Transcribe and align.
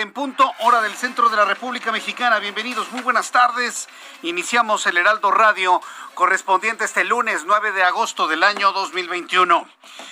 En 0.00 0.12
punto, 0.12 0.52
hora 0.60 0.80
del 0.80 0.94
centro 0.94 1.28
de 1.28 1.36
la 1.36 1.44
República 1.44 1.90
Mexicana. 1.90 2.38
Bienvenidos, 2.38 2.92
muy 2.92 3.00
buenas 3.00 3.32
tardes. 3.32 3.88
Iniciamos 4.22 4.86
el 4.86 4.96
Heraldo 4.96 5.32
Radio 5.32 5.80
correspondiente 6.14 6.84
este 6.84 7.04
lunes 7.04 7.44
9 7.46 7.72
de 7.72 7.82
agosto 7.82 8.28
del 8.28 8.44
año 8.44 8.70
2021. 8.72 9.68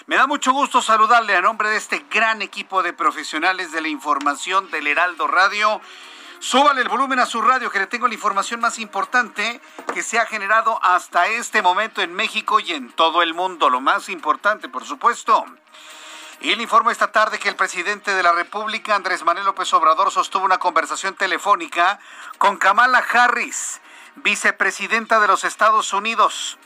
Me 0.07 0.17
da 0.17 0.27
mucho 0.27 0.53
gusto 0.53 0.83
saludarle 0.83 1.37
a 1.37 1.41
nombre 1.41 1.71
de 1.71 1.77
este 1.77 2.05
gran 2.11 2.43
equipo 2.43 2.83
de 2.83 2.93
profesionales 2.93 3.71
de 3.71 3.81
la 3.81 3.89
información 3.89 4.71
del 4.71 4.89
Heraldo 4.89 5.29
Radio. 5.29 5.81
Súbale 6.41 6.81
el 6.81 6.89
volumen 6.89 7.21
a 7.21 7.27
su 7.27 7.41
radio 7.41 7.71
que 7.71 7.79
le 7.79 7.87
tengo 7.87 8.09
la 8.09 8.15
información 8.15 8.61
más 8.61 8.81
importante 8.81 9.61
que 9.95 10.03
se 10.03 10.19
ha 10.19 10.27
generado 10.27 10.81
hasta 10.83 11.29
este 11.29 11.63
momento 11.63 12.03
en 12.03 12.13
México 12.13 12.59
y 12.59 12.73
en 12.73 12.91
todo 12.91 13.23
el 13.23 13.35
mundo. 13.35 13.71
Lo 13.71 13.81
más 13.81 14.09
importante, 14.09 14.69
por 14.69 14.85
supuesto. 14.85 15.45
Y 16.41 16.55
le 16.55 16.63
informo 16.63 16.91
esta 16.91 17.13
tarde 17.13 17.39
que 17.39 17.49
el 17.49 17.57
presidente 17.57 18.15
de 18.15 18.23
la 18.23 18.33
República, 18.33 18.95
Andrés 18.95 19.25
Manuel 19.25 19.47
López 19.47 19.73
Obrador, 19.73 20.11
sostuvo 20.11 20.45
una 20.45 20.59
conversación 20.59 21.15
telefónica 21.15 21.99
con 22.39 22.59
Kamala 22.59 22.99
Harris, 22.99 23.81
vicepresidenta 24.17 25.19
de 25.19 25.29
los 25.29 25.45
Estados 25.45 25.93
Unidos. 25.93 26.59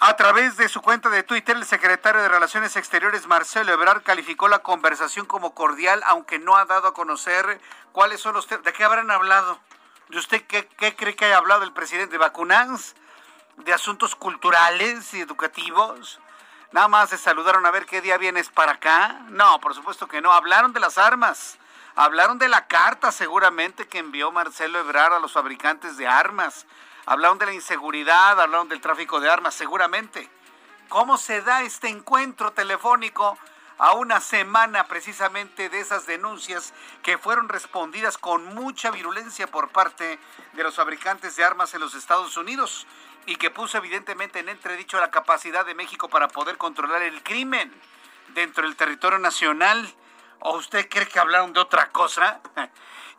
A 0.00 0.16
través 0.16 0.56
de 0.56 0.68
su 0.68 0.82
cuenta 0.82 1.08
de 1.08 1.22
Twitter, 1.22 1.56
el 1.56 1.64
secretario 1.64 2.20
de 2.20 2.28
Relaciones 2.28 2.76
Exteriores, 2.76 3.26
Marcelo 3.26 3.72
Ebrard, 3.72 4.02
calificó 4.02 4.48
la 4.48 4.58
conversación 4.58 5.26
como 5.26 5.54
cordial, 5.54 6.02
aunque 6.06 6.38
no 6.38 6.56
ha 6.56 6.64
dado 6.64 6.88
a 6.88 6.94
conocer 6.94 7.60
cuáles 7.92 8.20
son 8.20 8.34
los 8.34 8.46
temas. 8.46 8.64
¿De 8.64 8.72
qué 8.72 8.84
habrán 8.84 9.10
hablado? 9.10 9.58
¿De 10.08 10.18
usted 10.18 10.42
qué, 10.46 10.66
cree 10.94 11.16
que 11.16 11.24
haya 11.24 11.38
hablado 11.38 11.64
el 11.64 11.72
presidente? 11.72 12.12
¿De 12.12 12.18
vacunas? 12.18 12.94
¿De 13.58 13.72
asuntos 13.72 14.14
culturales 14.14 15.14
y 15.14 15.20
educativos? 15.20 16.20
Nada 16.74 16.88
más 16.88 17.10
se 17.10 17.18
saludaron 17.18 17.64
a 17.66 17.70
ver 17.70 17.86
qué 17.86 18.00
día 18.00 18.18
vienes 18.18 18.48
para 18.48 18.72
acá. 18.72 19.20
No, 19.28 19.60
por 19.60 19.76
supuesto 19.76 20.08
que 20.08 20.20
no. 20.20 20.32
Hablaron 20.32 20.72
de 20.72 20.80
las 20.80 20.98
armas. 20.98 21.56
Hablaron 21.94 22.36
de 22.36 22.48
la 22.48 22.66
carta 22.66 23.12
seguramente 23.12 23.86
que 23.86 23.98
envió 24.00 24.32
Marcelo 24.32 24.80
Ebrard 24.80 25.12
a 25.12 25.20
los 25.20 25.30
fabricantes 25.30 25.96
de 25.96 26.08
armas. 26.08 26.66
Hablaron 27.06 27.38
de 27.38 27.46
la 27.46 27.52
inseguridad, 27.52 28.40
hablaron 28.40 28.68
del 28.68 28.80
tráfico 28.80 29.20
de 29.20 29.30
armas, 29.30 29.54
seguramente. 29.54 30.28
¿Cómo 30.88 31.16
se 31.16 31.42
da 31.42 31.62
este 31.62 31.86
encuentro 31.86 32.52
telefónico 32.52 33.38
a 33.78 33.92
una 33.92 34.20
semana 34.20 34.88
precisamente 34.88 35.68
de 35.68 35.78
esas 35.78 36.06
denuncias 36.06 36.74
que 37.04 37.18
fueron 37.18 37.48
respondidas 37.48 38.18
con 38.18 38.52
mucha 38.52 38.90
virulencia 38.90 39.46
por 39.46 39.68
parte 39.68 40.18
de 40.54 40.62
los 40.64 40.74
fabricantes 40.74 41.36
de 41.36 41.44
armas 41.44 41.72
en 41.72 41.82
los 41.82 41.94
Estados 41.94 42.36
Unidos? 42.36 42.84
Y 43.26 43.36
que 43.36 43.50
puso 43.50 43.78
evidentemente 43.78 44.38
en 44.38 44.48
entredicho 44.48 45.00
la 45.00 45.10
capacidad 45.10 45.64
de 45.64 45.74
México 45.74 46.08
para 46.08 46.28
poder 46.28 46.56
controlar 46.56 47.02
el 47.02 47.22
crimen 47.22 47.72
dentro 48.34 48.64
del 48.64 48.76
territorio 48.76 49.18
nacional. 49.18 49.92
¿O 50.40 50.56
usted 50.58 50.88
cree 50.90 51.06
que 51.06 51.18
hablaron 51.18 51.52
de 51.52 51.60
otra 51.60 51.90
cosa? 51.90 52.40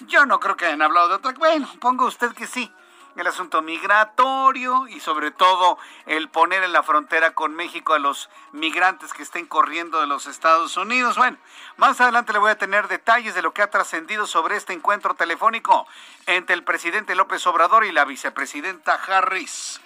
Yo 0.01 0.25
no 0.25 0.39
creo 0.39 0.55
que 0.55 0.65
hayan 0.65 0.81
hablado 0.81 1.09
de 1.09 1.15
otra 1.15 1.33
cosa. 1.33 1.39
Bueno, 1.39 1.67
ponga 1.79 2.05
usted 2.05 2.31
que 2.33 2.45
sí. 2.45 2.71
El 3.15 3.27
asunto 3.27 3.61
migratorio 3.61 4.87
y 4.87 4.99
sobre 4.99 5.31
todo 5.31 5.77
el 6.05 6.27
poner 6.29 6.63
en 6.63 6.73
la 6.73 6.83
frontera 6.83 7.33
con 7.33 7.55
México 7.55 7.93
a 7.93 7.99
los 7.99 8.29
migrantes 8.51 9.13
que 9.13 9.23
estén 9.23 9.45
corriendo 9.45 10.01
de 10.01 10.07
los 10.07 10.27
Estados 10.27 10.75
Unidos. 10.75 11.17
Bueno, 11.17 11.37
más 11.77 12.01
adelante 12.01 12.33
le 12.33 12.39
voy 12.39 12.51
a 12.51 12.57
tener 12.57 12.87
detalles 12.89 13.33
de 13.33 13.41
lo 13.41 13.53
que 13.53 13.61
ha 13.61 13.69
trascendido 13.69 14.27
sobre 14.27 14.57
este 14.57 14.73
encuentro 14.73 15.13
telefónico 15.13 15.87
entre 16.25 16.55
el 16.55 16.63
presidente 16.63 17.15
López 17.15 17.47
Obrador 17.47 17.85
y 17.85 17.93
la 17.93 18.03
vicepresidenta 18.03 18.99
Harris. 19.07 19.79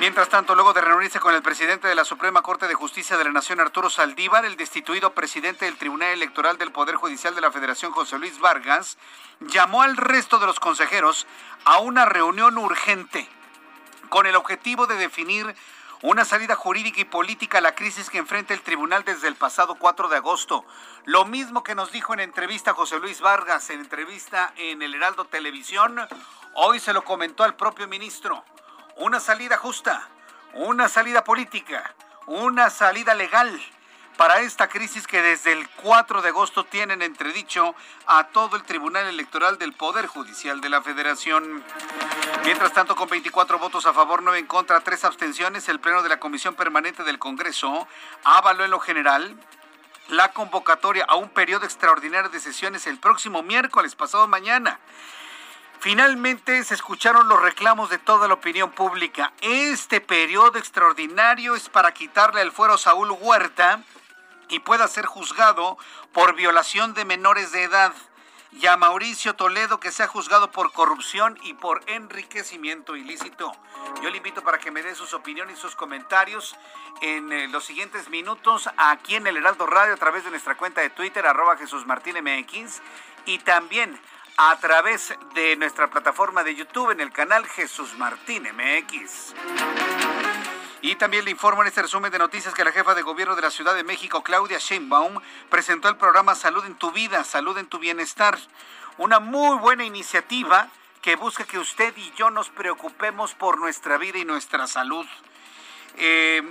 Mientras 0.00 0.30
tanto, 0.30 0.54
luego 0.54 0.72
de 0.72 0.80
reunirse 0.80 1.20
con 1.20 1.34
el 1.34 1.42
presidente 1.42 1.86
de 1.86 1.94
la 1.94 2.06
Suprema 2.06 2.40
Corte 2.40 2.66
de 2.66 2.72
Justicia 2.72 3.18
de 3.18 3.24
la 3.24 3.32
Nación, 3.32 3.60
Arturo 3.60 3.90
Saldívar, 3.90 4.46
el 4.46 4.56
destituido 4.56 5.12
presidente 5.12 5.66
del 5.66 5.76
Tribunal 5.76 6.08
Electoral 6.12 6.56
del 6.56 6.72
Poder 6.72 6.94
Judicial 6.94 7.34
de 7.34 7.42
la 7.42 7.52
Federación, 7.52 7.92
José 7.92 8.18
Luis 8.18 8.40
Vargas, 8.40 8.96
llamó 9.40 9.82
al 9.82 9.98
resto 9.98 10.38
de 10.38 10.46
los 10.46 10.58
consejeros 10.58 11.26
a 11.66 11.80
una 11.80 12.06
reunión 12.06 12.56
urgente 12.56 13.28
con 14.08 14.24
el 14.24 14.36
objetivo 14.36 14.86
de 14.86 14.96
definir 14.96 15.54
una 16.00 16.24
salida 16.24 16.56
jurídica 16.56 17.02
y 17.02 17.04
política 17.04 17.58
a 17.58 17.60
la 17.60 17.74
crisis 17.74 18.08
que 18.08 18.16
enfrenta 18.16 18.54
el 18.54 18.62
tribunal 18.62 19.04
desde 19.04 19.28
el 19.28 19.34
pasado 19.34 19.74
4 19.74 20.08
de 20.08 20.16
agosto. 20.16 20.64
Lo 21.04 21.26
mismo 21.26 21.62
que 21.62 21.74
nos 21.74 21.92
dijo 21.92 22.14
en 22.14 22.20
entrevista 22.20 22.72
José 22.72 22.98
Luis 23.00 23.20
Vargas, 23.20 23.68
en 23.68 23.80
entrevista 23.80 24.54
en 24.56 24.80
el 24.80 24.94
Heraldo 24.94 25.26
Televisión, 25.26 26.00
hoy 26.54 26.80
se 26.80 26.94
lo 26.94 27.04
comentó 27.04 27.44
al 27.44 27.54
propio 27.54 27.86
ministro 27.86 28.42
una 29.00 29.18
salida 29.18 29.56
justa, 29.56 30.06
una 30.52 30.86
salida 30.88 31.24
política, 31.24 31.94
una 32.26 32.68
salida 32.68 33.14
legal 33.14 33.58
para 34.18 34.40
esta 34.40 34.68
crisis 34.68 35.06
que 35.06 35.22
desde 35.22 35.52
el 35.52 35.66
4 35.70 36.20
de 36.20 36.28
agosto 36.28 36.64
tienen 36.64 37.00
entredicho 37.00 37.74
a 38.06 38.24
todo 38.24 38.56
el 38.56 38.62
Tribunal 38.64 39.06
Electoral 39.06 39.56
del 39.56 39.72
Poder 39.72 40.06
Judicial 40.06 40.60
de 40.60 40.68
la 40.68 40.82
Federación. 40.82 41.64
Mientras 42.44 42.74
tanto, 42.74 42.94
con 42.94 43.08
24 43.08 43.58
votos 43.58 43.86
a 43.86 43.94
favor, 43.94 44.22
9 44.22 44.38
en 44.38 44.46
contra, 44.46 44.80
3 44.80 45.02
abstenciones, 45.06 45.70
el 45.70 45.80
Pleno 45.80 46.02
de 46.02 46.10
la 46.10 46.20
Comisión 46.20 46.54
Permanente 46.54 47.02
del 47.02 47.18
Congreso 47.18 47.88
avaló 48.24 48.66
en 48.66 48.70
lo 48.70 48.80
general 48.80 49.34
la 50.08 50.32
convocatoria 50.32 51.06
a 51.08 51.16
un 51.16 51.30
periodo 51.30 51.64
extraordinario 51.64 52.28
de 52.28 52.40
sesiones 52.40 52.86
el 52.86 52.98
próximo 52.98 53.42
miércoles, 53.42 53.94
pasado 53.94 54.28
mañana. 54.28 54.78
Finalmente 55.80 56.62
se 56.62 56.74
escucharon 56.74 57.26
los 57.30 57.40
reclamos 57.40 57.88
de 57.88 57.96
toda 57.96 58.28
la 58.28 58.34
opinión 58.34 58.70
pública. 58.70 59.32
Este 59.40 60.02
periodo 60.02 60.58
extraordinario 60.58 61.54
es 61.54 61.70
para 61.70 61.94
quitarle 61.94 62.42
el 62.42 62.52
fuero 62.52 62.74
a 62.74 62.78
Saúl 62.78 63.10
Huerta 63.18 63.82
y 64.50 64.58
pueda 64.58 64.86
ser 64.88 65.06
juzgado 65.06 65.78
por 66.12 66.34
violación 66.34 66.92
de 66.92 67.06
menores 67.06 67.52
de 67.52 67.62
edad 67.62 67.94
y 68.52 68.66
a 68.66 68.76
Mauricio 68.76 69.36
Toledo 69.36 69.80
que 69.80 69.90
sea 69.90 70.06
juzgado 70.06 70.50
por 70.50 70.70
corrupción 70.72 71.38
y 71.44 71.54
por 71.54 71.80
enriquecimiento 71.86 72.94
ilícito. 72.94 73.50
Yo 74.02 74.10
le 74.10 74.18
invito 74.18 74.42
para 74.42 74.58
que 74.58 74.70
me 74.70 74.82
dé 74.82 74.94
sus 74.94 75.14
opiniones 75.14 75.56
y 75.56 75.60
sus 75.62 75.76
comentarios 75.76 76.56
en 77.00 77.32
eh, 77.32 77.48
los 77.48 77.64
siguientes 77.64 78.10
minutos 78.10 78.68
aquí 78.76 79.14
en 79.14 79.26
el 79.26 79.38
Heraldo 79.38 79.66
Radio 79.66 79.94
a 79.94 79.96
través 79.96 80.24
de 80.24 80.30
nuestra 80.30 80.58
cuenta 80.58 80.82
de 80.82 80.90
Twitter 80.90 81.26
arroba 81.26 81.56
Jesús 81.56 81.86
Martín 81.86 82.16
MX 82.22 82.82
y 83.24 83.38
también 83.38 83.98
a 84.36 84.56
través 84.58 85.14
de 85.34 85.56
nuestra 85.56 85.88
plataforma 85.90 86.42
de 86.42 86.54
YouTube 86.54 86.90
en 86.90 87.00
el 87.00 87.12
canal 87.12 87.46
Jesús 87.46 87.96
Martín 87.98 88.44
MX. 88.44 89.34
Y 90.82 90.96
también 90.96 91.24
le 91.24 91.30
informo 91.30 91.62
en 91.62 91.68
este 91.68 91.82
resumen 91.82 92.10
de 92.10 92.18
noticias 92.18 92.54
que 92.54 92.64
la 92.64 92.72
jefa 92.72 92.94
de 92.94 93.02
gobierno 93.02 93.36
de 93.36 93.42
la 93.42 93.50
Ciudad 93.50 93.74
de 93.74 93.84
México, 93.84 94.22
Claudia 94.22 94.58
Sheinbaum, 94.58 95.20
presentó 95.50 95.88
el 95.88 95.96
programa 95.96 96.34
Salud 96.34 96.64
en 96.64 96.74
tu 96.74 96.90
vida, 96.90 97.22
Salud 97.24 97.58
en 97.58 97.66
tu 97.66 97.78
bienestar, 97.78 98.38
una 98.96 99.20
muy 99.20 99.58
buena 99.58 99.84
iniciativa 99.84 100.68
que 101.02 101.16
busca 101.16 101.44
que 101.44 101.58
usted 101.58 101.94
y 101.96 102.12
yo 102.16 102.30
nos 102.30 102.48
preocupemos 102.48 103.34
por 103.34 103.58
nuestra 103.58 103.98
vida 103.98 104.18
y 104.18 104.24
nuestra 104.24 104.66
salud. 104.66 105.06
Eh, 105.96 106.42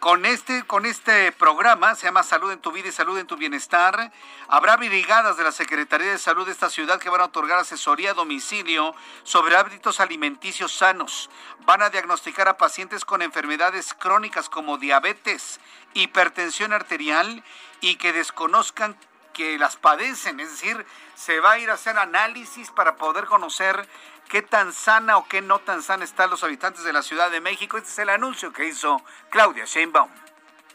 con 0.00 0.24
este, 0.26 0.62
con 0.64 0.86
este 0.86 1.32
programa, 1.32 1.94
se 1.94 2.06
llama 2.06 2.22
Salud 2.22 2.52
en 2.52 2.60
tu 2.60 2.70
vida 2.72 2.88
y 2.88 2.92
Salud 2.92 3.18
en 3.18 3.26
tu 3.26 3.36
bienestar, 3.36 4.12
habrá 4.46 4.76
brigadas 4.76 5.36
de 5.36 5.44
la 5.44 5.52
Secretaría 5.52 6.12
de 6.12 6.18
Salud 6.18 6.46
de 6.46 6.52
esta 6.52 6.70
ciudad 6.70 7.00
que 7.00 7.10
van 7.10 7.20
a 7.20 7.24
otorgar 7.26 7.58
asesoría 7.58 8.12
a 8.12 8.14
domicilio 8.14 8.94
sobre 9.24 9.56
hábitos 9.56 10.00
alimenticios 10.00 10.72
sanos. 10.72 11.30
Van 11.66 11.82
a 11.82 11.90
diagnosticar 11.90 12.48
a 12.48 12.56
pacientes 12.56 13.04
con 13.04 13.22
enfermedades 13.22 13.92
crónicas 13.94 14.48
como 14.48 14.78
diabetes, 14.78 15.60
hipertensión 15.94 16.72
arterial 16.72 17.42
y 17.80 17.96
que 17.96 18.12
desconozcan 18.12 18.96
que 19.32 19.58
las 19.58 19.76
padecen. 19.76 20.40
Es 20.40 20.50
decir, 20.50 20.86
se 21.14 21.40
va 21.40 21.52
a 21.52 21.58
ir 21.58 21.70
a 21.70 21.74
hacer 21.74 21.98
análisis 21.98 22.70
para 22.70 22.96
poder 22.96 23.26
conocer 23.26 23.88
qué 24.28 24.42
tan 24.42 24.72
sana 24.72 25.16
o 25.16 25.26
qué 25.26 25.40
no 25.40 25.58
tan 25.58 25.82
sana 25.82 26.04
están 26.04 26.30
los 26.30 26.44
habitantes 26.44 26.84
de 26.84 26.92
la 26.92 27.02
Ciudad 27.02 27.30
de 27.30 27.40
México. 27.40 27.78
Este 27.78 27.90
es 27.90 27.98
el 27.98 28.10
anuncio 28.10 28.52
que 28.52 28.66
hizo 28.66 29.02
Claudia 29.30 29.64
Sheinbaum. 29.64 30.10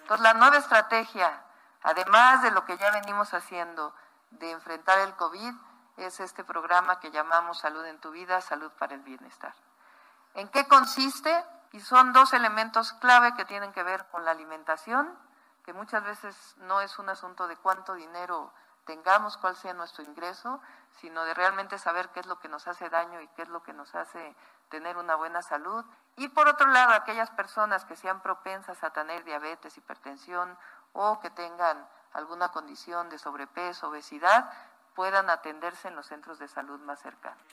Pues 0.07 0.19
la 0.19 0.33
nueva 0.33 0.57
estrategia, 0.57 1.43
además 1.83 2.41
de 2.41 2.51
lo 2.51 2.65
que 2.65 2.77
ya 2.77 2.91
venimos 2.91 3.33
haciendo 3.33 3.95
de 4.31 4.51
enfrentar 4.51 4.99
el 4.99 5.15
COVID, 5.15 5.53
es 5.97 6.19
este 6.19 6.43
programa 6.43 6.99
que 6.99 7.11
llamamos 7.11 7.59
Salud 7.59 7.85
en 7.85 7.99
tu 7.99 8.11
vida, 8.11 8.41
Salud 8.41 8.71
para 8.71 8.95
el 8.95 9.01
Bienestar. 9.01 9.53
¿En 10.33 10.49
qué 10.49 10.67
consiste? 10.67 11.45
Y 11.71 11.79
son 11.79 12.11
dos 12.11 12.33
elementos 12.33 12.93
clave 12.93 13.35
que 13.35 13.45
tienen 13.45 13.71
que 13.71 13.83
ver 13.83 14.05
con 14.07 14.25
la 14.25 14.31
alimentación, 14.31 15.15
que 15.63 15.73
muchas 15.73 16.03
veces 16.03 16.55
no 16.57 16.81
es 16.81 16.97
un 16.99 17.09
asunto 17.09 17.47
de 17.47 17.55
cuánto 17.57 17.93
dinero 17.93 18.51
tengamos, 18.85 19.37
cuál 19.37 19.55
sea 19.55 19.73
nuestro 19.73 20.03
ingreso, 20.03 20.61
sino 20.99 21.23
de 21.25 21.33
realmente 21.33 21.77
saber 21.77 22.09
qué 22.09 22.19
es 22.19 22.25
lo 22.25 22.39
que 22.39 22.49
nos 22.49 22.67
hace 22.67 22.89
daño 22.89 23.21
y 23.21 23.27
qué 23.29 23.43
es 23.43 23.49
lo 23.49 23.63
que 23.63 23.73
nos 23.73 23.95
hace 23.95 24.35
tener 24.69 24.97
una 24.97 25.15
buena 25.15 25.41
salud. 25.41 25.85
Y 26.15 26.27
por 26.29 26.47
otro 26.47 26.67
lado, 26.67 26.93
aquellas 26.93 27.31
personas 27.31 27.85
que 27.85 27.95
sean 27.95 28.21
propensas 28.21 28.83
a 28.83 28.91
tener 28.91 29.23
diabetes, 29.23 29.77
hipertensión 29.77 30.57
o 30.93 31.19
que 31.19 31.29
tengan 31.29 31.87
alguna 32.13 32.49
condición 32.49 33.09
de 33.09 33.17
sobrepeso, 33.17 33.89
obesidad, 33.89 34.51
puedan 34.93 35.29
atenderse 35.29 35.87
en 35.87 35.95
los 35.95 36.07
centros 36.07 36.39
de 36.39 36.47
salud 36.47 36.79
más 36.81 37.01
cercanos. 37.01 37.43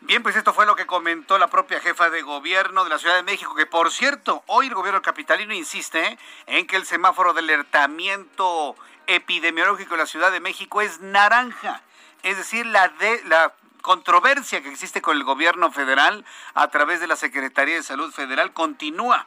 Bien, 0.00 0.22
pues 0.22 0.36
esto 0.36 0.52
fue 0.52 0.66
lo 0.66 0.76
que 0.76 0.86
comentó 0.86 1.38
la 1.38 1.48
propia 1.48 1.80
jefa 1.80 2.10
de 2.10 2.20
gobierno 2.20 2.84
de 2.84 2.90
la 2.90 2.98
Ciudad 2.98 3.16
de 3.16 3.22
México, 3.22 3.54
que 3.54 3.64
por 3.64 3.90
cierto, 3.90 4.44
hoy 4.46 4.66
el 4.66 4.74
gobierno 4.74 5.00
capitalino 5.00 5.54
insiste 5.54 6.18
en 6.46 6.66
que 6.66 6.76
el 6.76 6.84
semáforo 6.84 7.32
de 7.32 7.40
alertamiento 7.40 8.76
epidemiológico 9.06 9.94
de 9.94 10.02
la 10.02 10.06
Ciudad 10.06 10.30
de 10.30 10.40
México 10.40 10.82
es 10.82 11.00
naranja. 11.00 11.82
Es 12.22 12.36
decir, 12.36 12.66
la, 12.66 12.88
de, 12.88 13.22
la 13.24 13.54
controversia 13.80 14.62
que 14.62 14.68
existe 14.68 15.00
con 15.00 15.16
el 15.16 15.24
gobierno 15.24 15.72
federal 15.72 16.24
a 16.54 16.68
través 16.68 17.00
de 17.00 17.06
la 17.06 17.16
Secretaría 17.16 17.76
de 17.76 17.82
Salud 17.82 18.12
Federal 18.12 18.52
continúa. 18.52 19.26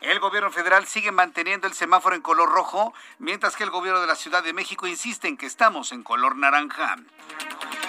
El 0.00 0.20
gobierno 0.20 0.50
federal 0.50 0.86
sigue 0.86 1.10
manteniendo 1.10 1.66
el 1.66 1.72
semáforo 1.72 2.14
en 2.14 2.20
color 2.20 2.50
rojo, 2.50 2.92
mientras 3.18 3.56
que 3.56 3.64
el 3.64 3.70
gobierno 3.70 4.00
de 4.00 4.06
la 4.06 4.14
Ciudad 4.14 4.42
de 4.42 4.52
México 4.52 4.86
insiste 4.86 5.26
en 5.26 5.38
que 5.38 5.46
estamos 5.46 5.90
en 5.92 6.02
color 6.02 6.36
naranja. 6.36 6.96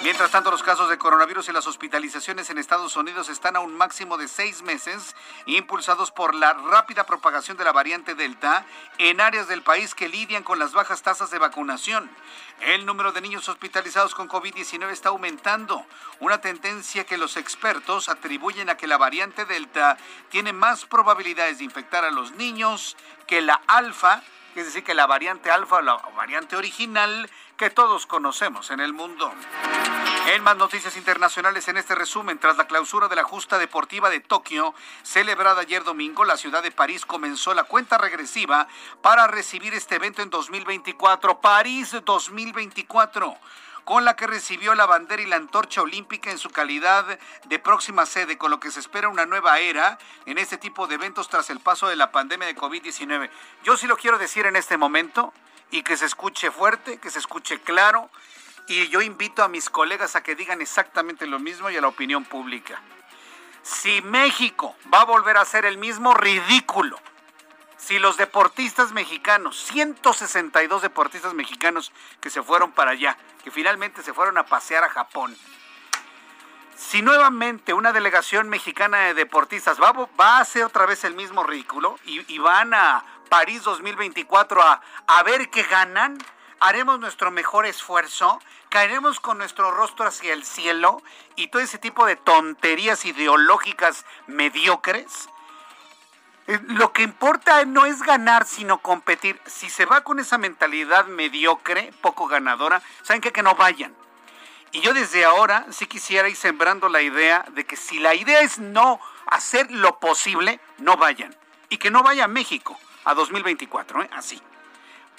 Mientras 0.04 0.30
tanto, 0.30 0.52
los 0.52 0.62
casos 0.62 0.90
de 0.90 1.00
coronavirus 1.00 1.50
y 1.50 1.52
las 1.52 1.66
hospitalizaciones 1.66 2.50
en 2.50 2.60
Estados 2.60 2.96
Unidos 2.96 3.30
están 3.30 3.56
a 3.56 3.62
un 3.62 3.76
máximo 3.76 4.18
de 4.18 4.28
seis 4.28 4.62
meses, 4.62 5.16
impulsados 5.48 6.12
por 6.12 6.36
la 6.36 6.54
rápida 6.54 7.06
propagación 7.06 7.58
de 7.58 7.64
la 7.64 7.72
variante 7.72 8.14
Delta 8.14 8.64
en 9.00 9.20
áreas 9.20 9.48
del 9.48 9.64
país 9.64 9.96
que 9.96 10.08
lidian 10.08 10.44
con 10.44 10.60
las 10.60 10.74
bajas 10.74 11.02
tasas 11.02 11.32
de 11.32 11.40
vacunación. 11.40 12.10
El 12.62 12.86
número 12.86 13.12
de 13.12 13.22
niños 13.22 13.50
hospitalizados 13.50 14.14
con 14.14 14.30
COVID-19 14.30 14.90
está 14.92 15.10
aumentando, 15.10 15.84
una 16.20 16.42
tendencia 16.42 17.04
que 17.06 17.18
los 17.18 17.36
expertos 17.36 18.08
atribuyen 18.08 18.70
a 18.70 18.78
que 18.78 18.88
la 18.88 18.98
variante 18.98 19.46
Delta 19.46 19.98
tiene 20.30 20.54
más 20.54 20.86
probabilidades 20.86 21.58
de 21.58 21.64
infectar 21.64 21.97
a 22.04 22.12
los 22.12 22.32
niños 22.34 22.98
que 23.26 23.42
la 23.42 23.62
alfa, 23.68 24.22
es 24.56 24.66
decir, 24.66 24.84
que 24.84 24.94
la 24.94 25.06
variante 25.06 25.52
alfa 25.52 25.82
la 25.82 25.98
variante 26.16 26.56
original 26.56 27.30
que 27.58 27.70
todos 27.70 28.06
conocemos 28.06 28.72
en 28.72 28.80
el 28.80 28.94
mundo. 28.94 29.34
En 30.28 30.44
más 30.44 30.58
noticias 30.58 30.98
internacionales 30.98 31.68
en 31.70 31.78
este 31.78 31.96
resumen, 31.96 32.38
tras 32.38 32.58
la 32.58 32.68
clausura 32.68 33.08
de 33.08 33.16
la 33.16 33.24
justa 33.24 33.58
deportiva 33.58 34.10
de 34.10 34.20
Tokio, 34.20 34.76
celebrada 35.02 35.62
ayer 35.62 35.84
domingo, 35.84 36.26
la 36.26 36.36
ciudad 36.36 36.62
de 36.62 36.72
París 36.72 37.06
comenzó 37.06 37.54
la 37.54 37.64
cuenta 37.64 37.98
regresiva 37.98 38.68
para 39.02 39.28
recibir 39.28 39.74
este 39.74 39.96
evento 39.96 40.22
en 40.22 40.30
2024. 40.30 41.40
París 41.40 41.96
2024 42.04 43.38
con 43.88 44.04
la 44.04 44.18
que 44.18 44.28
recibió 44.28 44.76
la 44.76 44.86
bandera 44.86 45.22
y 45.22 45.26
la 45.28 45.38
antorcha 45.38 45.82
olímpica 45.82 46.30
en 46.30 46.38
su 46.38 46.50
calidad 46.50 47.18
de 47.46 47.58
próxima 47.58 48.06
sede, 48.06 48.38
con 48.38 48.52
lo 48.52 48.60
que 48.60 48.70
se 48.70 48.82
espera 48.82 49.08
una 49.08 49.26
nueva 49.26 49.60
era 49.60 49.98
en 50.26 50.38
este 50.38 50.58
tipo 50.58 50.88
de 50.88 50.96
eventos 50.96 51.30
tras 51.30 51.50
el 51.50 51.62
paso 51.62 51.88
de 51.88 51.96
la 51.96 52.12
pandemia 52.12 52.48
de 52.48 52.56
COVID-19. 52.58 53.30
Yo 53.64 53.78
sí 53.78 53.88
lo 53.88 53.96
quiero 53.96 54.18
decir 54.18 54.46
en 54.46 54.58
este 54.58 54.76
momento, 54.76 55.34
y 55.72 55.84
que 55.84 55.96
se 55.96 56.06
escuche 56.06 56.52
fuerte, 56.52 56.98
que 56.98 57.10
se 57.10 57.20
escuche 57.20 57.62
claro. 57.62 58.10
Y 58.68 58.90
yo 58.90 59.02
invito 59.02 59.42
a 59.42 59.48
mis 59.48 59.70
colegas 59.70 60.18
a 60.18 60.22
que 60.22 60.36
digan 60.36 60.60
exactamente 60.60 61.26
lo 61.26 61.40
mismo 61.40 61.70
y 61.70 61.78
a 61.78 61.82
la 61.82 61.88
opinión 61.88 62.26
pública. 62.26 62.82
Si 63.62 64.02
México 64.02 64.76
va 64.94 65.04
a 65.04 65.06
volver 65.06 65.38
a 65.38 65.46
ser 65.46 65.64
el 65.64 65.78
mismo 65.78 66.14
ridículo, 66.14 67.00
si 67.88 68.00
los 68.00 68.18
deportistas 68.18 68.92
mexicanos, 68.92 69.58
162 69.72 70.82
deportistas 70.82 71.34
mexicanos 71.34 71.94
que 72.20 72.30
se 72.30 72.44
fueron 72.44 72.74
para 72.74 72.92
allá, 72.92 73.18
que 73.46 73.50
finalmente 73.50 74.04
se 74.04 74.14
fueron 74.14 74.38
a 74.38 74.46
pasear 74.46 74.84
a 74.84 74.90
Japón, 74.90 75.38
si 76.76 77.02
nuevamente 77.02 77.74
una 77.74 77.94
delegación 77.94 78.50
mexicana 78.50 79.00
de 79.00 79.14
deportistas 79.14 79.78
va, 79.82 80.10
a 80.18 80.40
hacer 80.42 80.66
otra 80.66 80.86
vez 80.86 81.06
el 81.06 81.14
mismo 81.14 81.44
ridículo 81.44 81.98
y, 82.04 82.34
y 82.34 82.40
van 82.40 82.74
a 82.74 83.06
París 83.30 83.64
2024 83.64 84.62
a, 84.62 84.82
a 85.08 85.24
ver 85.24 85.50
qué 85.50 85.64
ganan, 85.64 86.18
haremos 86.60 87.00
nuestro 87.00 87.32
mejor 87.32 87.66
esfuerzo, 87.66 88.42
caeremos 88.68 89.22
con 89.22 89.38
nuestro 89.38 89.72
rostro 89.72 90.06
hacia 90.06 90.34
el 90.34 90.44
cielo 90.44 91.02
y 91.38 91.48
todo 91.48 91.62
ese 91.62 91.78
tipo 91.78 92.06
de 92.06 92.18
tonterías 92.18 93.06
ideológicas 93.06 94.06
mediocres. 94.28 95.30
Lo 96.48 96.94
que 96.94 97.04
importa 97.04 97.66
no 97.66 97.86
es 97.86 98.02
ganar, 98.02 98.46
sino 98.46 98.78
competir. 98.78 99.40
Si 99.46 99.70
se 99.70 99.86
va 99.86 100.02
con 100.02 100.20
esa 100.20 100.38
mentalidad 100.38 101.06
mediocre, 101.06 101.92
poco 102.02 102.28
ganadora, 102.28 102.82
¿saben 103.04 103.22
qué? 103.22 103.34
Que 103.34 103.44
no 103.44 103.56
vayan. 103.56 103.94
Y 104.72 104.80
yo 104.80 104.94
desde 104.94 105.26
ahora 105.26 105.66
sí 105.72 105.88
quisiera 105.88 106.30
ir 106.30 106.38
sembrando 106.38 106.88
la 106.88 107.02
idea 107.02 107.46
de 107.52 107.66
que 107.66 107.76
si 107.76 108.00
la 108.00 108.16
idea 108.16 108.42
es 108.42 108.60
no 108.60 109.00
hacer 109.26 109.70
lo 109.72 110.00
posible, 110.00 110.62
no 110.78 110.96
vayan. 110.96 111.36
Y 111.70 111.78
que 111.78 111.92
no 111.92 112.02
vaya 112.02 112.28
México 112.30 112.78
a 113.04 113.14
2024, 113.14 114.04
¿eh? 114.04 114.10
así. 114.14 114.42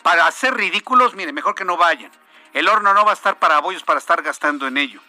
Para 0.03 0.27
hacer 0.27 0.55
ridículos, 0.55 1.15
mire, 1.15 1.33
mejor 1.33 1.55
que 1.55 1.65
no 1.65 1.77
vayan. 1.77 2.11
El 2.55 2.69
horno 2.69 2.95
no 2.95 3.05
va 3.05 3.11
a 3.11 3.15
estar 3.15 3.39
para 3.39 3.61
bollos 3.61 3.83
para 3.83 3.99
estar 3.99 4.23
gastando 4.23 4.67
en 4.67 4.79
ello. 4.79 5.01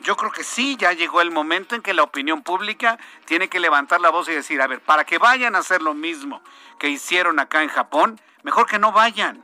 Yo 0.00 0.16
creo 0.16 0.30
que 0.30 0.44
sí, 0.44 0.76
ya 0.76 0.92
llegó 0.92 1.20
el 1.20 1.30
momento 1.30 1.74
en 1.74 1.82
que 1.82 1.94
la 1.94 2.02
opinión 2.02 2.42
pública 2.42 2.98
tiene 3.24 3.48
que 3.48 3.60
levantar 3.60 4.00
la 4.00 4.10
voz 4.10 4.28
y 4.28 4.32
decir, 4.32 4.60
a 4.60 4.66
ver, 4.66 4.80
para 4.80 5.04
que 5.04 5.18
vayan 5.18 5.54
a 5.54 5.60
hacer 5.60 5.80
lo 5.80 5.94
mismo 5.94 6.42
que 6.78 6.88
hicieron 6.88 7.38
acá 7.38 7.62
en 7.62 7.68
Japón, 7.68 8.20
mejor 8.42 8.66
que 8.66 8.78
no 8.78 8.92
vayan. 8.92 9.42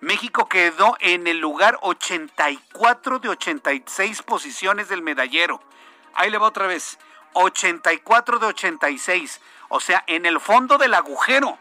México 0.00 0.48
quedó 0.48 0.96
en 1.00 1.26
el 1.26 1.38
lugar 1.38 1.78
84 1.82 3.18
de 3.20 3.28
86 3.28 4.22
posiciones 4.22 4.88
del 4.88 5.02
medallero. 5.02 5.60
Ahí 6.14 6.30
le 6.30 6.38
va 6.38 6.48
otra 6.48 6.66
vez. 6.66 6.98
84 7.32 8.38
de 8.38 8.46
86. 8.46 9.40
O 9.68 9.80
sea, 9.80 10.04
en 10.06 10.26
el 10.26 10.40
fondo 10.40 10.78
del 10.78 10.94
agujero 10.94 11.58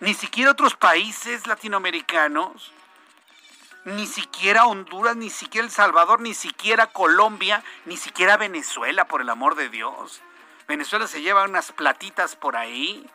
ni 0.00 0.12
siquiera 0.12 0.50
otros 0.50 0.76
países 0.76 1.46
latinoamericanos, 1.46 2.72
ni 3.84 4.06
siquiera 4.06 4.66
Honduras, 4.66 5.16
ni 5.16 5.30
siquiera 5.30 5.66
El 5.66 5.70
Salvador, 5.70 6.20
ni 6.20 6.34
siquiera 6.34 6.88
Colombia, 6.88 7.62
ni 7.84 7.96
siquiera 7.96 8.36
Venezuela, 8.36 9.06
por 9.06 9.20
el 9.20 9.28
amor 9.28 9.54
de 9.54 9.68
Dios. 9.68 10.22
Venezuela 10.66 11.06
se 11.06 11.22
lleva 11.22 11.44
unas 11.44 11.72
platitas 11.72 12.36
por 12.36 12.56
ahí. 12.56 13.08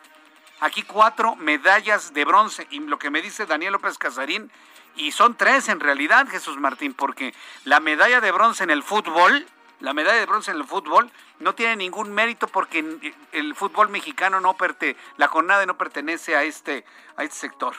Aquí 0.60 0.82
cuatro 0.82 1.36
medallas 1.36 2.12
de 2.12 2.24
bronce. 2.24 2.66
Y 2.70 2.80
lo 2.80 2.98
que 2.98 3.10
me 3.10 3.22
dice 3.22 3.46
Daniel 3.46 3.72
López 3.72 3.98
Casarín, 3.98 4.50
y 4.96 5.12
son 5.12 5.34
tres 5.34 5.68
en 5.68 5.80
realidad, 5.80 6.28
Jesús 6.28 6.58
Martín, 6.58 6.94
porque 6.94 7.34
la 7.64 7.80
medalla 7.80 8.20
de 8.20 8.32
bronce 8.32 8.64
en 8.64 8.70
el 8.70 8.82
fútbol, 8.82 9.46
la 9.80 9.94
medalla 9.94 10.18
de 10.18 10.26
bronce 10.26 10.50
en 10.50 10.58
el 10.58 10.64
fútbol 10.64 11.10
no 11.38 11.54
tiene 11.54 11.76
ningún 11.76 12.12
mérito 12.12 12.46
porque 12.46 13.14
el 13.32 13.54
fútbol 13.54 13.88
mexicano 13.88 14.40
no 14.40 14.54
pertenece, 14.54 15.00
la 15.16 15.28
jornada 15.28 15.64
no 15.64 15.78
pertenece 15.78 16.36
a 16.36 16.42
este, 16.42 16.84
a 17.16 17.24
este 17.24 17.36
sector, 17.36 17.76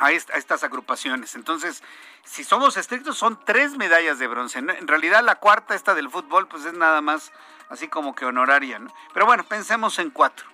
a, 0.00 0.12
estas 0.12 0.64
agrupaciones. 0.64 1.34
Entonces, 1.34 1.82
si 2.24 2.44
somos 2.44 2.76
estrictos, 2.76 3.16
son 3.16 3.38
tres 3.44 3.76
medallas 3.76 4.18
de 4.18 4.26
bronce. 4.26 4.58
En 4.58 4.88
realidad, 4.88 5.22
la 5.22 5.36
cuarta, 5.36 5.74
esta 5.74 5.94
del 5.94 6.10
fútbol, 6.10 6.48
pues 6.48 6.64
es 6.64 6.72
nada 6.72 7.00
más 7.00 7.32
así 7.68 7.88
como 7.88 8.14
que 8.14 8.24
honoraria. 8.24 8.78
¿no? 8.78 8.92
Pero 9.12 9.26
bueno, 9.26 9.44
pensemos 9.44 9.98
en 9.98 10.10
cuatro. 10.10 10.46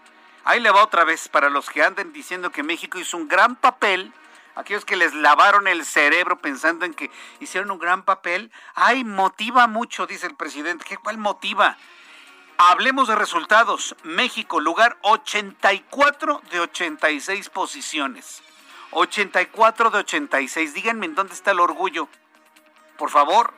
Ahí 0.45 0.61
le 0.61 0.71
va 0.71 0.85
otra 0.85 1.05
vez 1.05 1.29
para 1.29 1.51
los 1.51 1.71
que 1.71 1.83
anden 1.83 2.13
diciendo 2.13 2.51
que 2.51 2.63
México 2.63 2.99
hizo 2.99 3.17
un 3.17 3.29
gran 3.29 3.57
papel 3.57 4.13
aquellos 4.57 4.85
que 4.85 4.97
les 4.97 5.15
lavaron 5.15 5.69
el 5.69 5.85
cerebro 5.85 6.39
pensando 6.39 6.85
en 6.85 6.95
que 6.95 7.11
hicieron 7.41 7.71
un 7.71 7.79
gran 7.79 8.03
papel, 8.03 8.51
ay, 8.75 9.05
motiva 9.05 9.67
mucho, 9.67 10.07
dice 10.07 10.27
el 10.27 10.35
presidente. 10.35 10.85
¿Qué 10.89 10.97
cuál 10.97 11.19
motiva? 11.19 11.77
Hablemos 12.59 13.07
de 13.07 13.15
resultados. 13.15 13.95
México, 14.03 14.61
lugar 14.61 14.97
84 15.03 16.43
de 16.51 16.61
86 16.61 17.51
posiciones. 17.51 18.43
84 18.91 19.91
de 19.91 19.99
86. 19.99 20.75
Díganme 20.75 21.07
en 21.07 21.15
dónde 21.15 21.35
está 21.35 21.51
el 21.51 21.61
orgullo. 21.61 22.09
Por 22.97 23.11
favor. 23.11 23.53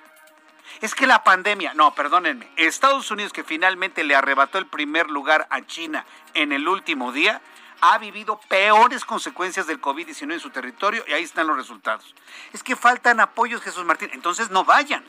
Es 0.80 0.94
que 0.94 1.06
la 1.06 1.24
pandemia, 1.24 1.74
no, 1.74 1.94
perdónenme, 1.94 2.48
Estados 2.56 3.10
Unidos 3.10 3.32
que 3.32 3.42
finalmente 3.42 4.04
le 4.04 4.14
arrebató 4.14 4.58
el 4.58 4.66
primer 4.66 5.08
lugar 5.08 5.46
a 5.50 5.66
China 5.66 6.04
en 6.34 6.52
el 6.52 6.68
último 6.68 7.10
día, 7.10 7.40
ha 7.80 7.98
vivido 7.98 8.38
peores 8.48 9.04
consecuencias 9.04 9.66
del 9.66 9.80
COVID-19 9.80 10.34
en 10.34 10.40
su 10.40 10.50
territorio 10.50 11.04
y 11.06 11.12
ahí 11.12 11.22
están 11.22 11.46
los 11.46 11.56
resultados. 11.56 12.14
Es 12.52 12.62
que 12.62 12.76
faltan 12.76 13.20
apoyos, 13.20 13.62
Jesús 13.62 13.84
Martín, 13.84 14.10
entonces 14.12 14.50
no 14.50 14.64
vayan. 14.64 15.04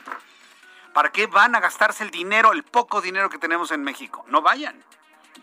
¿Para 0.92 1.12
qué 1.12 1.26
van 1.26 1.54
a 1.54 1.60
gastarse 1.60 2.02
el 2.02 2.10
dinero, 2.10 2.52
el 2.52 2.64
poco 2.64 3.00
dinero 3.00 3.30
que 3.30 3.38
tenemos 3.38 3.70
en 3.70 3.84
México? 3.84 4.24
No 4.28 4.42
vayan. 4.42 4.82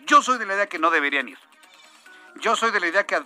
Yo 0.05 0.21
soy 0.21 0.37
de 0.39 0.45
la 0.45 0.55
idea 0.55 0.67
que 0.67 0.79
no 0.79 0.89
deberían 0.89 1.29
ir. 1.29 1.37
Yo 2.39 2.55
soy 2.55 2.71
de 2.71 2.79
la 2.79 2.87
idea 2.87 3.05
que 3.05 3.15
a 3.15 3.25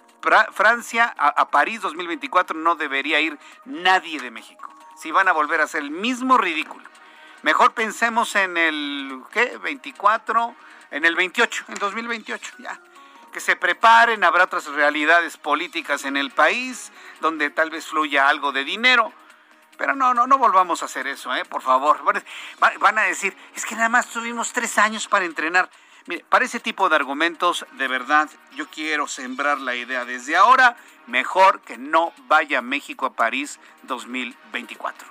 Francia, 0.51 1.13
a, 1.18 1.50
París 1.50 1.82
2024 1.82 2.58
no 2.58 2.75
debería 2.75 3.20
ir 3.20 3.38
nadie 3.65 4.20
de 4.20 4.32
México. 4.32 4.70
Si 4.98 5.12
van 5.12 5.27
a 5.27 5.32
volver 5.32 5.62
a 5.62 5.65
hacer 5.65 5.82
el 5.82 5.91
mismo 5.91 6.38
ridículo. 6.38 6.88
Mejor 7.41 7.74
pensemos 7.74 8.36
en 8.36 8.58
el, 8.58 9.24
¿qué? 9.32 9.58
24, 9.58 10.56
en 10.91 11.06
el 11.06 11.15
28, 11.15 11.65
en 11.70 11.75
2028, 11.75 12.53
ya. 12.60 12.80
Que 13.34 13.39
se 13.39 13.56
preparen, 13.56 14.24
habrá 14.24 14.44
otras 14.44 14.68
realidades 14.68 15.38
políticas 15.38 16.06
en 16.06 16.18
el 16.18 16.32
país, 16.32 16.91
donde 17.20 17.50
tal 17.50 17.70
vez 17.70 17.88
fluya 17.88 18.30
algo 18.30 18.51
de 18.51 18.63
dinero. 18.63 19.12
Pero 19.77 19.96
no, 19.96 20.13
no, 20.13 20.27
no 20.27 20.38
volvamos 20.38 20.84
a 20.84 20.86
hacer 20.86 21.08
eso, 21.08 21.34
¿eh? 21.36 21.44
por 21.46 21.63
favor. 21.63 22.01
Van 22.80 22.98
a 23.00 23.03
decir, 23.03 23.36
es 23.56 23.65
que 23.65 23.75
nada 23.75 23.89
más 23.89 24.08
tuvimos 24.08 24.53
tres 24.53 24.77
años 24.77 25.08
para 25.08 25.25
entrenar. 25.25 25.70
Para 26.29 26.46
ese 26.46 26.60
tipo 26.60 26.89
de 26.89 26.96
argumentos, 26.96 27.65
de 27.74 27.88
verdad, 27.88 28.29
yo 28.55 28.67
quiero 28.70 29.08
sembrar 29.08 29.60
la 29.60 29.75
idea 29.75 30.03
desde 30.05 30.36
ahora, 30.36 30.75
mejor 31.08 31.62
que 31.62 31.77
no 31.77 32.13
vaya 32.27 32.62
México 32.62 33.05
a 33.05 33.13
París 33.13 33.60
2024. 33.84 35.08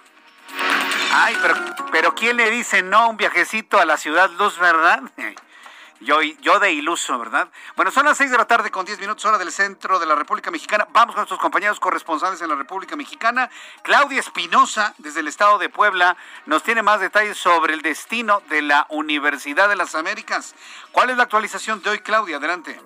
Ay, 1.12 1.36
pero, 1.40 1.54
pero 1.92 2.14
¿quién 2.14 2.36
le 2.36 2.50
dice 2.50 2.82
no 2.82 2.98
a 2.98 3.06
un 3.08 3.16
viajecito 3.16 3.78
a 3.78 3.84
la 3.84 3.96
ciudad 3.96 4.30
luz, 4.30 4.58
verdad? 4.58 5.02
Yo, 6.00 6.22
yo 6.22 6.58
de 6.58 6.72
iluso, 6.72 7.18
¿verdad? 7.18 7.50
Bueno, 7.76 7.90
son 7.90 8.06
las 8.06 8.16
6 8.16 8.30
de 8.30 8.38
la 8.38 8.46
tarde 8.46 8.70
con 8.70 8.86
10 8.86 9.00
minutos 9.00 9.22
hora 9.26 9.36
del 9.36 9.52
centro 9.52 9.98
de 9.98 10.06
la 10.06 10.14
República 10.14 10.50
Mexicana. 10.50 10.88
Vamos 10.92 11.14
con 11.14 11.20
nuestros 11.20 11.38
compañeros 11.38 11.78
corresponsales 11.78 12.40
en 12.40 12.48
la 12.48 12.54
República 12.54 12.96
Mexicana. 12.96 13.50
Claudia 13.82 14.20
Espinosa, 14.20 14.94
desde 14.96 15.20
el 15.20 15.28
estado 15.28 15.58
de 15.58 15.68
Puebla, 15.68 16.16
nos 16.46 16.62
tiene 16.62 16.82
más 16.82 17.00
detalles 17.00 17.36
sobre 17.36 17.74
el 17.74 17.82
destino 17.82 18.42
de 18.48 18.62
la 18.62 18.86
Universidad 18.88 19.68
de 19.68 19.76
las 19.76 19.94
Américas. 19.94 20.54
¿Cuál 20.90 21.10
es 21.10 21.18
la 21.18 21.24
actualización 21.24 21.82
de 21.82 21.90
hoy, 21.90 21.98
Claudia? 21.98 22.38
Adelante. 22.38 22.80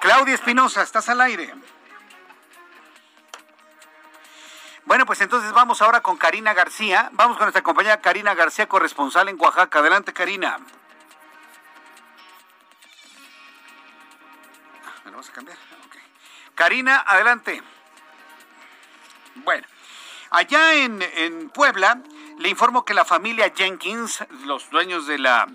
Claudia 0.00 0.34
Espinosa, 0.34 0.82
estás 0.82 1.08
al 1.08 1.20
aire. 1.20 1.54
Bueno, 4.84 5.06
pues 5.06 5.20
entonces 5.20 5.52
vamos 5.52 5.82
ahora 5.82 6.00
con 6.00 6.16
Karina 6.16 6.52
García. 6.54 7.10
Vamos 7.12 7.36
con 7.36 7.44
nuestra 7.44 7.62
compañera 7.62 8.00
Karina 8.00 8.34
García, 8.34 8.68
corresponsal 8.68 9.28
en 9.28 9.40
Oaxaca. 9.40 9.78
Adelante, 9.78 10.12
Karina. 10.12 10.58
¿Me 15.04 15.10
lo 15.10 15.18
vas 15.18 15.28
a 15.28 15.32
cambiar? 15.32 15.58
Karina, 16.54 17.04
adelante. 17.06 17.62
Bueno, 19.36 19.66
allá 20.30 20.74
en, 20.74 21.00
en, 21.00 21.48
Puebla, 21.48 22.02
le 22.38 22.48
informo 22.48 22.84
que 22.84 22.92
la 22.92 23.04
familia 23.04 23.52
Jenkins, 23.54 24.24
los 24.44 24.68
dueños 24.68 25.06
de 25.06 25.18
la 25.18 25.46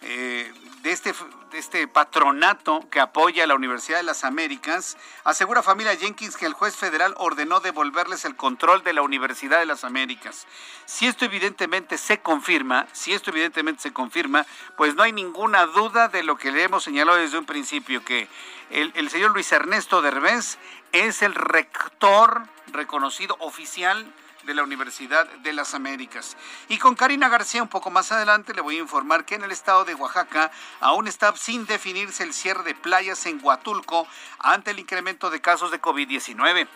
eh, 0.00 0.52
de 0.82 0.92
este 0.92 1.14
este 1.58 1.88
patronato 1.88 2.88
que 2.90 3.00
apoya 3.00 3.44
a 3.44 3.46
la 3.46 3.54
Universidad 3.54 3.98
de 3.98 4.04
las 4.04 4.24
Américas, 4.24 4.96
asegura 5.24 5.62
familia 5.62 5.96
Jenkins 5.96 6.36
que 6.36 6.46
el 6.46 6.52
juez 6.52 6.76
federal 6.76 7.14
ordenó 7.18 7.60
devolverles 7.60 8.24
el 8.24 8.36
control 8.36 8.82
de 8.84 8.92
la 8.92 9.02
Universidad 9.02 9.58
de 9.58 9.66
las 9.66 9.84
Américas. 9.84 10.46
Si 10.86 11.06
esto 11.06 11.24
evidentemente 11.24 11.98
se 11.98 12.20
confirma, 12.20 12.86
si 12.92 13.12
esto 13.12 13.30
evidentemente 13.30 13.82
se 13.82 13.92
confirma, 13.92 14.46
pues 14.76 14.94
no 14.94 15.02
hay 15.02 15.12
ninguna 15.12 15.66
duda 15.66 16.08
de 16.08 16.22
lo 16.22 16.36
que 16.36 16.52
le 16.52 16.62
hemos 16.62 16.84
señalado 16.84 17.18
desde 17.18 17.38
un 17.38 17.46
principio, 17.46 18.04
que 18.04 18.28
el, 18.70 18.92
el 18.94 19.10
señor 19.10 19.32
Luis 19.32 19.50
Ernesto 19.52 20.02
Derbez 20.02 20.58
es 20.92 21.22
el 21.22 21.34
rector 21.34 22.44
reconocido 22.68 23.36
oficial 23.40 24.12
de 24.44 24.54
la 24.54 24.62
Universidad 24.62 25.26
de 25.26 25.52
las 25.52 25.74
Américas. 25.74 26.36
Y 26.68 26.78
con 26.78 26.94
Karina 26.94 27.28
García 27.28 27.62
un 27.62 27.68
poco 27.68 27.90
más 27.90 28.12
adelante 28.12 28.54
le 28.54 28.60
voy 28.60 28.76
a 28.76 28.80
informar 28.80 29.24
que 29.24 29.34
en 29.34 29.44
el 29.44 29.52
estado 29.52 29.84
de 29.84 29.94
Oaxaca 29.94 30.50
aún 30.80 31.08
está 31.08 31.34
sin 31.36 31.66
definirse 31.66 32.22
el 32.22 32.32
cierre 32.32 32.62
de 32.62 32.74
playas 32.74 33.26
en 33.26 33.40
Huatulco 33.42 34.06
ante 34.38 34.70
el 34.70 34.78
incremento 34.78 35.30
de 35.30 35.40
casos 35.40 35.70
de 35.70 35.80
COVID-19. 35.80 36.66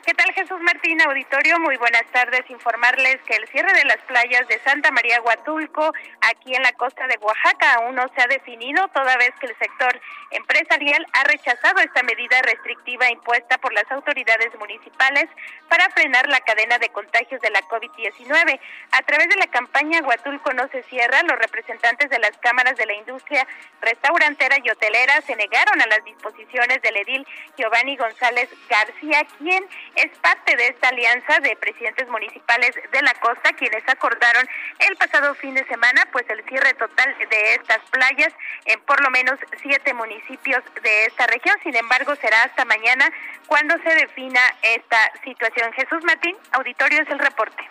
¿Qué 0.05 0.13
tal 0.13 0.31
Jesús 0.33 0.61
Martín, 0.61 1.01
auditorio? 1.01 1.59
Muy 1.59 1.77
buenas 1.77 2.05
tardes. 2.11 2.47
Informarles 2.51 3.17
que 3.25 3.37
el 3.37 3.47
cierre 3.47 3.73
de 3.73 3.85
las 3.85 3.97
playas 4.03 4.47
de 4.47 4.59
Santa 4.59 4.91
María 4.91 5.19
Huatulco, 5.19 5.91
aquí 6.21 6.53
en 6.53 6.61
la 6.61 6.73
costa 6.73 7.07
de 7.07 7.17
Oaxaca, 7.17 7.73
aún 7.73 7.95
no 7.95 8.07
se 8.13 8.21
ha 8.21 8.27
definido, 8.27 8.87
toda 8.89 9.17
vez 9.17 9.31
que 9.39 9.47
el 9.47 9.57
sector 9.57 9.99
empresarial 10.29 11.07
ha 11.11 11.23
rechazado 11.23 11.79
esta 11.79 12.03
medida 12.03 12.39
restrictiva 12.43 13.09
impuesta 13.09 13.57
por 13.57 13.73
las 13.73 13.89
autoridades 13.91 14.53
municipales 14.59 15.25
para 15.69 15.89
frenar 15.89 16.29
la 16.29 16.39
cadena 16.41 16.77
de 16.77 16.89
contagios 16.89 17.41
de 17.41 17.49
la 17.49 17.61
COVID-19. 17.61 18.59
A 18.91 19.01
través 19.01 19.27
de 19.27 19.37
la 19.37 19.47
campaña 19.47 20.01
Huatulco 20.01 20.53
no 20.53 20.67
se 20.67 20.83
cierra, 20.83 21.23
los 21.23 21.39
representantes 21.39 22.11
de 22.11 22.19
las 22.19 22.37
cámaras 22.37 22.75
de 22.77 22.85
la 22.85 22.93
industria 22.93 23.47
restaurantera 23.81 24.57
y 24.63 24.69
hotelera 24.69 25.19
se 25.21 25.35
negaron 25.35 25.81
a 25.81 25.87
las 25.87 26.05
disposiciones 26.05 26.79
del 26.83 26.97
edil 26.97 27.27
Giovanni 27.57 27.97
González 27.97 28.49
García, 28.69 29.25
quien 29.39 29.65
es 29.95 30.17
parte 30.19 30.55
de 30.55 30.67
esta 30.67 30.89
alianza 30.89 31.39
de 31.39 31.55
presidentes 31.55 32.07
municipales 32.09 32.71
de 32.91 33.01
la 33.01 33.13
costa, 33.15 33.53
quienes 33.53 33.87
acordaron 33.87 34.47
el 34.79 34.95
pasado 34.97 35.33
fin 35.35 35.55
de 35.55 35.65
semana 35.67 36.07
pues 36.11 36.25
el 36.29 36.43
cierre 36.45 36.73
total 36.73 37.15
de 37.29 37.55
estas 37.55 37.79
playas 37.91 38.33
en 38.65 38.79
por 38.81 39.01
lo 39.01 39.09
menos 39.09 39.39
siete 39.61 39.93
municipios 39.93 40.63
de 40.81 41.05
esta 41.05 41.27
región. 41.27 41.57
Sin 41.63 41.75
embargo, 41.75 42.15
será 42.15 42.43
hasta 42.43 42.65
mañana 42.65 43.11
cuando 43.47 43.75
se 43.83 43.95
defina 43.95 44.41
esta 44.61 45.11
situación. 45.23 45.71
Jesús 45.73 46.03
Martín, 46.03 46.35
auditorio 46.51 47.01
es 47.01 47.09
el 47.09 47.19
reporte. 47.19 47.63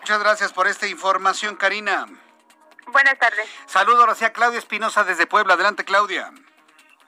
Muchas 0.00 0.18
gracias 0.18 0.52
por 0.52 0.66
esta 0.66 0.86
información, 0.86 1.56
Karina. 1.56 2.06
Buenas 2.86 3.18
tardes. 3.18 3.48
Saludo 3.66 4.00
ahora 4.00 4.14
a 4.20 4.32
Claudia 4.32 4.58
Espinosa 4.58 5.04
desde 5.04 5.26
Puebla. 5.26 5.54
Adelante, 5.54 5.84
Claudia. 5.84 6.30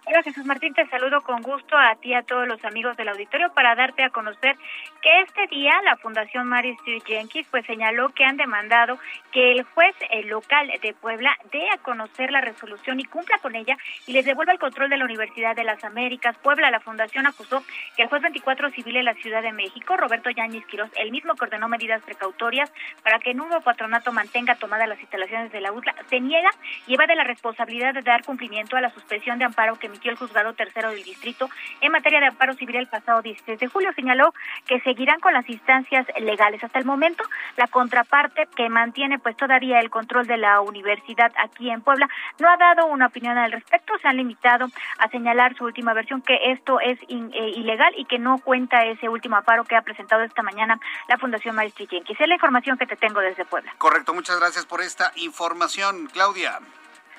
Hola 0.06 0.22
Jesús 0.22 0.44
Martín, 0.44 0.74
te 0.74 0.86
saludo 0.88 1.22
con 1.22 1.40
gusto 1.40 1.78
a 1.78 1.94
ti 1.96 2.10
y 2.10 2.14
a 2.14 2.22
todos 2.22 2.46
los 2.46 2.62
amigos 2.62 2.94
del 2.98 3.08
auditorio 3.08 3.50
para 3.54 3.74
darte 3.74 4.04
a 4.04 4.10
conocer 4.10 4.54
que 5.00 5.20
este 5.22 5.46
día 5.46 5.72
la 5.82 5.96
Fundación 5.96 6.46
Mary 6.46 6.72
Street 6.72 7.02
Jenkins 7.06 7.48
pues 7.50 7.64
señaló 7.64 8.10
que 8.10 8.22
han 8.22 8.36
demandado 8.36 8.98
que 9.32 9.52
el 9.52 9.62
juez 9.62 9.94
local 10.26 10.70
de 10.82 10.92
Puebla 10.92 11.34
dé 11.50 11.70
a 11.70 11.78
conocer 11.78 12.30
la 12.30 12.42
resolución 12.42 13.00
y 13.00 13.04
cumpla 13.04 13.38
con 13.38 13.54
ella 13.54 13.78
y 14.06 14.12
les 14.12 14.26
devuelva 14.26 14.52
el 14.52 14.58
control 14.58 14.90
de 14.90 14.98
la 14.98 15.06
Universidad 15.06 15.56
de 15.56 15.64
las 15.64 15.82
Américas. 15.84 16.36
Puebla, 16.36 16.70
la 16.70 16.80
fundación 16.80 17.26
acusó 17.26 17.64
que 17.96 18.02
el 18.02 18.08
juez 18.08 18.20
24 18.20 18.72
civil 18.72 18.94
de 18.94 19.04
la 19.04 19.14
Ciudad 19.14 19.40
de 19.40 19.52
México, 19.52 19.96
Roberto 19.96 20.28
Yáñez 20.28 20.66
Quirós, 20.66 20.90
el 20.96 21.12
mismo 21.12 21.34
que 21.34 21.46
ordenó 21.46 21.66
medidas 21.66 22.02
precautorias 22.02 22.70
para 23.02 23.20
que 23.20 23.30
el 23.30 23.38
nuevo 23.38 23.58
patronato 23.62 24.12
mantenga 24.12 24.56
tomadas 24.56 24.86
las 24.86 25.00
instalaciones 25.00 25.50
de 25.50 25.62
la 25.62 25.72
UTLA, 25.72 25.94
se 26.10 26.20
niega 26.20 26.50
y 26.86 26.90
lleva 26.90 27.06
de 27.06 27.16
la 27.16 27.24
responsabilidad 27.24 27.94
de 27.94 28.02
dar 28.02 28.22
cumplimiento 28.22 28.76
a 28.76 28.82
la 28.82 28.90
suspensión 28.90 29.38
de 29.38 29.46
amparo 29.46 29.78
que 29.78 29.93
el 30.04 30.16
juzgado 30.16 30.52
tercero 30.54 30.90
del 30.90 31.02
distrito 31.02 31.48
en 31.80 31.92
materia 31.92 32.20
de 32.20 32.26
amparo 32.26 32.54
civil 32.54 32.76
el 32.76 32.86
pasado 32.86 33.22
16 33.22 33.58
de 33.58 33.66
julio. 33.68 33.92
Señaló 33.94 34.34
que 34.66 34.80
seguirán 34.80 35.20
con 35.20 35.32
las 35.32 35.48
instancias 35.48 36.06
legales. 36.20 36.62
Hasta 36.62 36.78
el 36.78 36.84
momento, 36.84 37.24
la 37.56 37.66
contraparte 37.68 38.48
que 38.56 38.68
mantiene 38.68 39.18
pues 39.18 39.36
todavía 39.36 39.80
el 39.80 39.90
control 39.90 40.26
de 40.26 40.36
la 40.36 40.60
universidad 40.60 41.32
aquí 41.42 41.70
en 41.70 41.82
Puebla 41.82 42.08
no 42.38 42.48
ha 42.48 42.56
dado 42.56 42.86
una 42.86 43.06
opinión 43.06 43.38
al 43.38 43.52
respecto. 43.52 43.94
Se 44.00 44.08
han 44.08 44.16
limitado 44.16 44.66
a 44.98 45.08
señalar 45.08 45.56
su 45.56 45.64
última 45.64 45.94
versión 45.94 46.22
que 46.22 46.52
esto 46.52 46.80
es 46.80 46.98
eh, 47.08 47.52
ilegal 47.56 47.92
y 47.96 48.04
que 48.04 48.18
no 48.18 48.38
cuenta 48.38 48.84
ese 48.84 49.08
último 49.08 49.36
amparo 49.36 49.64
que 49.64 49.76
ha 49.76 49.82
presentado 49.82 50.22
esta 50.22 50.42
mañana 50.42 50.78
la 51.08 51.18
Fundación 51.18 51.56
Maestri 51.56 51.86
Jenkins. 51.86 52.20
Es 52.20 52.28
la 52.28 52.34
información 52.34 52.78
que 52.78 52.86
te 52.86 52.96
tengo 52.96 53.20
desde 53.20 53.44
Puebla. 53.44 53.74
Correcto, 53.78 54.14
muchas 54.14 54.38
gracias 54.38 54.66
por 54.66 54.80
esta 54.80 55.12
información, 55.16 56.06
Claudia. 56.12 56.60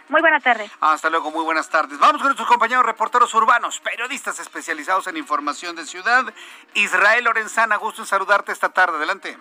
Muy 0.08 0.22
buenas 0.22 0.44
tardes. 0.44 0.72
Hasta 0.82 1.10
luego, 1.10 1.32
muy 1.32 1.44
buenas 1.44 1.68
tardes. 1.70 1.98
Vamos 1.98 2.18
con 2.18 2.28
nuestros 2.28 2.48
compañeros 2.48 2.86
reporteros 2.86 3.34
urbanos, 3.34 3.80
periodistas 3.80 4.40
especializados 4.40 5.08
en 5.08 5.18
información 5.18 5.76
de 5.76 5.86
ciudad. 5.86 6.32
Israel 6.76 7.24
Lorenzana, 7.24 7.78
gusto 7.78 8.04
en 8.04 8.08
saludarte 8.08 8.52
esta 8.52 8.70
tarde. 8.70 8.98
Adelante. 8.98 9.36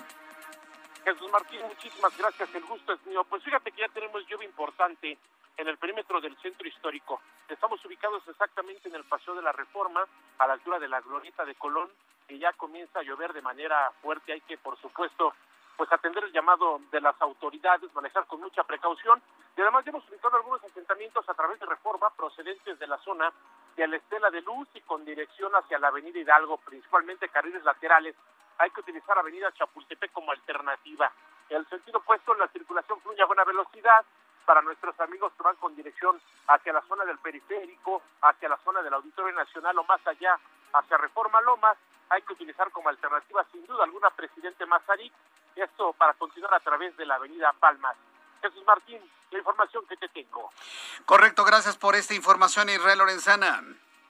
Jesús 1.05 1.31
Martín, 1.31 1.61
muchísimas 1.69 2.17
gracias. 2.17 2.49
El 2.55 2.65
gusto 2.65 2.95
es 2.95 3.07
mío. 3.07 3.25
Pues 3.25 3.43
fíjate 3.45 3.73
que 3.73 3.83
ya 3.83 3.89
tenemos 3.89 4.27
lluvia 4.27 4.49
importante 4.49 5.19
en 5.59 5.69
el 5.69 5.77
perímetro 5.77 6.21
del 6.23 6.35
centro 6.41 6.67
histórico. 6.67 7.21
Estamos 7.47 7.85
ubicados 7.85 8.23
exactamente 8.27 8.89
en 8.89 8.95
el 8.95 9.05
Paseo 9.05 9.35
de 9.35 9.43
la 9.43 9.53
Reforma, 9.53 10.03
a 10.39 10.47
la 10.47 10.55
altura 10.55 10.79
de 10.79 10.89
la 10.89 11.03
Glorieta 11.03 11.45
de 11.45 11.55
Colón, 11.57 11.91
y 12.29 12.39
ya 12.39 12.55
comienza 12.55 13.01
a 13.01 13.03
llover 13.03 13.35
de 13.35 13.43
manera 13.43 13.93
fuerte. 14.01 14.33
Hay 14.33 14.41
que, 14.41 14.57
por 14.57 14.81
supuesto, 14.81 15.35
pues 15.77 15.93
atender 15.93 16.25
el 16.25 16.33
llamado 16.33 16.81
de 16.91 17.01
las 17.01 17.21
autoridades, 17.21 17.93
manejar 17.95 18.27
con 18.27 18.41
mucha 18.41 18.63
precaución. 18.65 19.21
Y 19.57 19.61
además 19.61 19.87
hemos 19.87 20.09
ubicado 20.09 20.37
algunos 20.37 20.63
asentamientos 20.65 21.29
a 21.29 21.35
través 21.35 21.59
de 21.61 21.67
reforma 21.67 22.11
procedentes 22.11 22.79
de 22.79 22.87
la 22.87 22.99
zona 22.99 23.33
de 23.77 23.87
la 23.89 23.97
Estela 23.97 24.31
de 24.31 24.43
Luz 24.43 24.69
y 24.75 24.81
con 24.83 25.05
dirección 25.05 25.53
hacia 25.55 25.79
la 25.79 25.89
Avenida 25.89 26.19
Hidalgo, 26.19 26.59
principalmente 26.59 27.29
carriles 27.29 27.65
laterales. 27.65 28.15
Hay 28.59 28.71
que 28.71 28.81
utilizar 28.81 29.19
Avenida 29.19 29.53
Chapultepec 29.53 30.13
como 30.13 30.31
alternativa. 30.31 31.11
En 31.49 31.59
el 31.59 31.69
sentido 31.69 31.99
opuesto, 31.99 32.35
la 32.35 32.49
circulación 32.49 33.01
fluye 33.01 33.23
a 33.23 33.27
buena 33.27 33.45
velocidad 33.45 34.05
para 34.45 34.63
nuestros 34.63 34.99
amigos 35.01 35.33
que 35.37 35.43
van 35.43 35.57
con 35.57 35.75
dirección 35.75 36.21
hacia 36.49 36.73
la 36.73 36.83
zona 36.83 37.05
del 37.05 37.19
periférico, 37.19 38.03
hacia 38.23 38.49
la 38.49 38.59
zona 38.59 38.83
del 38.83 38.95
Auditorio 38.95 39.35
Nacional 39.35 39.79
o 39.79 39.85
más 39.85 40.07
allá, 40.07 40.39
hacia 40.73 40.99
Reforma 40.99 41.41
Lomas. 41.41 41.77
Hay 42.11 42.23
que 42.23 42.35
utilizar 42.35 42.71
como 42.71 42.91
alternativa, 42.91 43.45
sin 43.51 43.67
duda 43.67 43.85
alguna, 43.85 44.11
Presidente 44.11 44.67
Mazarik, 44.67 45.13
esto 45.63 45.93
para 45.95 46.15
continuar 46.15 46.55
a 46.55 46.61
través 46.61 46.97
de 46.97 47.07
la 47.07 47.17
Avenida 47.17 47.53
Palmas. 47.59 47.97
Jesús 48.43 48.63
Martín, 48.67 49.01
la 49.31 49.39
información 49.39 49.87
que 49.87 49.97
te 49.97 50.09
tengo. 50.09 50.51
Correcto, 51.07 51.45
gracias 51.45 51.77
por 51.77 51.95
esta 51.95 52.15
información, 52.15 52.69
Israel 52.69 52.99
Lorenzana. 52.99 53.63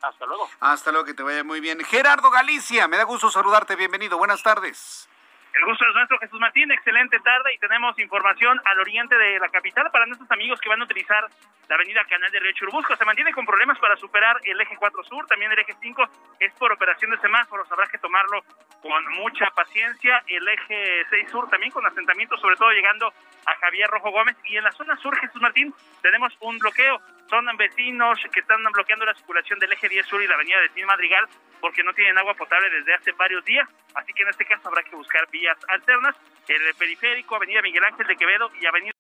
Hasta 0.03 0.27
luego. 0.27 0.49
Hasta 0.61 0.93
luego, 0.93 1.07
que 1.07 1.15
te 1.15 1.23
vaya 1.23 1.45
muy 1.45 1.61
bien. 1.61 1.83
Gerardo 1.85 2.31
Galicia, 2.31 2.89
me 2.89 2.97
da 2.97 3.05
gusto 3.05 3.31
saludarte, 3.31 3.75
bienvenido, 3.77 4.19
buenas 4.19 4.43
tardes. 4.43 5.09
El 5.55 5.65
gusto 5.67 5.87
es 5.87 5.95
nuestro, 5.95 6.19
Jesús 6.19 6.41
Martín. 6.41 6.71
Excelente 6.73 7.17
tarde 7.21 7.55
y 7.55 7.59
tenemos 7.59 7.97
información 8.01 8.61
al 8.65 8.81
oriente 8.81 9.17
de 9.17 9.39
la 9.39 9.49
capital 9.49 9.89
para 9.93 10.05
nuestros 10.05 10.29
amigos 10.33 10.61
que 10.61 10.69
van 10.69 10.81
a 10.81 10.85
utilizar 10.85 11.25
la 11.69 11.77
avenida 11.77 12.05
Canal 12.07 12.31
de 12.33 12.41
Río 12.41 12.53
Churubusco. 12.55 12.97
Se 12.97 13.05
mantiene 13.05 13.33
con 13.33 13.47
problemas 13.47 13.79
para 13.79 13.97
superar 13.97 14.37
el 14.43 14.61
eje 14.61 14.77
4 14.77 15.05
Sur, 15.05 15.27
también 15.27 15.53
el 15.53 15.59
eje 15.61 15.73
5 15.81 16.03
es 16.41 16.53
por 16.55 16.73
operación 16.73 17.13
de 17.13 17.19
semáforos. 17.19 17.71
Habrá 17.71 17.87
que 17.87 17.99
tomarlo 17.99 18.43
con 18.83 19.07
mucha 19.15 19.47
paciencia. 19.55 20.25
El 20.27 20.47
eje 20.49 21.07
6 21.11 21.31
Sur 21.31 21.49
también 21.49 21.71
con 21.71 21.87
asentamientos, 21.87 22.41
sobre 22.41 22.57
todo 22.57 22.73
llegando 22.73 23.13
a 23.47 23.55
Javier 23.55 23.89
Rojo 23.91 24.11
Gómez. 24.11 24.37
Y 24.47 24.57
en 24.57 24.65
la 24.65 24.73
zona 24.73 24.97
sur, 24.97 25.17
Jesús 25.17 25.41
Martín, 25.41 25.73
tenemos 26.03 26.37
un 26.41 26.59
bloqueo. 26.59 27.01
Son 27.29 27.45
vecinos 27.57 28.19
que 28.33 28.41
están 28.41 28.63
bloqueando 28.73 29.05
la 29.05 29.15
circulación 29.15 29.59
del 29.59 29.73
eje 29.73 29.89
10 29.89 30.07
Sur 30.07 30.23
y 30.23 30.27
la 30.27 30.35
avenida 30.35 30.61
de 30.61 30.69
Tin 30.71 30.87
Madrigal 30.87 31.29
porque 31.61 31.83
no 31.83 31.95
tienen 31.95 32.19
agua 32.19 32.35
potable 32.35 32.69
desde 32.71 32.95
hace 32.95 33.13
varios 33.13 33.45
días. 33.45 33.69
Así 33.95 34.13
que 34.13 34.23
en 34.23 34.29
este 34.29 34.45
caso 34.45 34.69
habrá 34.69 34.83
que 34.83 34.95
buscar 34.95 35.29
vías 35.31 35.57
alternas. 35.69 36.15
El 36.47 36.75
periférico, 36.75 37.37
Avenida 37.37 37.63
Miguel 37.63 37.85
Ángel 37.85 38.07
de 38.07 38.17
Quevedo 38.17 38.51
y 38.61 38.67
Avenida 38.67 38.95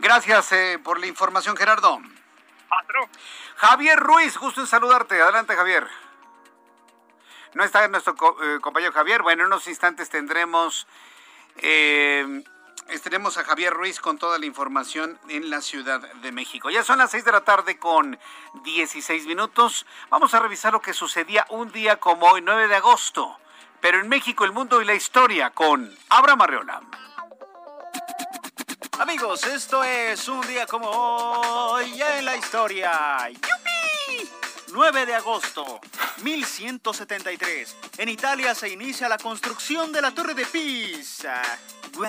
Gracias 0.00 0.52
eh, 0.52 0.78
por 0.82 1.00
la 1.00 1.06
información, 1.06 1.56
Gerardo. 1.56 2.00
Javier 3.56 3.98
Ruiz, 3.98 4.38
gusto 4.38 4.60
en 4.60 4.66
saludarte. 4.66 5.20
Adelante, 5.20 5.56
Javier. 5.56 5.86
No 7.54 7.64
está 7.64 7.88
nuestro 7.88 8.14
eh, 8.14 8.60
compañero 8.60 8.92
Javier. 8.92 9.22
Bueno, 9.22 9.42
en 9.42 9.46
unos 9.48 9.66
instantes 9.66 10.08
tendremos, 10.08 10.86
eh, 11.62 12.42
a 13.36 13.44
Javier 13.44 13.72
Ruiz 13.74 14.00
con 14.00 14.18
toda 14.18 14.38
la 14.38 14.46
información 14.46 15.18
en 15.28 15.50
la 15.50 15.60
Ciudad 15.60 16.00
de 16.00 16.32
México. 16.32 16.70
Ya 16.70 16.82
son 16.82 16.98
las 16.98 17.10
6 17.10 17.24
de 17.24 17.32
la 17.32 17.42
tarde 17.42 17.78
con 17.78 18.18
16 18.64 19.26
minutos. 19.26 19.86
Vamos 20.08 20.32
a 20.34 20.40
revisar 20.40 20.72
lo 20.72 20.80
que 20.80 20.94
sucedía 20.94 21.46
un 21.50 21.70
día 21.72 21.96
como 21.96 22.26
hoy, 22.26 22.40
9 22.40 22.68
de 22.68 22.76
agosto. 22.76 23.38
Pero 23.80 24.00
en 24.00 24.08
México, 24.08 24.44
el 24.44 24.52
mundo 24.52 24.80
y 24.80 24.84
la 24.84 24.94
historia 24.94 25.50
con 25.50 25.94
Abraham 26.08 26.42
Arreola. 26.42 26.80
Amigos, 28.98 29.44
esto 29.44 29.84
es 29.84 30.28
un 30.28 30.40
día 30.46 30.66
como 30.66 30.88
hoy 30.90 32.02
en 32.02 32.24
la 32.24 32.36
historia. 32.36 33.30
9 34.78 35.06
de 35.06 35.14
agosto, 35.16 35.80
1173. 36.22 37.76
En 37.96 38.08
Italia 38.08 38.54
se 38.54 38.68
inicia 38.68 39.08
la 39.08 39.18
construcción 39.18 39.90
de 39.90 40.00
la 40.00 40.12
Torre 40.12 40.34
de 40.34 40.46
Pisa. 40.46 41.42
¡Wow! 41.94 42.06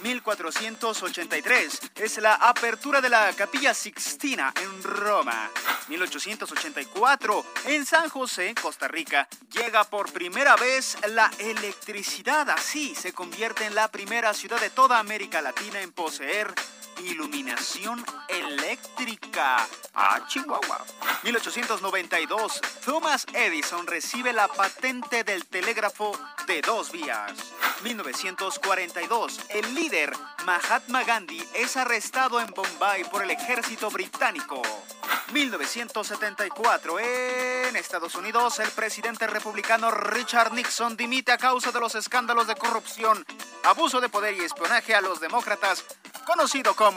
1483 0.00 1.80
es 1.96 2.18
la 2.18 2.34
apertura 2.34 3.00
de 3.00 3.08
la 3.08 3.32
Capilla 3.32 3.74
Sixtina 3.74 4.54
en 4.62 4.82
Roma. 4.84 5.50
1884 5.88 7.44
en 7.64 7.84
San 7.84 8.08
José, 8.08 8.54
Costa 8.54 8.86
Rica, 8.86 9.26
llega 9.50 9.82
por 9.82 10.12
primera 10.12 10.54
vez 10.54 10.96
la 11.08 11.28
electricidad. 11.40 12.48
Así 12.50 12.94
se 12.94 13.12
convierte 13.12 13.64
en 13.64 13.74
la 13.74 13.88
primera 13.88 14.32
ciudad 14.32 14.60
de 14.60 14.70
toda 14.70 15.00
América 15.00 15.42
Latina 15.42 15.80
en 15.80 15.90
poseer 15.90 16.54
iluminación 17.00 18.04
eléctrica. 18.28 19.66
Ah, 19.94 20.20
Chihuahua. 20.28 20.84
1892, 21.22 22.60
Thomas 22.84 23.26
Edison 23.32 23.86
recibe 23.86 24.32
la 24.32 24.48
patente 24.48 25.24
del 25.24 25.46
telégrafo 25.46 26.12
de 26.46 26.62
dos 26.62 26.92
vías. 26.92 27.32
1942, 27.82 29.40
el 29.50 29.74
líder 29.74 30.12
Mahatma 30.44 31.04
Gandhi 31.04 31.42
es 31.54 31.76
arrestado 31.76 32.40
en 32.40 32.48
Bombay 32.48 33.04
por 33.04 33.22
el 33.22 33.30
ejército 33.30 33.90
británico. 33.90 34.62
1974, 35.32 36.98
en 36.98 37.76
Estados 37.76 38.14
Unidos, 38.16 38.58
el 38.58 38.70
presidente 38.70 39.26
republicano 39.28 39.90
Richard 39.90 40.52
Nixon 40.52 40.96
dimite 40.96 41.30
a 41.32 41.38
causa 41.38 41.70
de 41.70 41.78
los 41.78 41.94
escándalos 41.94 42.48
de 42.48 42.56
corrupción, 42.56 43.24
abuso 43.62 44.00
de 44.00 44.08
poder 44.08 44.34
y 44.34 44.40
espionaje 44.40 44.94
a 44.94 45.00
los 45.00 45.20
demócratas, 45.20 45.84
conocido 46.26 46.74
como 46.74 46.89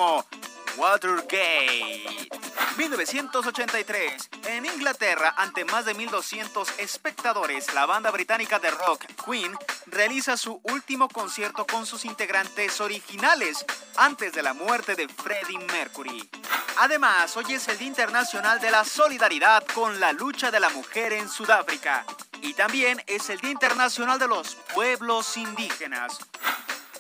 Watergate. 0.78 2.30
1983. 2.78 4.30
En 4.48 4.66
Inglaterra, 4.66 5.36
ante 5.38 5.66
más 5.66 5.86
de 5.86 5.96
1.200 5.96 6.68
espectadores, 6.80 7.72
la 7.76 7.86
banda 7.86 8.10
británica 8.10 8.58
de 8.58 8.72
rock 8.72 9.06
Queen 9.24 9.56
realiza 9.86 10.36
su 10.36 10.60
último 10.64 11.08
concierto 11.10 11.68
con 11.68 11.86
sus 11.86 12.06
integrantes 12.06 12.82
originales 12.82 13.64
antes 13.98 14.34
de 14.34 14.42
la 14.42 14.54
muerte 14.54 14.96
de 14.96 15.08
Freddie 15.08 15.60
Mercury. 15.60 16.28
Además, 16.78 17.38
hoy 17.38 17.54
es 17.54 17.68
el 17.68 17.78
Día 17.78 17.88
Internacional 17.88 18.60
de 18.60 18.72
la 18.72 18.84
Solidaridad 18.84 19.64
con 19.76 20.00
la 20.00 20.12
lucha 20.12 20.50
de 20.50 20.60
la 20.60 20.70
mujer 20.70 21.14
en 21.14 21.30
Sudáfrica. 21.30 22.04
Y 22.42 22.56
también 22.56 23.04
es 23.06 23.30
el 23.30 23.40
Día 23.40 23.52
Internacional 23.52 24.18
de 24.18 24.28
los 24.28 24.56
Pueblos 24.74 25.38
Indígenas. 25.38 26.18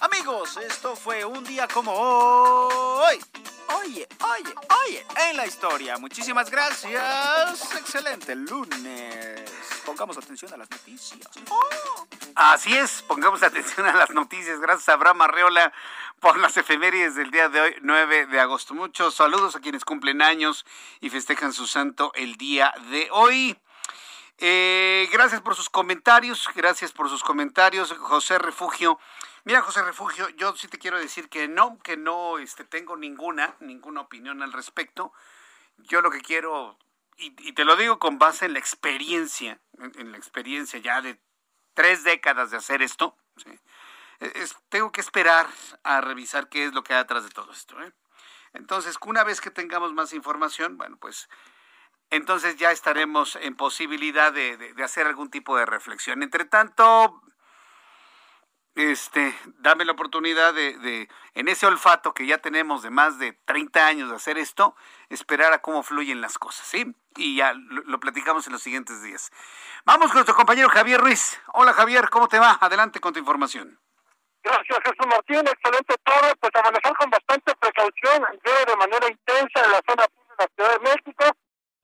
Amigos, 0.03 0.57
esto 0.57 0.97
fue 0.97 1.23
un 1.23 1.45
día 1.45 1.65
como 1.65 1.93
hoy. 1.93 3.23
Oye, 3.69 4.05
oye, 4.19 4.55
oye, 4.85 5.05
en 5.29 5.37
la 5.37 5.47
historia. 5.47 5.97
Muchísimas 5.97 6.51
gracias. 6.51 7.73
Excelente 7.73 8.35
lunes. 8.35 9.49
Pongamos 9.85 10.17
atención 10.17 10.53
a 10.53 10.57
las 10.57 10.69
noticias. 10.69 11.29
Oh. 11.49 12.05
Así 12.35 12.75
es, 12.75 13.01
pongamos 13.03 13.43
atención 13.43 13.85
a 13.87 13.93
las 13.93 14.09
noticias. 14.09 14.59
Gracias 14.59 14.89
a 14.89 14.93
Abraham 14.93 15.21
Arreola 15.21 15.71
por 16.19 16.37
las 16.37 16.57
efemérides 16.57 17.15
del 17.15 17.31
día 17.31 17.47
de 17.47 17.61
hoy, 17.61 17.75
9 17.81 18.25
de 18.25 18.41
agosto. 18.41 18.73
Muchos 18.73 19.15
saludos 19.15 19.55
a 19.55 19.61
quienes 19.61 19.85
cumplen 19.85 20.21
años 20.21 20.65
y 20.99 21.11
festejan 21.11 21.53
su 21.53 21.65
santo 21.65 22.11
el 22.15 22.35
día 22.35 22.73
de 22.89 23.07
hoy. 23.09 23.57
Eh, 24.39 25.07
gracias 25.13 25.39
por 25.39 25.55
sus 25.55 25.69
comentarios, 25.69 26.49
gracias 26.53 26.91
por 26.91 27.07
sus 27.07 27.23
comentarios. 27.23 27.93
José 27.93 28.37
Refugio 28.37 28.99
Mira, 29.45 29.61
José 29.61 29.83
Refugio, 29.83 30.29
yo 30.29 30.55
sí 30.55 30.67
te 30.69 30.77
quiero 30.77 30.97
decir 30.97 31.27
que 31.27 31.47
no, 31.47 31.77
que 31.79 31.97
no 31.97 32.37
este, 32.37 32.63
tengo 32.63 32.95
ninguna, 32.95 33.55
ninguna 33.59 34.01
opinión 34.01 34.41
al 34.41 34.53
respecto. 34.53 35.11
Yo 35.77 36.01
lo 36.01 36.11
que 36.11 36.21
quiero, 36.21 36.77
y, 37.17 37.31
te 37.53 37.65
lo 37.65 37.75
digo 37.75 37.99
con 37.99 38.17
base 38.17 38.45
en 38.45 38.53
la 38.53 38.59
experiencia, 38.59 39.59
en, 39.77 40.11
la 40.11 40.17
experiencia 40.17 40.79
ya 40.79 41.01
de 41.01 41.19
tres 41.73 42.03
décadas 42.03 42.51
de 42.51 42.57
hacer 42.57 42.81
esto, 42.81 43.17
tengo 44.69 44.91
que 44.93 45.01
esperar 45.01 45.47
a 45.83 45.99
revisar 45.99 46.47
qué 46.47 46.65
es 46.65 46.73
lo 46.73 46.83
que 46.83 46.93
hay 46.93 47.01
atrás 47.01 47.23
de 47.23 47.29
todo 47.29 47.51
esto. 47.51 47.81
¿eh? 47.81 47.91
Entonces, 48.53 48.97
una 49.05 49.25
vez 49.25 49.41
que 49.41 49.51
tengamos 49.51 49.93
más 49.93 50.13
información, 50.13 50.77
bueno, 50.77 50.97
pues 50.97 51.27
entonces 52.09 52.55
ya 52.57 52.71
estaremos 52.71 53.35
en 53.37 53.55
posibilidad 53.55 54.31
de, 54.31 54.73
hacer 54.83 55.07
algún 55.07 55.31
tipo 55.31 55.57
de 55.57 55.65
reflexión. 55.65 56.21
Entre 56.21 56.45
tanto, 56.45 57.21
este, 58.75 59.37
dame 59.59 59.85
la 59.85 59.91
oportunidad 59.91 60.53
de, 60.53 61.07
en 61.35 61.47
ese 61.47 61.65
olfato 61.65 62.13
que 62.13 62.25
ya 62.25 62.39
tenemos 62.39 62.81
de 62.81 62.89
más 62.89 63.19
de 63.19 63.33
30 63.45 63.85
años 63.85 64.09
de 64.09 64.15
hacer 64.15 64.37
esto, 64.37 64.75
esperar 65.09 65.53
a 65.53 65.61
cómo 65.61 65.83
fluyen 65.83 66.21
las 66.21 66.37
cosas, 66.37 66.65
¿sí? 66.67 66.95
Y 67.15 67.37
ya 67.37 67.53
lo, 67.53 67.83
lo, 67.83 67.99
platicamos 67.99 68.47
en 68.47 68.53
los 68.53 68.63
siguientes 68.63 69.03
días. 69.03 69.31
Vamos 69.85 70.07
con 70.07 70.15
nuestro 70.15 70.35
compañero 70.35 70.69
Javier 70.69 70.99
Ruiz. 70.99 71.39
Hola 71.53 71.73
Javier, 71.73 72.09
¿cómo 72.09 72.27
te 72.27 72.39
va? 72.39 72.57
Adelante 72.59 72.99
con 72.99 73.13
tu 73.13 73.19
información. 73.19 73.79
Gracias, 74.43 74.77
Jesús 74.83 75.07
Martín. 75.07 75.47
Excelente 75.47 75.95
todo. 76.03 76.35
Pues 76.39 76.51
a 76.55 76.61
manejar 76.63 76.95
con 76.97 77.09
bastante 77.09 77.55
precaución. 77.55 78.25
Llueve 78.43 78.65
de 78.67 78.75
manera 78.75 79.07
intensa 79.07 79.63
en 79.63 79.71
la 79.71 79.81
zona 79.87 80.03
de 80.03 80.35
la 80.37 80.47
Ciudad 80.53 80.71
de 80.73 80.79
México. 80.79 81.25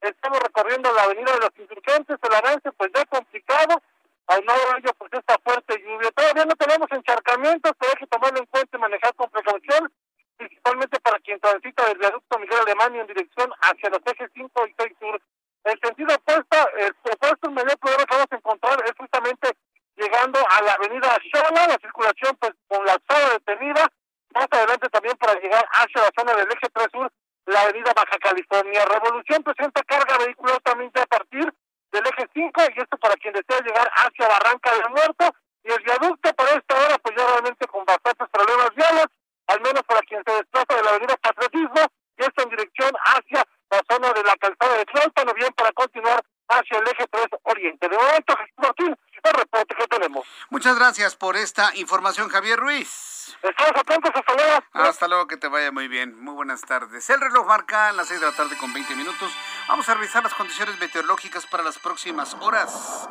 Estamos 0.02 0.39
recorriendo 0.39 0.93
la 0.93 1.04
avenida 1.04 1.32
de 1.34 1.39
los 1.39 1.52
insurgentes. 1.58 2.17
El 2.21 2.36
avance, 2.36 2.71
pues 2.73 2.91
ya 2.93 3.06
complicado. 3.06 3.82
Al 4.30 4.46
no 4.46 4.54
ello, 4.78 4.94
pues 5.00 5.12
esta 5.12 5.39
fuerte 5.44 5.82
lluvia. 5.82 6.12
Todavía 6.12 6.46
no 6.46 6.56
tenemos 6.56 6.88
encharcamientos, 6.92 7.72
pero 7.80 7.92
hay 7.92 8.00
que 8.00 8.06
tomarlo 8.06 8.38
en 8.38 8.46
cuenta 8.46 8.78
y 8.78 8.80
manejar 8.80 9.15
con 9.15 9.28
precaución. 9.32 9.92
Principalmente 10.38 11.00
para 11.00 11.18
quien 11.20 11.39
transita 11.39 11.84
del 11.88 11.98
viaducto 11.98 12.38
Miguel 12.38 12.60
Alemania 12.60 13.02
en 13.02 13.08
dirección 13.08 13.52
hacia 13.60 13.89
los 13.89 14.00
ejes 14.06 14.30
5 14.36 14.68
y 14.68 14.76
6 14.78 14.94
sur. 15.00 15.22
El 15.63 15.80
sentido 15.82 16.13
opuesto, 16.13 16.58
el 16.78 16.96
opuesto 17.12 17.50
problema 17.50 18.06
que 18.06 18.15
vamos 18.15 18.28
a 18.30 18.36
encontrar 18.36 18.84
es 18.86 18.94
justamente 18.98 19.50
llegando 19.98 20.39
a 20.48 20.62
la 20.62 20.74
avenida 20.74 21.18
Xola, 21.34 21.68
la 21.68 21.78
circulación 21.82 22.38
pues 22.39 22.54
con 22.68 22.86
la 22.86 22.98
sala 23.10 23.34
detenida, 23.34 23.92
más 24.36 24.48
adelante 24.52 24.89
también 24.89 25.18
para 25.18 25.39
llegar 25.42 25.68
hacia 25.72 26.04
la 26.04 26.12
zona 26.15 26.36
del 26.36 26.52
eje 26.52 26.70
3 26.72 26.88
sur, 26.92 27.12
la 27.48 27.62
avenida 27.63 27.94
Baja 27.96 28.18
California. 28.20 28.86
Revolución 28.86 29.42
presenta 29.42 29.82
carga 29.84 30.20
vehicular 30.20 30.62
también 30.62 30.92
ya 30.96 31.02
a 31.02 31.08
partir 31.08 31.52
del 31.91 32.06
eje 32.06 32.30
5 32.34 32.62
y 32.75 32.80
esto 32.80 32.97
para 32.97 33.15
quien 33.15 33.34
desea 33.34 33.62
llegar 33.62 33.89
hacia 33.95 34.28
Barranca 34.28 34.71
del 34.73 34.89
Muerto 34.89 35.25
y 35.63 35.71
el 35.71 35.84
viaducto 35.84 36.34
para 36.34 36.52
esta 36.52 36.75
hora 36.75 36.97
pues 36.99 37.15
ya 37.17 37.28
realmente 37.28 37.67
con 37.67 37.86
bastantes 37.86 38.28
problemas 38.30 38.69
viales, 38.75 39.08
al 39.47 39.62
menos 39.62 39.84
para 39.84 40.02
quien 40.02 40.23
se 40.25 40.34
desplaza 40.34 40.75
de 40.75 40.84
la 40.84 40.89
avenida 40.91 41.17
Patriotismo 41.17 41.82
y 42.17 42.21
esto 42.23 42.43
en 42.43 42.49
dirección 42.49 42.91
hacia 43.06 43.45
la 43.71 43.82
zona 43.89 44.13
de 44.13 44.23
la 44.23 44.36
calzada 44.38 44.78
de 44.78 44.86
Tlalpan 44.86 45.30
o 45.30 45.34
bien 45.34 45.54
para 45.54 45.71
continuar 45.71 46.21
hacia 46.49 46.80
el 46.80 46.88
eje 46.88 47.06
3 47.10 47.25
oriente. 47.43 47.89
De 47.89 47.97
momento, 47.97 48.36
Jesús 48.38 48.58
Martín, 48.58 48.95
el 49.23 49.34
reporte 49.34 49.75
que 49.75 49.88
tenemos. 49.88 50.25
Muchas 50.49 50.77
gracias 50.77 51.15
por 51.15 51.36
esta 51.36 51.75
información, 51.75 52.29
Javier 52.29 52.60
Ruiz. 52.60 53.38
Estamos 53.41 53.73
atentos, 53.75 54.12
hasta 54.13 54.34
luego. 54.34 54.63
Hasta 54.73 55.08
luego, 55.08 55.27
que 55.27 55.38
te 55.38 55.47
vaya 55.47 55.71
muy 55.71 55.88
bien. 55.88 56.19
Muy 56.19 56.34
buenas 56.34 56.62
tardes. 56.62 57.10
El 57.10 57.21
reloj 57.21 57.45
marca 57.45 57.89
a 57.89 57.91
las 57.93 58.08
6 58.08 58.19
de 58.19 58.25
la 58.25 58.36
tarde 58.36 58.58
con 58.58 58.73
20 58.73 58.95
minutos. 58.95 59.32
Vamos 59.67 59.88
a 59.89 59.93
revisar 59.93 60.23
las 60.23 60.34
condiciones 60.34 60.79
meteorológicas 60.79 61.45
para 61.45 61.63
las 61.63 61.77
próximas 61.79 62.36
horas. 62.41 63.08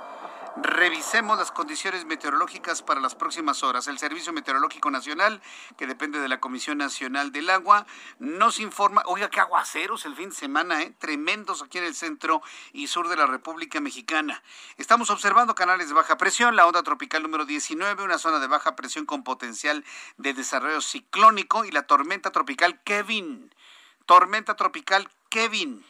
Revisemos 0.60 1.38
las 1.38 1.52
condiciones 1.52 2.04
meteorológicas 2.04 2.82
para 2.82 3.00
las 3.00 3.14
próximas 3.14 3.62
horas. 3.62 3.86
El 3.86 3.98
Servicio 3.98 4.32
Meteorológico 4.32 4.90
Nacional, 4.90 5.40
que 5.76 5.86
depende 5.86 6.18
de 6.18 6.28
la 6.28 6.40
Comisión 6.40 6.78
Nacional 6.78 7.30
del 7.30 7.48
Agua, 7.50 7.86
nos 8.18 8.58
informa, 8.58 9.04
oiga, 9.06 9.30
qué 9.30 9.38
aguaceros 9.38 10.04
el 10.04 10.16
fin 10.16 10.30
de 10.30 10.34
semana, 10.34 10.82
¿eh? 10.82 10.92
tremendos 10.98 11.62
aquí 11.62 11.78
en 11.78 11.84
el 11.84 11.94
centro 11.94 12.42
y 12.72 12.88
sur 12.88 13.08
de 13.08 13.14
la 13.14 13.26
República 13.26 13.80
Mexicana. 13.80 14.42
Estamos 14.78 15.10
observando 15.10 15.54
canales 15.54 15.88
de 15.88 15.94
baja 15.94 16.16
presión, 16.16 16.56
la 16.56 16.66
onda 16.66 16.82
tropical 16.82 17.22
número 17.22 17.44
19, 17.44 18.02
una 18.02 18.18
zona 18.18 18.40
de 18.40 18.48
baja 18.48 18.74
presión 18.74 19.06
con 19.06 19.22
potencial 19.22 19.84
de 20.16 20.34
desarrollo 20.34 20.80
ciclónico 20.80 21.64
y 21.66 21.70
la 21.70 21.84
tormenta 21.84 22.32
tropical 22.32 22.80
Kevin. 22.82 23.54
Tormenta 24.06 24.56
tropical 24.56 25.08
Kevin 25.28 25.84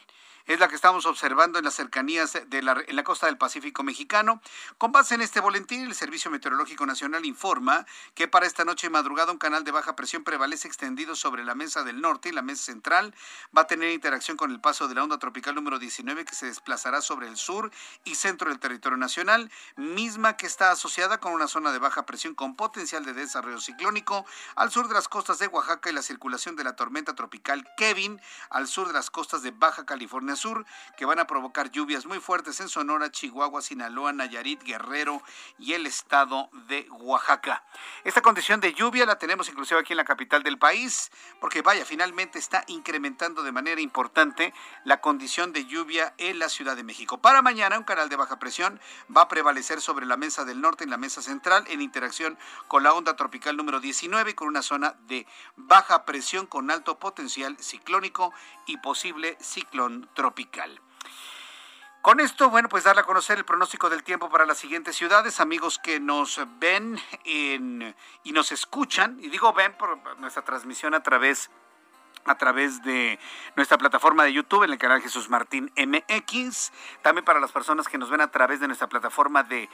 es 0.49 0.59
la 0.59 0.67
que 0.67 0.73
estamos 0.73 1.05
observando 1.05 1.59
en 1.59 1.65
las 1.65 1.75
cercanías 1.75 2.35
de 2.47 2.63
la, 2.63 2.83
en 2.87 2.95
la 2.95 3.03
costa 3.03 3.27
del 3.27 3.37
Pacífico 3.37 3.83
mexicano. 3.83 4.41
Con 4.79 4.91
base 4.91 5.13
en 5.13 5.21
este 5.21 5.41
boletín, 5.41 5.83
el 5.83 5.93
Servicio 5.93 6.31
Meteorológico 6.31 6.87
Nacional 6.87 7.23
informa 7.23 7.85
que 8.15 8.27
para 8.27 8.47
esta 8.47 8.65
noche 8.65 8.87
y 8.87 8.89
madrugada 8.89 9.31
un 9.31 9.37
canal 9.37 9.63
de 9.63 9.69
baja 9.69 9.95
presión 9.95 10.23
prevalece 10.23 10.67
extendido 10.67 11.15
sobre 11.15 11.43
la 11.43 11.53
mesa 11.53 11.83
del 11.83 12.01
norte 12.01 12.29
y 12.29 12.31
la 12.31 12.41
mesa 12.41 12.63
central. 12.63 13.13
Va 13.55 13.61
a 13.61 13.67
tener 13.67 13.91
interacción 13.91 14.37
con 14.37 14.49
el 14.49 14.59
paso 14.59 14.87
de 14.87 14.95
la 14.95 15.03
onda 15.03 15.19
tropical 15.19 15.53
número 15.53 15.77
19 15.77 16.25
que 16.25 16.33
se 16.33 16.47
desplazará 16.47 17.01
sobre 17.01 17.27
el 17.27 17.37
sur 17.37 17.69
y 18.03 18.15
centro 18.15 18.49
del 18.49 18.59
territorio 18.59 18.97
nacional, 18.97 19.51
misma 19.75 20.35
que 20.35 20.47
está 20.47 20.71
asociada 20.71 21.19
con 21.19 21.33
una 21.33 21.47
zona 21.47 21.71
de 21.71 21.77
baja 21.77 22.07
presión 22.07 22.33
con 22.33 22.55
potencial 22.55 23.05
de 23.05 23.13
desarrollo 23.13 23.61
ciclónico 23.61 24.25
al 24.55 24.71
sur 24.71 24.87
de 24.87 24.95
las 24.95 25.07
costas 25.07 25.37
de 25.37 25.45
Oaxaca 25.45 25.91
y 25.91 25.93
la 25.93 26.01
circulación 26.01 26.55
de 26.55 26.63
la 26.63 26.75
tormenta 26.75 27.13
tropical 27.13 27.67
Kevin 27.77 28.19
al 28.49 28.67
sur 28.67 28.87
de 28.87 28.93
las 28.93 29.11
costas 29.11 29.43
de 29.43 29.51
Baja 29.51 29.85
California 29.85 30.38
Sur, 30.39 30.65
que 30.97 31.05
van 31.05 31.19
a 31.19 31.27
provocar 31.27 31.69
lluvias 31.69 32.05
muy 32.05 32.19
fuertes 32.19 32.59
en 32.59 32.69
Sonora, 32.69 33.11
Chihuahua, 33.11 33.61
Sinaloa, 33.61 34.13
Nayarit, 34.13 34.63
Guerrero 34.63 35.21
y 35.57 35.73
el 35.73 35.85
estado 35.85 36.49
de 36.67 36.87
Oaxaca. 36.89 37.63
Esta 38.03 38.21
condición 38.21 38.61
de 38.61 38.73
lluvia 38.73 39.05
la 39.05 39.19
tenemos 39.19 39.49
inclusive 39.49 39.79
aquí 39.79 39.93
en 39.93 39.97
la 39.97 40.05
capital 40.05 40.41
del 40.41 40.57
país, 40.57 41.11
porque 41.39 41.61
vaya, 41.61 41.85
finalmente 41.85 42.39
está 42.39 42.63
incrementando 42.67 43.43
de 43.43 43.51
manera 43.51 43.81
importante 43.81 44.53
la 44.85 45.01
condición 45.01 45.51
de 45.53 45.65
lluvia 45.65 46.13
en 46.17 46.39
la 46.39 46.49
Ciudad 46.49 46.75
de 46.75 46.83
México. 46.83 47.19
Para 47.19 47.41
mañana, 47.41 47.77
un 47.77 47.83
canal 47.83 48.09
de 48.09 48.15
baja 48.15 48.39
presión 48.39 48.79
va 49.15 49.23
a 49.23 49.27
prevalecer 49.27 49.81
sobre 49.81 50.05
la 50.05 50.17
mesa 50.17 50.45
del 50.45 50.61
norte 50.61 50.85
y 50.85 50.87
la 50.87 50.97
mesa 50.97 51.21
central 51.21 51.65
en 51.67 51.81
interacción 51.81 52.37
con 52.67 52.83
la 52.83 52.93
onda 52.93 53.15
tropical 53.15 53.57
número 53.57 53.79
19 53.79 54.35
con 54.35 54.47
una 54.47 54.61
zona 54.61 54.95
de 55.07 55.27
baja 55.55 56.05
presión 56.05 56.47
con 56.47 56.71
alto 56.71 56.99
potencial 56.99 57.57
ciclónico 57.59 58.33
y 58.65 58.77
posible 58.77 59.37
ciclón 59.41 60.09
tropical. 60.19 60.81
Con 62.01 62.19
esto, 62.19 62.49
bueno, 62.49 62.67
pues 62.67 62.83
darle 62.83 63.03
a 63.03 63.05
conocer 63.05 63.37
el 63.37 63.45
pronóstico 63.45 63.89
del 63.89 64.03
tiempo 64.03 64.29
para 64.29 64.45
las 64.45 64.57
siguientes 64.57 64.97
ciudades, 64.97 65.39
amigos 65.39 65.79
que 65.79 66.01
nos 66.01 66.41
ven 66.59 66.99
y 67.23 68.33
nos 68.33 68.51
escuchan, 68.51 69.17
y 69.21 69.29
digo 69.29 69.53
ven 69.53 69.77
por 69.77 70.19
nuestra 70.19 70.43
transmisión 70.43 70.93
a 70.93 71.01
través 71.03 71.49
a 72.25 72.37
través 72.37 72.83
de 72.83 73.17
nuestra 73.55 73.77
plataforma 73.77 74.25
de 74.25 74.33
YouTube 74.33 74.63
en 74.63 74.71
el 74.71 74.77
canal 74.77 75.01
Jesús 75.01 75.29
Martín 75.29 75.71
MX, 75.77 76.73
también 77.01 77.23
para 77.23 77.39
las 77.39 77.53
personas 77.53 77.87
que 77.87 77.97
nos 77.97 78.09
ven 78.09 78.19
a 78.19 78.29
través 78.29 78.59
de 78.59 78.67
nuestra 78.67 78.87
plataforma 78.87 79.43
de 79.43 79.69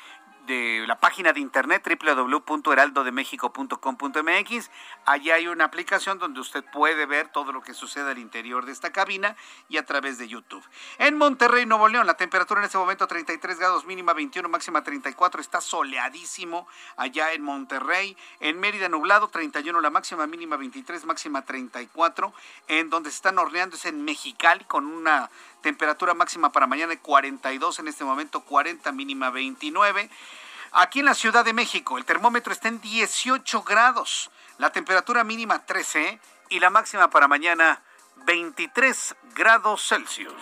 de 0.45 0.85
la 0.87 0.99
página 0.99 1.33
de 1.33 1.39
internet 1.39 1.83
www.heraldodemexico.com.mx. 1.85 4.71
Allí 5.05 5.31
hay 5.31 5.47
una 5.47 5.65
aplicación 5.65 6.19
donde 6.19 6.39
usted 6.39 6.63
puede 6.71 7.05
ver 7.05 7.29
todo 7.29 7.51
lo 7.51 7.61
que 7.61 7.73
sucede 7.73 8.11
al 8.11 8.17
interior 8.17 8.65
de 8.65 8.71
esta 8.71 8.91
cabina 8.91 9.35
y 9.69 9.77
a 9.77 9.85
través 9.85 10.17
de 10.17 10.27
YouTube. 10.27 10.63
En 10.97 11.17
Monterrey, 11.17 11.65
Nuevo 11.65 11.87
León, 11.87 12.07
la 12.07 12.15
temperatura 12.15 12.61
en 12.61 12.65
este 12.65 12.77
momento 12.77 13.07
33 13.07 13.59
grados, 13.59 13.85
mínima 13.85 14.13
21, 14.13 14.47
máxima 14.49 14.83
34. 14.83 15.41
Está 15.41 15.61
soleadísimo 15.61 16.67
allá 16.97 17.33
en 17.33 17.41
Monterrey. 17.41 18.17
En 18.39 18.59
Mérida, 18.59 18.89
nublado, 18.89 19.27
31 19.27 19.81
la 19.81 19.89
máxima, 19.89 20.27
mínima 20.27 20.57
23, 20.57 21.05
máxima 21.05 21.43
34. 21.43 22.33
En 22.67 22.89
donde 22.89 23.09
se 23.09 23.15
están 23.15 23.37
horneando 23.37 23.75
es 23.75 23.85
en 23.85 24.03
Mexicali 24.03 24.63
con 24.65 24.85
una 24.85 25.29
temperatura 25.65 26.13
máxima 26.13 26.51
para 26.51 26.67
mañana 26.67 26.91
de 26.91 26.99
42, 26.99 27.79
en 27.79 27.87
este 27.87 28.03
momento 28.03 28.41
40, 28.41 28.91
mínima 28.91 29.31
29. 29.31 30.11
Aquí 30.73 30.99
en 30.99 31.05
la 31.05 31.15
Ciudad 31.15 31.43
de 31.43 31.53
México, 31.53 31.97
el 31.97 32.05
termómetro 32.05 32.53
está 32.53 32.67
en 32.67 32.79
18 32.79 33.63
grados, 33.63 34.29
la 34.59 34.71
temperatura 34.71 35.23
mínima 35.23 35.65
13 35.65 36.19
y 36.49 36.59
la 36.59 36.69
máxima 36.69 37.09
para 37.09 37.27
mañana 37.27 37.81
23 38.27 39.15
grados 39.33 39.87
Celsius. 39.87 40.35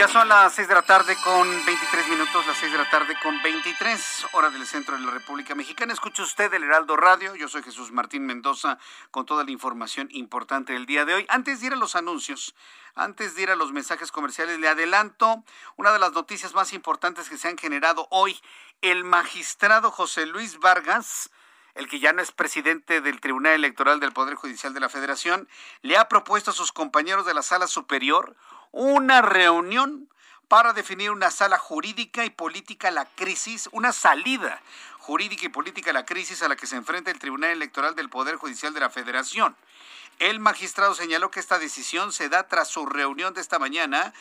Ya 0.00 0.08
son 0.08 0.30
las 0.30 0.54
6 0.54 0.66
de 0.66 0.74
la 0.74 0.80
tarde 0.80 1.14
con 1.22 1.46
23 1.66 2.08
minutos, 2.08 2.46
las 2.46 2.56
6 2.56 2.72
de 2.72 2.78
la 2.78 2.88
tarde 2.88 3.14
con 3.22 3.42
23, 3.42 4.28
hora 4.32 4.48
del 4.48 4.66
centro 4.66 4.96
de 4.96 5.04
la 5.04 5.10
República 5.10 5.54
Mexicana. 5.54 5.92
Escucha 5.92 6.22
usted 6.22 6.54
el 6.54 6.62
Heraldo 6.62 6.96
Radio, 6.96 7.34
yo 7.34 7.48
soy 7.48 7.62
Jesús 7.62 7.92
Martín 7.92 8.24
Mendoza 8.24 8.78
con 9.10 9.26
toda 9.26 9.44
la 9.44 9.50
información 9.50 10.08
importante 10.10 10.72
del 10.72 10.86
día 10.86 11.04
de 11.04 11.12
hoy. 11.12 11.26
Antes 11.28 11.60
de 11.60 11.66
ir 11.66 11.72
a 11.74 11.76
los 11.76 11.96
anuncios, 11.96 12.54
antes 12.94 13.34
de 13.34 13.42
ir 13.42 13.50
a 13.50 13.56
los 13.56 13.72
mensajes 13.72 14.10
comerciales, 14.10 14.58
le 14.58 14.68
adelanto 14.68 15.44
una 15.76 15.92
de 15.92 15.98
las 15.98 16.12
noticias 16.12 16.54
más 16.54 16.72
importantes 16.72 17.28
que 17.28 17.36
se 17.36 17.48
han 17.48 17.58
generado 17.58 18.08
hoy. 18.10 18.40
El 18.80 19.04
magistrado 19.04 19.90
José 19.90 20.24
Luis 20.24 20.60
Vargas, 20.60 21.28
el 21.74 21.88
que 21.88 22.00
ya 22.00 22.14
no 22.14 22.22
es 22.22 22.32
presidente 22.32 23.02
del 23.02 23.20
Tribunal 23.20 23.52
Electoral 23.52 24.00
del 24.00 24.12
Poder 24.12 24.34
Judicial 24.34 24.72
de 24.72 24.80
la 24.80 24.88
Federación, 24.88 25.46
le 25.82 25.98
ha 25.98 26.08
propuesto 26.08 26.52
a 26.52 26.54
sus 26.54 26.72
compañeros 26.72 27.26
de 27.26 27.34
la 27.34 27.42
Sala 27.42 27.66
Superior 27.66 28.34
una 28.72 29.22
reunión 29.22 30.08
para 30.48 30.72
definir 30.72 31.10
una 31.10 31.30
sala 31.30 31.58
jurídica 31.58 32.24
y 32.24 32.30
política 32.30 32.88
a 32.88 32.90
la 32.90 33.04
crisis, 33.04 33.68
una 33.72 33.92
salida 33.92 34.60
jurídica 34.98 35.46
y 35.46 35.48
política 35.48 35.90
a 35.90 35.94
la 35.94 36.04
crisis 36.04 36.42
a 36.42 36.48
la 36.48 36.56
que 36.56 36.66
se 36.66 36.76
enfrenta 36.76 37.10
el 37.10 37.18
Tribunal 37.18 37.50
Electoral 37.50 37.94
del 37.94 38.08
Poder 38.08 38.36
Judicial 38.36 38.74
de 38.74 38.80
la 38.80 38.90
Federación. 38.90 39.56
El 40.18 40.40
magistrado 40.40 40.94
señaló 40.94 41.30
que 41.30 41.40
esta 41.40 41.58
decisión 41.58 42.12
se 42.12 42.28
da 42.28 42.48
tras 42.48 42.68
su 42.68 42.84
reunión 42.84 43.32
de 43.32 43.40
esta 43.40 43.58
mañana 43.58 44.12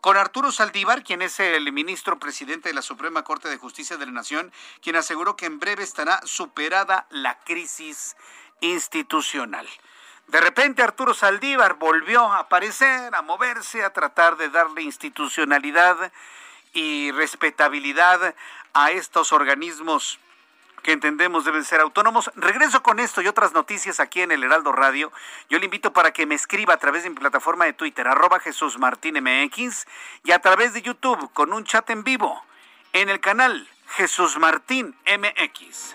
con 0.00 0.16
Arturo 0.16 0.52
Saldívar, 0.52 1.02
quien 1.02 1.22
es 1.22 1.40
el 1.40 1.72
ministro 1.72 2.18
presidente 2.18 2.68
de 2.68 2.74
la 2.74 2.82
Suprema 2.82 3.24
Corte 3.24 3.48
de 3.48 3.56
Justicia 3.56 3.96
de 3.96 4.06
la 4.06 4.12
Nación, 4.12 4.52
quien 4.82 4.96
aseguró 4.96 5.36
que 5.36 5.46
en 5.46 5.58
breve 5.58 5.82
estará 5.82 6.20
superada 6.24 7.06
la 7.10 7.38
crisis 7.40 8.16
institucional. 8.60 9.66
De 10.28 10.40
repente 10.40 10.82
Arturo 10.82 11.14
Saldívar 11.14 11.74
volvió 11.74 12.30
a 12.30 12.40
aparecer, 12.40 13.14
a 13.14 13.22
moverse, 13.22 13.82
a 13.82 13.92
tratar 13.92 14.36
de 14.36 14.50
darle 14.50 14.82
institucionalidad 14.82 16.12
y 16.74 17.10
respetabilidad 17.12 18.34
a 18.74 18.90
estos 18.90 19.32
organismos 19.32 20.20
que 20.82 20.92
entendemos 20.92 21.44
deben 21.44 21.64
ser 21.64 21.80
autónomos. 21.80 22.30
Regreso 22.36 22.82
con 22.82 23.00
esto 23.00 23.22
y 23.22 23.26
otras 23.26 23.52
noticias 23.52 24.00
aquí 24.00 24.20
en 24.20 24.30
el 24.30 24.44
Heraldo 24.44 24.72
Radio. 24.72 25.12
Yo 25.48 25.58
le 25.58 25.64
invito 25.64 25.92
para 25.92 26.12
que 26.12 26.26
me 26.26 26.34
escriba 26.34 26.74
a 26.74 26.78
través 26.78 27.02
de 27.02 27.10
mi 27.10 27.16
plataforma 27.16 27.64
de 27.64 27.72
Twitter, 27.72 28.06
arroba 28.06 28.38
Jesús 28.38 28.78
Martín 28.78 29.16
MX, 29.22 29.86
y 30.24 30.32
a 30.32 30.40
través 30.40 30.74
de 30.74 30.82
YouTube 30.82 31.32
con 31.32 31.52
un 31.52 31.64
chat 31.64 31.88
en 31.90 32.04
vivo 32.04 32.42
en 32.92 33.08
el 33.08 33.20
canal 33.20 33.68
Jesús 33.96 34.38
Martín 34.38 34.94
MX. 35.06 35.94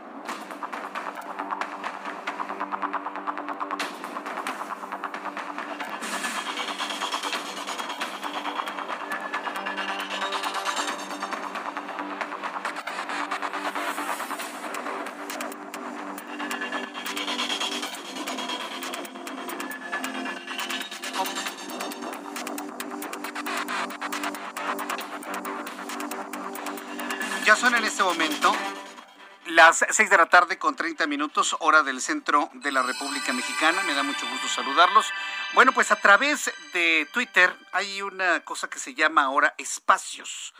Las 29.71 29.85
6 29.89 30.09
de 30.09 30.17
la 30.17 30.25
tarde 30.25 30.57
con 30.57 30.75
30 30.75 31.07
minutos, 31.07 31.55
hora 31.61 31.81
del 31.81 32.01
centro 32.01 32.49
de 32.55 32.73
la 32.73 32.81
República 32.81 33.31
Mexicana. 33.31 33.81
Me 33.83 33.93
da 33.93 34.03
mucho 34.03 34.27
gusto 34.29 34.49
saludarlos. 34.49 35.09
Bueno, 35.53 35.71
pues 35.71 35.93
a 35.93 35.95
través 35.95 36.51
de 36.73 37.07
Twitter 37.13 37.55
hay 37.71 38.01
una 38.01 38.41
cosa 38.41 38.69
que 38.69 38.79
se 38.79 38.95
llama 38.95 39.23
ahora 39.23 39.55
espacios. 39.57 40.53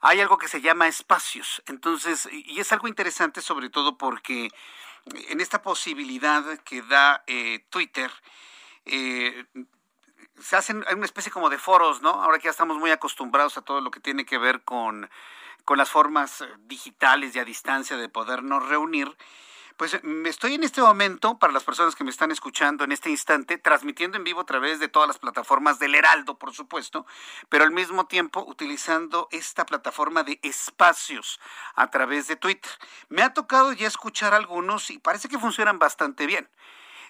Hay 0.00 0.20
algo 0.20 0.38
que 0.38 0.46
se 0.46 0.60
llama 0.60 0.86
espacios. 0.86 1.60
Entonces, 1.66 2.28
y 2.30 2.60
es 2.60 2.70
algo 2.70 2.86
interesante 2.86 3.40
sobre 3.40 3.68
todo 3.68 3.98
porque 3.98 4.48
en 5.28 5.40
esta 5.40 5.60
posibilidad 5.60 6.44
que 6.60 6.82
da 6.82 7.24
eh, 7.26 7.66
Twitter, 7.68 8.12
eh, 8.84 9.44
se 10.40 10.54
hacen 10.54 10.84
una 10.92 11.04
especie 11.04 11.32
como 11.32 11.50
de 11.50 11.58
foros, 11.58 12.00
¿no? 12.00 12.10
Ahora 12.10 12.38
que 12.38 12.44
ya 12.44 12.50
estamos 12.50 12.76
muy 12.76 12.92
acostumbrados 12.92 13.58
a 13.58 13.62
todo 13.62 13.80
lo 13.80 13.90
que 13.90 13.98
tiene 13.98 14.24
que 14.24 14.38
ver 14.38 14.62
con 14.62 15.10
con 15.66 15.76
las 15.76 15.90
formas 15.90 16.40
eh, 16.40 16.46
digitales 16.60 17.36
y 17.36 17.40
a 17.40 17.44
distancia 17.44 17.98
de 17.98 18.08
podernos 18.08 18.66
reunir, 18.66 19.14
pues 19.76 20.02
me 20.04 20.30
estoy 20.30 20.54
en 20.54 20.62
este 20.62 20.80
momento, 20.80 21.38
para 21.38 21.52
las 21.52 21.64
personas 21.64 21.94
que 21.94 22.04
me 22.04 22.10
están 22.10 22.30
escuchando 22.30 22.84
en 22.84 22.92
este 22.92 23.10
instante, 23.10 23.58
transmitiendo 23.58 24.16
en 24.16 24.24
vivo 24.24 24.40
a 24.40 24.46
través 24.46 24.80
de 24.80 24.88
todas 24.88 25.06
las 25.06 25.18
plataformas 25.18 25.78
del 25.78 25.94
Heraldo, 25.94 26.38
por 26.38 26.54
supuesto, 26.54 27.04
pero 27.50 27.64
al 27.64 27.72
mismo 27.72 28.06
tiempo 28.06 28.42
utilizando 28.46 29.28
esta 29.32 29.66
plataforma 29.66 30.22
de 30.22 30.38
espacios 30.42 31.40
a 31.74 31.90
través 31.90 32.26
de 32.28 32.36
Twitter. 32.36 32.70
Me 33.10 33.22
ha 33.22 33.34
tocado 33.34 33.72
ya 33.74 33.88
escuchar 33.88 34.32
algunos 34.32 34.90
y 34.90 34.98
parece 34.98 35.28
que 35.28 35.38
funcionan 35.38 35.78
bastante 35.78 36.26
bien. 36.26 36.48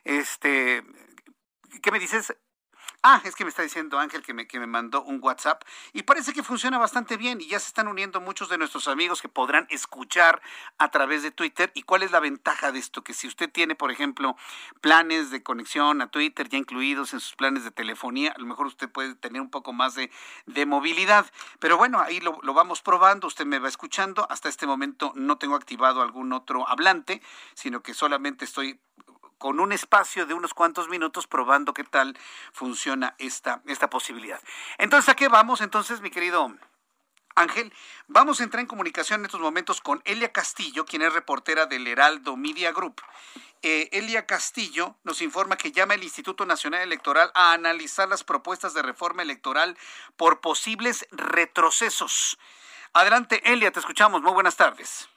Este, 0.02 0.82
¿qué 1.82 1.92
me 1.92 2.00
dices? 2.00 2.34
Ah, 3.08 3.20
es 3.22 3.36
que 3.36 3.44
me 3.44 3.50
está 3.50 3.62
diciendo 3.62 4.00
Ángel 4.00 4.20
que 4.20 4.34
me, 4.34 4.48
que 4.48 4.58
me 4.58 4.66
mandó 4.66 5.00
un 5.04 5.20
WhatsApp 5.22 5.62
y 5.92 6.02
parece 6.02 6.32
que 6.32 6.42
funciona 6.42 6.76
bastante 6.76 7.16
bien 7.16 7.40
y 7.40 7.46
ya 7.46 7.60
se 7.60 7.68
están 7.68 7.86
uniendo 7.86 8.20
muchos 8.20 8.48
de 8.48 8.58
nuestros 8.58 8.88
amigos 8.88 9.22
que 9.22 9.28
podrán 9.28 9.68
escuchar 9.70 10.42
a 10.78 10.90
través 10.90 11.22
de 11.22 11.30
Twitter. 11.30 11.70
¿Y 11.74 11.82
cuál 11.82 12.02
es 12.02 12.10
la 12.10 12.18
ventaja 12.18 12.72
de 12.72 12.80
esto? 12.80 13.04
Que 13.04 13.14
si 13.14 13.28
usted 13.28 13.48
tiene, 13.48 13.76
por 13.76 13.92
ejemplo, 13.92 14.36
planes 14.80 15.30
de 15.30 15.40
conexión 15.44 16.02
a 16.02 16.08
Twitter 16.08 16.48
ya 16.48 16.58
incluidos 16.58 17.14
en 17.14 17.20
sus 17.20 17.36
planes 17.36 17.62
de 17.62 17.70
telefonía, 17.70 18.32
a 18.32 18.40
lo 18.40 18.46
mejor 18.46 18.66
usted 18.66 18.90
puede 18.90 19.14
tener 19.14 19.40
un 19.40 19.50
poco 19.50 19.72
más 19.72 19.94
de, 19.94 20.10
de 20.46 20.66
movilidad. 20.66 21.30
Pero 21.60 21.76
bueno, 21.76 22.00
ahí 22.00 22.18
lo, 22.18 22.40
lo 22.42 22.54
vamos 22.54 22.82
probando, 22.82 23.28
usted 23.28 23.46
me 23.46 23.60
va 23.60 23.68
escuchando. 23.68 24.26
Hasta 24.28 24.48
este 24.48 24.66
momento 24.66 25.12
no 25.14 25.38
tengo 25.38 25.54
activado 25.54 26.02
algún 26.02 26.32
otro 26.32 26.68
hablante, 26.68 27.22
sino 27.54 27.84
que 27.84 27.94
solamente 27.94 28.44
estoy 28.44 28.80
con 29.38 29.60
un 29.60 29.72
espacio 29.72 30.26
de 30.26 30.34
unos 30.34 30.54
cuantos 30.54 30.88
minutos 30.88 31.26
probando 31.26 31.74
qué 31.74 31.84
tal 31.84 32.16
funciona 32.52 33.14
esta, 33.18 33.62
esta 33.66 33.90
posibilidad. 33.90 34.40
Entonces, 34.78 35.08
¿a 35.08 35.16
qué 35.16 35.28
vamos 35.28 35.60
entonces, 35.60 36.00
mi 36.00 36.10
querido 36.10 36.54
Ángel? 37.34 37.72
Vamos 38.08 38.40
a 38.40 38.44
entrar 38.44 38.60
en 38.60 38.66
comunicación 38.66 39.20
en 39.20 39.26
estos 39.26 39.40
momentos 39.40 39.80
con 39.80 40.02
Elia 40.04 40.32
Castillo, 40.32 40.84
quien 40.84 41.02
es 41.02 41.12
reportera 41.12 41.66
del 41.66 41.86
Heraldo 41.86 42.36
Media 42.36 42.72
Group. 42.72 43.00
Eh, 43.62 43.88
Elia 43.92 44.26
Castillo 44.26 44.96
nos 45.02 45.22
informa 45.22 45.56
que 45.56 45.72
llama 45.72 45.94
el 45.94 46.04
Instituto 46.04 46.46
Nacional 46.46 46.82
Electoral 46.82 47.30
a 47.34 47.52
analizar 47.52 48.08
las 48.08 48.22
propuestas 48.22 48.74
de 48.74 48.82
reforma 48.82 49.22
electoral 49.22 49.76
por 50.16 50.40
posibles 50.40 51.06
retrocesos. 51.10 52.38
Adelante, 52.92 53.42
Elia, 53.44 53.70
te 53.70 53.80
escuchamos. 53.80 54.22
Muy 54.22 54.32
buenas 54.32 54.56
tardes. 54.56 55.08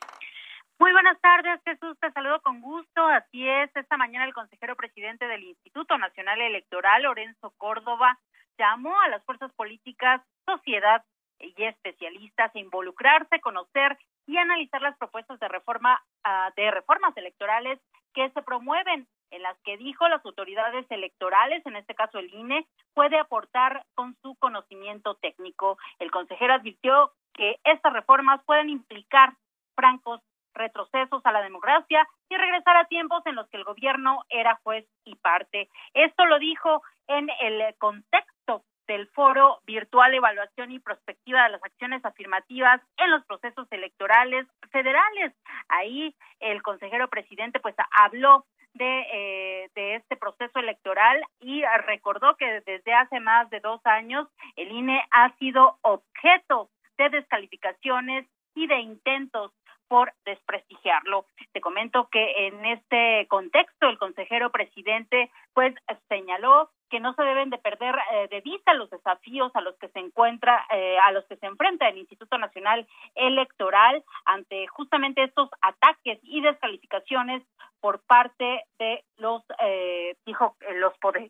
Muy 0.79 0.93
buenas 0.93 1.19
tardes, 1.19 1.59
Jesús. 1.65 1.99
Te 1.99 2.09
saludo 2.13 2.41
con 2.41 2.61
gusto. 2.61 3.05
Así 3.05 3.45
es, 3.45 3.69
esta 3.75 3.97
mañana 3.97 4.23
el 4.23 4.33
consejero 4.33 4.77
presidente 4.77 5.27
del 5.27 5.43
Instituto 5.43 5.97
Nacional 5.97 6.39
Electoral, 6.39 7.03
Lorenzo 7.03 7.51
Córdoba, 7.57 8.17
llamó 8.57 8.97
a 9.01 9.09
las 9.09 9.21
fuerzas 9.25 9.51
políticas, 9.55 10.21
sociedad 10.45 11.03
y 11.37 11.53
especialistas 11.63 12.55
a 12.55 12.59
involucrarse, 12.59 13.41
conocer 13.41 13.97
y 14.25 14.37
analizar 14.37 14.81
las 14.81 14.97
propuestas 14.97 15.37
de 15.41 15.49
reforma 15.49 16.01
uh, 16.25 16.53
de 16.55 16.71
reformas 16.71 17.15
electorales 17.17 17.77
que 18.13 18.29
se 18.29 18.41
promueven 18.41 19.05
en 19.31 19.43
las 19.43 19.57
que 19.65 19.77
dijo 19.77 20.07
las 20.07 20.25
autoridades 20.25 20.85
electorales, 20.89 21.61
en 21.65 21.75
este 21.75 21.93
caso 21.93 22.19
el 22.19 22.33
INE, 22.33 22.65
puede 22.93 23.19
aportar 23.19 23.85
con 23.95 24.15
su 24.21 24.33
conocimiento 24.35 25.15
técnico. 25.15 25.77
El 25.99 26.09
consejero 26.09 26.53
advirtió 26.53 27.11
que 27.33 27.59
estas 27.65 27.91
reformas 27.91 28.41
pueden 28.45 28.69
implicar 28.69 29.33
francos 29.75 30.21
retrocesos 30.53 31.21
a 31.25 31.31
la 31.31 31.41
democracia 31.41 32.07
y 32.29 32.37
regresar 32.37 32.77
a 32.77 32.85
tiempos 32.85 33.25
en 33.25 33.35
los 33.35 33.47
que 33.49 33.57
el 33.57 33.63
gobierno 33.63 34.23
era 34.29 34.59
juez 34.63 34.85
y 35.05 35.15
parte. 35.15 35.69
Esto 35.93 36.25
lo 36.25 36.39
dijo 36.39 36.81
en 37.07 37.29
el 37.41 37.75
contexto 37.77 38.63
del 38.89 39.07
foro 39.09 39.59
virtual 39.67 40.15
evaluación 40.15 40.71
y 40.71 40.79
prospectiva 40.79 41.43
de 41.43 41.49
las 41.49 41.63
acciones 41.63 42.03
afirmativas 42.03 42.81
en 42.97 43.11
los 43.11 43.23
procesos 43.25 43.67
electorales 43.69 44.47
federales. 44.71 45.33
Ahí 45.67 46.15
el 46.39 46.63
consejero 46.63 47.07
presidente 47.07 47.59
pues 47.59 47.75
habló 47.91 48.45
de, 48.73 49.01
eh, 49.13 49.69
de 49.75 49.95
este 49.95 50.15
proceso 50.15 50.57
electoral 50.57 51.23
y 51.39 51.63
recordó 51.85 52.35
que 52.35 52.61
desde 52.65 52.93
hace 52.93 53.19
más 53.19 53.49
de 53.51 53.59
dos 53.59 53.79
años 53.85 54.27
el 54.55 54.71
INE 54.71 55.05
ha 55.11 55.35
sido 55.37 55.77
objeto 55.81 56.69
de 56.97 57.09
descalificaciones 57.09 58.25
y 58.55 58.65
de 58.65 58.79
intentos 58.79 59.51
por 59.89 60.13
desprestigiarlo. 60.23 61.25
Te 61.51 61.59
comento 61.59 62.07
que 62.09 62.47
en 62.47 62.65
este 62.65 63.27
contexto 63.27 63.89
el 63.89 63.97
consejero 63.97 64.51
presidente 64.51 65.29
pues 65.53 65.75
señaló 66.07 66.69
que 66.89 66.99
no 66.99 67.13
se 67.13 67.23
deben 67.23 67.49
de 67.49 67.57
perder 67.57 67.95
eh, 68.11 68.27
de 68.29 68.41
vista 68.41 68.73
los 68.73 68.89
desafíos 68.89 69.51
a 69.55 69.61
los 69.61 69.75
que 69.77 69.89
se 69.89 69.99
encuentra, 69.99 70.65
eh, 70.71 70.97
a 70.99 71.11
los 71.11 71.25
que 71.25 71.37
se 71.37 71.45
enfrenta 71.45 71.87
el 71.87 71.97
Instituto 71.97 72.37
Nacional 72.37 72.87
Electoral 73.15 74.03
ante 74.25 74.67
justamente 74.67 75.23
estos 75.23 75.49
ataques 75.61 76.19
y 76.23 76.41
descalificaciones 76.41 77.43
por 77.79 77.99
parte 78.01 78.63
de 78.77 79.03
los, 79.17 79.43
eh, 79.59 80.15
dijo, 80.25 80.55
los 80.75 80.97
poderes. 80.97 81.29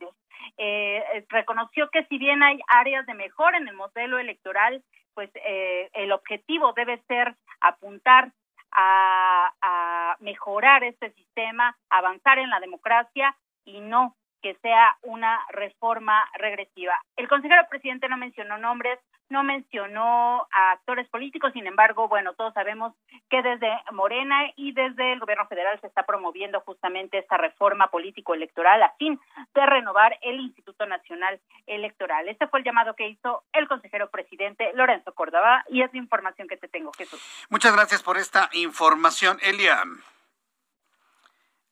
reconoció 1.30 1.90
que 1.90 2.06
si 2.06 2.18
bien 2.18 2.42
hay 2.44 2.60
áreas 2.68 3.06
de 3.06 3.14
mejora 3.14 3.58
en 3.58 3.68
el 3.68 3.76
modelo 3.76 4.18
electoral, 4.18 4.84
pues 5.14 5.30
el 5.34 6.12
objetivo 6.12 6.74
debe 6.74 7.02
ser 7.08 7.36
apuntar 7.60 8.32
a, 8.72 9.52
a 9.62 10.18
mejorar 10.20 10.84
este 10.84 11.12
sistema, 11.14 11.78
avanzar 11.90 12.40
en 12.40 12.50
la 12.50 12.60
democracia 12.60 13.36
y 13.66 13.82
no 13.82 14.16
que 14.42 14.56
sea 14.62 14.98
una 15.04 15.40
reforma 15.50 16.24
regresiva. 16.34 17.00
El 17.16 17.28
consejero 17.28 17.68
presidente 17.70 18.10
no 18.10 18.18
mencionó 18.18 18.58
nombres, 18.58 19.00
no 19.30 19.44
mencionó 19.44 20.48
a 20.52 20.72
actores 20.72 21.08
políticos, 21.10 21.54
sin 21.54 21.68
embargo, 21.68 22.08
bueno, 22.08 22.34
todos 22.34 22.54
sabemos 22.54 22.94
que 23.30 23.42
desde 23.42 23.70
Morena 23.92 24.52
y 24.56 24.72
desde 24.72 25.14
el 25.14 25.20
gobierno 25.20 25.46
federal 25.48 25.80
se 25.82 25.88
está 25.88 26.04
promoviendo 26.04 26.62
justamente 26.62 27.20
esta 27.20 27.38
reforma 27.38 27.92
político-electoral 27.92 28.82
a 28.82 28.94
fin 28.98 29.20
de 29.54 29.66
renovar 29.66 30.18
el 30.22 30.40
Instituto 30.40 30.86
Nacional 30.88 31.40
Electoral. 31.68 32.28
Este 32.28 32.48
fue 32.48 32.60
el 32.60 32.66
llamado 32.66 32.96
que 32.96 33.08
hizo 33.08 33.44
el 33.54 33.68
consejero 33.68 34.10
presidente 34.10 34.72
Lorenzo 34.74 35.14
Córdoba 35.14 35.64
y 35.70 35.84
es 35.84 35.94
la 35.94 36.00
información 36.00 36.48
que 36.48 36.58
te 36.58 36.68
tengo, 36.68 36.92
Jesús. 36.98 37.22
Muchas 37.50 37.74
gracias 37.76 38.02
por 38.02 38.18
esta 38.18 38.50
información, 38.54 39.38
Elia. 39.44 39.84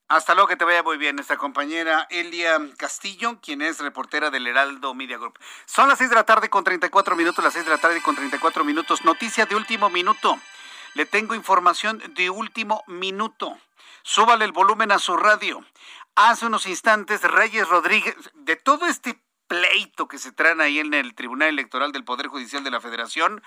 Hasta 0.10 0.34
luego, 0.36 0.48
que 0.48 0.56
te 0.56 0.63
vaya 0.63 0.84
muy 0.84 0.98
bien. 0.98 1.17
Nuestra 1.17 1.36
compañera 1.36 2.08
Elia 2.10 2.60
Castillo, 2.78 3.39
quien 3.41 3.62
es 3.62 3.80
reportera 3.80 4.30
del 4.30 4.48
Heraldo 4.48 4.93
Media 4.93 5.17
Group. 5.17 5.38
Son 5.65 5.89
las 5.89 5.98
seis 5.98 6.10
de 6.10 6.15
la 6.15 6.24
tarde 6.24 6.50
con 6.50 6.63
34 6.63 7.17
minutos, 7.17 7.43
las 7.43 7.54
seis 7.54 7.65
de 7.65 7.72
la 7.72 7.78
tarde 7.78 8.02
con 8.02 8.15
34 8.15 8.63
minutos. 8.63 9.04
Noticia 9.04 9.46
de 9.46 9.56
último 9.56 9.89
minuto. 9.89 10.39
Le 10.93 11.06
tengo 11.06 11.36
información 11.36 12.02
de 12.15 12.30
último 12.30 12.86
minuto. 12.88 13.58
Súbale 14.02 14.46
el 14.46 14.54
volumen 14.54 14.93
a 14.93 15.00
su 15.00 15.17
radio. 15.17 15.65
Hace 16.15 16.46
unos 16.46 16.67
instantes, 16.67 17.22
Reyes 17.24 17.67
Rodríguez, 17.67 18.15
de 18.34 18.56
todo 18.56 18.86
este 18.86 19.22
pleito 19.48 20.08
que 20.08 20.20
se 20.20 20.32
traen 20.32 20.62
ahí 20.62 20.80
en 20.80 20.93
el 20.93 21.15
Tribunal 21.15 21.50
Electoral 21.50 21.91
del 21.91 22.06
Poder 22.06 22.28
Judicial 22.28 22.63
de 22.63 22.72
la 22.72 22.80
Federación, 22.80 23.43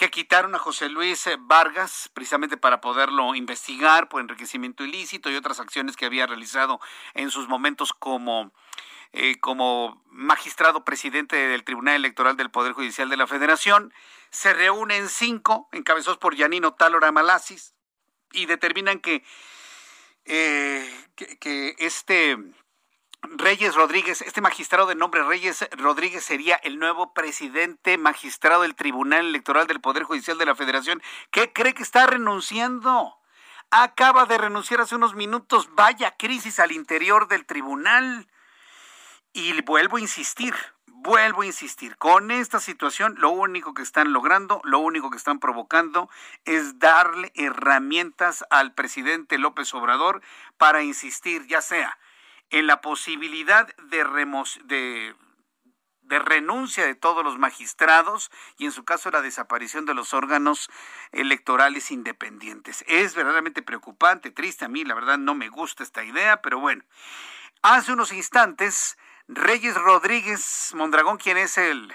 que 0.00 0.10
quitaron 0.10 0.54
a 0.54 0.58
José 0.58 0.88
Luis 0.88 1.26
eh, 1.26 1.36
Vargas 1.38 2.08
precisamente 2.14 2.56
para 2.56 2.80
poderlo 2.80 3.34
investigar 3.34 4.08
por 4.08 4.22
enriquecimiento 4.22 4.82
ilícito 4.82 5.30
y 5.30 5.36
otras 5.36 5.60
acciones 5.60 5.94
que 5.94 6.06
había 6.06 6.26
realizado 6.26 6.80
en 7.12 7.30
sus 7.30 7.48
momentos 7.48 7.92
como, 7.92 8.50
eh, 9.12 9.38
como 9.40 10.02
magistrado 10.06 10.86
presidente 10.86 11.36
del 11.36 11.64
Tribunal 11.64 11.96
Electoral 11.96 12.38
del 12.38 12.50
Poder 12.50 12.72
Judicial 12.72 13.10
de 13.10 13.18
la 13.18 13.26
Federación. 13.26 13.92
Se 14.30 14.54
reúnen 14.54 15.10
cinco, 15.10 15.68
encabezados 15.70 16.16
por 16.16 16.34
Yanino 16.34 16.72
Talora 16.72 17.12
Malasis, 17.12 17.74
y 18.32 18.46
determinan 18.46 19.00
que, 19.00 19.22
eh, 20.24 20.90
que 21.14 21.74
este 21.76 22.38
Reyes 23.22 23.74
Rodríguez, 23.74 24.22
este 24.22 24.40
magistrado 24.40 24.88
de 24.88 24.94
nombre 24.94 25.22
Reyes 25.22 25.68
Rodríguez 25.72 26.24
sería 26.24 26.56
el 26.56 26.78
nuevo 26.78 27.12
presidente 27.12 27.98
magistrado 27.98 28.62
del 28.62 28.74
Tribunal 28.74 29.26
Electoral 29.26 29.66
del 29.66 29.80
Poder 29.80 30.04
Judicial 30.04 30.38
de 30.38 30.46
la 30.46 30.54
Federación. 30.54 31.02
¿Qué 31.30 31.52
cree 31.52 31.74
que 31.74 31.82
está 31.82 32.06
renunciando? 32.06 33.18
Acaba 33.70 34.24
de 34.24 34.38
renunciar 34.38 34.80
hace 34.80 34.96
unos 34.96 35.14
minutos. 35.14 35.68
Vaya 35.74 36.16
crisis 36.16 36.58
al 36.60 36.72
interior 36.72 37.28
del 37.28 37.44
tribunal. 37.44 38.26
Y 39.32 39.60
vuelvo 39.62 39.98
a 39.98 40.00
insistir, 40.00 40.54
vuelvo 40.86 41.42
a 41.42 41.46
insistir, 41.46 41.96
con 41.98 42.30
esta 42.30 42.58
situación 42.58 43.14
lo 43.18 43.30
único 43.30 43.74
que 43.74 43.82
están 43.82 44.12
logrando, 44.12 44.60
lo 44.64 44.80
único 44.80 45.08
que 45.10 45.18
están 45.18 45.38
provocando 45.38 46.10
es 46.46 46.78
darle 46.78 47.32
herramientas 47.36 48.44
al 48.50 48.74
presidente 48.74 49.38
López 49.38 49.72
Obrador 49.74 50.20
para 50.56 50.82
insistir, 50.82 51.46
ya 51.46 51.60
sea 51.60 51.96
en 52.50 52.66
la 52.66 52.80
posibilidad 52.80 53.66
de, 53.76 55.14
renuncia 56.02 56.84
de 56.84 56.94
todos 56.94 57.24
los 57.24 57.38
magistrados 57.38 58.30
y 58.58 58.66
en 58.66 58.72
su 58.72 58.84
caso 58.84 59.10
la 59.10 59.22
desaparición 59.22 59.86
de 59.86 59.94
los 59.94 60.12
órganos 60.12 60.68
electorales 61.12 61.90
independientes. 61.90 62.84
Es 62.86 63.14
verdaderamente 63.14 63.62
preocupante, 63.62 64.30
triste 64.30 64.64
a 64.64 64.68
mí, 64.68 64.84
la 64.84 64.94
verdad 64.94 65.18
no 65.18 65.34
me 65.34 65.48
gusta 65.48 65.82
esta 65.82 66.04
idea, 66.04 66.42
pero 66.42 66.58
bueno. 66.58 66.84
Hace 67.62 67.92
unos 67.92 68.12
instantes, 68.12 68.96
Reyes 69.28 69.74
Rodríguez 69.74 70.72
Mondragón, 70.74 71.18
quien 71.18 71.36
es 71.36 71.58
el 71.58 71.94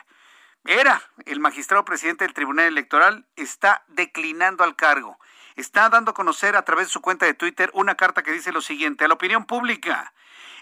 era 0.66 1.00
el 1.26 1.40
magistrado 1.40 1.86
presidente 1.86 2.24
del 2.24 2.34
Tribunal 2.34 2.66
Electoral, 2.66 3.28
está 3.36 3.84
declinando 3.88 4.64
al 4.64 4.76
cargo. 4.76 5.20
Está 5.56 5.90
dando 5.90 6.12
a 6.12 6.14
conocer 6.16 6.56
a 6.56 6.66
través 6.66 6.88
de 6.88 6.92
su 6.92 7.02
cuenta 7.02 7.28
de 7.28 7.36
Twitter 7.36 7.70
una 7.74 7.96
carta 7.96 8.24
que 8.24 8.32
dice 8.32 8.52
lo 8.52 8.62
siguiente 8.62 9.06
a 9.06 9.08
la 9.08 9.14
opinión 9.14 9.46
pública. 9.46 10.12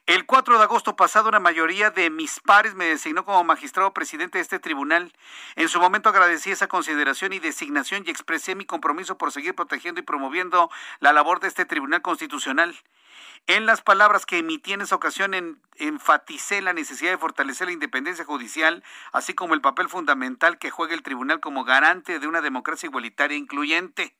El 0.06 0.26
4 0.26 0.58
de 0.58 0.64
agosto 0.66 0.98
pasado, 0.98 1.30
una 1.30 1.40
mayoría 1.40 1.90
de 1.90 2.10
mis 2.10 2.42
pares 2.42 2.76
me 2.76 2.84
designó 2.84 3.24
como 3.24 3.42
magistrado 3.46 3.94
presidente 3.94 4.38
de 4.38 4.42
este 4.42 4.60
tribunal. 4.60 5.14
En 5.56 5.70
su 5.70 5.80
momento 5.80 6.10
agradecí 6.10 6.52
esa 6.52 6.68
consideración 6.68 7.32
y 7.32 7.40
designación 7.40 8.04
y 8.06 8.10
expresé 8.10 8.54
mi 8.54 8.66
compromiso 8.66 9.18
por 9.18 9.32
seguir 9.32 9.56
protegiendo 9.56 10.02
y 10.02 10.04
promoviendo 10.04 10.70
la 11.00 11.14
labor 11.14 11.40
de 11.40 11.48
este 11.48 11.64
tribunal 11.64 12.02
constitucional. 12.02 12.76
En 13.48 13.66
las 13.66 13.82
palabras 13.82 14.26
que 14.26 14.40
emití 14.40 14.74
en 14.74 14.82
esa 14.82 14.96
ocasión 14.96 15.34
en, 15.34 15.62
enfaticé 15.78 16.62
la 16.62 16.74
necesidad 16.74 17.12
de 17.12 17.18
fortalecer 17.18 17.68
la 17.68 17.74
independencia 17.74 18.26
judicial, 18.26 18.84
así 19.14 19.34
como 19.34 19.54
el 19.54 19.62
papel 19.62 19.88
fundamental 19.88 20.58
que 20.58 20.70
juega 20.70 20.96
el 20.96 21.04
tribunal 21.04 21.40
como 21.40 21.64
garante 21.64 22.20
de 22.20 22.28
una 22.28 22.42
democracia 22.42 22.88
igualitaria 22.88 23.36
e 23.36 23.40
incluyente. 23.40 24.18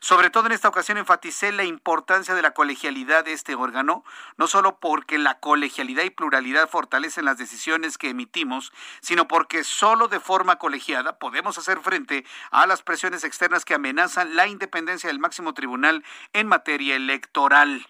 Sobre 0.00 0.30
todo 0.30 0.46
en 0.46 0.52
esta 0.52 0.68
ocasión 0.68 0.98
enfaticé 0.98 1.52
la 1.52 1.64
importancia 1.64 2.34
de 2.34 2.42
la 2.42 2.52
colegialidad 2.52 3.24
de 3.24 3.32
este 3.32 3.54
órgano, 3.54 4.04
no 4.36 4.46
solo 4.46 4.78
porque 4.78 5.18
la 5.18 5.40
colegialidad 5.40 6.04
y 6.04 6.10
pluralidad 6.10 6.68
fortalecen 6.68 7.24
las 7.24 7.38
decisiones 7.38 7.98
que 7.98 8.10
emitimos, 8.10 8.72
sino 9.00 9.28
porque 9.28 9.64
solo 9.64 10.08
de 10.08 10.20
forma 10.20 10.56
colegiada 10.56 11.18
podemos 11.18 11.58
hacer 11.58 11.80
frente 11.80 12.24
a 12.50 12.66
las 12.66 12.82
presiones 12.82 13.24
externas 13.24 13.64
que 13.64 13.74
amenazan 13.74 14.36
la 14.36 14.46
independencia 14.46 15.08
del 15.08 15.18
máximo 15.18 15.54
tribunal 15.54 16.04
en 16.32 16.46
materia 16.46 16.96
electoral. 16.96 17.86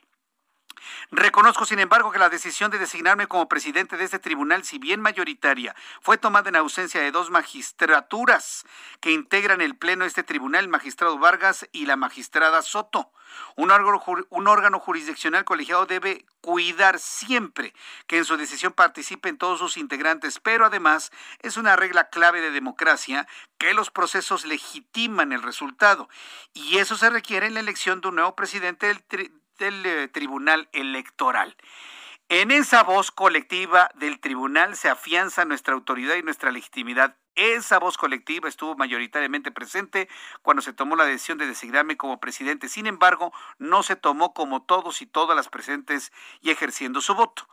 Reconozco, 1.11 1.65
sin 1.65 1.79
embargo, 1.79 2.11
que 2.11 2.19
la 2.19 2.29
decisión 2.29 2.71
de 2.71 2.79
designarme 2.79 3.27
como 3.27 3.49
presidente 3.49 3.97
de 3.97 4.05
este 4.05 4.19
tribunal, 4.19 4.65
si 4.65 4.79
bien 4.79 5.01
mayoritaria, 5.01 5.75
fue 6.01 6.19
tomada 6.19 6.49
en 6.49 6.57
ausencia 6.57 7.01
de 7.01 7.11
dos 7.11 7.31
magistraturas 7.31 8.65
que 9.01 9.11
integran 9.11 9.61
el 9.61 9.77
pleno 9.77 10.05
de 10.05 10.09
este 10.09 10.23
tribunal, 10.23 10.65
el 10.65 10.71
magistrado 10.71 11.19
Vargas 11.19 11.69
y 11.73 11.87
la 11.87 11.97
magistrada 11.97 12.63
Soto. 12.63 13.13
Un 13.57 13.71
órgano, 13.71 14.03
un 14.31 14.49
órgano 14.49 14.79
jurisdiccional 14.79 15.45
colegiado 15.45 15.87
debe 15.87 16.25
cuidar 16.41 16.99
siempre 16.99 17.75
que 18.07 18.19
en 18.19 18.25
su 18.25 18.37
decisión 18.37 18.73
participen 18.73 19.39
todos 19.39 19.59
sus 19.59 19.77
integrantes, 19.77 20.39
pero 20.41 20.67
además 20.67 21.11
es 21.41 21.57
una 21.57 21.75
regla 21.75 22.11
clave 22.11 22.41
de 22.41 22.51
democracia 22.51 23.27
que 23.59 23.75
los 23.75 23.91
procesos 23.91 24.45
legitiman 24.45 25.33
el 25.33 25.43
resultado 25.43 26.09
y 26.53 26.79
eso 26.79 26.97
se 26.97 27.11
requiere 27.11 27.47
en 27.47 27.55
la 27.55 27.61
elección 27.61 28.01
de 28.01 28.09
un 28.09 28.17
nuevo 28.17 28.37
presidente 28.37 28.87
del, 28.87 29.33
del 29.59 29.85
eh, 29.87 30.09
Tribunal 30.09 30.69
Electoral. 30.73 31.57
En 32.31 32.51
esa 32.51 32.83
voz 32.83 33.11
colectiva 33.11 33.90
del 33.97 34.19
tribunal 34.19 34.77
se 34.77 34.88
afianza 34.88 35.45
nuestra 35.45 35.75
autoridad 35.75 36.17
y 36.17 36.23
nuestra 36.23 36.51
legitimidad. 36.51 37.17
Esa 37.35 37.79
voz 37.79 37.99
colectiva 37.99 38.49
estuvo 38.49 38.77
mayoritariamente 38.77 39.51
presente 39.51 40.09
cuando 40.40 40.62
se 40.62 40.73
tomó 40.73 40.97
la 40.97 41.05
decisión 41.05 41.37
de 41.37 41.47
designarme 41.47 41.97
como 41.97 42.21
presidente. 42.21 42.69
Sin 42.69 42.87
embargo, 42.87 43.33
no 43.59 43.83
se 43.83 43.97
tomó 43.97 44.33
como 44.33 44.62
todos 44.62 45.03
y 45.03 45.07
todas 45.07 45.37
las 45.37 45.49
presentes 45.49 46.12
y 46.40 46.51
ejerciendo 46.51 47.01
su 47.01 47.14
voto. 47.14 47.47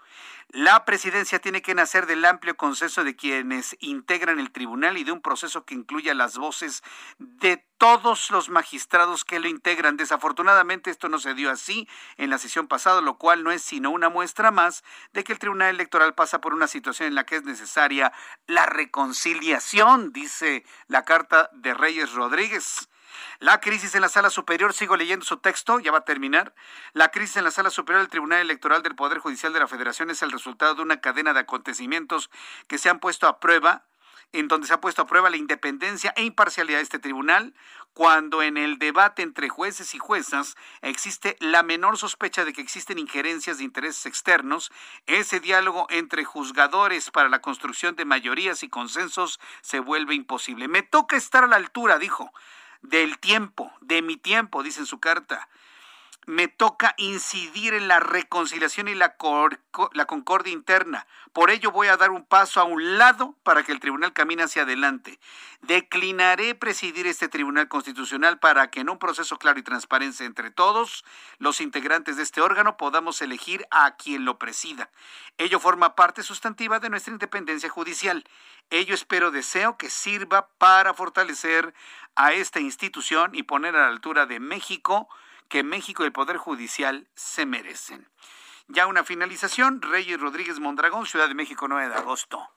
La 0.53 0.83
presidencia 0.83 1.39
tiene 1.39 1.61
que 1.61 1.73
nacer 1.73 2.07
del 2.07 2.25
amplio 2.25 2.57
consenso 2.57 3.05
de 3.05 3.15
quienes 3.15 3.77
integran 3.79 4.37
el 4.37 4.51
tribunal 4.51 4.97
y 4.97 5.05
de 5.05 5.13
un 5.13 5.21
proceso 5.21 5.63
que 5.63 5.75
incluya 5.75 6.13
las 6.13 6.37
voces 6.37 6.83
de 7.19 7.65
todos 7.77 8.29
los 8.31 8.49
magistrados 8.49 9.23
que 9.23 9.39
lo 9.39 9.47
integran. 9.47 9.95
Desafortunadamente 9.95 10.91
esto 10.91 11.07
no 11.07 11.19
se 11.19 11.35
dio 11.35 11.49
así 11.51 11.87
en 12.17 12.29
la 12.29 12.37
sesión 12.37 12.67
pasada, 12.67 12.99
lo 12.99 13.17
cual 13.17 13.45
no 13.45 13.51
es 13.51 13.61
sino 13.61 13.91
una 13.91 14.09
muestra 14.09 14.51
más 14.51 14.83
de 15.13 15.23
que 15.23 15.31
el 15.31 15.39
Tribunal 15.39 15.73
Electoral 15.73 16.15
pasa 16.15 16.41
por 16.41 16.53
una 16.53 16.67
situación 16.67 17.07
en 17.07 17.15
la 17.15 17.25
que 17.25 17.37
es 17.37 17.43
necesaria 17.45 18.11
la 18.45 18.65
reconciliación, 18.65 20.11
dice 20.11 20.65
la 20.87 21.05
carta 21.05 21.49
de 21.53 21.73
Reyes 21.73 22.11
Rodríguez. 22.11 22.89
La 23.39 23.59
crisis 23.59 23.95
en 23.95 24.01
la 24.01 24.09
sala 24.09 24.29
superior, 24.29 24.73
sigo 24.73 24.95
leyendo 24.95 25.25
su 25.25 25.37
texto, 25.37 25.79
ya 25.79 25.91
va 25.91 25.99
a 25.99 26.05
terminar. 26.05 26.53
La 26.93 27.09
crisis 27.09 27.37
en 27.37 27.43
la 27.43 27.51
sala 27.51 27.69
superior 27.69 28.01
del 28.01 28.09
Tribunal 28.09 28.41
Electoral 28.41 28.83
del 28.83 28.95
Poder 28.95 29.19
Judicial 29.19 29.53
de 29.53 29.59
la 29.59 29.67
Federación 29.67 30.09
es 30.09 30.21
el 30.21 30.31
resultado 30.31 30.75
de 30.75 30.81
una 30.81 31.01
cadena 31.01 31.33
de 31.33 31.39
acontecimientos 31.41 32.29
que 32.67 32.77
se 32.77 32.89
han 32.89 32.99
puesto 32.99 33.27
a 33.27 33.39
prueba 33.39 33.85
en 34.33 34.47
donde 34.47 34.67
se 34.67 34.73
ha 34.73 34.81
puesto 34.81 35.01
a 35.01 35.07
prueba 35.07 35.29
la 35.29 35.37
independencia 35.37 36.13
e 36.15 36.23
imparcialidad 36.23 36.79
de 36.79 36.83
este 36.83 36.99
tribunal, 36.99 37.53
cuando 37.93 38.41
en 38.41 38.55
el 38.57 38.79
debate 38.79 39.21
entre 39.21 39.49
jueces 39.49 39.93
y 39.93 39.99
juezas 39.99 40.55
existe 40.81 41.35
la 41.39 41.63
menor 41.63 41.97
sospecha 41.97 42.45
de 42.45 42.53
que 42.53 42.61
existen 42.61 42.97
injerencias 42.97 43.57
de 43.57 43.65
intereses 43.65 44.05
externos, 44.05 44.71
ese 45.05 45.41
diálogo 45.41 45.87
entre 45.89 46.23
juzgadores 46.23 47.11
para 47.11 47.29
la 47.29 47.41
construcción 47.41 47.95
de 47.95 48.05
mayorías 48.05 48.63
y 48.63 48.69
consensos 48.69 49.39
se 49.61 49.79
vuelve 49.79 50.15
imposible. 50.15 50.69
Me 50.69 50.83
toca 50.83 51.17
estar 51.17 51.43
a 51.43 51.47
la 51.47 51.57
altura, 51.57 51.99
dijo, 51.99 52.31
del 52.81 53.17
tiempo, 53.19 53.71
de 53.81 54.01
mi 54.01 54.17
tiempo, 54.17 54.63
dice 54.63 54.79
en 54.81 54.85
su 54.85 54.99
carta 54.99 55.47
me 56.27 56.47
toca 56.47 56.93
incidir 56.97 57.73
en 57.73 57.87
la 57.87 57.99
reconciliación 57.99 58.87
y 58.87 58.93
la, 58.93 59.15
concordia 59.17 60.53
interna. 60.53 61.07
Por 61.33 61.49
ello 61.49 61.71
voy 61.71 61.87
a 61.87 61.97
dar 61.97 62.11
un 62.11 62.23
paso 62.23 62.59
a 62.59 62.63
un 62.63 62.97
lado 62.97 63.35
para 63.43 63.63
que 63.63 63.71
el 63.71 63.79
tribunal 63.79 64.13
camine 64.13 64.43
hacia 64.43 64.61
adelante. 64.61 65.19
Declinaré 65.61 66.53
presidir 66.53 67.07
este 67.07 67.27
tribunal 67.27 67.67
constitucional 67.67 68.39
para 68.39 68.69
que 68.69 68.81
en 68.81 68.89
un 68.89 68.99
proceso 68.99 69.37
claro 69.37 69.59
y 69.59 69.63
transparente 69.63 70.25
entre 70.25 70.51
todos 70.51 71.03
los 71.39 71.59
integrantes 71.59 72.17
de 72.17 72.23
este 72.23 72.41
órgano 72.41 72.77
podamos 72.77 73.21
elegir 73.21 73.65
a 73.71 73.95
quien 73.95 74.23
lo 74.23 74.37
presida. 74.37 74.91
Ello 75.37 75.59
forma 75.59 75.95
parte 75.95 76.21
sustantiva 76.21 76.79
de 76.79 76.89
nuestra 76.89 77.13
independencia 77.13 77.69
judicial. 77.69 78.23
Ello 78.69 78.93
espero 78.93 79.31
deseo 79.31 79.75
que 79.75 79.89
sirva 79.89 80.49
para 80.59 80.93
fortalecer 80.93 81.73
a 82.15 82.33
esta 82.33 82.59
institución 82.59 83.31
y 83.33 83.43
poner 83.43 83.75
a 83.75 83.81
la 83.81 83.87
altura 83.87 84.27
de 84.27 84.39
México 84.39 85.09
que 85.51 85.63
México 85.63 86.03
y 86.03 86.05
el 86.05 86.13
Poder 86.13 86.37
Judicial 86.37 87.09
se 87.13 87.45
merecen. 87.45 88.09
Ya 88.67 88.87
una 88.87 89.03
finalización, 89.03 89.81
Reyes 89.81 90.19
Rodríguez 90.19 90.59
Mondragón, 90.59 91.05
Ciudad 91.05 91.27
de 91.27 91.35
México, 91.35 91.67
9 91.67 91.89
de 91.89 91.95
agosto. 91.95 92.49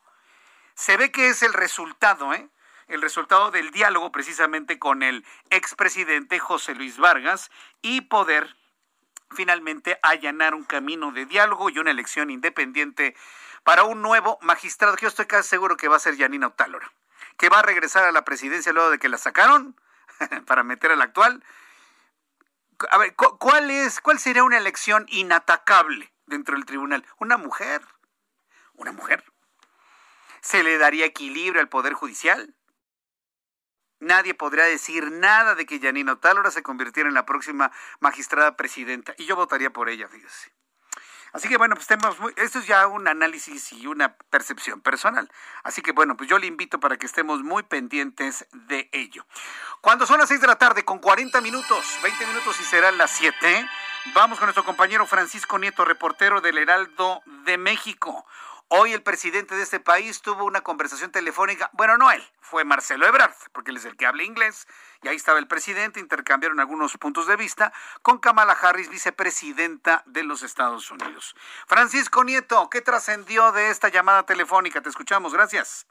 Se 0.74 0.96
ve 0.96 1.10
que 1.10 1.28
es 1.28 1.42
el 1.42 1.52
resultado, 1.52 2.32
¿eh? 2.32 2.48
El 2.86 3.02
resultado 3.02 3.50
del 3.50 3.72
diálogo 3.72 4.12
precisamente 4.12 4.78
con 4.78 5.02
el 5.02 5.26
expresidente 5.50 6.38
José 6.38 6.76
Luis 6.76 6.96
Vargas 6.96 7.50
y 7.82 8.02
poder 8.02 8.54
finalmente 9.30 9.98
allanar 10.02 10.54
un 10.54 10.64
camino 10.64 11.10
de 11.10 11.26
diálogo 11.26 11.70
y 11.70 11.80
una 11.80 11.90
elección 11.90 12.30
independiente 12.30 13.16
para 13.64 13.82
un 13.82 14.02
nuevo 14.02 14.38
magistrado 14.40 14.94
que 14.94 15.02
yo 15.02 15.08
estoy 15.08 15.26
casi 15.26 15.48
seguro 15.48 15.76
que 15.76 15.88
va 15.88 15.96
a 15.96 16.00
ser 16.00 16.16
Yanina 16.16 16.46
Otálora, 16.46 16.92
que 17.38 17.48
va 17.48 17.58
a 17.58 17.62
regresar 17.62 18.04
a 18.04 18.12
la 18.12 18.24
presidencia 18.24 18.72
luego 18.72 18.90
de 18.90 19.00
que 19.00 19.08
la 19.08 19.18
sacaron 19.18 19.74
para 20.46 20.62
meter 20.62 20.92
al 20.92 21.02
actual 21.02 21.42
a 22.90 22.98
ver, 22.98 23.14
¿cuál 23.14 23.70
es, 23.70 24.00
cuál 24.00 24.18
sería 24.18 24.44
una 24.44 24.58
elección 24.58 25.06
inatacable 25.08 26.12
dentro 26.26 26.54
del 26.54 26.64
tribunal? 26.64 27.04
Una 27.18 27.36
mujer, 27.36 27.82
una 28.74 28.92
mujer. 28.92 29.24
¿Se 30.40 30.62
le 30.62 30.78
daría 30.78 31.06
equilibrio 31.06 31.60
al 31.60 31.68
poder 31.68 31.94
judicial? 31.94 32.54
Nadie 34.00 34.34
podría 34.34 34.64
decir 34.64 35.10
nada 35.10 35.54
de 35.54 35.64
que 35.64 35.80
Janino 35.80 36.18
Talora 36.18 36.50
se 36.50 36.62
convirtiera 36.62 37.08
en 37.08 37.14
la 37.14 37.24
próxima 37.24 37.72
magistrada 38.00 38.56
presidenta. 38.56 39.14
Y 39.16 39.24
yo 39.24 39.36
votaría 39.36 39.70
por 39.70 39.88
ella, 39.88 40.08
fíjese. 40.08 40.52
Así 41.34 41.48
que 41.48 41.56
bueno, 41.56 41.74
pues 41.74 41.88
tenemos 41.88 42.16
esto 42.36 42.60
es 42.60 42.66
ya 42.68 42.86
un 42.86 43.08
análisis 43.08 43.72
y 43.72 43.88
una 43.88 44.14
percepción 44.30 44.80
personal. 44.80 45.28
Así 45.64 45.82
que 45.82 45.90
bueno, 45.90 46.16
pues 46.16 46.30
yo 46.30 46.38
le 46.38 46.46
invito 46.46 46.78
para 46.78 46.96
que 46.96 47.06
estemos 47.06 47.42
muy 47.42 47.64
pendientes 47.64 48.46
de 48.52 48.88
ello. 48.92 49.26
Cuando 49.80 50.06
son 50.06 50.18
las 50.18 50.28
6 50.28 50.40
de 50.40 50.46
la 50.46 50.58
tarde 50.58 50.84
con 50.84 51.00
40 51.00 51.40
minutos, 51.40 51.98
20 52.04 52.26
minutos 52.28 52.60
y 52.60 52.62
serán 52.62 52.96
las 52.98 53.10
7, 53.10 53.68
vamos 54.14 54.38
con 54.38 54.46
nuestro 54.46 54.64
compañero 54.64 55.06
Francisco 55.06 55.58
Nieto, 55.58 55.84
reportero 55.84 56.40
del 56.40 56.56
Heraldo 56.56 57.20
de 57.44 57.58
México. 57.58 58.24
Hoy 58.68 58.92
el 58.92 59.02
presidente 59.02 59.54
de 59.54 59.62
este 59.62 59.78
país 59.78 60.22
tuvo 60.22 60.44
una 60.44 60.62
conversación 60.62 61.12
telefónica, 61.12 61.70
bueno, 61.74 61.98
no 61.98 62.10
él, 62.10 62.22
fue 62.40 62.64
Marcelo 62.64 63.06
Ebrard, 63.06 63.34
porque 63.52 63.70
él 63.70 63.76
es 63.76 63.84
el 63.84 63.96
que 63.96 64.06
habla 64.06 64.22
inglés, 64.22 64.66
y 65.02 65.08
ahí 65.08 65.16
estaba 65.16 65.38
el 65.38 65.46
presidente, 65.46 66.00
intercambiaron 66.00 66.58
algunos 66.60 66.96
puntos 66.96 67.26
de 67.26 67.36
vista 67.36 67.72
con 68.02 68.18
Kamala 68.18 68.54
Harris, 68.54 68.88
vicepresidenta 68.90 70.02
de 70.06 70.24
los 70.24 70.42
Estados 70.42 70.90
Unidos. 70.90 71.34
Francisco 71.66 72.24
Nieto, 72.24 72.68
¿qué 72.70 72.80
trascendió 72.80 73.52
de 73.52 73.70
esta 73.70 73.90
llamada 73.90 74.24
telefónica? 74.24 74.80
Te 74.80 74.88
escuchamos, 74.88 75.34
gracias. 75.34 75.86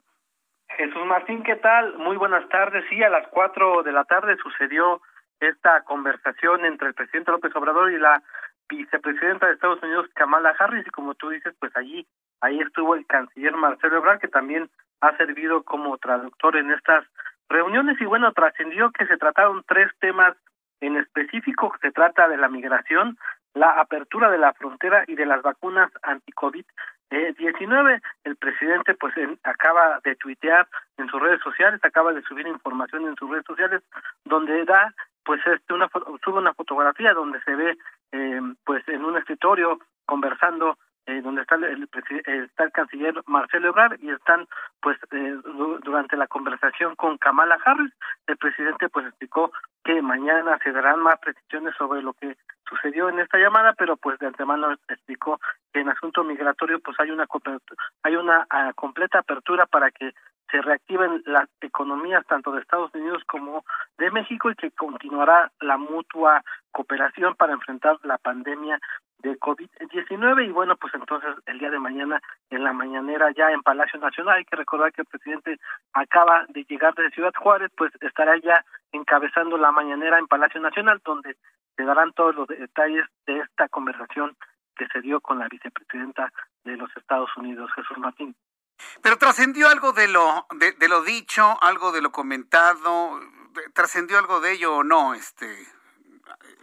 Jesús 0.76 1.06
Martín, 1.06 1.44
¿qué 1.44 1.56
tal? 1.56 1.96
Muy 1.98 2.16
buenas 2.16 2.48
tardes. 2.48 2.84
Sí, 2.90 3.02
a 3.02 3.08
las 3.08 3.28
cuatro 3.28 3.84
de 3.84 3.92
la 3.92 4.04
tarde 4.04 4.36
sucedió 4.42 5.00
esta 5.38 5.82
conversación 5.84 6.64
entre 6.64 6.88
el 6.88 6.94
presidente 6.94 7.30
López 7.30 7.54
Obrador 7.54 7.92
y 7.92 7.98
la 7.98 8.22
vicepresidenta 8.68 9.46
de 9.46 9.54
Estados 9.54 9.82
Unidos, 9.82 10.08
Kamala 10.14 10.54
Harris, 10.58 10.86
y 10.86 10.90
como 10.90 11.14
tú 11.14 11.28
dices, 11.28 11.54
pues 11.60 11.74
allí 11.76 12.06
Ahí 12.40 12.60
estuvo 12.60 12.94
el 12.94 13.06
canciller 13.06 13.54
Marcelo 13.56 13.98
Ebrard, 13.98 14.20
que 14.20 14.28
también 14.28 14.70
ha 15.00 15.16
servido 15.16 15.62
como 15.62 15.98
traductor 15.98 16.56
en 16.56 16.70
estas 16.70 17.04
reuniones 17.48 18.00
y 18.00 18.04
bueno, 18.04 18.32
trascendió 18.32 18.90
que 18.90 19.06
se 19.06 19.16
trataron 19.16 19.64
tres 19.66 19.90
temas 20.00 20.34
en 20.80 20.96
específico. 20.96 21.72
Se 21.80 21.92
trata 21.92 22.28
de 22.28 22.36
la 22.36 22.48
migración, 22.48 23.18
la 23.54 23.80
apertura 23.80 24.30
de 24.30 24.38
la 24.38 24.52
frontera 24.54 25.04
y 25.06 25.14
de 25.14 25.26
las 25.26 25.42
vacunas 25.42 25.90
anti-COVID-19. 26.02 28.00
El 28.24 28.36
presidente 28.36 28.94
pues 28.94 29.14
acaba 29.42 30.00
de 30.04 30.16
tuitear 30.16 30.66
en 30.96 31.08
sus 31.08 31.20
redes 31.20 31.40
sociales, 31.42 31.80
acaba 31.82 32.12
de 32.12 32.22
subir 32.22 32.46
información 32.46 33.06
en 33.06 33.16
sus 33.16 33.30
redes 33.30 33.46
sociales 33.46 33.82
donde 34.24 34.64
da 34.64 34.92
pues 35.24 35.40
este 35.46 35.72
una 35.72 35.88
sube 36.22 36.38
una 36.38 36.52
fotografía 36.54 37.14
donde 37.14 37.40
se 37.42 37.54
ve 37.54 37.78
eh, 38.12 38.40
pues 38.64 38.86
en 38.88 39.04
un 39.04 39.16
escritorio 39.16 39.78
conversando 40.04 40.76
eh, 41.06 41.20
donde 41.22 41.42
está 41.42 41.56
el, 41.56 41.88
está 42.26 42.64
el 42.64 42.72
canciller 42.72 43.14
Marcelo 43.26 43.68
Ebrard 43.68 43.98
y 44.02 44.10
están 44.10 44.46
pues 44.80 44.98
eh, 45.12 45.36
durante 45.82 46.16
la 46.16 46.26
conversación 46.26 46.96
con 46.96 47.18
Kamala 47.18 47.58
Harris 47.64 47.92
el 48.26 48.36
presidente 48.36 48.88
pues 48.88 49.06
explicó 49.06 49.52
que 49.84 50.00
mañana 50.00 50.58
se 50.62 50.72
darán 50.72 51.00
más 51.00 51.18
precisiones 51.18 51.74
sobre 51.76 52.02
lo 52.02 52.14
que 52.14 52.36
sucedió 52.68 53.08
en 53.08 53.18
esta 53.18 53.38
llamada 53.38 53.74
pero 53.74 53.96
pues 53.96 54.18
de 54.18 54.28
antemano 54.28 54.72
explicó 54.88 55.40
que 55.72 55.80
en 55.80 55.90
asunto 55.90 56.24
migratorio 56.24 56.80
pues 56.80 56.98
hay 57.00 57.10
una 57.10 57.26
hay 58.02 58.16
una 58.16 58.46
ah, 58.48 58.72
completa 58.74 59.18
apertura 59.18 59.66
para 59.66 59.90
que 59.90 60.12
se 60.50 60.60
reactiven 60.62 61.22
las 61.26 61.48
economías 61.60 62.24
tanto 62.26 62.52
de 62.52 62.60
Estados 62.60 62.94
Unidos 62.94 63.22
como 63.26 63.64
de 63.98 64.10
México 64.10 64.50
y 64.50 64.54
que 64.54 64.70
continuará 64.70 65.50
la 65.60 65.76
mutua 65.76 66.42
cooperación 66.70 67.34
para 67.34 67.52
enfrentar 67.52 67.98
la 68.04 68.18
pandemia 68.18 68.78
de 69.18 69.38
COVID-19 69.38 70.46
y 70.46 70.50
bueno, 70.50 70.76
pues 70.76 70.92
entonces 70.94 71.34
el 71.46 71.58
día 71.58 71.70
de 71.70 71.78
mañana 71.78 72.20
en 72.50 72.62
la 72.64 72.72
mañanera 72.72 73.30
ya 73.32 73.50
en 73.50 73.62
Palacio 73.62 73.98
Nacional, 73.98 74.36
hay 74.36 74.44
que 74.44 74.56
recordar 74.56 74.92
que 74.92 75.02
el 75.02 75.06
presidente 75.06 75.58
acaba 75.92 76.44
de 76.48 76.64
llegar 76.64 76.94
de 76.94 77.10
Ciudad 77.10 77.32
Juárez, 77.36 77.70
pues 77.76 77.92
estará 78.00 78.36
ya 78.38 78.64
encabezando 78.92 79.56
la 79.56 79.72
mañanera 79.72 80.18
en 80.18 80.26
Palacio 80.26 80.60
Nacional 80.60 81.00
donde 81.04 81.36
se 81.76 81.84
darán 81.84 82.12
todos 82.12 82.34
los 82.34 82.48
detalles 82.48 83.06
de 83.26 83.38
esta 83.38 83.68
conversación 83.68 84.36
que 84.76 84.86
se 84.88 85.00
dio 85.00 85.20
con 85.20 85.38
la 85.38 85.48
vicepresidenta 85.48 86.32
de 86.64 86.76
los 86.76 86.94
Estados 86.96 87.30
Unidos, 87.36 87.70
Jesús 87.74 87.96
Martín. 87.98 88.36
Pero 89.02 89.16
trascendió 89.16 89.68
algo 89.68 89.92
de 89.92 90.08
lo 90.08 90.46
de, 90.56 90.72
de, 90.72 90.88
lo 90.88 91.02
dicho, 91.02 91.56
algo 91.62 91.92
de 91.92 92.02
lo 92.02 92.10
comentado, 92.10 93.20
trascendió 93.72 94.18
algo 94.18 94.40
de 94.40 94.52
ello 94.52 94.76
o 94.76 94.84
no, 94.84 95.14
este 95.14 95.46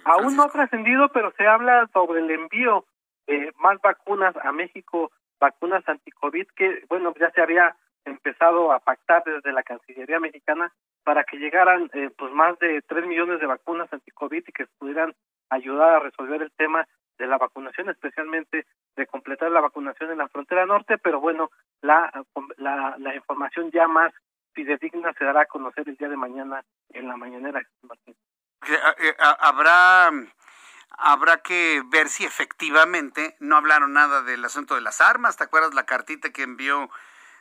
Aún 0.03 0.36
no 0.36 0.43
ha 0.43 0.49
trascendido, 0.49 1.09
pero 1.09 1.32
se 1.38 1.47
habla 1.47 1.88
sobre 1.93 2.22
el 2.22 2.32
envío 2.32 2.86
de 3.28 3.51
más 3.59 3.80
vacunas 3.82 4.36
a 4.38 4.51
México, 4.51 5.12
vacunas 5.39 5.88
anti-COVID, 5.88 6.47
que, 6.55 6.86
bueno, 6.89 7.14
ya 7.20 7.32
se 7.32 7.41
había 7.41 7.76
empezado 8.05 8.72
a 8.72 8.80
pactar 8.80 9.24
desde 9.24 9.51
la 9.53 9.64
Cancillería 9.64 10.20
mexicana 10.20 10.74
para 11.03 11.24
que 11.24 11.38
llegaran 11.38 11.89
eh, 11.93 12.09
pues 12.18 12.32
más 12.34 12.57
de 12.59 12.82
tres 12.88 13.05
millones 13.05 13.39
de 13.39 13.47
vacunas 13.47 13.91
anti-COVID 13.91 14.43
y 14.47 14.51
que 14.51 14.66
pudieran 14.78 15.14
ayudar 15.49 15.95
a 15.95 15.99
resolver 15.99 16.41
el 16.41 16.51
tema 16.51 16.88
de 17.18 17.28
la 17.28 17.38
vacunación, 17.38 17.89
especialmente 17.89 18.66
de 18.95 19.07
completar 19.07 19.51
la 19.51 19.62
vacunación 19.62 20.12
en 20.12 20.18
la 20.18 20.28
frontera 20.28 20.66
norte, 20.66 20.97
pero 20.97 21.20
bueno, 21.20 21.51
la, 21.82 22.12
la, 22.57 22.95
la 22.97 23.16
información 23.16 23.70
ya 23.72 23.88
más 23.88 24.14
fidedigna 24.53 25.14
se 25.14 25.26
dará 25.26 25.41
a 25.41 25.45
conocer 25.45 25.88
el 25.88 25.95
día 25.95 26.09
de 26.09 26.18
mañana 26.18 26.64
en 26.89 27.07
la 27.07 27.18
mañanera, 27.18 27.62
Martín. 27.84 28.16
Eh, 28.68 28.80
eh, 28.99 29.16
habrá 29.20 30.12
habrá 31.01 31.41
que 31.41 31.82
ver 31.88 32.09
si 32.09 32.26
efectivamente 32.26 33.36
no 33.39 33.57
hablaron 33.57 33.93
nada 33.93 34.22
del 34.22 34.45
asunto 34.45 34.76
de 34.76 34.82
las 34.82 35.01
armas. 35.01 35.36
¿Te 35.36 35.43
acuerdas 35.43 35.74
la 35.74 35.86
cartita 35.86 36.32
que 36.32 36.43
envió 36.43 36.89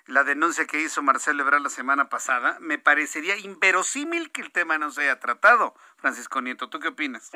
la 0.06 0.24
denuncia 0.24 0.66
que 0.66 0.80
hizo 0.80 1.02
Marcelo 1.02 1.42
Ebrard 1.42 1.62
la 1.62 1.68
semana 1.68 2.08
pasada? 2.08 2.56
Me 2.60 2.78
parecería 2.78 3.36
inverosímil 3.36 4.32
que 4.32 4.40
el 4.40 4.50
tema 4.50 4.78
no 4.78 4.90
se 4.90 5.02
haya 5.02 5.20
tratado, 5.20 5.74
Francisco 5.98 6.40
Nieto. 6.40 6.70
¿Tú 6.70 6.80
qué 6.80 6.88
opinas? 6.88 7.30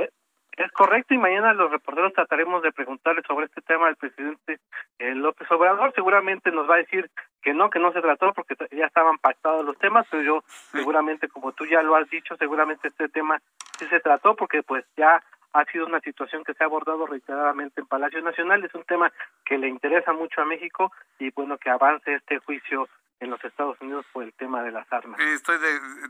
Es 0.57 0.71
correcto 0.73 1.15
y 1.15 1.19
mañana 1.19 1.53
los 1.53 1.71
reporteros 1.71 2.13
trataremos 2.13 2.63
de 2.63 2.73
preguntarle 2.73 3.23
sobre 3.27 3.47
este 3.47 3.61
tema 3.63 3.89
al 3.89 3.97
presidente 3.97 4.61
eh, 4.99 5.15
López 5.15 5.51
Obrador. 5.51 5.93
Seguramente 5.95 6.53
nos 6.53 6.69
va 6.71 6.75
a 6.75 6.79
decir 6.79 7.11
que 7.43 7.53
no, 7.53 7.71
que 7.71 7.81
no 7.81 7.93
se 7.93 8.01
trató 8.01 8.33
porque 8.33 8.55
ya 8.71 8.87
estaban 8.87 9.19
pactados 9.19 9.65
los 9.65 9.77
temas, 9.79 10.07
pero 10.11 10.23
yo 10.23 10.45
seguramente, 10.71 11.29
como 11.29 11.53
tú 11.53 11.67
ya 11.67 11.83
lo 11.83 11.97
has 11.97 12.09
dicho, 12.09 12.37
seguramente 12.37 12.89
este 12.89 13.09
tema 13.09 13.41
sí 13.79 13.87
se 13.87 14.01
trató 14.01 14.37
porque 14.37 14.63
pues 14.63 14.85
ya 14.97 15.23
ha 15.55 15.65
sido 15.67 15.87
una 15.87 16.01
situación 16.01 16.43
que 16.45 16.53
se 16.53 16.65
ha 16.65 16.67
abordado 16.67 17.07
reiteradamente 17.07 17.81
en 17.81 17.87
Palacio 17.87 18.21
Nacional. 18.21 18.65
Es 18.65 18.75
un 18.75 18.85
tema 18.85 19.13
que 19.45 19.57
le 19.57 19.69
interesa 19.69 20.13
mucho 20.13 20.43
a 20.43 20.45
México 20.45 20.93
y 21.19 21.31
bueno, 21.31 21.57
que 21.59 21.71
avance 21.71 22.13
este 22.13 22.41
juicio 22.41 22.89
en 23.21 23.31
los 23.31 23.43
Estados 23.45 23.81
Unidos 23.81 24.05
por 24.13 24.25
el 24.25 24.33
tema 24.35 24.63
de 24.65 24.73
las 24.73 24.93
armas. 24.93 25.19
Estoy 25.21 25.57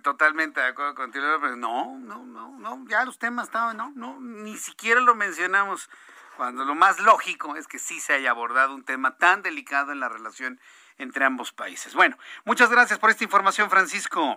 totalmente 0.03 0.61
de 0.61 0.69
acuerdo 0.69 0.95
contigo, 0.95 1.27
pero 1.41 1.57
no, 1.57 1.99
no, 1.99 2.25
no, 2.25 2.59
no, 2.59 2.85
ya 2.89 3.05
los 3.05 3.19
temas 3.19 3.47
estaban, 3.49 3.77
no, 3.77 3.93
no, 3.95 4.19
ni 4.19 4.57
siquiera 4.57 5.01
lo 5.03 5.15
mencionamos, 5.15 5.91
cuando 6.39 6.65
lo 6.65 6.75
más 6.75 6.99
lógico 7.01 7.55
es 7.57 7.69
que 7.69 7.79
sí 7.79 8.01
se 8.01 8.15
haya 8.15 8.31
abordado 8.31 8.75
un 8.75 8.85
tema 8.85 9.19
tan 9.19 9.43
delicado 9.43 9.93
en 9.93 10.01
la 10.01 10.09
relación 10.09 10.59
entre 10.97 11.25
ambos 11.27 11.53
países. 11.53 11.95
Bueno, 11.95 12.17
muchas 12.47 12.71
gracias 12.71 12.99
por 12.99 13.11
esta 13.11 13.25
información, 13.25 13.69
Francisco. 13.69 14.37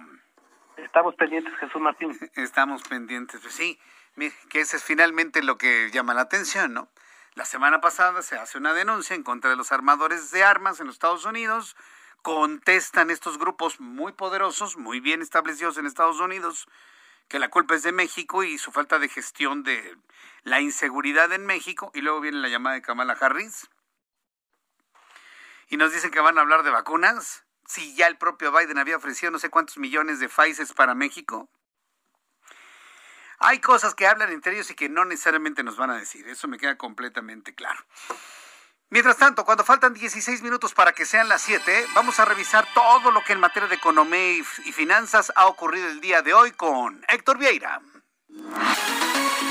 Estamos 0.76 1.16
pendientes, 1.16 1.56
Jesús 1.56 1.82
Martín. 1.82 2.12
Estamos 2.36 2.84
pendientes, 2.84 3.40
pues 3.42 3.54
sí, 3.54 3.80
que 4.50 4.62
ese 4.62 4.78
es 4.78 4.84
finalmente 4.84 5.44
lo 5.44 5.58
que 5.58 5.90
llama 5.92 6.14
la 6.14 6.22
atención, 6.22 6.74
¿no? 6.74 6.90
La 7.36 7.46
semana 7.46 7.82
pasada 7.82 8.24
se 8.24 8.38
hace 8.38 8.58
una 8.58 8.74
denuncia 8.74 9.16
en 9.16 9.24
contra 9.24 9.50
de 9.50 9.56
los 9.56 9.72
armadores 9.72 10.32
de 10.32 10.44
armas 10.44 10.80
en 10.80 10.88
los 10.88 10.96
Estados 10.96 11.26
Unidos, 11.26 11.76
contestan 12.24 13.12
estos 13.12 13.38
grupos 13.38 13.80
muy 13.80 14.12
poderosos, 14.12 14.76
muy 14.76 15.00
bien 15.00 15.22
establecidos 15.22 15.78
en 15.78 15.86
Estados 15.86 16.20
Unidos, 16.20 16.68
que 17.28 17.40
la 17.40 17.50
culpa 17.50 17.76
es 17.76 17.84
de 17.84 17.92
México 17.92 18.44
y 18.44 18.58
su 18.58 18.72
falta 18.72 19.00
de 19.00 19.08
gestión 19.08 19.64
de 19.64 19.98
la 20.44 20.62
inseguridad 20.62 21.32
en 21.32 21.46
México, 21.46 21.92
y 21.94 22.02
luego 22.02 22.22
viene 22.22 22.40
la 22.40 22.50
llamada 22.50 22.76
de 22.76 22.82
Kamala 22.82 23.18
Harris. 23.20 23.70
Y 25.70 25.78
nos 25.78 25.94
dicen 25.94 26.10
que 26.10 26.22
van 26.22 26.38
a 26.38 26.42
hablar 26.42 26.64
de 26.64 26.72
vacunas, 26.72 27.46
si 27.68 27.96
ya 27.96 28.08
el 28.08 28.18
propio 28.18 28.52
Biden 28.52 28.78
había 28.78 28.98
ofrecido 28.98 29.32
no 29.32 29.40
sé 29.40 29.50
cuántos 29.50 29.78
millones 29.78 30.20
de 30.20 30.30
Pfizer 30.30 30.68
para 30.74 30.96
México. 30.96 31.50
Hay 33.40 33.60
cosas 33.60 33.94
que 33.94 34.08
hablan 34.08 34.32
entre 34.32 34.54
ellos 34.54 34.70
y 34.72 34.76
que 34.76 34.90
no 34.90 35.06
necesariamente 35.06 35.64
nos 35.64 35.78
van 35.78 35.92
a 35.92 35.98
decir, 35.98 36.28
eso 36.28 36.48
me 36.48 36.58
queda 36.58 36.78
completamente 36.78 37.54
claro. 37.54 37.80
Mientras 38.90 39.18
tanto, 39.18 39.44
cuando 39.44 39.66
faltan 39.66 39.94
16 39.94 40.42
minutos 40.42 40.74
para 40.74 40.94
que 40.94 41.06
sean 41.06 41.28
las 41.28 41.42
7, 41.42 41.88
vamos 41.94 42.20
a 42.20 42.26
revisar 42.26 42.66
todo 42.74 43.12
lo 43.12 43.22
que 43.24 43.34
en 43.34 43.40
materia 43.40 43.68
de 43.68 43.76
economía 43.76 44.38
y, 44.38 44.44
finanzas 44.72 45.32
ha 45.36 45.48
ocurrido 45.48 45.88
el 45.88 46.00
día 46.00 46.22
de 46.22 46.34
hoy 46.34 46.52
con 46.52 47.04
Héctor 47.10 47.38
Vieira. 47.38 47.82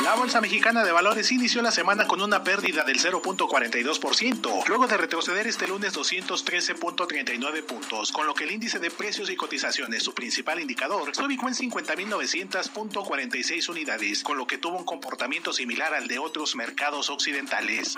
La 0.06 0.14
Bolsa 0.14 0.40
Mexicana 0.40 0.82
de 0.84 0.92
Valores 0.92 1.32
inició 1.32 1.62
la 1.62 1.72
semana 1.72 2.06
con 2.06 2.22
una 2.22 2.44
pérdida 2.44 2.84
del 2.84 3.00
0.42%, 3.00 4.68
luego 4.68 4.86
de 4.86 4.96
retroceder 4.96 5.48
este 5.48 5.66
lunes 5.66 5.96
213.39 5.96 7.64
puntos, 7.64 8.12
con 8.12 8.24
lo 8.24 8.32
que 8.32 8.44
el 8.44 8.52
índice 8.52 8.78
de 8.78 8.92
precios 8.92 9.30
y 9.30 9.36
cotizaciones, 9.36 10.04
su 10.04 10.14
principal 10.14 10.60
indicador, 10.60 11.12
se 11.12 11.24
ubicó 11.24 11.48
en 11.48 11.54
50.900.46 11.54 13.68
unidades, 13.68 14.22
con 14.22 14.38
lo 14.38 14.46
que 14.46 14.58
tuvo 14.58 14.78
un 14.78 14.84
comportamiento 14.84 15.52
similar 15.52 15.92
al 15.92 16.06
de 16.06 16.20
otros 16.20 16.54
mercados 16.54 17.10
occidentales. 17.10 17.96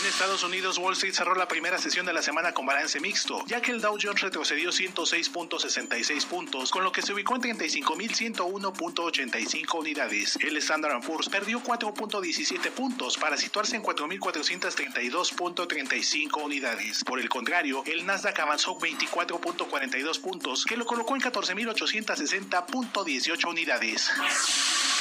En 0.00 0.06
Estados 0.06 0.42
Unidos, 0.44 0.78
Wall 0.78 0.94
Street 0.94 1.12
cerró 1.12 1.34
la 1.34 1.46
primera 1.46 1.76
sesión 1.76 2.06
de 2.06 2.14
la 2.14 2.22
semana 2.22 2.54
con 2.54 2.64
balance 2.64 3.00
mixto, 3.00 3.44
ya 3.46 3.60
que 3.60 3.72
el 3.72 3.82
Dow 3.82 3.98
Jones 4.00 4.22
retrocedió 4.22 4.70
106.66 4.70 6.24
puntos, 6.24 6.70
con 6.70 6.84
lo 6.84 6.92
que 6.92 7.02
se 7.02 7.12
ubicó 7.12 7.36
en 7.36 7.42
35.101.85 7.42 9.78
unidades. 9.78 10.38
El 10.40 10.56
Standard 10.56 11.04
Poor's 11.04 11.17
perdió 11.26 11.60
4.17 11.60 12.70
puntos 12.70 13.16
para 13.16 13.36
situarse 13.36 13.74
en 13.74 13.82
4.432.35 13.82 16.44
unidades. 16.44 17.02
Por 17.02 17.18
el 17.18 17.28
contrario, 17.28 17.82
el 17.86 18.06
Nasdaq 18.06 18.38
avanzó 18.40 18.78
24.42 18.78 20.20
puntos, 20.20 20.64
que 20.64 20.76
lo 20.76 20.86
colocó 20.86 21.16
en 21.16 21.22
14.860.18 21.22 23.48
unidades. 23.48 24.12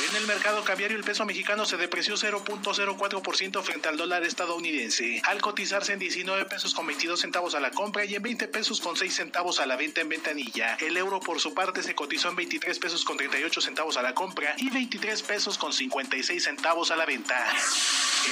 En 0.09 0.15
el 0.15 0.27
mercado 0.27 0.63
cambiario 0.63 0.95
el 0.95 1.03
peso 1.03 1.25
mexicano 1.25 1.65
se 1.65 1.75
depreció 1.75 2.15
0.04% 2.15 3.63
frente 3.63 3.89
al 3.89 3.97
dólar 3.97 4.23
estadounidense, 4.23 5.23
al 5.25 5.41
cotizarse 5.41 5.93
en 5.93 5.99
19 5.99 6.45
pesos 6.45 6.75
con 6.75 6.85
22 6.85 7.19
centavos 7.19 7.55
a 7.55 7.59
la 7.59 7.71
compra 7.71 8.05
y 8.05 8.13
en 8.13 8.21
20 8.21 8.47
pesos 8.47 8.79
con 8.79 8.95
6 8.95 9.11
centavos 9.11 9.59
a 9.59 9.65
la 9.65 9.75
venta 9.75 10.01
en 10.01 10.09
ventanilla. 10.09 10.75
El 10.75 10.97
euro 10.97 11.19
por 11.19 11.39
su 11.39 11.55
parte 11.55 11.81
se 11.81 11.95
cotizó 11.95 12.29
en 12.29 12.35
23 12.35 12.77
pesos 12.77 13.03
con 13.03 13.17
38 13.17 13.59
centavos 13.59 13.97
a 13.97 14.03
la 14.03 14.13
compra 14.13 14.53
y 14.57 14.69
23 14.69 15.23
pesos 15.23 15.57
con 15.57 15.73
56 16.07 16.43
centavos 16.43 16.91
a 16.91 16.95
la 16.95 17.05
venta. 17.05 17.35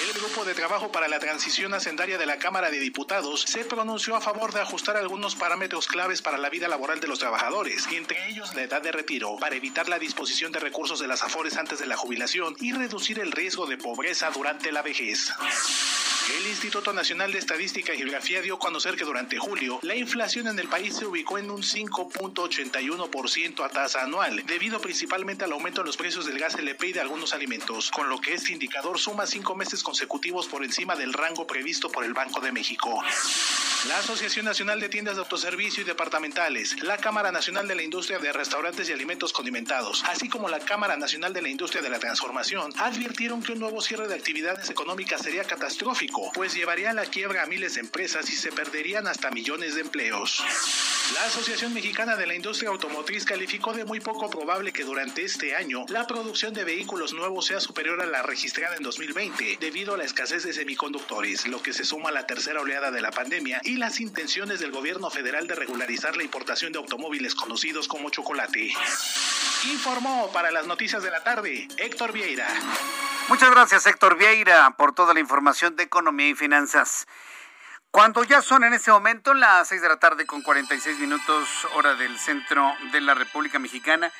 El 0.01 0.13
grupo 0.13 0.45
de 0.45 0.53
trabajo 0.53 0.91
para 0.91 1.07
la 1.07 1.19
transición 1.19 1.73
hacendaria 1.73 2.17
de 2.17 2.25
la 2.25 2.37
Cámara 2.37 2.69
de 2.69 2.79
Diputados 2.79 3.41
se 3.41 3.65
pronunció 3.65 4.15
a 4.15 4.21
favor 4.21 4.53
de 4.53 4.61
ajustar 4.61 4.97
algunos 4.97 5.35
parámetros 5.35 5.87
claves 5.87 6.21
para 6.21 6.37
la 6.37 6.49
vida 6.49 6.67
laboral 6.67 6.99
de 6.99 7.07
los 7.07 7.19
trabajadores, 7.19 7.87
entre 7.91 8.29
ellos 8.29 8.53
la 8.55 8.63
edad 8.63 8.81
de 8.81 8.91
retiro, 8.91 9.37
para 9.39 9.55
evitar 9.55 9.89
la 9.89 9.99
disposición 9.99 10.51
de 10.51 10.59
recursos 10.59 10.99
de 10.99 11.07
las 11.07 11.21
afores 11.21 11.57
antes 11.57 11.79
de 11.79 11.85
la 11.85 11.97
jubilación 11.97 12.55
y 12.59 12.71
reducir 12.71 13.19
el 13.19 13.31
riesgo 13.31 13.65
de 13.65 13.77
pobreza 13.77 14.29
durante 14.31 14.71
la 14.71 14.81
vejez. 14.81 15.31
El 16.39 16.47
Instituto 16.47 16.91
Nacional 16.91 17.31
de 17.31 17.37
Estadística 17.37 17.93
y 17.93 17.97
Geografía 17.97 18.41
dio 18.41 18.55
a 18.55 18.59
conocer 18.59 18.95
que 18.95 19.05
durante 19.05 19.37
julio 19.37 19.77
la 19.83 19.95
inflación 19.95 20.47
en 20.47 20.57
el 20.57 20.67
país 20.67 20.95
se 20.95 21.05
ubicó 21.05 21.37
en 21.37 21.51
un 21.51 21.61
5.81% 21.61 23.63
a 23.63 23.69
tasa 23.69 24.01
anual, 24.01 24.43
debido 24.47 24.81
principalmente 24.81 25.43
al 25.43 25.51
aumento 25.51 25.81
en 25.81 25.87
los 25.87 25.97
precios 25.97 26.25
del 26.25 26.39
gas 26.39 26.55
LP 26.55 26.87
y 26.87 26.93
de 26.93 27.01
algunos 27.01 27.33
alimentos, 27.33 27.64
con 27.65 28.09
lo 28.09 28.21
que 28.21 28.33
este 28.33 28.53
indicador 28.53 28.99
suma 28.99 29.25
cinco 29.25 29.55
meses 29.55 29.81
consecutivos 29.81 30.47
por 30.47 30.63
encima 30.63 30.95
del 30.95 31.13
rango 31.13 31.47
previsto 31.47 31.89
por 31.89 32.03
el 32.03 32.13
Banco 32.13 32.39
de 32.39 32.51
México. 32.51 33.01
La 33.87 33.97
Asociación 33.97 34.45
Nacional 34.45 34.79
de 34.79 34.89
Tiendas 34.89 35.15
de 35.15 35.21
Autoservicio 35.21 35.81
y 35.81 35.85
Departamentales, 35.85 36.81
la 36.83 36.97
Cámara 36.97 37.31
Nacional 37.31 37.67
de 37.67 37.75
la 37.75 37.83
Industria 37.83 38.19
de 38.19 38.31
Restaurantes 38.33 38.89
y 38.89 38.93
Alimentos 38.93 39.33
Condimentados, 39.33 40.03
así 40.05 40.29
como 40.29 40.47
la 40.47 40.59
Cámara 40.59 40.95
Nacional 40.95 41.33
de 41.33 41.41
la 41.41 41.49
Industria 41.49 41.81
de 41.81 41.89
la 41.89 41.99
Transformación, 41.99 42.71
advirtieron 42.77 43.41
que 43.41 43.53
un 43.53 43.59
nuevo 43.59 43.81
cierre 43.81 44.07
de 44.07 44.15
actividades 44.15 44.69
económicas 44.69 45.21
sería 45.21 45.43
catastrófico 45.43 46.31
pues 46.33 46.53
llevaría 46.53 46.91
a 46.91 46.93
la 46.93 47.05
quiebra 47.05 47.43
a 47.43 47.45
miles 47.45 47.75
de 47.75 47.81
empresas 47.81 48.29
y 48.29 48.35
se 48.35 48.51
perderían 48.51 49.07
hasta 49.07 49.31
millones 49.31 49.75
de 49.75 49.81
empleos. 49.81 50.43
La 51.13 51.25
Asociación 51.25 51.73
Mexicana 51.73 52.15
de 52.15 52.25
la 52.25 52.35
Industria 52.35 52.69
Automotriz 52.69 53.25
calificó 53.25 53.73
de 53.73 53.85
muy 53.85 53.99
poco 53.99 54.29
probable 54.29 54.73
que 54.73 54.83
durante 54.83 55.23
este 55.23 55.55
año 55.55 55.85
la 55.89 56.07
producción 56.07 56.53
de 56.53 56.63
vehículos 56.63 57.13
nuevos 57.13 57.45
sea 57.45 57.54
superior 57.59 58.01
a 58.01 58.05
la 58.05 58.21
registrada 58.23 58.75
en 58.75 58.83
2020 58.83 59.57
debido 59.59 59.93
a 59.93 59.97
la 59.97 60.03
escasez 60.03 60.43
de 60.43 60.53
semiconductores, 60.53 61.47
lo 61.47 61.61
que 61.61 61.73
se 61.73 61.83
suma 61.83 62.09
a 62.09 62.11
la 62.11 62.27
tercera 62.27 62.61
oleada 62.61 62.91
de 62.91 63.01
la 63.01 63.11
pandemia 63.11 63.61
y 63.63 63.77
las 63.77 63.99
intenciones 63.99 64.59
del 64.59 64.71
gobierno 64.71 65.09
federal 65.09 65.47
de 65.47 65.55
regularizar 65.55 66.15
la 66.17 66.23
importación 66.23 66.71
de 66.71 66.79
automóviles 66.79 67.35
conocidos 67.35 67.87
como 67.87 68.09
chocolate. 68.09 68.73
Informó 69.71 70.31
para 70.31 70.51
las 70.51 70.67
noticias 70.67 71.03
de 71.03 71.11
la 71.11 71.23
tarde 71.23 71.67
Héctor 71.77 72.11
Vieira. 72.11 72.47
Muchas 73.27 73.49
gracias 73.51 73.85
Héctor 73.87 74.17
Vieira 74.17 74.75
por 74.77 74.93
toda 74.93 75.13
la 75.13 75.19
información 75.19 75.75
de 75.75 75.83
economía 75.83 76.29
y 76.29 76.35
finanzas. 76.35 77.07
Cuando 77.95 78.23
ya 78.25 78.41
son 78.41 78.65
en 78.65 78.73
este 78.73 78.91
momento 78.91 79.33
las 79.33 79.69
6 79.69 79.81
de 79.81 79.87
la 79.87 79.97
tarde 79.97 80.25
con 80.25 80.41
46 80.41 80.99
minutos 80.99 81.47
hora 81.75 81.95
del 81.95 82.19
centro 82.19 82.73
de 82.91 82.99
la 82.99 83.13
República 83.13 83.57
Mexicana, 83.57 84.11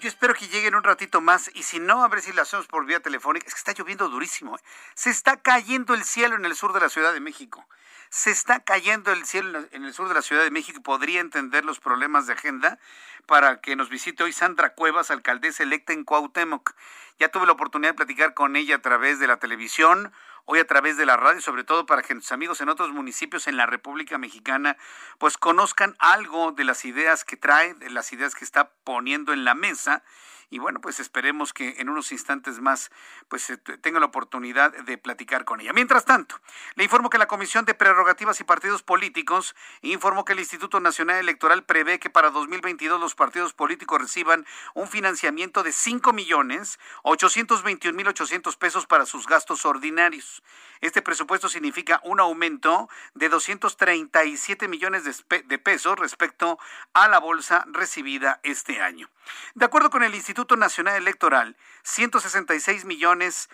yo 0.00 0.08
espero 0.08 0.34
que 0.34 0.48
lleguen 0.48 0.74
un 0.74 0.82
ratito 0.82 1.20
más 1.20 1.50
y 1.54 1.62
si 1.62 1.78
no, 1.78 2.02
a 2.02 2.08
ver 2.08 2.22
si 2.22 2.32
lo 2.32 2.42
hacemos 2.42 2.66
por 2.66 2.86
vía 2.86 3.00
telefónica. 3.00 3.46
Es 3.46 3.54
que 3.54 3.58
está 3.58 3.72
lloviendo 3.72 4.08
durísimo. 4.08 4.56
¿eh? 4.56 4.60
Se 4.94 5.10
está 5.10 5.36
cayendo 5.36 5.94
el 5.94 6.04
cielo 6.04 6.36
en 6.36 6.44
el 6.44 6.54
sur 6.54 6.72
de 6.72 6.80
la 6.80 6.88
Ciudad 6.88 7.12
de 7.12 7.20
México. 7.20 7.66
Se 8.10 8.30
está 8.30 8.60
cayendo 8.60 9.12
el 9.12 9.26
cielo 9.26 9.66
en 9.70 9.84
el 9.84 9.92
sur 9.92 10.08
de 10.08 10.14
la 10.14 10.22
Ciudad 10.22 10.42
de 10.42 10.50
México 10.50 10.80
podría 10.82 11.20
entender 11.20 11.66
los 11.66 11.78
problemas 11.78 12.26
de 12.26 12.32
agenda 12.32 12.78
para 13.26 13.60
que 13.60 13.76
nos 13.76 13.90
visite 13.90 14.22
hoy 14.24 14.32
Sandra 14.32 14.72
Cuevas, 14.72 15.10
alcaldesa 15.10 15.62
electa 15.62 15.92
en 15.92 16.04
Cuauhtémoc. 16.04 16.74
Ya 17.18 17.28
tuve 17.28 17.44
la 17.44 17.52
oportunidad 17.52 17.90
de 17.90 17.96
platicar 17.96 18.32
con 18.32 18.56
ella 18.56 18.76
a 18.76 18.82
través 18.82 19.18
de 19.18 19.26
la 19.26 19.36
televisión, 19.36 20.12
hoy 20.44 20.58
a 20.58 20.66
través 20.66 20.96
de 20.96 21.06
la 21.06 21.16
radio, 21.16 21.40
sobre 21.40 21.64
todo 21.64 21.86
para 21.86 22.02
que 22.02 22.14
nuestros 22.14 22.32
amigos 22.32 22.60
en 22.60 22.68
otros 22.68 22.90
municipios 22.90 23.46
en 23.46 23.56
la 23.56 23.66
República 23.66 24.18
Mexicana 24.18 24.76
pues 25.18 25.36
conozcan 25.36 25.96
algo 25.98 26.52
de 26.52 26.64
las 26.64 26.84
ideas 26.84 27.24
que 27.24 27.36
trae, 27.36 27.74
de 27.74 27.90
las 27.90 28.12
ideas 28.12 28.34
que 28.34 28.44
está 28.44 28.70
poniendo 28.84 29.32
en 29.32 29.44
la 29.44 29.54
mesa 29.54 30.02
y 30.50 30.58
bueno, 30.58 30.80
pues 30.80 30.98
esperemos 31.00 31.52
que 31.52 31.76
en 31.78 31.88
unos 31.88 32.10
instantes 32.12 32.60
más 32.60 32.90
pues 33.28 33.52
tenga 33.82 34.00
la 34.00 34.06
oportunidad 34.06 34.72
de 34.72 34.96
platicar 34.96 35.44
con 35.44 35.60
ella. 35.60 35.72
Mientras 35.72 36.04
tanto, 36.04 36.40
le 36.74 36.84
informo 36.84 37.10
que 37.10 37.18
la 37.18 37.28
Comisión 37.28 37.64
de 37.64 37.74
Prerrogativas 37.74 38.40
y 38.40 38.44
Partidos 38.44 38.82
Políticos 38.82 39.54
informó 39.82 40.24
que 40.24 40.32
el 40.32 40.38
Instituto 40.38 40.80
Nacional 40.80 41.16
Electoral 41.16 41.64
prevé 41.64 41.98
que 41.98 42.08
para 42.08 42.30
2022 42.30 42.98
los 42.98 43.14
partidos 43.14 43.52
políticos 43.52 44.00
reciban 44.00 44.46
un 44.74 44.88
financiamiento 44.88 45.62
de 45.62 45.72
5 45.72 46.12
millones 46.12 46.78
821 47.02 47.96
mil 47.96 48.08
800 48.08 48.56
pesos 48.56 48.86
para 48.86 49.04
sus 49.04 49.26
gastos 49.26 49.66
ordinarios. 49.66 50.42
Este 50.80 51.02
presupuesto 51.02 51.48
significa 51.48 52.00
un 52.04 52.20
aumento 52.20 52.88
de 53.14 53.28
237 53.28 54.68
millones 54.68 55.04
de 55.04 55.58
pesos 55.58 55.98
respecto 55.98 56.58
a 56.94 57.08
la 57.08 57.18
bolsa 57.18 57.64
recibida 57.68 58.40
este 58.44 58.80
año. 58.80 59.10
De 59.54 59.64
acuerdo 59.64 59.90
con 59.90 60.02
el 60.02 60.14
Instituto 60.14 60.37
Instituto 60.38 60.56
Nacional 60.56 60.94
Electoral, 60.94 61.56
166 61.82 62.84
millones 62.84 63.48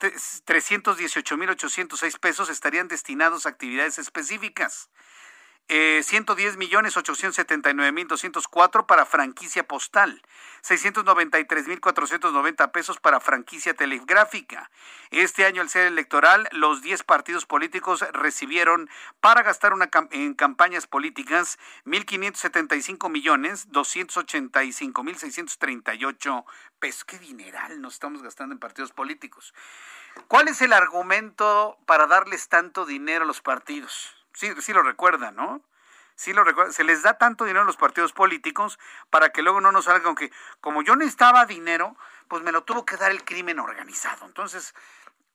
318.806 0.00 2.18
pesos 2.18 2.48
estarían 2.48 2.88
destinados 2.88 3.46
a 3.46 3.50
actividades 3.50 3.98
específicas 3.98 4.90
eh, 5.68 6.02
110 6.04 6.58
millones 6.58 6.96
879 6.96 7.90
mil 7.92 8.06
204 8.06 8.86
para 8.86 9.06
franquicia 9.06 9.66
postal, 9.66 10.20
693 10.60 11.68
mil 11.68 11.80
490 11.80 12.70
pesos 12.70 13.00
para 13.00 13.20
franquicia 13.20 13.72
telegráfica. 13.72 14.70
Este 15.10 15.46
año, 15.46 15.62
al 15.62 15.70
ser 15.70 15.86
electoral, 15.86 16.48
los 16.52 16.82
10 16.82 17.04
partidos 17.04 17.46
políticos 17.46 18.04
recibieron 18.12 18.90
para 19.20 19.42
gastar 19.42 19.72
una 19.72 19.88
en 20.10 20.34
campañas 20.34 20.86
políticas 20.86 21.58
1.575 21.86 23.10
millones 23.10 23.70
285 23.70 25.02
mil 25.02 25.16
638 25.16 26.44
pesos. 26.78 27.04
¿Qué 27.04 27.18
dineral 27.18 27.80
nos 27.80 27.94
estamos 27.94 28.22
gastando 28.22 28.52
en 28.52 28.58
partidos 28.58 28.92
políticos? 28.92 29.54
¿Cuál 30.28 30.48
es 30.48 30.60
el 30.60 30.74
argumento 30.74 31.78
para 31.86 32.06
darles 32.06 32.48
tanto 32.48 32.84
dinero 32.84 33.24
a 33.24 33.26
los 33.26 33.40
partidos? 33.40 34.23
Sí, 34.34 34.52
sí 34.60 34.72
lo 34.72 34.82
recuerdan, 34.82 35.36
¿no? 35.36 35.62
Sí 36.16 36.32
lo 36.32 36.44
recuerdan. 36.44 36.72
Se 36.72 36.84
les 36.84 37.02
da 37.02 37.18
tanto 37.18 37.44
dinero 37.44 37.62
a 37.62 37.66
los 37.66 37.76
partidos 37.76 38.12
políticos 38.12 38.78
para 39.10 39.30
que 39.30 39.42
luego 39.42 39.60
no 39.60 39.72
nos 39.72 39.86
salga, 39.86 40.06
aunque 40.06 40.30
como 40.60 40.82
yo 40.82 40.96
necesitaba 40.96 41.46
dinero, 41.46 41.96
pues 42.28 42.42
me 42.42 42.52
lo 42.52 42.64
tuvo 42.64 42.84
que 42.84 42.96
dar 42.96 43.10
el 43.10 43.24
crimen 43.24 43.58
organizado. 43.58 44.26
Entonces, 44.26 44.74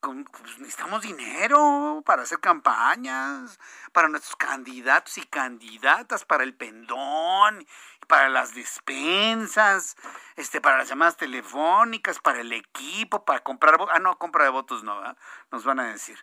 pues 0.02 0.60
necesitamos 0.60 1.02
dinero 1.02 2.02
para 2.06 2.24
hacer 2.24 2.40
campañas, 2.40 3.60
para 3.92 4.08
nuestros 4.08 4.36
candidatos 4.36 5.18
y 5.18 5.24
candidatas, 5.24 6.24
para 6.24 6.44
el 6.44 6.54
pendón, 6.54 7.66
para 8.08 8.30
las 8.30 8.56
despensas, 8.56 9.98
este, 10.36 10.62
para 10.62 10.78
las 10.78 10.90
llamadas 10.90 11.18
telefónicas, 11.18 12.20
para 12.20 12.40
el 12.42 12.54
equipo, 12.54 13.26
para 13.26 13.42
comprar 13.42 13.78
Ah, 13.92 14.00
no, 14.00 14.18
compra 14.18 14.46
de 14.46 14.50
votos 14.50 14.84
no, 14.84 15.02
nos 15.52 15.66
van 15.66 15.80
a 15.80 15.92
decir. 15.92 16.18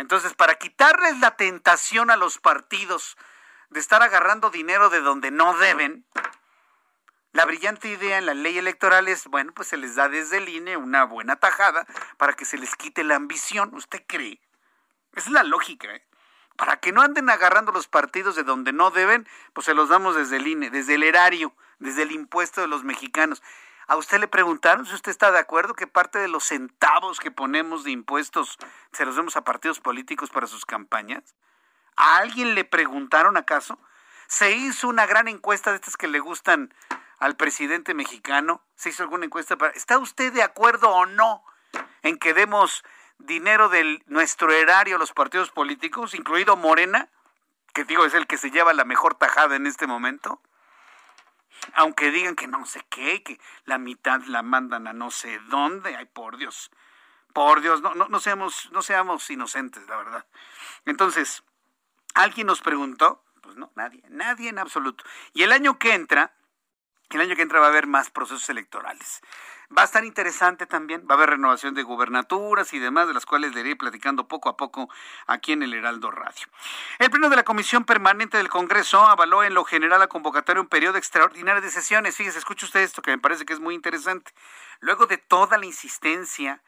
Entonces, 0.00 0.32
para 0.32 0.54
quitarles 0.54 1.20
la 1.20 1.36
tentación 1.36 2.10
a 2.10 2.16
los 2.16 2.38
partidos 2.38 3.18
de 3.68 3.80
estar 3.80 4.02
agarrando 4.02 4.48
dinero 4.48 4.88
de 4.88 5.00
donde 5.00 5.30
no 5.30 5.56
deben, 5.58 6.06
la 7.32 7.44
brillante 7.44 7.88
idea 7.88 8.16
en 8.16 8.24
la 8.24 8.32
ley 8.32 8.56
electoral 8.56 9.08
es, 9.08 9.26
bueno, 9.26 9.52
pues 9.52 9.68
se 9.68 9.76
les 9.76 9.96
da 9.96 10.08
desde 10.08 10.38
el 10.38 10.48
INE 10.48 10.78
una 10.78 11.04
buena 11.04 11.36
tajada 11.36 11.86
para 12.16 12.32
que 12.32 12.46
se 12.46 12.56
les 12.56 12.74
quite 12.76 13.04
la 13.04 13.16
ambición. 13.16 13.74
¿Usted 13.74 14.02
cree? 14.06 14.40
Esa 15.14 15.28
es 15.28 15.32
la 15.32 15.42
lógica. 15.42 15.94
¿eh? 15.94 16.02
Para 16.56 16.80
que 16.80 16.92
no 16.92 17.02
anden 17.02 17.28
agarrando 17.28 17.70
los 17.70 17.86
partidos 17.86 18.36
de 18.36 18.42
donde 18.42 18.72
no 18.72 18.90
deben, 18.90 19.28
pues 19.52 19.66
se 19.66 19.74
los 19.74 19.90
damos 19.90 20.16
desde 20.16 20.38
el 20.38 20.46
INE, 20.46 20.70
desde 20.70 20.94
el 20.94 21.02
erario, 21.02 21.54
desde 21.78 22.02
el 22.02 22.12
impuesto 22.12 22.62
de 22.62 22.68
los 22.68 22.84
mexicanos. 22.84 23.42
¿A 23.86 23.96
usted 23.96 24.20
le 24.20 24.28
preguntaron 24.28 24.86
si 24.86 24.94
usted 24.94 25.10
está 25.10 25.30
de 25.32 25.38
acuerdo 25.38 25.74
que 25.74 25.86
parte 25.86 26.18
de 26.18 26.28
los 26.28 26.44
centavos 26.44 27.18
que 27.18 27.30
ponemos 27.30 27.84
de 27.84 27.90
impuestos 27.90 28.56
se 28.92 29.04
los 29.04 29.16
demos 29.16 29.36
a 29.36 29.44
partidos 29.44 29.80
políticos 29.80 30.30
para 30.30 30.46
sus 30.46 30.64
campañas? 30.64 31.34
¿A 31.96 32.18
alguien 32.18 32.54
le 32.54 32.64
preguntaron 32.64 33.36
acaso? 33.36 33.78
¿Se 34.26 34.52
hizo 34.52 34.88
una 34.88 35.06
gran 35.06 35.28
encuesta 35.28 35.70
de 35.70 35.76
estas 35.76 35.96
que 35.96 36.08
le 36.08 36.20
gustan 36.20 36.72
al 37.18 37.36
presidente 37.36 37.94
mexicano? 37.94 38.62
¿Se 38.76 38.90
hizo 38.90 39.02
alguna 39.02 39.26
encuesta 39.26 39.56
para... 39.56 39.72
¿Está 39.72 39.98
usted 39.98 40.32
de 40.32 40.42
acuerdo 40.42 40.90
o 40.90 41.06
no 41.06 41.44
en 42.02 42.18
que 42.18 42.32
demos 42.32 42.84
dinero 43.18 43.68
de 43.68 44.02
nuestro 44.06 44.52
erario 44.52 44.96
a 44.96 44.98
los 44.98 45.12
partidos 45.12 45.50
políticos, 45.50 46.14
incluido 46.14 46.56
Morena, 46.56 47.08
que 47.74 47.84
digo 47.84 48.04
es 48.04 48.14
el 48.14 48.26
que 48.26 48.38
se 48.38 48.50
lleva 48.50 48.72
la 48.72 48.84
mejor 48.84 49.14
tajada 49.14 49.56
en 49.56 49.66
este 49.66 49.86
momento? 49.86 50.40
Aunque 51.74 52.10
digan 52.10 52.36
que 52.36 52.46
no 52.46 52.64
sé 52.66 52.84
qué, 52.88 53.22
que 53.22 53.40
la 53.64 53.78
mitad 53.78 54.20
la 54.22 54.42
mandan 54.42 54.86
a 54.86 54.92
no 54.92 55.10
sé 55.10 55.38
dónde, 55.48 55.96
ay 55.96 56.06
por 56.06 56.36
Dios, 56.36 56.70
por 57.32 57.60
Dios, 57.60 57.82
no, 57.82 57.94
no, 57.94 58.08
no 58.08 58.20
seamos, 58.20 58.70
no 58.72 58.82
seamos 58.82 59.28
inocentes, 59.30 59.86
la 59.88 59.96
verdad. 59.96 60.26
Entonces, 60.84 61.44
¿alguien 62.14 62.46
nos 62.46 62.60
preguntó? 62.60 63.24
Pues 63.42 63.56
no, 63.56 63.72
nadie, 63.74 64.02
nadie 64.08 64.48
en 64.48 64.58
absoluto. 64.58 65.04
Y 65.32 65.42
el 65.42 65.52
año 65.52 65.78
que 65.78 65.94
entra, 65.94 66.34
el 67.16 67.22
año 67.22 67.36
que 67.36 67.42
entra 67.42 67.60
va 67.60 67.66
a 67.66 67.68
haber 67.70 67.86
más 67.86 68.10
procesos 68.10 68.48
electorales. 68.50 69.22
Va 69.76 69.82
a 69.82 69.84
estar 69.84 70.04
interesante 70.04 70.66
también, 70.66 71.06
va 71.08 71.14
a 71.14 71.16
haber 71.16 71.30
renovación 71.30 71.74
de 71.74 71.84
gubernaturas 71.84 72.72
y 72.72 72.80
demás, 72.80 73.06
de 73.06 73.14
las 73.14 73.24
cuales 73.24 73.54
le 73.54 73.60
iré 73.60 73.76
platicando 73.76 74.26
poco 74.26 74.48
a 74.48 74.56
poco 74.56 74.88
aquí 75.28 75.52
en 75.52 75.62
el 75.62 75.74
Heraldo 75.74 76.10
Radio. 76.10 76.48
El 76.98 77.08
Pleno 77.10 77.30
de 77.30 77.36
la 77.36 77.44
Comisión 77.44 77.84
Permanente 77.84 78.36
del 78.36 78.48
Congreso 78.48 79.00
avaló 79.00 79.44
en 79.44 79.54
lo 79.54 79.64
general 79.64 80.00
la 80.00 80.08
convocatoria 80.08 80.60
un 80.60 80.66
periodo 80.66 80.98
extraordinario 80.98 81.62
de 81.62 81.70
sesiones. 81.70 82.16
Fíjese, 82.16 82.40
escuche 82.40 82.66
usted 82.66 82.80
esto 82.80 83.00
que 83.00 83.12
me 83.12 83.18
parece 83.18 83.44
que 83.44 83.52
es 83.52 83.60
muy 83.60 83.76
interesante. 83.76 84.32
Luego 84.80 85.06
de 85.06 85.18
toda 85.18 85.56
la 85.56 85.66
insistencia 85.66 86.60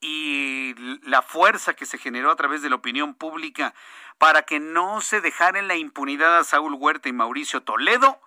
y 0.00 0.74
la 1.02 1.22
fuerza 1.22 1.74
que 1.74 1.86
se 1.86 1.96
generó 1.96 2.30
a 2.30 2.36
través 2.36 2.60
de 2.60 2.68
la 2.68 2.76
opinión 2.76 3.14
pública 3.14 3.74
para 4.18 4.42
que 4.42 4.60
no 4.60 5.00
se 5.00 5.22
dejara 5.22 5.58
en 5.58 5.68
la 5.68 5.76
impunidad 5.76 6.38
a 6.38 6.44
Saúl 6.44 6.74
Huerta 6.74 7.08
y 7.08 7.12
Mauricio 7.12 7.62
Toledo, 7.62 8.20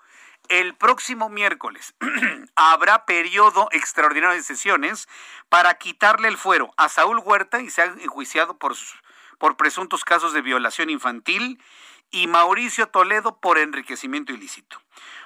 el 0.50 0.76
próximo 0.76 1.30
miércoles 1.30 1.96
habrá 2.56 3.06
periodo 3.06 3.68
extraordinario 3.72 4.36
de 4.36 4.44
sesiones 4.44 5.08
para 5.50 5.74
quitarle 5.76 6.28
el 6.28 6.38
fuero 6.38 6.72
a 6.78 6.90
Saúl 6.90 7.20
Huerta 7.20 7.62
y 7.62 7.70
se 7.70 7.82
ha 7.82 7.86
enjuiciado 7.86 8.58
por, 8.58 8.76
por 9.38 9.58
presuntos 9.58 10.04
casos 10.04 10.34
de 10.34 10.42
violación 10.42 10.90
infantil 10.90 11.62
y 12.12 12.28
Mauricio 12.28 12.88
Toledo 12.88 13.40
por 13.40 13.58
enriquecimiento 13.58 14.34
ilícito. 14.34 14.82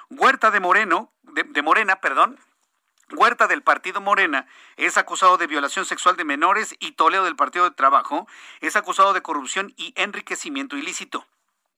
Huerta 0.10 0.52
de 0.52 0.60
Moreno, 0.60 1.12
de 1.24 1.62
Morena, 1.62 2.00
perdón, 2.00 2.40
Huerta 3.12 3.48
del 3.48 3.62
Partido 3.62 4.02
Morena 4.02 4.48
es 4.76 4.98
acusado 4.98 5.38
de 5.38 5.48
violación 5.48 5.86
sexual 5.86 6.18
de 6.18 6.26
menores 6.26 6.76
y 6.80 6.92
Toledo 6.92 7.24
del 7.24 7.38
Partido 7.38 7.64
de 7.64 7.76
Trabajo 7.76 8.28
es 8.60 8.76
acusado 8.76 9.14
de 9.14 9.22
corrupción 9.22 9.74
y 9.78 9.94
enriquecimiento 9.96 10.76
ilícito. 10.76 11.26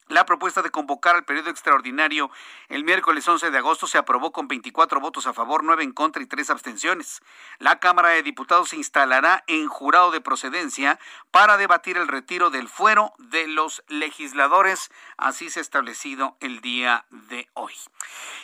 La 0.10 0.26
propuesta 0.26 0.64
de 0.64 0.72
convocar 0.72 1.16
al 1.16 1.24
periodo 1.24 1.52
extraordinario 1.52 2.32
el 2.68 2.84
miércoles 2.84 3.28
11 3.28 3.52
de 3.52 3.58
agosto 3.60 3.86
se 3.86 4.00
aprobó 4.00 4.32
con 4.32 4.48
24 4.48 5.00
votos 5.00 5.28
a 5.28 5.34
favor, 5.34 5.64
9 5.64 5.84
en 5.84 5.92
contra 5.92 6.24
y 6.24 6.26
3 6.26 6.50
abstenciones. 6.50 7.22
La 7.60 7.80
Cámara 7.80 8.10
de 8.10 8.24
Diputados 8.24 8.70
se 8.70 8.76
instalará 8.76 9.44
en 9.46 9.68
jurado 9.68 10.10
de 10.10 10.20
procedencia 10.20 10.98
para 11.30 11.58
debatir 11.58 11.96
el 11.96 12.08
retiro 12.08 12.50
del 12.50 12.70
fuero 12.70 13.14
de 13.20 13.48
los 13.48 13.84
legisladores. 13.88 14.90
Así 15.16 15.52
se 15.52 15.60
ha 15.60 15.62
establecido 15.62 16.38
el 16.40 16.60
día 16.62 17.06
de 17.12 17.48
hoy. 17.54 17.76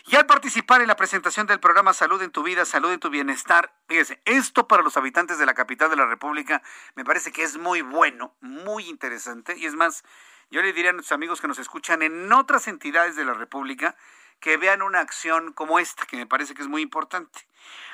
Y 0.05 0.17
al 0.17 0.27
participar 0.27 0.81
en 0.81 0.87
la 0.87 0.95
presentación 0.95 1.47
del 1.47 1.59
programa 1.59 1.93
Salud 1.93 2.21
en 2.21 2.29
tu 2.29 2.43
vida, 2.43 2.65
Salud 2.65 2.91
en 2.91 2.99
tu 2.99 3.09
bienestar, 3.09 3.73
fíjese, 3.87 4.21
esto 4.25 4.67
para 4.67 4.83
los 4.83 4.97
habitantes 4.97 5.39
de 5.39 5.47
la 5.47 5.55
capital 5.55 5.89
de 5.89 5.95
la 5.95 6.05
República 6.05 6.61
me 6.93 7.03
parece 7.03 7.31
que 7.31 7.41
es 7.41 7.57
muy 7.57 7.81
bueno, 7.81 8.35
muy 8.39 8.87
interesante 8.87 9.57
y 9.57 9.65
es 9.65 9.73
más, 9.73 10.03
yo 10.49 10.61
le 10.61 10.73
diría 10.73 10.91
a 10.91 10.93
nuestros 10.93 11.15
amigos 11.15 11.41
que 11.41 11.47
nos 11.47 11.59
escuchan 11.59 12.01
en 12.01 12.31
otras 12.31 12.67
entidades 12.67 13.15
de 13.15 13.25
la 13.25 13.33
República 13.33 13.95
que 14.39 14.57
vean 14.57 14.81
una 14.81 14.99
acción 14.99 15.53
como 15.53 15.79
esta, 15.79 16.05
que 16.05 16.17
me 16.17 16.27
parece 16.27 16.53
que 16.53 16.61
es 16.61 16.67
muy 16.67 16.81
importante. 16.81 17.47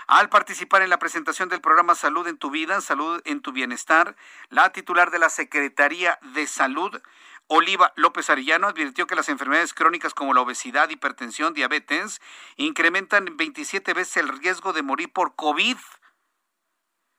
Al 0.07 0.29
participar 0.29 0.81
en 0.81 0.89
la 0.89 0.99
presentación 0.99 1.49
del 1.49 1.61
programa 1.61 1.95
Salud 1.95 2.27
en 2.27 2.37
tu 2.37 2.51
vida, 2.51 2.81
Salud 2.81 3.21
en 3.25 3.41
tu 3.41 3.51
bienestar, 3.51 4.15
la 4.49 4.71
titular 4.71 5.11
de 5.11 5.19
la 5.19 5.29
Secretaría 5.29 6.19
de 6.33 6.47
Salud, 6.47 7.01
Oliva 7.47 7.93
López 7.95 8.29
Arellano, 8.29 8.67
advirtió 8.67 9.07
que 9.07 9.15
las 9.15 9.29
enfermedades 9.29 9.73
crónicas 9.73 10.13
como 10.13 10.33
la 10.33 10.41
obesidad, 10.41 10.89
hipertensión, 10.89 11.53
diabetes, 11.53 12.21
incrementan 12.57 13.37
27 13.37 13.93
veces 13.93 14.17
el 14.17 14.29
riesgo 14.29 14.73
de 14.73 14.83
morir 14.83 15.11
por 15.11 15.35
COVID. 15.35 15.77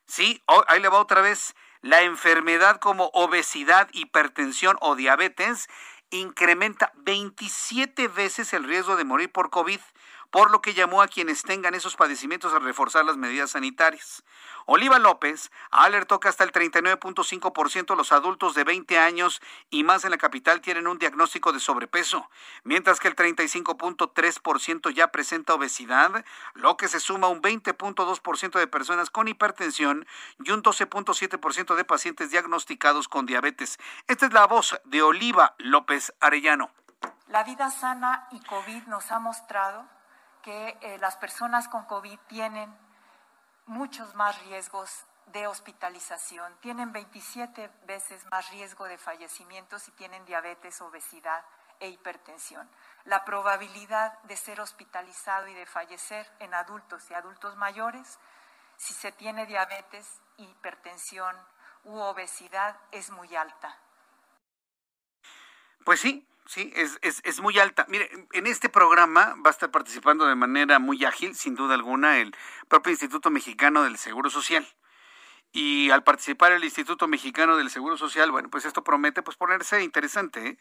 Sí, 0.07 0.43
ahí 0.69 0.81
le 0.81 0.89
va 0.89 1.01
otra 1.01 1.21
vez. 1.21 1.55
La 1.83 2.03
enfermedad 2.03 2.79
como 2.79 3.11
obesidad, 3.13 3.89
hipertensión 3.93 4.77
o 4.81 4.95
diabetes 4.95 5.69
incrementa 6.11 6.93
27 6.99 8.07
veces 8.07 8.53
el 8.53 8.63
riesgo 8.63 8.95
de 8.95 9.05
morir 9.05 9.33
por 9.33 9.51
COVID 9.51 9.81
por 10.33 10.51
lo 10.51 10.63
que 10.63 10.73
llamó 10.73 11.03
a 11.03 11.09
quienes 11.09 11.43
tengan 11.43 11.75
esos 11.75 11.95
padecimientos 11.95 12.55
a 12.55 12.59
reforzar 12.59 13.05
las 13.05 13.19
medidas 13.19 13.51
sanitarias. 13.51 14.25
Oliva 14.65 14.99
López 14.99 15.53
alertó 15.71 16.21
que 16.21 16.29
hasta 16.29 16.43
el 16.43 16.53
39.5% 16.53 17.87
de 17.87 17.97
los 17.97 18.13
adultos 18.13 18.55
de 18.55 18.65
20 18.65 18.99
años 18.99 19.43
y 19.69 19.85
más 19.85 20.05
en 20.05 20.11
la 20.11 20.17
capital 20.17 20.63
tienen 20.63 20.87
un 20.87 20.99
diagnóstico 20.99 21.53
de 21.53 21.61
sobrepeso, 21.61 22.31
mientras 22.65 22.99
que 22.99 23.09
el 23.09 23.15
35.3% 23.15 24.91
ya 24.95 25.09
presenta 25.09 25.53
obesidad, 25.53 26.25
lo 26.55 26.79
que 26.79 26.89
se 26.89 26.99
suma 26.99 27.27
a 27.27 27.31
un 27.31 27.43
20.2% 27.43 28.59
de 28.59 28.67
personas 28.67 29.11
con 29.11 29.29
hipertensión 29.29 30.07
y 30.43 30.51
un 30.51 30.63
12.7% 30.63 31.75
de 31.75 31.85
pacientes 31.85 32.31
diagnosticados 32.31 33.07
con 33.07 33.27
diabetes. 33.27 33.79
Esta 34.09 34.27
es 34.27 34.33
la 34.33 34.47
voz 34.47 34.81
de 34.85 35.03
Oliva 35.03 35.55
López 35.59 36.15
Arellano. 36.21 36.71
La 37.29 37.45
vida 37.45 37.71
sana 37.71 38.29
y 38.31 38.41
COVID 38.41 38.85
nos 38.85 39.13
ha 39.13 39.19
mostrado 39.19 39.85
que 40.43 40.77
eh, 40.81 40.99
las 40.99 41.17
personas 41.17 41.69
con 41.69 41.85
COVID 41.85 42.19
tienen 42.29 42.75
muchos 43.67 44.15
más 44.15 44.41
riesgos 44.45 45.05
de 45.27 45.47
hospitalización, 45.47 46.55
tienen 46.61 46.93
27 46.93 47.71
veces 47.87 48.27
más 48.31 48.51
riesgo 48.51 48.85
de 48.87 48.99
fallecimiento 48.99 49.79
si 49.79 49.93
tienen 49.93 50.25
diabetes, 50.25 50.81
obesidad, 50.81 51.45
e 51.83 51.89
hipertensión. 51.89 52.69
La 53.05 53.25
probabilidad 53.25 54.17
de 54.23 54.37
ser 54.37 54.61
hospitalizado 54.61 55.49
y 55.49 55.55
de 55.55 55.67
fallecer 55.67 56.31
en 56.39 56.55
adultos 56.55 57.11
y 57.11 57.15
adultos 57.15 57.57
mayores, 57.57 58.19
si 58.77 58.95
se 58.95 59.11
tiene 59.11 59.47
diabetes, 59.47 60.21
hipertensión 60.37 61.37
u 61.85 61.99
obesidad, 61.99 62.77
es 62.93 63.11
muy 63.11 63.35
alta. 63.35 63.77
Pues 65.85 66.01
sí, 66.01 66.25
sí, 66.47 66.73
es, 66.75 66.99
es, 67.03 67.41
muy 67.41 67.59
alta. 67.59 67.87
Mire, 67.89 68.11
en 68.33 68.47
este 68.47 68.69
programa 68.69 69.35
va 69.45 69.51
a 69.51 69.53
estar 69.53 69.71
participando 69.71 70.27
de 70.27 70.35
manera 70.35 70.79
muy 70.79 71.05
ágil, 71.05 71.35
sin 71.35 71.55
duda 71.55 71.75
alguna, 71.75 72.19
el 72.19 72.35
propio 72.69 72.91
Instituto 72.91 73.31
Mexicano 73.31 73.83
del 73.83 73.99
Seguro 73.99 74.31
Social. 74.31 74.67
Y 75.53 75.91
al 75.91 76.03
participar 76.03 76.53
el 76.53 76.65
Instituto 76.65 77.09
Mexicano 77.09 77.57
del 77.57 77.71
Seguro 77.71 77.97
Social, 77.97 78.31
bueno, 78.31 78.49
pues 78.49 78.65
esto 78.65 78.83
promete 78.83 79.23
pues 79.23 79.37
ponerse 79.37 79.83
interesante. 79.83 80.47
¿eh? 80.47 80.59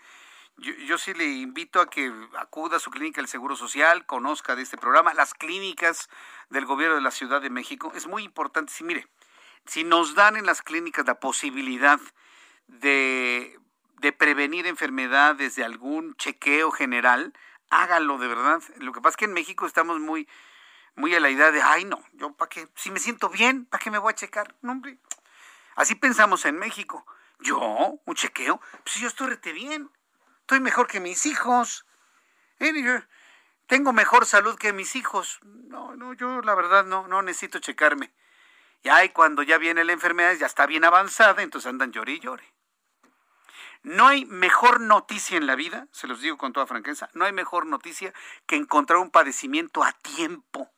Yo, 0.58 0.74
yo, 0.74 0.98
sí 0.98 1.14
le 1.14 1.26
invito 1.26 1.80
a 1.80 1.90
que 1.90 2.12
acuda 2.38 2.78
a 2.78 2.80
su 2.80 2.92
clínica 2.92 3.22
del 3.22 3.30
Seguro 3.30 3.56
Social, 3.56 4.06
conozca 4.06 4.56
de 4.56 4.64
este 4.64 4.78
programa, 4.78 5.14
las 5.14 5.34
clínicas 5.34 6.10
del 6.50 6.66
gobierno 6.66 6.96
de 6.96 7.02
la 7.02 7.12
Ciudad 7.12 7.42
de 7.42 7.50
México. 7.50 7.94
Es 7.96 8.06
muy 8.06 8.24
importante, 8.24 8.74
si 8.74 8.84
mire, 8.84 9.08
si 9.66 9.86
nos 9.86 10.14
dan 10.14 10.36
en 10.36 10.46
las 10.46 10.62
clínicas 10.62 11.06
la 11.06 11.20
posibilidad 11.20 12.00
de 12.68 13.61
de 14.02 14.12
prevenir 14.12 14.66
enfermedades, 14.66 15.56
de 15.56 15.64
algún 15.64 16.16
chequeo 16.16 16.72
general, 16.72 17.34
hágalo 17.70 18.18
de 18.18 18.28
verdad. 18.28 18.62
Lo 18.78 18.92
que 18.92 19.00
pasa 19.00 19.12
es 19.12 19.18
que 19.18 19.26
en 19.26 19.34
México 19.34 19.68
estamos 19.68 20.00
muy, 20.00 20.28
muy 20.96 21.14
a 21.14 21.20
la 21.20 21.30
idea 21.30 21.52
de, 21.52 21.62
ay 21.62 21.86
no, 21.86 22.04
yo 22.14 22.34
para 22.36 22.50
qué, 22.50 22.68
si 22.76 22.90
me 22.90 23.00
siento 23.00 23.30
bien, 23.30 23.66
¿para 23.66 23.82
qué 23.82 23.92
me 23.92 24.00
voy 24.00 24.12
a 24.12 24.16
checar? 24.16 24.56
No, 24.62 24.72
hombre. 24.72 24.98
Así 25.76 25.94
pensamos 25.94 26.46
en 26.46 26.58
México. 26.58 27.06
Yo, 27.40 28.00
un 28.04 28.16
chequeo, 28.16 28.60
pues 28.84 28.96
yo 28.96 29.08
estoy 29.08 29.30
rete 29.30 29.54
bien, 29.54 29.92
estoy 30.42 30.60
mejor 30.60 30.88
que 30.88 31.00
mis 31.00 31.28
hijos. 31.28 31.86
Tengo 33.68 33.94
mejor 33.94 34.26
salud 34.26 34.58
que 34.58 34.74
mis 34.74 34.96
hijos. 34.96 35.40
No, 35.44 35.96
no, 35.96 36.14
yo 36.14 36.42
la 36.42 36.56
verdad 36.56 36.86
no, 36.86 37.08
no 37.08 37.22
necesito 37.22 37.60
checarme. 37.60 38.12
Y 38.84 38.90
ay, 38.90 39.10
cuando 39.10 39.44
ya 39.44 39.60
viene 39.60 39.84
la 39.84 39.94
enfermedad, 39.94 40.34
ya 40.34 40.48
está 40.48 40.66
bien 40.66 40.86
avanzada, 40.86 41.44
entonces 41.44 41.70
andan 41.70 41.92
llore 41.92 42.14
y 42.14 42.20
llore. 42.20 42.52
No 43.84 44.08
hay 44.08 44.26
mejor 44.26 44.80
noticia 44.80 45.38
en 45.38 45.48
la 45.48 45.56
vida, 45.56 45.88
se 45.92 46.08
los 46.08 46.22
digo 46.22 46.38
con 46.38 46.54
toda 46.54 46.68
franqueza, 46.68 47.10
no 47.14 47.26
hay 47.26 47.34
mejor 47.34 47.66
noticia 47.66 48.14
que 48.46 48.56
encontrar 48.56 49.00
un 49.00 49.10
padecimiento 49.10 49.84
a 49.84 49.92
tiempo. 49.92 50.70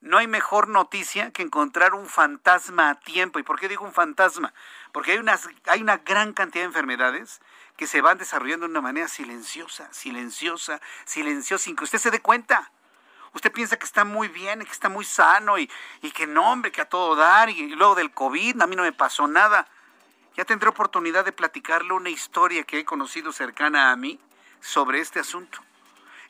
No 0.00 0.16
hay 0.16 0.26
mejor 0.26 0.68
noticia 0.68 1.30
que 1.30 1.42
encontrar 1.42 1.94
un 1.94 2.06
fantasma 2.06 2.88
a 2.88 2.98
tiempo. 2.98 3.38
¿Y 3.38 3.42
por 3.42 3.60
qué 3.60 3.68
digo 3.68 3.84
un 3.84 3.92
fantasma? 3.92 4.54
Porque 4.92 5.12
hay, 5.12 5.18
unas, 5.18 5.46
hay 5.66 5.82
una 5.82 5.98
gran 5.98 6.32
cantidad 6.32 6.62
de 6.62 6.68
enfermedades 6.68 7.40
que 7.76 7.86
se 7.86 8.00
van 8.00 8.16
desarrollando 8.16 8.66
de 8.66 8.70
una 8.70 8.80
manera 8.80 9.08
silenciosa, 9.08 9.92
silenciosa, 9.92 10.80
silenciosa, 11.04 11.64
sin 11.64 11.76
que 11.76 11.84
usted 11.84 11.98
se 11.98 12.10
dé 12.10 12.20
cuenta. 12.20 12.72
Usted 13.34 13.52
piensa 13.52 13.78
que 13.78 13.84
está 13.84 14.04
muy 14.04 14.28
bien, 14.28 14.64
que 14.64 14.72
está 14.72 14.88
muy 14.88 15.04
sano 15.04 15.58
y, 15.58 15.70
y 16.00 16.10
que 16.12 16.26
no, 16.26 16.50
hombre, 16.50 16.72
que 16.72 16.80
a 16.80 16.88
todo 16.88 17.14
dar. 17.14 17.50
Y 17.50 17.68
luego 17.76 17.94
del 17.94 18.10
COVID, 18.10 18.62
a 18.62 18.66
mí 18.66 18.76
no 18.76 18.82
me 18.82 18.92
pasó 18.92 19.28
nada. 19.28 19.68
Ya 20.36 20.44
tendré 20.44 20.68
oportunidad 20.68 21.24
de 21.24 21.32
platicarle 21.32 21.92
una 21.92 22.10
historia 22.10 22.64
que 22.64 22.78
he 22.78 22.84
conocido 22.84 23.32
cercana 23.32 23.90
a 23.90 23.96
mí 23.96 24.18
sobre 24.60 25.00
este 25.00 25.20
asunto. 25.20 25.58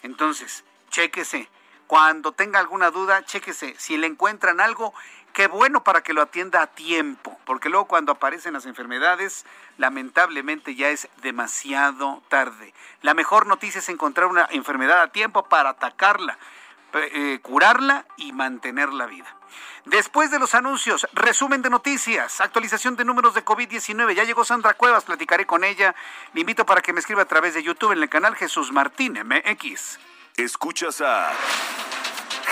Entonces, 0.03 0.65
chéquese. 0.91 1.49
Cuando 1.87 2.33
tenga 2.33 2.61
alguna 2.61 2.91
duda, 2.91 3.25
chéquese. 3.25 3.75
Si 3.77 3.97
le 3.97 4.07
encuentran 4.07 4.61
algo, 4.61 4.95
qué 5.33 5.49
bueno 5.49 5.83
para 5.83 6.03
que 6.03 6.13
lo 6.13 6.23
atienda 6.23 6.63
a 6.63 6.67
tiempo, 6.69 7.39
porque 7.45 7.69
luego 7.69 7.87
cuando 7.87 8.13
aparecen 8.13 8.53
las 8.53 8.67
enfermedades, 8.67 9.45
lamentablemente 9.77 10.75
ya 10.75 10.91
es 10.91 11.09
demasiado 11.23 12.23
tarde. 12.29 12.75
La 13.03 13.15
mejor 13.15 13.47
noticia 13.47 13.81
es 13.81 13.89
encontrar 13.89 14.29
una 14.29 14.47
enfermedad 14.51 15.03
a 15.03 15.13
tiempo 15.13 15.49
para 15.49 15.71
atacarla, 15.71 16.39
eh, 16.93 17.39
curarla 17.43 18.07
y 18.17 18.33
mantener 18.33 18.93
la 18.93 19.07
vida. 19.07 19.40
Después 19.87 20.31
de 20.31 20.39
los 20.39 20.55
anuncios, 20.55 21.07
resumen 21.13 21.63
de 21.63 21.71
noticias, 21.71 22.41
actualización 22.41 22.97
de 22.97 23.05
números 23.05 23.35
de 23.35 23.45
COVID-19. 23.45 24.15
Ya 24.15 24.25
llegó 24.25 24.45
Sandra 24.45 24.75
Cuevas, 24.75 25.05
platicaré 25.05 25.47
con 25.47 25.65
ella. 25.65 25.95
Le 26.35 26.41
invito 26.41 26.67
para 26.67 26.83
que 26.83 26.93
me 26.93 27.01
escriba 27.01 27.23
a 27.23 27.27
través 27.27 27.55
de 27.55 27.63
YouTube 27.63 27.93
en 27.93 28.03
el 28.03 28.09
canal 28.09 28.37
Jesús 28.37 28.73
Martín 28.73 29.19
MX. 29.25 29.99
Escuchas 30.37 31.01
a 31.01 31.33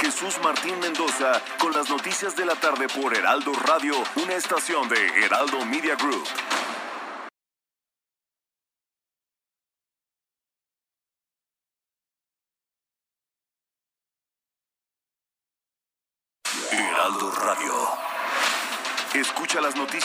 Jesús 0.01 0.39
Martín 0.43 0.79
Mendoza 0.81 1.43
con 1.59 1.73
las 1.73 1.91
noticias 1.91 2.37
de 2.37 2.47
la 2.47 2.55
tarde 2.55 2.87
por 2.89 3.17
Heraldo 3.17 3.53
Radio, 3.53 3.95
una 4.17 4.35
estación 4.35 4.89
de 4.89 5.25
Heraldo 5.25 5.65
Media 5.65 5.97
Group. 5.97 6.25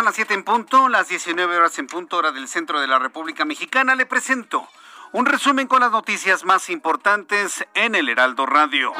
Son 0.00 0.06
las 0.06 0.14
7 0.14 0.32
en 0.32 0.44
punto, 0.44 0.88
las 0.88 1.08
19 1.08 1.58
horas 1.58 1.78
en 1.78 1.86
punto, 1.86 2.16
hora 2.16 2.32
del 2.32 2.48
centro 2.48 2.80
de 2.80 2.86
la 2.86 2.98
República 2.98 3.44
Mexicana. 3.44 3.94
Le 3.94 4.06
presento 4.06 4.66
un 5.12 5.26
resumen 5.26 5.66
con 5.66 5.80
las 5.80 5.90
noticias 5.90 6.44
más 6.44 6.70
importantes 6.70 7.66
en 7.74 7.96
el 7.96 8.08
Heraldo 8.08 8.46
Radio. 8.46 8.92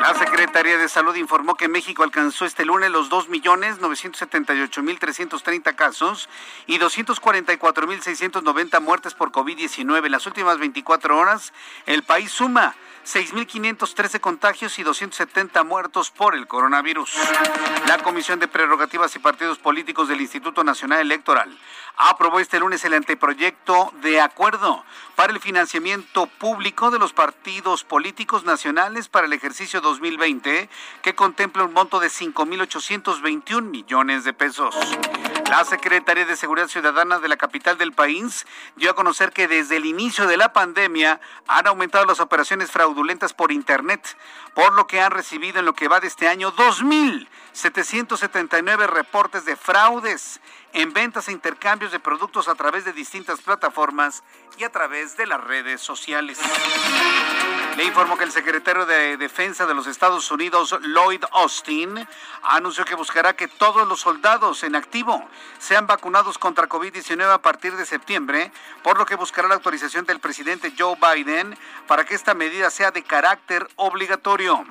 La 0.00 0.14
Secretaría 0.14 0.78
de 0.78 0.88
Salud 0.88 1.14
informó 1.16 1.56
que 1.56 1.68
México 1.68 2.02
alcanzó 2.02 2.46
este 2.46 2.64
lunes 2.64 2.90
los 2.90 3.10
2.978.330 3.10 5.74
casos 5.74 6.30
y 6.66 6.78
244.690 6.78 8.80
muertes 8.80 9.12
por 9.12 9.30
COVID-19. 9.30 10.06
En 10.06 10.12
las 10.12 10.26
últimas 10.26 10.56
24 10.58 11.18
horas, 11.18 11.52
el 11.84 12.02
país 12.02 12.30
suma 12.30 12.74
6.513 13.04 14.20
contagios 14.20 14.78
y 14.78 14.82
270 14.82 15.64
muertos 15.64 16.10
por 16.10 16.34
el 16.34 16.46
coronavirus. 16.46 17.12
La 17.86 17.98
Comisión 17.98 18.40
de 18.40 18.48
Prerrogativas 18.48 19.14
y 19.16 19.18
Partidos 19.18 19.58
Políticos 19.58 20.08
del 20.08 20.22
Instituto 20.22 20.64
Nacional 20.64 21.00
Electoral 21.00 21.54
aprobó 21.96 22.40
este 22.40 22.58
lunes 22.60 22.84
el 22.84 22.92
anteproyecto 22.94 23.92
de 24.02 24.20
acuerdo 24.20 24.84
para 25.14 25.32
el 25.32 25.40
financiamiento 25.40 26.26
público 26.26 26.90
de 26.90 26.98
los 26.98 27.14
partidos 27.14 27.84
políticos 27.84 28.44
nacionales 28.44 29.08
para 29.08 29.26
el 29.26 29.32
ejercicio 29.32 29.80
2020, 29.80 30.68
que 31.00 31.14
contempla 31.14 31.64
un 31.64 31.72
monto 31.72 31.98
de 32.00 32.08
5.821 32.08 33.62
millones 33.62 34.24
de 34.24 34.34
pesos. 34.34 34.76
La 35.48 35.64
Secretaría 35.64 36.26
de 36.26 36.36
Seguridad 36.36 36.68
Ciudadana 36.68 37.18
de 37.18 37.28
la 37.28 37.38
capital 37.38 37.78
del 37.78 37.92
país 37.92 38.46
dio 38.74 38.90
a 38.90 38.94
conocer 38.94 39.32
que 39.32 39.48
desde 39.48 39.76
el 39.76 39.86
inicio 39.86 40.26
de 40.26 40.36
la 40.36 40.52
pandemia 40.52 41.18
han 41.46 41.66
aumentado 41.66 42.04
las 42.04 42.20
operaciones 42.20 42.70
fraudulentas 42.70 43.32
por 43.32 43.52
Internet, 43.52 44.18
por 44.54 44.74
lo 44.74 44.86
que 44.86 45.00
han 45.00 45.12
recibido 45.12 45.60
en 45.60 45.64
lo 45.64 45.72
que 45.74 45.88
va 45.88 46.00
de 46.00 46.08
este 46.08 46.28
año 46.28 46.52
2.779 46.52 48.86
reportes 48.86 49.46
de 49.46 49.56
fraudes 49.56 50.42
en 50.76 50.92
ventas 50.92 51.28
e 51.28 51.32
intercambios 51.32 51.90
de 51.90 51.98
productos 51.98 52.48
a 52.48 52.54
través 52.54 52.84
de 52.84 52.92
distintas 52.92 53.40
plataformas 53.40 54.22
y 54.58 54.64
a 54.64 54.70
través 54.70 55.16
de 55.16 55.26
las 55.26 55.42
redes 55.42 55.80
sociales. 55.80 56.38
Le 57.78 57.84
informo 57.84 58.18
que 58.18 58.24
el 58.24 58.30
secretario 58.30 58.84
de 58.84 59.16
Defensa 59.16 59.64
de 59.64 59.72
los 59.72 59.86
Estados 59.86 60.30
Unidos, 60.30 60.76
Lloyd 60.82 61.24
Austin, 61.32 62.06
anunció 62.42 62.84
que 62.84 62.94
buscará 62.94 63.34
que 63.34 63.48
todos 63.48 63.88
los 63.88 64.00
soldados 64.00 64.64
en 64.64 64.76
activo 64.76 65.26
sean 65.58 65.86
vacunados 65.86 66.36
contra 66.36 66.68
COVID-19 66.68 67.32
a 67.32 67.40
partir 67.40 67.74
de 67.76 67.86
septiembre, 67.86 68.52
por 68.82 68.98
lo 68.98 69.06
que 69.06 69.16
buscará 69.16 69.48
la 69.48 69.54
autorización 69.54 70.04
del 70.04 70.20
presidente 70.20 70.74
Joe 70.78 70.96
Biden 71.00 71.56
para 71.86 72.04
que 72.04 72.14
esta 72.14 72.34
medida 72.34 72.68
sea 72.68 72.90
de 72.90 73.02
carácter 73.02 73.66
obligatorio. 73.76 74.62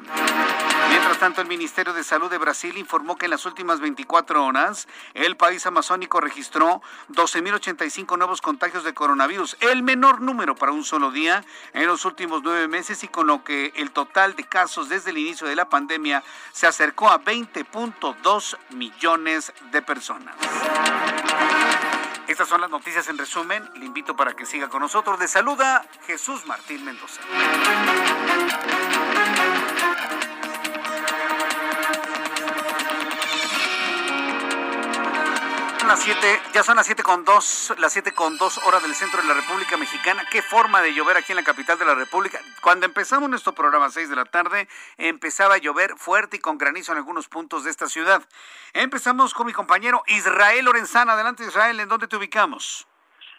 Mientras 0.95 1.19
tanto, 1.19 1.41
el 1.41 1.49
Ministerio 1.49 1.91
de 1.91 2.05
Salud 2.05 2.31
de 2.31 2.37
Brasil 2.37 2.77
informó 2.77 3.17
que 3.17 3.25
en 3.25 3.31
las 3.31 3.45
últimas 3.45 3.81
24 3.81 4.45
horas 4.45 4.87
el 5.13 5.35
país 5.35 5.65
amazónico 5.65 6.21
registró 6.21 6.81
12.085 7.09 8.17
nuevos 8.17 8.39
contagios 8.39 8.85
de 8.85 8.93
coronavirus, 8.93 9.57
el 9.59 9.83
menor 9.83 10.21
número 10.21 10.55
para 10.55 10.71
un 10.71 10.85
solo 10.85 11.11
día 11.11 11.43
en 11.73 11.85
los 11.87 12.05
últimos 12.05 12.43
nueve 12.43 12.69
meses 12.69 13.03
y 13.03 13.09
con 13.09 13.27
lo 13.27 13.43
que 13.43 13.73
el 13.75 13.91
total 13.91 14.37
de 14.37 14.45
casos 14.45 14.87
desde 14.87 15.09
el 15.09 15.17
inicio 15.17 15.47
de 15.47 15.57
la 15.57 15.67
pandemia 15.67 16.23
se 16.53 16.65
acercó 16.65 17.09
a 17.09 17.19
20.2 17.21 18.57
millones 18.69 19.51
de 19.71 19.81
personas. 19.81 20.37
Estas 22.29 22.47
son 22.47 22.61
las 22.61 22.69
noticias 22.69 23.09
en 23.09 23.17
resumen. 23.17 23.69
Le 23.75 23.85
invito 23.85 24.15
para 24.15 24.31
que 24.31 24.45
siga 24.45 24.69
con 24.69 24.79
nosotros. 24.79 25.19
Le 25.19 25.27
saluda 25.27 25.85
Jesús 26.07 26.45
Martín 26.45 26.85
Mendoza. 26.85 27.19
Las 35.88 36.01
7, 36.01 36.41
ya 36.53 36.63
son 36.63 36.77
las 36.77 36.86
7 36.86 37.03
con 37.03 37.25
2, 37.25 37.75
las 37.77 37.93
7 37.93 38.13
con 38.13 38.38
2 38.38 38.65
horas 38.65 38.81
del 38.81 38.95
centro 38.95 39.21
de 39.21 39.27
la 39.27 39.33
República 39.36 39.77
Mexicana. 39.77 40.23
Qué 40.31 40.41
forma 40.41 40.81
de 40.81 40.93
llover 40.93 41.17
aquí 41.17 41.31
en 41.31 41.36
la 41.36 41.43
capital 41.43 41.77
de 41.77 41.86
la 41.86 41.93
República. 41.93 42.39
Cuando 42.61 42.86
empezamos 42.86 43.29
nuestro 43.29 43.53
programa 43.53 43.86
a 43.86 43.89
6 43.89 44.09
de 44.09 44.15
la 44.15 44.25
tarde, 44.25 44.67
empezaba 44.97 45.55
a 45.55 45.57
llover 45.57 45.95
fuerte 45.97 46.38
y 46.38 46.39
con 46.39 46.57
granizo 46.57 46.91
en 46.91 46.97
algunos 46.97 47.27
puntos 47.27 47.63
de 47.63 47.71
esta 47.71 47.88
ciudad. 47.88 48.23
Empezamos 48.73 49.33
con 49.33 49.45
mi 49.45 49.53
compañero 49.53 50.01
Israel 50.07 50.65
Lorenzana. 50.65 51.13
Adelante 51.13 51.43
Israel, 51.43 51.79
¿en 51.79 51.89
dónde 51.89 52.07
te 52.07 52.15
ubicamos? 52.15 52.88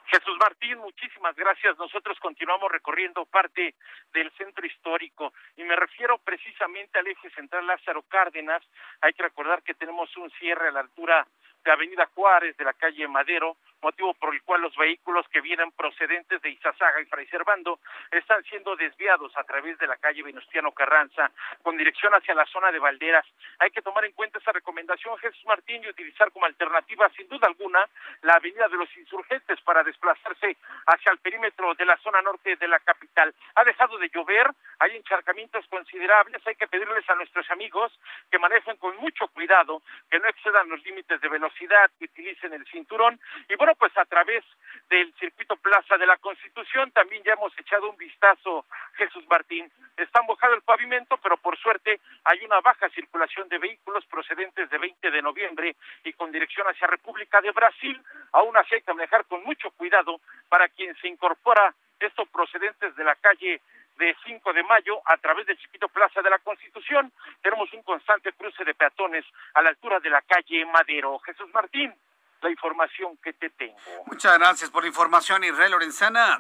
Jesús 0.07 0.37
Martín, 0.39 0.79
muchísimas 0.79 1.35
gracias. 1.35 1.77
Nosotros 1.79 2.17
continuamos 2.21 2.71
recorriendo 2.71 3.27
parte 3.27 3.75
del 4.13 4.31
centro 4.39 4.65
histórico 4.65 5.33
y 5.57 5.65
me 5.65 5.75
refiero 5.75 6.19
precisamente 6.19 6.99
al 6.99 7.09
eje 7.09 7.29
central 7.31 7.67
Lázaro 7.67 8.03
Cárdenas. 8.03 8.63
Hay 9.01 9.15
que 9.15 9.25
recordar 9.25 9.65
que 9.65 9.75
tenemos 9.75 10.17
un 10.17 10.31
cierre 10.39 10.69
a 10.69 10.73
la 10.73 10.81
altura 10.81 11.27
de 11.67 11.73
Avenida 11.73 12.09
Juárez, 12.15 12.57
de 12.57 12.65
la 12.65 12.73
calle 12.73 13.07
Madero, 13.09 13.57
motivo 13.87 14.15
por 14.15 14.35
el 14.35 14.43
cual 14.43 14.63
los 14.63 14.75
vehículos 14.75 15.29
que 15.29 15.41
vienen 15.41 15.71
procedentes 15.71 16.43
de 16.43 16.51
Izazaga 16.51 17.01
y 17.01 17.05
Fray 17.05 17.25
Servando 17.29 17.79
están 18.11 18.43
siendo 18.43 18.75
desviados 18.75 19.31
a 19.37 19.45
través 19.45 19.79
de 19.79 19.87
la 19.87 19.97
calle 19.97 20.25
Venustiano 20.25 20.73
Carranza 20.73 21.31
con 21.63 21.77
dirección 21.77 22.13
hacia 22.13 22.35
la 22.35 22.45
zona 22.47 22.73
de 22.73 22.81
Valderas. 22.81 23.25
Hay 23.61 23.71
que 23.71 23.83
tomar 23.83 24.05
en 24.05 24.11
cuenta 24.11 24.41
esa 24.41 24.51
recomendación, 24.51 25.17
Jesús 25.19 25.45
Martín, 25.47 25.85
y 25.85 25.89
utilizar 25.89 26.33
como 26.33 26.47
alternativa, 26.47 27.09
sin 27.11 27.29
duda 27.29 27.47
alguna, 27.47 27.89
la 28.23 28.35
avenida 28.35 28.67
de 28.67 28.77
los 28.77 28.91
insurgentes 28.97 29.61
para 29.61 29.85
desplazarse 29.85 30.57
hacia 30.87 31.13
el 31.13 31.19
perímetro 31.19 31.73
de 31.75 31.85
la 31.85 31.97
zona 31.99 32.21
norte 32.23 32.57
de 32.57 32.67
la 32.67 32.81
capital. 32.81 33.33
Ha 33.55 33.63
dejado 33.63 33.99
de 33.99 34.11
llover, 34.13 34.51
hay 34.81 34.97
encharcamientos 34.97 35.65
considerables, 35.69 36.45
hay 36.45 36.57
que 36.57 36.67
pedirles 36.67 37.09
a 37.09 37.15
nuestros 37.15 37.49
amigos 37.53 37.93
que 38.33 38.41
manejen 38.41 38.79
con 38.79 38.97
mucho 38.97 39.29
cuidado, 39.29 39.81
que 40.11 40.19
no 40.19 40.29
excedan 40.29 40.69
los 40.69 40.85
límites 40.85 41.21
de 41.21 41.29
velocidad 41.29 41.89
que 42.01 42.07
utilicen 42.07 42.53
el 42.53 42.67
cinturón. 42.67 43.21
Y 43.49 43.55
bueno, 43.55 43.76
pues 43.79 43.97
a 43.97 44.05
través 44.05 44.45
del 44.89 45.13
circuito 45.15 45.57
Plaza 45.57 45.97
de 45.97 46.07
la 46.07 46.17
Constitución 46.19 46.91
también 46.93 47.23
ya 47.25 47.33
hemos 47.33 47.53
echado 47.59 47.91
un 47.91 47.97
vistazo, 47.97 48.65
Jesús 48.95 49.25
Martín. 49.29 49.71
Está 49.97 50.23
mojado 50.23 50.55
el 50.55 50.63
pavimento, 50.63 51.17
pero 51.23 51.37
por 51.37 51.59
suerte 51.59 52.01
hay 52.25 52.45
una 52.45 52.61
baja 52.61 52.89
circulación 52.91 53.49
de 53.49 53.59
vehículos 53.59 54.05
procedentes 54.07 54.71
de 54.71 54.79
20 54.79 55.11
de 55.11 55.23
noviembre 55.23 55.77
y 56.05 56.13
con 56.13 56.31
dirección 56.31 56.67
hacia 56.69 56.87
República 56.87 57.41
de 57.41 57.51
Brasil. 57.51 58.01
Aún 58.33 58.57
así 58.57 58.77
hay 58.77 58.83
que 58.83 58.95
manejar 58.95 59.25
con 59.27 59.43
mucho 59.45 59.71
cuidado 59.73 60.21
para 60.49 60.69
quien 60.69 60.95
se 60.97 61.09
incorpora 61.09 61.75
estos 61.99 62.29
procedentes 62.29 62.95
de 62.95 63.05
la 63.05 63.15
calle 63.17 63.61
de 63.99 64.15
5 64.25 64.53
de 64.53 64.63
mayo 64.63 65.01
a 65.07 65.17
través 65.17 65.47
del 65.47 65.59
Chiquito 65.59 65.89
Plaza 65.89 66.21
de 66.21 66.31
la 66.31 66.39
Constitución. 66.39 67.11
Tenemos 67.41 67.73
un 67.73 67.83
constante 67.83 68.33
cruce 68.35 68.65
de 68.65 68.75
peatones 68.75 69.25
a 69.55 69.63
la 69.63 69.71
altura 69.71 70.01
de 70.01 70.11
la 70.11 70.21
calle 70.23 70.67
Madero. 70.67 71.19
Jesús 71.21 71.49
Martín, 71.55 71.95
la 72.43 72.51
información 72.51 73.17
que 73.23 73.33
te 73.33 73.51
tengo. 73.51 73.77
Muchas 74.07 74.39
gracias 74.39 74.71
por 74.71 74.83
la 74.83 74.89
información, 74.89 75.45
Israel 75.45 75.73
Lorenzana. 75.73 76.39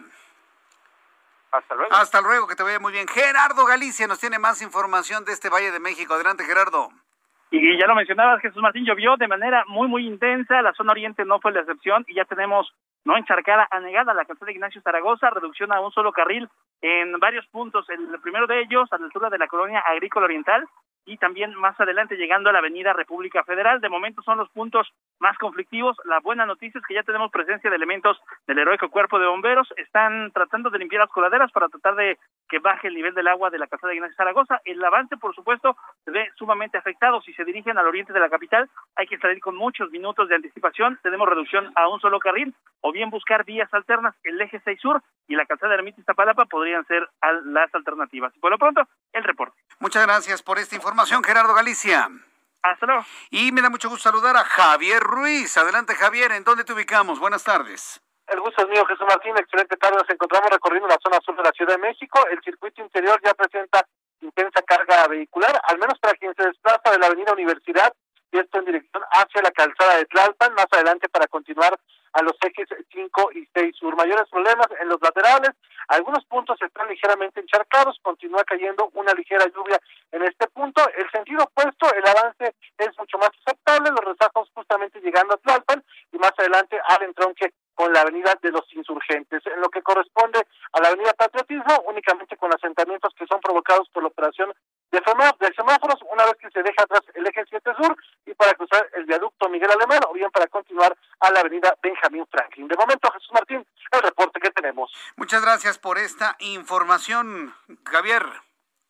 Hasta 1.51 1.74
luego. 1.74 1.94
Hasta 1.94 2.20
luego, 2.20 2.47
que 2.47 2.57
te 2.57 2.62
vaya 2.62 2.78
muy 2.78 2.92
bien. 2.92 3.07
Gerardo 3.09 3.64
Galicia 3.64 4.07
nos 4.07 4.18
tiene 4.18 4.38
más 4.38 4.61
información 4.62 5.24
de 5.24 5.32
este 5.32 5.49
Valle 5.49 5.70
de 5.70 5.80
México. 5.80 6.14
Adelante, 6.14 6.44
Gerardo. 6.44 6.90
Y 7.51 7.78
ya 7.78 7.86
lo 7.86 7.94
mencionabas, 7.94 8.40
Jesús 8.42 8.61
Martín, 8.61 8.84
llovió 8.84 9.16
de 9.16 9.28
manera 9.28 9.64
muy, 9.68 9.86
muy 9.86 10.07
intensa. 10.07 10.61
La 10.62 10.72
zona 10.74 10.92
oriente 10.92 11.24
no 11.24 11.40
fue 11.40 11.53
la 11.53 11.61
excepción 11.61 12.05
y 12.09 12.14
ya 12.14 12.24
tenemos 12.24 12.72
no 13.05 13.16
encharcada, 13.16 13.68
anegada 13.70 14.12
la 14.14 14.24
calzada 14.24 14.47
de 14.47 14.53
Ignacio 14.53 14.82
Zaragoza, 14.82 15.30
reducción 15.30 15.72
a 15.72 15.80
un 15.80 15.92
solo 15.92 16.12
carril 16.12 16.49
en 16.82 17.12
varios 17.20 17.47
puntos. 17.47 17.88
El 17.88 18.20
primero 18.20 18.49
de 18.49 18.62
ellos, 18.62 18.92
a 18.92 18.99
la 18.99 19.05
altura 19.05 19.30
de 19.30 19.38
la 19.38 19.47
colonia 19.47 19.78
agrícola 19.78 20.26
oriental, 20.26 20.66
y 21.07 21.16
también 21.18 21.54
más 21.54 21.78
adelante 21.80 22.16
llegando 22.16 22.50
a 22.50 22.52
la 22.52 22.59
avenida 22.59 22.92
República 22.92 23.44
Federal. 23.44 23.80
De 23.80 23.88
momento 23.88 24.22
son 24.22 24.38
los 24.38 24.50
puntos 24.50 24.88
más 25.20 25.38
conflictivos. 25.38 25.96
La 26.04 26.20
buena 26.20 26.44
noticia 26.44 26.78
es 26.78 26.86
que 26.86 26.94
ya 26.94 27.04
tenemos 27.04 27.30
presencia 27.30 27.70
de 27.70 27.76
elementos 27.76 28.18
del 28.46 28.59
heroico 28.59 28.90
cuerpo 28.90 29.18
de 29.18 29.26
bomberos. 29.26 29.68
Están 29.76 30.32
tratando 30.32 30.68
de 30.68 30.78
limpiar 30.78 31.02
las 31.02 31.11
coladeras 31.11 31.52
para 31.52 31.68
tratar 31.68 31.94
de 31.94 32.18
que 32.48 32.59
baje 32.59 32.88
el 32.88 32.94
nivel 32.94 33.14
del 33.14 33.28
agua 33.28 33.50
de 33.50 33.59
la 33.59 33.68
calzada 33.68 33.90
de 33.90 33.96
Ignacio 33.96 34.16
Zaragoza. 34.16 34.61
El 34.64 34.84
avance, 34.84 35.16
por 35.16 35.34
supuesto, 35.34 35.76
se 36.04 36.11
ve 36.11 36.28
sumamente 36.36 36.76
afectado. 36.76 37.20
Si 37.22 37.32
se 37.34 37.44
dirigen 37.44 37.78
al 37.78 37.86
oriente 37.86 38.12
de 38.12 38.20
la 38.20 38.28
capital, 38.28 38.68
hay 38.96 39.07
que 39.07 39.18
salir 39.18 39.40
con 39.40 39.57
muchos 39.57 39.90
minutos 39.90 40.28
de 40.28 40.34
anticipación. 40.34 40.98
Tenemos 41.02 41.28
reducción 41.28 41.72
a 41.76 41.88
un 41.88 42.00
solo 42.00 42.18
carril 42.18 42.52
o 42.80 42.92
bien 42.92 43.11
buscar 43.11 43.44
vías 43.44 43.72
alternas. 43.72 44.14
El 44.24 44.40
eje 44.40 44.61
6 44.64 44.80
sur 44.80 45.02
y 45.28 45.36
la 45.36 45.46
calzada 45.46 45.70
de 45.70 45.78
Ermita 45.78 46.00
Iztapalapa 46.00 46.46
podrían 46.46 46.84
ser 46.86 47.09
las 47.44 47.74
alternativas. 47.74 48.32
Por 48.40 48.50
lo 48.50 48.59
pronto, 48.59 48.82
el 49.12 49.24
reporte. 49.24 49.57
Muchas 49.78 50.07
gracias 50.07 50.42
por 50.42 50.59
esta 50.59 50.74
información, 50.74 50.95
Gerardo 51.05 51.55
Galicia. 51.55 52.09
Hasta 52.62 52.86
luego. 52.86 53.05
Y 53.30 53.53
me 53.53 53.61
da 53.61 53.70
mucho 53.70 53.88
gusto 53.88 54.09
saludar 54.09 54.36
a 54.36 54.44
Javier 54.44 55.03
Ruiz. 55.03 55.57
Adelante, 55.57 55.94
Javier, 55.94 56.32
¿en 56.32 56.42
dónde 56.42 56.64
te 56.64 56.72
ubicamos? 56.72 57.20
Buenas 57.20 57.44
tardes. 57.44 58.01
El 58.26 58.40
gusto 58.40 58.62
es 58.62 58.68
mío, 58.68 58.84
Jesús 58.86 59.07
Martín. 59.07 59.36
Excelente 59.36 59.76
tarde. 59.76 59.99
Nos 59.99 60.11
encontramos 60.11 60.51
recorriendo 60.51 60.88
la 60.88 60.99
zona 61.03 61.20
sur 61.20 61.36
de 61.36 61.42
la 61.42 61.53
Ciudad 61.53 61.74
de 61.74 61.82
México. 61.82 62.26
El 62.28 62.40
circuito 62.42 62.82
interior 62.82 63.20
ya 63.22 63.34
presenta 63.34 63.86
intensa 64.20 64.62
carga 64.62 65.07
vehicular, 65.09 65.61
al 65.68 65.78
menos 65.78 65.99
para 66.01 66.14
quien 66.14 66.34
se 66.34 66.42
desplaza 66.44 66.90
de 66.90 66.99
la 66.99 67.07
Avenida 67.07 67.32
Universidad 67.32 67.92
y 68.33 68.39
en 68.39 68.64
dirección 68.64 69.03
hacia 69.12 69.43
la 69.43 69.51
calzada 69.51 69.97
de 69.97 70.07
Tlalpan, 70.07 70.55
más 70.55 70.66
adelante 70.70 71.09
para 71.09 71.27
continuar 71.27 71.79
a 72.12 72.22
los 72.22 72.35
ejes 72.43 72.68
5 72.93 73.31
y 73.35 73.47
6 73.55 73.77
sur. 73.77 73.95
Mayores 73.97 74.29
problemas 74.31 74.68
en 74.81 74.89
los 74.89 75.01
laterales, 75.03 75.51
algunos 75.89 76.24
puntos 76.24 76.61
están 76.62 76.89
ligeramente 76.89 77.41
encharcados, 77.41 77.99
continúa 78.03 78.43
cayendo 78.45 78.91
una 78.95 79.12
ligera 79.12 79.47
lluvia 79.55 79.79
en 80.12 80.22
este 80.22 80.49
punto. 80.49 80.83
El 80.97 81.11
sentido 81.11 81.45
opuesto, 81.45 81.93
el 81.95 82.07
avance 82.07 82.55
es 82.79 82.99
mucho 82.99 83.18
más 83.18 83.31
aceptable, 83.45 83.91
los 83.91 84.05
rezagos 84.05 84.51
justamente 84.55 85.01
llegando 85.01 85.35
a 85.35 85.39
Tlalpan 85.39 85.85
y 86.12 86.18
más 86.18 86.33
adelante 86.39 86.81
al 86.89 87.03
entronque 87.03 87.53
con 87.74 87.93
la 87.93 88.01
avenida 88.01 88.35
de 88.41 88.51
los 88.51 88.64
insurgentes. 88.72 89.43
En 89.47 89.61
lo 89.61 89.68
que 89.68 89.83
corresponde 89.83 90.41
a 90.72 90.81
la 90.81 90.89
avenida 90.89 91.12
Patriotismo, 91.12 91.85
únicamente 91.87 92.37
con 92.39 92.53
asentamientos 92.53 93.12
que 93.14 93.27
son 93.27 93.41
provocados 93.41 93.89
por 93.91 94.03
la 94.03 94.09
operación 94.09 94.53
de, 94.91 95.01
de 95.01 95.55
semáforos, 95.55 96.01
una 96.11 96.24
vez 96.24 96.37
que 96.41 96.51
se 96.51 96.62
deja 96.62 96.82
atrás 96.82 97.03
el 97.14 97.26
eje 97.26 97.45
7 97.49 97.70
sur 97.80 97.97
y 98.24 98.34
para 98.34 98.55
cruzar 98.55 98.89
el 98.95 99.05
viaducto 99.05 99.49
Miguel 99.49 99.70
Alemán 99.70 100.01
o 100.09 100.12
bien 100.12 100.30
para 100.30 100.47
continuar 100.47 100.97
a 101.20 101.30
la 101.30 101.41
avenida 101.41 101.76
Benjamín 101.82 102.26
Franklin. 102.30 102.68
De 102.68 102.76
momento, 102.76 103.11
Jesús 103.12 103.30
Martín, 103.32 103.66
el 103.93 104.03
reporte 104.03 104.41
que 104.41 104.51
tenemos. 104.51 104.93
Muchas 105.16 105.43
gracias 105.43 105.78
por 105.78 105.99
esta 105.99 106.37
información, 106.41 107.55
Javier. 107.84 108.24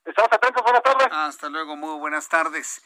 Estamos 0.05 0.32
atentos, 0.32 0.62
buenas 0.62 0.82
tardes. 0.82 1.09
Hasta 1.11 1.49
luego, 1.49 1.76
muy 1.76 1.99
buenas 1.99 2.28
tardes. 2.28 2.82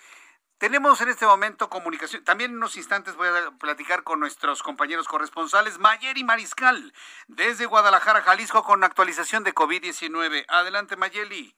Tenemos 0.61 1.01
en 1.01 1.09
este 1.09 1.25
momento 1.25 1.71
comunicación. 1.71 2.23
También 2.23 2.51
en 2.51 2.59
unos 2.59 2.77
instantes 2.77 3.17
voy 3.17 3.29
a 3.29 3.51
platicar 3.59 4.03
con 4.03 4.21
nuestros 4.21 4.63
compañeros 4.63 5.09
corresponsales, 5.09 5.79
Mayeri 5.79 6.23
Mariscal, 6.23 6.93
desde 7.29 7.65
Guadalajara, 7.65 8.21
Jalisco, 8.21 8.63
con 8.63 8.85
actualización 8.85 9.43
de 9.43 9.55
COVID-19. 9.55 10.45
Adelante, 10.49 10.97
Mayeli. 10.97 11.57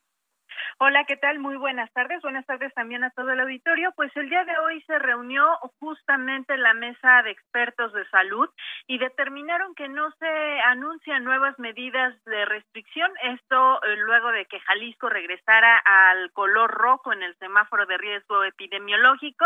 Hola, 0.79 1.05
¿qué 1.05 1.17
tal? 1.17 1.39
Muy 1.39 1.57
buenas 1.57 1.93
tardes. 1.93 2.23
Buenas 2.23 2.47
tardes 2.47 2.73
también 2.75 3.05
a 3.05 3.11
todo 3.11 3.31
el 3.31 3.41
auditorio. 3.41 3.93
Pues 3.95 4.11
el 4.17 4.29
día 4.29 4.45
de 4.45 4.57
hoy 4.59 4.83
se 4.83 4.99
reunió 4.99 5.45
justamente 5.79 6.57
la 6.57 6.75
mesa 6.75 7.23
de 7.23 7.31
expertos 7.31 7.93
de 7.93 8.09
salud 8.09 8.49
y 8.87 8.99
determinaron 8.99 9.75
que 9.75 9.89
no 9.89 10.11
se 10.13 10.61
anuncian 10.67 11.25
nuevas 11.25 11.59
medidas 11.59 12.15
de 12.25 12.45
restricción. 12.47 13.11
Esto 13.23 13.83
eh, 13.85 13.97
luego 13.99 14.33
de 14.33 14.47
que 14.47 14.61
Jalisco 14.61 15.09
regresara 15.09 15.79
al 15.79 16.33
color 16.33 16.71
rojo 16.71 17.13
en 17.13 17.23
el 17.23 17.37
semáforo 17.37 17.87
de 17.87 17.99
riesgo 17.99 18.43
epidemiológico. 18.45 19.45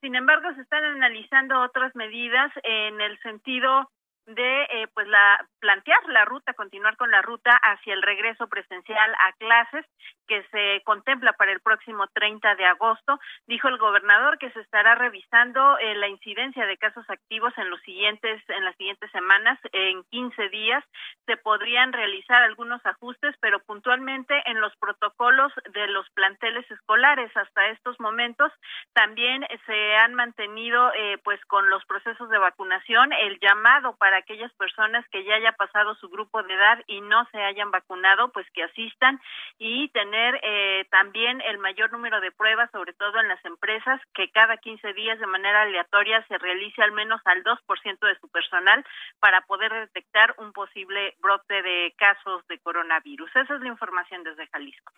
Sin 0.00 0.14
embargo, 0.14 0.52
se 0.54 0.60
están 0.60 0.84
analizando 0.84 1.60
otras 1.62 1.94
medidas 1.96 2.52
en 2.62 3.00
el 3.00 3.18
sentido 3.20 3.90
de 4.26 4.62
eh, 4.64 4.88
pues 4.92 5.06
la 5.08 5.46
plantear 5.60 6.04
la 6.08 6.24
ruta, 6.24 6.54
continuar 6.54 6.96
con 6.96 7.10
la 7.10 7.22
ruta 7.22 7.50
hacia 7.62 7.94
el 7.94 8.02
regreso 8.02 8.48
presencial 8.48 9.14
a 9.14 9.32
clases 9.34 9.84
que 10.26 10.42
se 10.50 10.82
contempla 10.84 11.32
para 11.34 11.52
el 11.52 11.60
próximo 11.60 12.06
30 12.08 12.56
de 12.56 12.64
agosto. 12.64 13.20
Dijo 13.46 13.68
el 13.68 13.78
gobernador 13.78 14.38
que 14.38 14.50
se 14.50 14.60
estará 14.60 14.96
revisando 14.96 15.78
eh, 15.78 15.94
la 15.94 16.08
incidencia 16.08 16.66
de 16.66 16.76
casos 16.76 17.08
activos 17.08 17.52
en 17.56 17.70
los 17.70 17.80
siguientes 17.82 18.42
en 18.48 18.64
las 18.64 18.76
siguientes 18.76 19.10
semanas, 19.12 19.58
en 19.72 20.02
15 20.04 20.48
días 20.48 20.84
se 21.26 21.36
podrían 21.36 21.92
realizar 21.92 22.42
algunos 22.42 22.84
ajustes, 22.84 23.34
pero 23.40 23.60
puntualmente 23.60 24.42
en 24.46 24.60
los 24.60 24.74
protocolos 24.76 25.52
de 25.72 25.86
los 25.88 26.08
planteles 26.10 26.68
escolares 26.70 27.34
hasta 27.36 27.68
estos 27.68 27.98
momentos 28.00 28.52
también 28.92 29.46
se 29.66 29.96
han 29.96 30.14
mantenido 30.14 30.92
eh, 30.94 31.18
pues 31.22 31.44
con 31.46 31.68
los 31.70 31.84
procesos 31.86 32.28
de 32.30 32.38
vacunación 32.38 33.12
el 33.12 33.38
llamado 33.40 33.96
para 33.96 34.15
aquellas 34.16 34.52
personas 34.54 35.04
que 35.10 35.24
ya 35.24 35.34
haya 35.34 35.52
pasado 35.52 35.94
su 35.96 36.08
grupo 36.08 36.42
de 36.42 36.54
edad 36.54 36.82
y 36.86 37.00
no 37.00 37.26
se 37.30 37.38
hayan 37.42 37.70
vacunado, 37.70 38.32
pues 38.32 38.46
que 38.52 38.64
asistan 38.64 39.20
y 39.58 39.88
tener 39.90 40.40
eh, 40.42 40.86
también 40.90 41.40
el 41.42 41.58
mayor 41.58 41.92
número 41.92 42.20
de 42.20 42.32
pruebas, 42.32 42.70
sobre 42.70 42.92
todo 42.92 43.20
en 43.20 43.28
las 43.28 43.44
empresas, 43.44 44.00
que 44.14 44.30
cada 44.30 44.56
15 44.56 44.92
días 44.94 45.18
de 45.18 45.26
manera 45.26 45.62
aleatoria 45.62 46.24
se 46.28 46.38
realice 46.38 46.82
al 46.82 46.92
menos 46.92 47.20
al 47.24 47.42
2% 47.44 47.98
de 48.00 48.18
su 48.20 48.28
personal 48.28 48.84
para 49.20 49.42
poder 49.42 49.72
detectar 49.72 50.34
un 50.38 50.52
posible 50.52 51.14
brote 51.20 51.62
de 51.62 51.94
casos 51.98 52.46
de 52.48 52.58
coronavirus. 52.58 53.30
Esa 53.36 53.54
es 53.54 53.60
la 53.60 53.68
información 53.68 54.24
desde 54.24 54.46
Jalisco. 54.48 54.92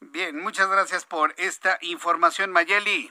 Bien, 0.00 0.40
muchas 0.40 0.70
gracias 0.70 1.04
por 1.04 1.34
esta 1.38 1.78
información, 1.80 2.52
Mayeli. 2.52 3.10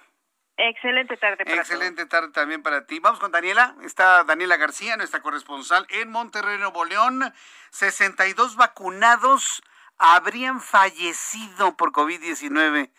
Excelente 0.58 1.18
tarde 1.18 1.46
para 1.46 1.56
Excelente 1.56 2.06
tarde 2.08 2.30
también 2.30 2.64
para 2.64 2.88
ti. 2.88 3.00
Vamos 3.00 3.20
con 3.20 3.32
Daniela. 3.32 3.76
Está 3.84 4.24
Daniela 4.24 4.58
García, 4.58 4.98
nuestra 4.98 5.22
corresponsal 5.22 5.86
en 5.90 6.10
Monterrey, 6.10 6.58
Nuevo 6.58 6.84
León. 6.84 7.32
62 7.70 8.56
vacunados 8.56 9.62
habrían 10.00 10.60
fallecido 10.60 11.78
por 11.78 11.92
COVID-19. 11.92 12.90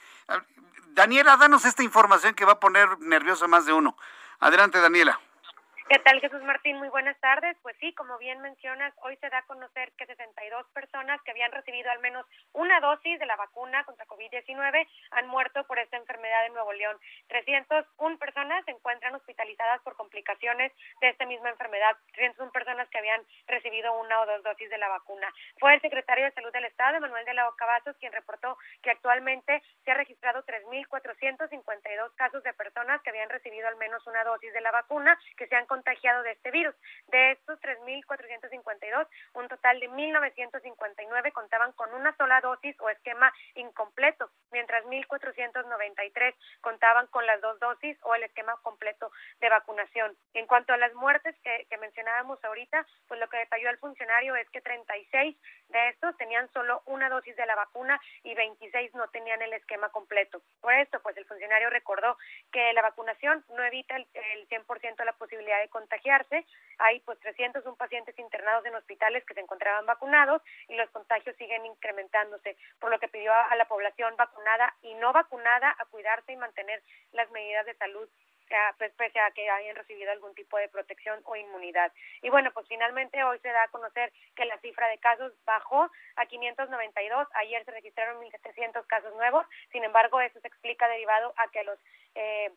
Daniela, 0.91 1.37
danos 1.37 1.65
esta 1.65 1.83
información 1.83 2.35
que 2.35 2.45
va 2.45 2.53
a 2.53 2.61
poner 2.61 2.99
nervioso 3.01 3.47
a 3.47 3.49
más 3.49 3.67
de 3.67 3.73
uno. 3.73 3.97
Adelante, 4.39 4.81
Daniela. 4.81 5.21
¿Qué 5.89 5.99
tal, 6.01 6.21
Jesús 6.21 6.43
Martín? 6.43 6.77
Muy 6.77 6.91
buenas 6.91 7.19
tardes. 7.19 7.57
Pues 7.63 7.75
sí, 7.81 7.95
como 7.95 8.19
bien 8.19 8.43
mencionas, 8.43 8.93
hoy 9.01 9.17
se 9.17 9.31
da 9.31 9.39
a 9.39 9.47
conocer 9.47 9.91
que 9.97 10.05
62 10.05 10.67
personas 10.75 11.19
que 11.23 11.31
habían 11.31 11.51
recibido 11.51 11.91
al 11.91 12.01
menos 12.01 12.27
una 12.53 12.79
dosis 12.81 13.19
de 13.19 13.25
la 13.25 13.37
vacuna 13.37 13.83
contra 13.85 14.05
COVID-19 14.05 14.87
han 15.13 15.29
muerto 15.29 15.65
por 15.65 15.79
esta 15.79 15.97
enfermedad 15.97 16.45
en 16.45 16.53
Nuevo 16.53 16.75
León. 16.75 16.99
301 17.29 18.19
personas 18.19 18.67
se 18.67 18.73
encuentran 18.73 19.15
hospitalizadas 19.15 19.81
por 19.81 19.97
complicaciones 19.97 20.73
de 21.01 21.09
esta 21.09 21.25
misma 21.25 21.49
enfermedad. 21.49 21.97
301 22.13 22.53
personas 22.53 22.87
que 22.91 22.99
habían 22.99 23.23
recibido 23.47 23.99
una 23.99 24.21
o 24.21 24.27
dos 24.27 24.43
dosis 24.43 24.69
de 24.69 24.77
la 24.77 24.89
vacuna. 24.89 25.33
Fue 25.59 25.73
el 25.73 25.81
secretario 25.81 26.27
de 26.27 26.33
Salud 26.33 26.53
del 26.53 26.67
Estado, 26.67 27.01
Manuel 27.01 27.25
de 27.25 27.33
la 27.33 27.49
Ocavazos, 27.49 27.97
quien 27.97 28.13
reportó 28.13 28.59
que 28.83 28.91
actualmente 28.91 29.63
se 29.87 29.91
ha 29.91 29.95
registrado 29.95 30.45
3.452 30.45 32.15
casos 32.15 32.43
de 32.43 32.53
personas 32.53 33.01
que 33.01 33.09
habían 33.09 33.31
recibido 33.31 33.69
al 33.69 33.77
menos 33.77 34.07
una 34.07 34.23
dosis 34.25 34.53
de 34.53 34.61
la 34.61 34.71
vacuna, 34.71 35.19
que 35.39 35.47
se 35.47 35.57
han 35.57 35.65
contagiado 35.79 36.23
de 36.25 36.33
este 36.33 36.51
virus. 36.51 36.75
De 37.07 37.33
estos 37.33 37.61
3.452, 37.61 39.07
un 39.35 39.49
total 39.49 39.79
de 39.79 39.89
1.959 39.89 41.33
contaban 41.33 41.73
con 41.73 41.95
una 41.95 42.17
sola 42.17 42.41
dosis 42.41 42.75
o 42.81 42.91
esquema 42.91 43.33
incompleto, 43.55 44.29
mientras 44.51 44.85
1.493 44.85 46.35
contaban 46.61 47.07
con 47.09 47.25
las 47.27 47.41
dos 47.41 47.61
dosis 47.61 47.97
o 48.03 48.15
el 48.15 48.25
esquema 48.25 48.57
completo 48.63 49.13
de 49.41 49.49
vacunación. 49.49 50.17
En 50.35 50.47
cuanto 50.47 50.73
a 50.73 50.77
las 50.77 50.93
muertes 50.95 51.37
que, 51.43 51.79
mencionábamos 51.79 52.45
ahorita, 52.45 52.85
pues 53.07 53.21
lo 53.21 53.29
que 53.29 53.37
detalló 53.39 53.71
el 53.71 53.79
funcionario 53.79 54.35
es 54.35 54.51
que 54.51 54.61
36 54.61 55.37
de 55.69 55.89
estos 55.91 56.17
tenían 56.17 56.51
solo 56.53 56.83
una 56.87 57.09
dosis 57.09 57.37
de 57.37 57.47
la 57.47 57.55
vacuna 57.55 58.01
y 58.25 58.35
26 58.35 58.95
no 58.95 59.07
tenían 59.09 59.41
el 59.43 59.53
esquema 59.53 59.91
completo. 59.91 60.43
Por 60.61 60.75
esto, 60.75 61.01
pues 61.01 61.17
el 61.17 61.25
funcionario 61.25 61.71
recordó 61.71 62.19
que 62.51 62.73
la 62.73 62.83
vacunación 62.83 63.45
no 63.51 63.63
evita 63.63 63.95
el, 63.95 64.07
el 64.13 64.49
100% 64.49 64.97
de 64.97 65.05
la 65.05 65.13
posibilidad 65.13 65.61
de 65.61 65.68
contagiarse. 65.69 66.45
Hay 66.79 67.01
pues 67.01 67.19
301 67.21 67.77
pacientes 67.77 68.19
internados 68.19 68.65
en 68.67 68.75
hospitales 68.75 69.25
que 69.25 69.35
se 69.35 69.41
encontraban 69.41 69.87
vacunados 69.87 70.43
y 70.69 70.77
los 70.77 70.91
contagios 70.91 71.37
siguen 71.37 71.67
incrementándose, 71.67 72.57
por 72.79 72.91
lo 72.91 72.99
que 72.99 73.09
pidió 73.09 73.33
a 73.33 73.55
la 73.57 73.67
población 73.67 74.15
vacunada 74.17 74.75
y 74.83 74.95
no 74.95 75.13
vacunada 75.13 75.75
a 75.79 75.85
cuidarse 75.87 76.33
y 76.33 76.37
mantener 76.37 76.83
las 77.13 77.31
medidas 77.31 77.67
de 77.67 77.75
salud 77.75 78.09
pues, 78.79 78.93
pese 78.95 79.21
a 79.21 79.31
que 79.33 79.49
hayan 79.49 79.77
recibido 79.77 80.11
algún 80.11 80.35
tipo 80.35 80.57
de 80.59 80.69
protección 80.69 81.21
o 81.25 81.37
inmunidad. 81.37 81.93
Y 82.23 82.31
bueno, 82.31 82.51
pues 82.53 82.67
finalmente 82.69 83.23
hoy 83.25 83.39
se 83.41 83.49
da 83.49 83.65
a 83.65 83.69
conocer 83.69 84.13
que 84.35 84.45
la 84.45 84.59
cifra 84.61 84.89
de 84.89 84.99
casos 84.99 85.33
bajó 85.45 85.91
a 86.17 86.27
592, 86.27 87.29
ayer 87.35 87.65
se 87.65 87.71
registraron 87.71 88.21
1.700 88.23 88.87
casos 88.87 89.15
nuevos, 89.17 89.47
sin 89.71 89.85
embargo, 89.85 90.21
eso 90.21 90.41
se 90.41 90.49
explica 90.49 90.89
derivado 90.89 91.35
a 91.37 91.49
que 91.49 91.65
los 91.65 91.79
eh, 92.15 92.51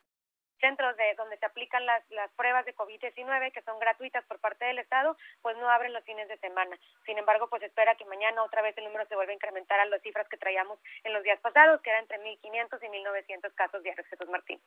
centros 0.62 0.95
de 0.95 1.14
donde 1.16 1.38
se 1.38 1.45
aplican 1.45 1.86
las, 1.86 2.03
las 2.12 2.32
pruebas 2.32 2.66
de 2.66 2.76
COVID-19, 2.76 3.51
que 3.51 3.62
son 3.64 3.80
gratuitas 3.80 4.24
por 4.26 4.39
parte 4.39 4.64
del 4.66 4.80
Estado, 4.80 5.18
pues 5.41 5.57
no 5.57 5.70
abren 5.70 5.91
los 5.91 6.03
fines 6.05 6.28
de 6.30 6.38
semana. 6.38 6.78
Sin 7.05 7.18
embargo, 7.18 7.47
pues 7.49 7.62
espera 7.64 7.95
que 7.95 8.05
mañana 8.05 8.43
otra 8.43 8.62
vez 8.62 8.78
el 8.78 8.86
número 8.86 9.05
se 9.07 9.16
vuelva 9.16 9.32
a 9.32 9.36
incrementar 9.36 9.80
a 9.80 9.86
las 9.86 10.01
cifras 10.01 10.30
que 10.30 10.38
traíamos 10.38 10.80
en 11.03 11.14
los 11.14 11.24
días 11.24 11.39
pasados, 11.41 11.82
que 11.82 11.89
eran 11.89 12.03
entre 12.03 12.20
1.500 12.20 12.80
y 12.82 12.88
1.900 12.88 13.53
casos 13.55 13.84
diarios, 13.84 14.07
Jesús 14.07 14.30
Martín. 14.30 14.62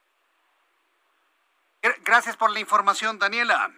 Gracias 2.04 2.36
por 2.36 2.50
la 2.50 2.60
información, 2.60 3.18
Daniela. 3.18 3.70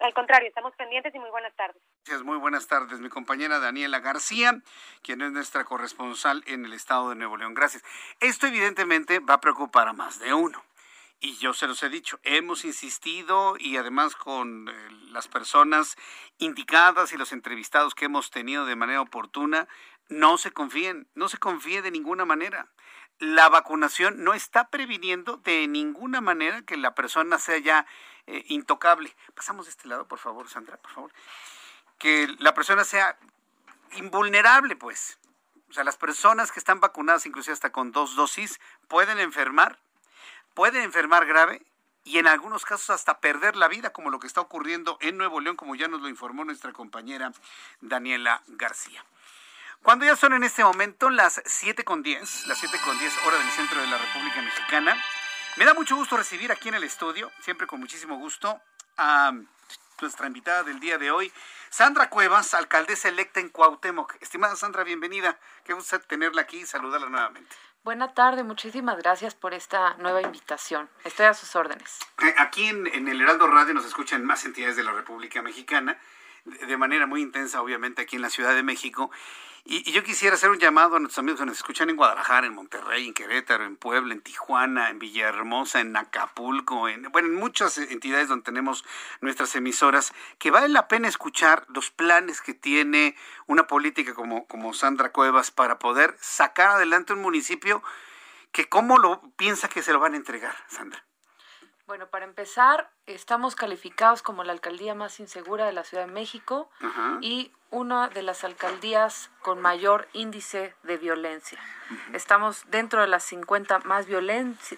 Al 0.00 0.14
contrario, 0.14 0.48
estamos 0.48 0.74
pendientes 0.74 1.14
y 1.14 1.18
muy 1.18 1.30
buenas 1.30 1.54
tardes. 1.54 1.80
Gracias, 2.04 2.24
muy 2.24 2.36
buenas 2.38 2.66
tardes. 2.66 2.98
Mi 2.98 3.08
compañera 3.08 3.60
Daniela 3.60 4.00
García, 4.00 4.60
quien 5.02 5.22
es 5.22 5.30
nuestra 5.30 5.64
corresponsal 5.64 6.42
en 6.46 6.64
el 6.64 6.72
estado 6.72 7.10
de 7.10 7.14
Nuevo 7.14 7.36
León. 7.36 7.54
Gracias. 7.54 7.84
Esto 8.18 8.48
evidentemente 8.48 9.20
va 9.20 9.34
a 9.34 9.40
preocupar 9.40 9.86
a 9.86 9.92
más 9.92 10.18
de 10.18 10.34
uno. 10.34 10.64
Y 11.24 11.36
yo 11.36 11.54
se 11.54 11.68
los 11.68 11.80
he 11.84 11.88
dicho, 11.88 12.18
hemos 12.24 12.64
insistido 12.64 13.54
y 13.56 13.76
además 13.76 14.16
con 14.16 14.68
eh, 14.68 14.88
las 15.12 15.28
personas 15.28 15.94
indicadas 16.38 17.12
y 17.12 17.16
los 17.16 17.30
entrevistados 17.30 17.94
que 17.94 18.06
hemos 18.06 18.32
tenido 18.32 18.66
de 18.66 18.74
manera 18.74 19.00
oportuna, 19.00 19.68
no 20.08 20.36
se 20.36 20.50
confíen, 20.50 21.06
no 21.14 21.28
se 21.28 21.38
confíe 21.38 21.80
de 21.80 21.92
ninguna 21.92 22.24
manera. 22.24 22.72
La 23.20 23.48
vacunación 23.48 24.24
no 24.24 24.34
está 24.34 24.68
previniendo 24.68 25.36
de 25.36 25.68
ninguna 25.68 26.20
manera 26.20 26.62
que 26.62 26.76
la 26.76 26.96
persona 26.96 27.38
sea 27.38 27.58
ya 27.58 27.86
eh, 28.26 28.44
intocable. 28.48 29.14
Pasamos 29.36 29.66
de 29.66 29.70
este 29.70 29.86
lado, 29.86 30.08
por 30.08 30.18
favor, 30.18 30.48
Sandra, 30.48 30.76
por 30.76 30.90
favor. 30.90 31.12
Que 31.98 32.34
la 32.40 32.52
persona 32.52 32.82
sea 32.82 33.16
invulnerable, 33.92 34.74
pues. 34.74 35.20
O 35.70 35.72
sea, 35.72 35.84
las 35.84 35.96
personas 35.96 36.50
que 36.50 36.58
están 36.58 36.80
vacunadas, 36.80 37.26
inclusive 37.26 37.52
hasta 37.52 37.70
con 37.70 37.92
dos 37.92 38.16
dosis, 38.16 38.60
pueden 38.88 39.20
enfermar 39.20 39.78
puede 40.54 40.82
enfermar 40.82 41.26
grave 41.26 41.62
y 42.04 42.18
en 42.18 42.26
algunos 42.26 42.64
casos 42.64 42.90
hasta 42.90 43.18
perder 43.18 43.56
la 43.56 43.68
vida, 43.68 43.90
como 43.90 44.10
lo 44.10 44.18
que 44.18 44.26
está 44.26 44.40
ocurriendo 44.40 44.98
en 45.00 45.16
Nuevo 45.16 45.40
León, 45.40 45.56
como 45.56 45.74
ya 45.74 45.88
nos 45.88 46.00
lo 46.00 46.08
informó 46.08 46.44
nuestra 46.44 46.72
compañera 46.72 47.32
Daniela 47.80 48.42
García. 48.48 49.04
Cuando 49.82 50.04
ya 50.04 50.16
son 50.16 50.32
en 50.32 50.44
este 50.44 50.62
momento 50.62 51.10
las 51.10 51.42
7 51.44 51.84
con 51.84 52.02
10, 52.02 52.46
las 52.46 52.58
7 52.58 52.78
con 52.84 52.98
10 52.98 53.26
hora 53.26 53.38
del 53.38 53.50
centro 53.50 53.80
de 53.80 53.86
la 53.88 53.98
República 53.98 54.40
Mexicana, 54.42 54.96
me 55.56 55.64
da 55.64 55.74
mucho 55.74 55.96
gusto 55.96 56.16
recibir 56.16 56.50
aquí 56.52 56.68
en 56.68 56.74
el 56.74 56.84
estudio, 56.84 57.30
siempre 57.40 57.66
con 57.66 57.80
muchísimo 57.80 58.16
gusto, 58.16 58.60
a 58.96 59.32
nuestra 60.00 60.26
invitada 60.26 60.62
del 60.64 60.80
día 60.80 60.98
de 60.98 61.10
hoy, 61.10 61.32
Sandra 61.70 62.10
Cuevas, 62.10 62.54
alcaldesa 62.54 63.08
electa 63.08 63.40
en 63.40 63.48
Cuauhtémoc. 63.48 64.16
Estimada 64.20 64.56
Sandra, 64.56 64.84
bienvenida. 64.84 65.38
Qué 65.64 65.72
gusto 65.72 65.98
tenerla 66.00 66.42
aquí 66.42 66.58
y 66.58 66.66
saludarla 66.66 67.08
nuevamente. 67.08 67.56
Buena 67.84 68.14
tarde, 68.14 68.44
muchísimas 68.44 68.96
gracias 68.98 69.34
por 69.34 69.54
esta 69.54 69.96
nueva 69.98 70.22
invitación. 70.22 70.88
Estoy 71.02 71.26
a 71.26 71.34
sus 71.34 71.56
órdenes. 71.56 71.98
Eh, 72.22 72.32
aquí 72.38 72.68
en, 72.68 72.86
el 72.86 73.20
Heraldo 73.20 73.48
Radio 73.48 73.74
nos 73.74 73.84
escuchan 73.84 74.24
más 74.24 74.44
entidades 74.44 74.76
de 74.76 74.84
la 74.84 74.92
República 74.92 75.42
Mexicana, 75.42 75.98
de 76.44 76.76
manera 76.76 77.08
muy 77.08 77.22
intensa, 77.22 77.60
obviamente, 77.60 78.02
aquí 78.02 78.14
en 78.14 78.22
la 78.22 78.30
Ciudad 78.30 78.54
de 78.54 78.62
México. 78.62 79.10
Y, 79.64 79.92
yo 79.92 80.02
quisiera 80.02 80.34
hacer 80.34 80.50
un 80.50 80.58
llamado 80.58 80.96
a 80.96 80.98
nuestros 80.98 81.20
amigos 81.20 81.40
que 81.40 81.46
nos 81.46 81.56
escuchan 81.56 81.88
en 81.88 81.96
Guadalajara, 81.96 82.46
en 82.46 82.54
Monterrey, 82.54 83.06
en 83.06 83.14
Querétaro, 83.14 83.64
en 83.64 83.76
Puebla, 83.76 84.12
en 84.12 84.20
Tijuana, 84.20 84.90
en 84.90 84.98
Villahermosa, 84.98 85.80
en 85.80 85.96
Acapulco, 85.96 86.88
en, 86.88 87.02
bueno, 87.12 87.28
en 87.28 87.34
muchas 87.36 87.78
entidades 87.78 88.28
donde 88.28 88.44
tenemos 88.44 88.84
nuestras 89.20 89.54
emisoras, 89.54 90.12
que 90.38 90.50
vale 90.50 90.68
la 90.68 90.88
pena 90.88 91.06
escuchar 91.06 91.64
los 91.68 91.90
planes 91.90 92.40
que 92.40 92.54
tiene 92.54 93.16
una 93.46 93.68
política 93.68 94.14
como, 94.14 94.46
como 94.48 94.74
Sandra 94.74 95.12
Cuevas 95.12 95.52
para 95.52 95.78
poder 95.78 96.16
sacar 96.20 96.70
adelante 96.70 97.12
un 97.12 97.22
municipio 97.22 97.82
que 98.50 98.68
cómo 98.68 98.98
lo 98.98 99.22
piensa 99.36 99.68
que 99.68 99.82
se 99.82 99.92
lo 99.92 100.00
van 100.00 100.14
a 100.14 100.16
entregar, 100.16 100.56
Sandra. 100.68 101.04
Bueno, 101.92 102.06
para 102.06 102.24
empezar, 102.24 102.90
estamos 103.04 103.54
calificados 103.54 104.22
como 104.22 104.44
la 104.44 104.54
alcaldía 104.54 104.94
más 104.94 105.20
insegura 105.20 105.66
de 105.66 105.74
la 105.74 105.84
Ciudad 105.84 106.06
de 106.06 106.10
México 106.10 106.70
y 107.20 107.52
una 107.68 108.08
de 108.08 108.22
las 108.22 108.44
alcaldías 108.44 109.28
con 109.42 109.60
mayor 109.60 110.08
índice 110.14 110.74
de 110.84 110.96
violencia. 110.96 111.60
Estamos 112.14 112.64
dentro 112.70 113.02
de 113.02 113.08
las 113.08 113.24
50 113.24 113.80
más, 113.80 114.06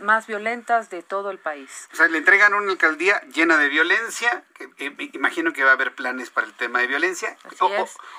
más 0.01 0.27
violentas 0.27 0.91
de 0.91 1.05
todo 1.05 1.31
el 1.31 1.39
país. 1.39 1.89
O 1.93 1.95
sea, 1.95 2.09
le 2.09 2.19
entregan 2.19 2.53
una 2.53 2.73
alcaldía 2.73 3.21
llena 3.33 3.59
de 3.59 3.69
violencia. 3.69 4.43
Eh, 4.79 5.11
imagino 5.13 5.53
que 5.53 5.63
va 5.63 5.71
a 5.71 5.75
haber 5.75 5.95
planes 5.95 6.31
para 6.31 6.49
el 6.49 6.55
tema 6.55 6.81
de 6.81 6.89
violencia. 6.89 7.37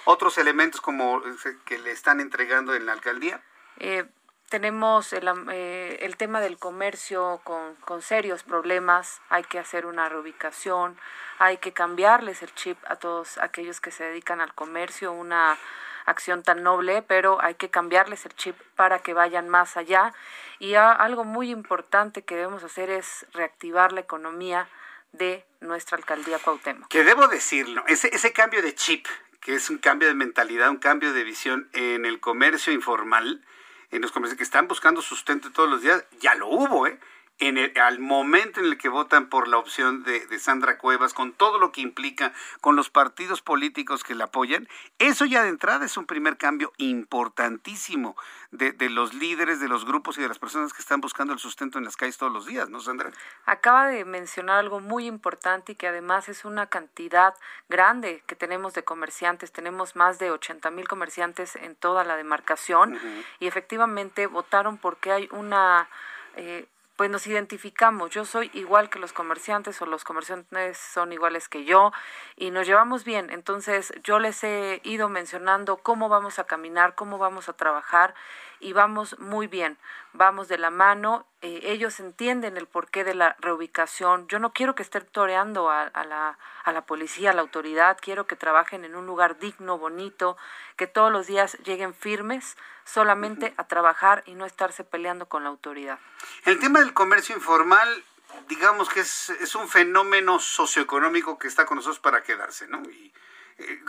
otros 0.05 0.37
elementos 0.37 0.79
como 0.79 1.17
eh, 1.17 1.57
que 1.65 1.79
le 1.79 1.91
están 1.91 2.21
entregando 2.21 2.73
en 2.73 2.85
la 2.85 2.93
alcaldía. 2.93 3.41
Eh, 3.77 4.05
tenemos 4.49 5.13
el, 5.13 5.27
eh, 5.51 5.97
el, 6.01 6.17
tema 6.17 6.39
del 6.39 6.57
comercio 6.57 7.41
con, 7.43 7.75
con, 7.75 8.01
serios 8.01 8.43
problemas, 8.43 9.21
hay 9.29 9.43
que 9.43 9.59
hacer 9.59 9.85
una 9.85 10.07
reubicación, 10.09 10.97
hay 11.39 11.57
que 11.57 11.73
cambiarles 11.73 12.43
el 12.43 12.53
chip 12.53 12.77
a 12.87 12.95
todos 12.95 13.37
aquellos 13.39 13.81
que 13.81 13.91
se 13.91 14.03
dedican 14.03 14.41
al 14.41 14.53
comercio, 14.53 15.11
una 15.11 15.57
acción 16.05 16.43
tan 16.43 16.63
noble, 16.63 17.01
pero 17.01 17.41
hay 17.41 17.55
que 17.55 17.69
cambiarles 17.69 18.25
el 18.25 18.35
chip 18.35 18.55
para 18.75 18.99
que 18.99 19.13
vayan 19.13 19.49
más 19.49 19.77
allá. 19.77 20.13
Y 20.59 20.75
algo 20.75 21.23
muy 21.23 21.51
importante 21.51 22.23
que 22.23 22.35
debemos 22.35 22.63
hacer 22.63 22.89
es 22.89 23.25
reactivar 23.33 23.91
la 23.91 24.01
economía 24.01 24.69
de 25.11 25.45
nuestra 25.61 25.97
alcaldía 25.97 26.39
Cuauhtémoc. 26.39 26.87
Que 26.87 27.03
debo 27.03 27.27
decirlo, 27.27 27.83
ese, 27.87 28.13
ese 28.13 28.31
cambio 28.33 28.61
de 28.61 28.75
chip, 28.75 29.07
que 29.41 29.55
es 29.55 29.69
un 29.69 29.77
cambio 29.77 30.07
de 30.07 30.13
mentalidad, 30.13 30.69
un 30.69 30.77
cambio 30.77 31.13
de 31.13 31.23
visión 31.23 31.69
en 31.73 32.05
el 32.05 32.19
comercio 32.19 32.71
informal, 32.71 33.43
en 33.91 34.01
los 34.01 34.11
comerciantes 34.11 34.37
que 34.37 34.43
están 34.43 34.67
buscando 34.67 35.01
sustento 35.01 35.51
todos 35.51 35.69
los 35.69 35.81
días, 35.81 36.05
ya 36.19 36.35
lo 36.35 36.47
hubo, 36.47 36.87
¿eh? 36.87 36.99
En 37.39 37.57
el, 37.57 37.77
al 37.77 37.99
momento 37.99 38.61
en 38.61 38.67
el 38.67 38.77
que 38.77 38.87
votan 38.87 39.27
por 39.27 39.47
la 39.47 39.57
opción 39.57 40.03
de, 40.03 40.25
de, 40.27 40.39
Sandra 40.39 40.77
Cuevas, 40.77 41.13
con 41.13 41.33
todo 41.33 41.59
lo 41.59 41.71
que 41.71 41.81
implica, 41.81 42.33
con 42.61 42.75
los 42.75 42.89
partidos 42.89 43.41
políticos 43.41 44.03
que 44.03 44.15
la 44.15 44.25
apoyan, 44.25 44.69
eso 44.99 45.25
ya 45.25 45.43
de 45.43 45.49
entrada 45.49 45.85
es 45.85 45.97
un 45.97 46.05
primer 46.05 46.37
cambio 46.37 46.71
importantísimo 46.77 48.15
de, 48.51 48.71
de, 48.71 48.89
los 48.89 49.13
líderes, 49.13 49.59
de 49.59 49.67
los 49.67 49.85
grupos 49.85 50.17
y 50.17 50.21
de 50.21 50.29
las 50.29 50.39
personas 50.39 50.71
que 50.71 50.81
están 50.81 51.01
buscando 51.01 51.33
el 51.33 51.39
sustento 51.39 51.77
en 51.77 51.83
las 51.83 51.97
calles 51.97 52.17
todos 52.17 52.31
los 52.31 52.45
días, 52.45 52.69
¿no, 52.69 52.79
Sandra? 52.79 53.11
Acaba 53.45 53.87
de 53.87 54.05
mencionar 54.05 54.59
algo 54.59 54.79
muy 54.79 55.05
importante 55.05 55.73
y 55.73 55.75
que 55.75 55.87
además 55.87 56.29
es 56.29 56.45
una 56.45 56.67
cantidad 56.67 57.33
grande 57.67 58.23
que 58.27 58.35
tenemos 58.35 58.73
de 58.73 58.83
comerciantes. 58.83 59.51
Tenemos 59.51 59.95
más 59.97 60.19
de 60.19 60.31
80 60.31 60.71
mil 60.71 60.87
comerciantes 60.87 61.57
en 61.57 61.75
toda 61.75 62.05
la 62.05 62.15
demarcación 62.15 62.93
uh 62.93 62.97
-huh. 62.97 63.25
y 63.39 63.47
efectivamente 63.47 64.27
votaron 64.27 64.77
porque 64.77 65.11
hay 65.11 65.27
una... 65.31 65.89
Eh, 66.37 66.67
pues 66.95 67.09
nos 67.09 67.27
identificamos. 67.27 68.11
Yo 68.11 68.25
soy 68.25 68.49
igual 68.53 68.89
que 68.89 68.99
los 68.99 69.13
comerciantes 69.13 69.81
o 69.81 69.85
los 69.85 70.03
comerciantes 70.03 70.77
son 70.77 71.11
iguales 71.11 71.49
que 71.49 71.65
yo 71.65 71.91
y 72.35 72.51
nos 72.51 72.67
llevamos 72.67 73.03
bien. 73.03 73.29
Entonces 73.29 73.93
yo 74.03 74.19
les 74.19 74.43
he 74.43 74.81
ido 74.83 75.09
mencionando 75.09 75.77
cómo 75.77 76.09
vamos 76.09 76.39
a 76.39 76.45
caminar, 76.45 76.95
cómo 76.95 77.17
vamos 77.17 77.49
a 77.49 77.53
trabajar 77.53 78.15
y 78.59 78.73
vamos 78.73 79.17
muy 79.19 79.47
bien. 79.47 79.77
Vamos 80.13 80.47
de 80.47 80.57
la 80.57 80.69
mano. 80.69 81.25
Eh, 81.41 81.59
ellos 81.63 81.99
entienden 81.99 82.57
el 82.57 82.67
porqué 82.67 83.03
de 83.03 83.15
la 83.15 83.35
reubicación. 83.39 84.27
Yo 84.27 84.39
no 84.39 84.53
quiero 84.53 84.75
que 84.75 84.83
estén 84.83 85.05
toreando 85.05 85.69
a, 85.69 85.83
a, 85.83 86.03
la, 86.05 86.37
a 86.63 86.71
la 86.71 86.85
policía, 86.85 87.31
a 87.31 87.33
la 87.33 87.41
autoridad. 87.41 87.97
Quiero 88.01 88.27
que 88.27 88.35
trabajen 88.35 88.85
en 88.85 88.95
un 88.95 89.05
lugar 89.05 89.39
digno, 89.39 89.77
bonito, 89.77 90.37
que 90.77 90.87
todos 90.87 91.11
los 91.11 91.27
días 91.27 91.57
lleguen 91.65 91.93
firmes 91.93 92.57
solamente 92.85 93.53
a 93.57 93.67
trabajar 93.67 94.23
y 94.25 94.35
no 94.35 94.45
estarse 94.45 94.83
peleando 94.83 95.27
con 95.27 95.43
la 95.43 95.49
autoridad. 95.49 95.99
El 96.45 96.59
tema 96.59 96.79
del 96.79 96.93
comercio 96.93 97.35
informal, 97.35 98.03
digamos 98.47 98.89
que 98.89 99.01
es, 99.01 99.31
es 99.31 99.55
un 99.55 99.67
fenómeno 99.67 100.39
socioeconómico 100.39 101.37
que 101.37 101.47
está 101.47 101.65
con 101.65 101.77
nosotros 101.77 101.99
para 101.99 102.23
quedarse, 102.23 102.67
¿no? 102.67 102.81
Y, 102.83 103.11
eh, 103.57 103.79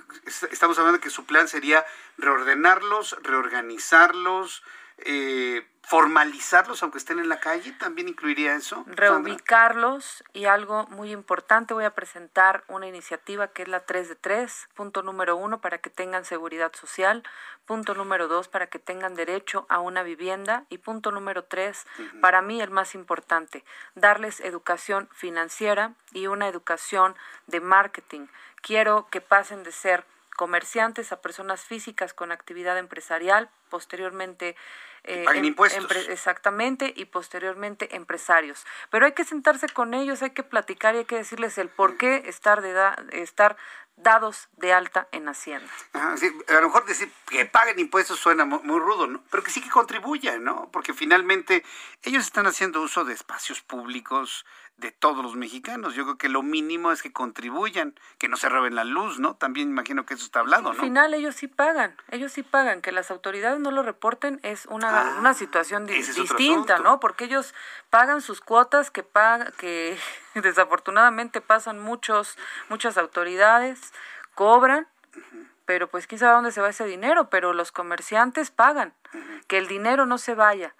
estamos 0.50 0.78
hablando 0.78 0.98
de 0.98 1.02
que 1.02 1.10
su 1.10 1.26
plan 1.26 1.48
sería 1.48 1.84
reordenarlos, 2.18 3.16
reorganizarlos, 3.22 4.62
eh, 4.98 5.66
formalizarlos 5.82 6.82
aunque 6.82 6.98
estén 6.98 7.20
en 7.20 7.28
la 7.28 7.38
calle, 7.38 7.70
también 7.72 8.08
incluiría 8.08 8.56
eso. 8.56 8.84
Reubicarlos 8.88 10.24
y 10.32 10.46
algo 10.46 10.86
muy 10.88 11.12
importante, 11.12 11.74
voy 11.74 11.84
a 11.84 11.94
presentar 11.94 12.64
una 12.66 12.88
iniciativa 12.88 13.48
que 13.48 13.62
es 13.62 13.68
la 13.68 13.84
3 13.84 14.08
de 14.08 14.16
3, 14.16 14.68
punto 14.74 15.02
número 15.02 15.36
uno, 15.36 15.60
para 15.60 15.78
que 15.78 15.90
tengan 15.90 16.24
seguridad 16.24 16.72
social, 16.74 17.22
punto 17.66 17.94
número 17.94 18.26
dos, 18.26 18.48
para 18.48 18.68
que 18.68 18.78
tengan 18.78 19.14
derecho 19.14 19.66
a 19.68 19.78
una 19.78 20.02
vivienda 20.02 20.64
y 20.70 20.78
punto 20.78 21.10
número 21.12 21.44
tres, 21.44 21.84
uh 21.98 22.02
-huh. 22.02 22.20
para 22.20 22.40
mí 22.42 22.60
el 22.60 22.70
más 22.70 22.94
importante, 22.94 23.64
darles 23.94 24.40
educación 24.40 25.08
financiera 25.12 25.92
y 26.12 26.26
una 26.26 26.48
educación 26.48 27.14
de 27.46 27.60
marketing. 27.60 28.26
Quiero 28.66 29.06
que 29.12 29.20
pasen 29.20 29.62
de 29.62 29.70
ser 29.70 30.04
comerciantes 30.34 31.12
a 31.12 31.20
personas 31.22 31.60
físicas 31.60 32.12
con 32.12 32.32
actividad 32.32 32.76
empresarial, 32.78 33.48
posteriormente 33.70 34.56
eh, 35.04 35.24
em, 35.36 35.44
impuestos. 35.44 36.08
exactamente, 36.08 36.92
y 36.96 37.04
posteriormente 37.04 37.94
empresarios. 37.94 38.66
Pero 38.90 39.06
hay 39.06 39.12
que 39.12 39.24
sentarse 39.24 39.68
con 39.68 39.94
ellos, 39.94 40.20
hay 40.22 40.30
que 40.30 40.42
platicar 40.42 40.96
y 40.96 40.98
hay 40.98 41.04
que 41.04 41.16
decirles 41.16 41.56
el 41.58 41.68
por 41.68 41.96
qué 41.96 42.24
estar, 42.26 42.60
de 42.60 42.72
da, 42.72 42.96
estar 43.12 43.56
dados 43.96 44.48
de 44.56 44.72
alta 44.72 45.08
en 45.12 45.28
Hacienda. 45.28 45.70
Ajá, 45.92 46.16
sí, 46.16 46.30
a 46.48 46.60
lo 46.60 46.62
mejor 46.62 46.84
decir 46.84 47.10
que 47.28 47.46
paguen 47.46 47.78
impuestos 47.78 48.18
suena 48.18 48.44
muy, 48.44 48.60
muy, 48.62 48.78
rudo, 48.78 49.06
¿no? 49.06 49.22
Pero 49.30 49.42
que 49.42 49.50
sí 49.50 49.60
que 49.60 49.70
contribuyan, 49.70 50.44
¿no? 50.44 50.68
Porque 50.70 50.92
finalmente 50.92 51.64
ellos 52.02 52.24
están 52.24 52.46
haciendo 52.46 52.82
uso 52.82 53.04
de 53.04 53.14
espacios 53.14 53.62
públicos 53.62 54.44
de 54.76 54.92
todos 54.92 55.24
los 55.24 55.36
mexicanos. 55.36 55.94
Yo 55.94 56.04
creo 56.04 56.18
que 56.18 56.28
lo 56.28 56.42
mínimo 56.42 56.92
es 56.92 57.02
que 57.02 57.12
contribuyan, 57.12 57.98
que 58.18 58.28
no 58.28 58.36
se 58.36 58.48
roben 58.48 58.74
la 58.74 58.84
luz, 58.84 59.18
¿no? 59.18 59.34
También 59.34 59.70
imagino 59.70 60.04
que 60.04 60.14
eso 60.14 60.24
está 60.24 60.40
hablado, 60.40 60.64
¿no? 60.64 60.70
Al 60.70 60.76
final 60.76 61.14
ellos 61.14 61.34
sí 61.34 61.48
pagan, 61.48 61.96
ellos 62.10 62.32
sí 62.32 62.42
pagan. 62.42 62.82
Que 62.82 62.92
las 62.92 63.10
autoridades 63.10 63.58
no 63.58 63.70
lo 63.70 63.82
reporten 63.82 64.38
es 64.42 64.66
una, 64.66 65.00
ah, 65.00 65.16
una 65.18 65.32
situación 65.32 65.86
di 65.86 65.94
distinta, 65.94 66.78
¿no? 66.78 67.00
Porque 67.00 67.24
ellos 67.24 67.54
pagan 67.88 68.20
sus 68.20 68.40
cuotas 68.42 68.90
que 68.90 69.02
pagan, 69.02 69.52
que 69.56 69.98
desafortunadamente 70.42 71.40
pasan 71.40 71.78
muchos, 71.78 72.38
muchas 72.68 72.98
autoridades, 72.98 73.92
cobran, 74.34 74.86
uh 75.14 75.18
-huh. 75.18 75.48
pero 75.64 75.88
pues 75.88 76.06
quién 76.06 76.18
sabe 76.18 76.34
dónde 76.34 76.52
se 76.52 76.60
va 76.60 76.70
ese 76.70 76.84
dinero, 76.84 77.30
pero 77.30 77.52
los 77.52 77.72
comerciantes 77.72 78.50
pagan. 78.50 78.94
Uh 79.12 79.18
-huh. 79.18 79.46
Que 79.46 79.58
el 79.58 79.68
dinero 79.68 80.06
no 80.06 80.18
se 80.18 80.34
vaya 80.34 80.74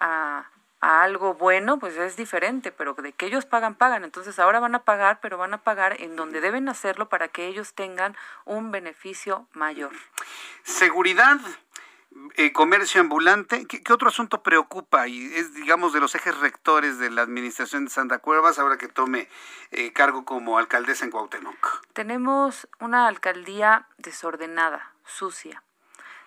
a 0.00 0.46
a 0.80 1.02
algo 1.02 1.34
bueno, 1.34 1.78
pues 1.78 1.96
es 1.96 2.16
diferente, 2.16 2.70
pero 2.70 2.94
de 2.94 3.12
que 3.12 3.26
ellos 3.26 3.46
pagan, 3.46 3.74
pagan. 3.74 4.04
Entonces 4.04 4.38
ahora 4.38 4.60
van 4.60 4.74
a 4.74 4.84
pagar, 4.84 5.20
pero 5.20 5.38
van 5.38 5.54
a 5.54 5.58
pagar 5.58 6.00
en 6.00 6.16
donde 6.16 6.40
deben 6.40 6.68
hacerlo 6.68 7.08
para 7.08 7.28
que 7.28 7.46
ellos 7.46 7.74
tengan 7.74 8.16
un 8.44 8.70
beneficio 8.70 9.48
mayor. 9.52 9.92
Seguridad, 10.62 11.38
eh, 12.36 12.52
comercio 12.52 13.00
ambulante, 13.00 13.66
¿Qué, 13.66 13.82
¿Qué, 13.82 13.92
otro 13.92 14.08
asunto 14.08 14.42
preocupa 14.42 15.08
y 15.08 15.34
es, 15.34 15.54
digamos, 15.54 15.92
de 15.92 16.00
los 16.00 16.14
ejes 16.14 16.38
rectores 16.38 16.98
de 16.98 17.10
la 17.10 17.22
administración 17.22 17.84
de 17.84 17.90
Santa 17.90 18.18
Cuevas 18.18 18.58
ahora 18.58 18.76
que 18.76 18.88
tome 18.88 19.28
eh, 19.70 19.92
cargo 19.92 20.24
como 20.24 20.58
alcaldesa 20.58 21.04
en 21.04 21.10
Cuauhtémoc? 21.10 21.82
Tenemos 21.92 22.68
una 22.80 23.06
alcaldía 23.08 23.86
desordenada, 23.98 24.92
sucia 25.04 25.62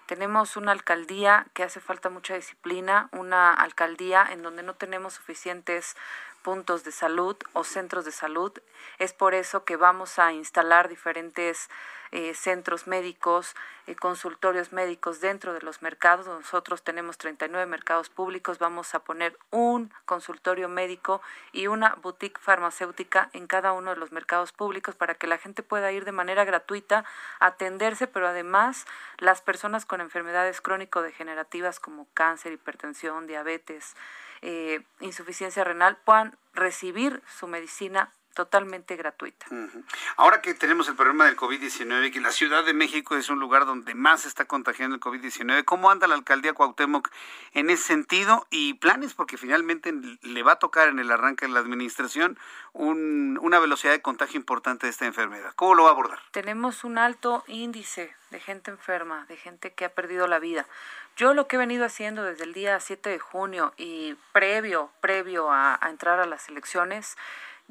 tenemos 0.10 0.58
una 0.58 0.72
alcaldía 0.72 1.46
que 1.54 1.62
hace 1.62 1.80
falta 1.80 2.10
mucha 2.10 2.34
disciplina, 2.34 3.10
una 3.12 3.54
alcaldía 3.54 4.26
en 4.32 4.42
donde 4.42 4.64
no 4.64 4.74
tenemos 4.74 5.14
suficientes 5.14 5.96
puntos 6.44 6.84
de 6.84 6.92
salud 6.92 7.36
o 7.54 7.64
centros 7.64 8.06
de 8.06 8.12
salud. 8.12 8.52
Es 8.98 9.14
por 9.14 9.34
eso 9.34 9.64
que 9.66 9.76
vamos 9.76 10.20
a 10.20 10.34
instalar 10.34 10.90
diferentes 10.90 11.70
eh, 12.12 12.34
centros 12.34 12.88
médicos, 12.88 13.56
eh, 13.86 13.96
consultorios 13.96 14.74
médicos 14.74 15.22
dentro 15.22 15.54
de 15.54 15.62
los 15.62 15.84
mercados. 15.84 16.26
Nosotros 16.26 16.82
tenemos 16.82 17.20
39 17.20 17.68
mercados 17.68 18.10
públicos, 18.10 18.58
vamos 18.58 18.96
a 18.96 19.00
poner 19.04 19.38
un 19.52 19.94
consultorio 20.06 20.70
médico 20.70 21.22
y 21.52 21.68
una 21.68 21.94
boutique 22.02 22.40
farmacéutica 22.40 23.30
en 23.34 23.46
cada 23.46 23.74
uno 23.74 23.92
de 23.92 23.98
los 23.98 24.12
mercados 24.12 24.52
públicos 24.54 24.96
para 24.96 25.14
que 25.16 25.28
la 25.28 25.38
gente 25.38 25.62
pueda 25.62 25.92
ir 25.92 26.04
de 26.04 26.12
manera 26.12 26.46
gratuita 26.46 27.06
a 27.40 27.46
atenderse, 27.46 28.08
pero 28.08 28.28
además 28.28 28.88
las 29.20 29.42
personas 29.42 29.86
con 29.86 30.02
enfermedades 30.02 30.62
crónico-degenerativas 30.62 31.80
como 31.80 32.08
cáncer, 32.16 32.54
hipertensión, 32.54 33.28
diabetes, 33.28 33.96
eh, 34.42 34.82
insuficiencia 35.00 35.64
renal 35.64 35.98
puedan 35.98 36.38
recibir 36.54 37.22
su 37.28 37.48
medicina 37.48 38.12
totalmente 38.40 38.96
gratuita. 38.96 39.48
Uh 39.52 39.68
-huh. 39.68 39.84
Ahora 40.16 40.40
que 40.40 40.54
tenemos 40.54 40.88
el 40.88 40.96
problema 40.96 41.26
del 41.26 41.36
COVID-19, 41.36 42.10
que 42.10 42.22
la 42.22 42.32
Ciudad 42.32 42.64
de 42.64 42.74
México 42.74 43.18
es 43.18 43.30
un 43.30 43.38
lugar 43.38 43.66
donde 43.66 43.96
más 43.96 44.22
se 44.22 44.30
está 44.30 44.46
contagiando 44.46 44.96
el 44.96 45.02
COVID-19, 45.02 45.66
¿cómo 45.66 45.92
anda 45.92 46.08
la 46.08 46.16
alcaldía 46.16 46.54
Cuauhtémoc 46.54 47.10
en 47.54 47.70
ese 47.70 47.84
sentido? 47.84 48.48
Y 48.50 48.76
planes, 48.76 49.14
porque 49.14 49.36
finalmente 49.36 49.92
le 50.22 50.42
va 50.42 50.54
a 50.54 50.56
tocar 50.56 50.88
en 50.88 51.00
el 51.00 51.12
arranque 51.12 51.48
de 51.48 51.52
la 51.52 51.60
administración 51.60 52.40
un, 52.72 53.38
una 53.42 53.60
velocidad 53.60 53.92
de 53.92 54.02
contagio 54.02 54.38
importante 54.38 54.86
de 54.86 54.92
esta 54.92 55.06
enfermedad. 55.06 55.52
¿Cómo 55.58 55.76
lo 55.76 55.84
va 55.84 55.90
a 55.90 55.92
abordar? 55.92 56.20
Tenemos 56.32 56.86
un 56.86 56.98
alto 56.98 57.44
índice 57.48 58.16
de 58.32 58.40
gente 58.40 58.72
enferma, 58.72 59.26
de 59.26 59.36
gente 59.36 59.74
que 59.74 59.84
ha 59.84 59.90
perdido 59.90 60.28
la 60.28 60.40
vida. 60.40 60.66
Yo 61.18 61.34
lo 61.34 61.48
que 61.48 61.58
he 61.58 61.60
venido 61.60 61.84
haciendo 61.84 62.24
desde 62.24 62.46
el 62.46 62.54
día 62.54 62.80
7 62.80 63.10
de 63.10 63.20
junio 63.20 63.74
y 63.76 64.16
previo, 64.32 64.90
previo 65.02 65.52
a, 65.52 65.78
a 65.82 65.90
entrar 65.90 66.22
a 66.22 66.26
las 66.26 66.48
elecciones, 66.48 67.18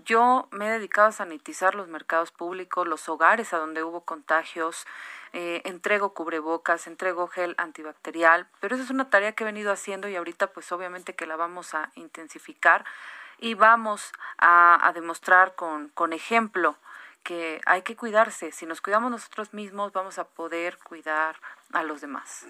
yo 0.05 0.49
me 0.51 0.67
he 0.67 0.71
dedicado 0.71 1.09
a 1.09 1.13
sanitizar 1.13 1.75
los 1.75 1.89
mercados 1.89 2.31
públicos, 2.31 2.87
los 2.87 3.09
hogares 3.09 3.53
a 3.53 3.59
donde 3.59 3.83
hubo 3.83 4.03
contagios, 4.03 4.87
eh, 5.33 5.63
entrego 5.65 6.15
cubrebocas, 6.15 6.87
entrego 6.87 7.29
gel 7.29 7.55
antibacterial, 7.59 8.47
pero 8.61 8.75
esa 8.75 8.85
es 8.85 8.91
una 8.91 9.11
tarea 9.11 9.33
que 9.33 9.45
he 9.45 9.47
venido 9.47 9.73
haciendo 9.73 10.09
y 10.09 10.17
ahorita 10.17 10.49
pues 10.49 10.71
obviamente 10.73 11.15
que 11.15 11.27
la 11.27 11.37
vamos 11.37 11.75
a 11.75 11.91
intensificar 11.95 12.85
y 13.39 13.55
vamos 13.55 14.13
a, 14.39 14.87
a 14.87 14.93
demostrar 14.93 15.55
con, 15.55 15.89
con 15.91 16.13
ejemplo 16.13 16.77
que 17.29 17.61
hay 17.67 17.83
que 17.83 17.95
cuidarse. 17.95 18.53
Si 18.53 18.65
nos 18.65 18.81
cuidamos 18.81 19.11
nosotros 19.11 19.53
mismos, 19.53 19.93
vamos 19.93 20.19
a 20.19 20.27
poder 20.27 20.79
cuidar 20.79 21.37
a 21.75 21.83
los 21.83 22.01
demás. 22.01 22.47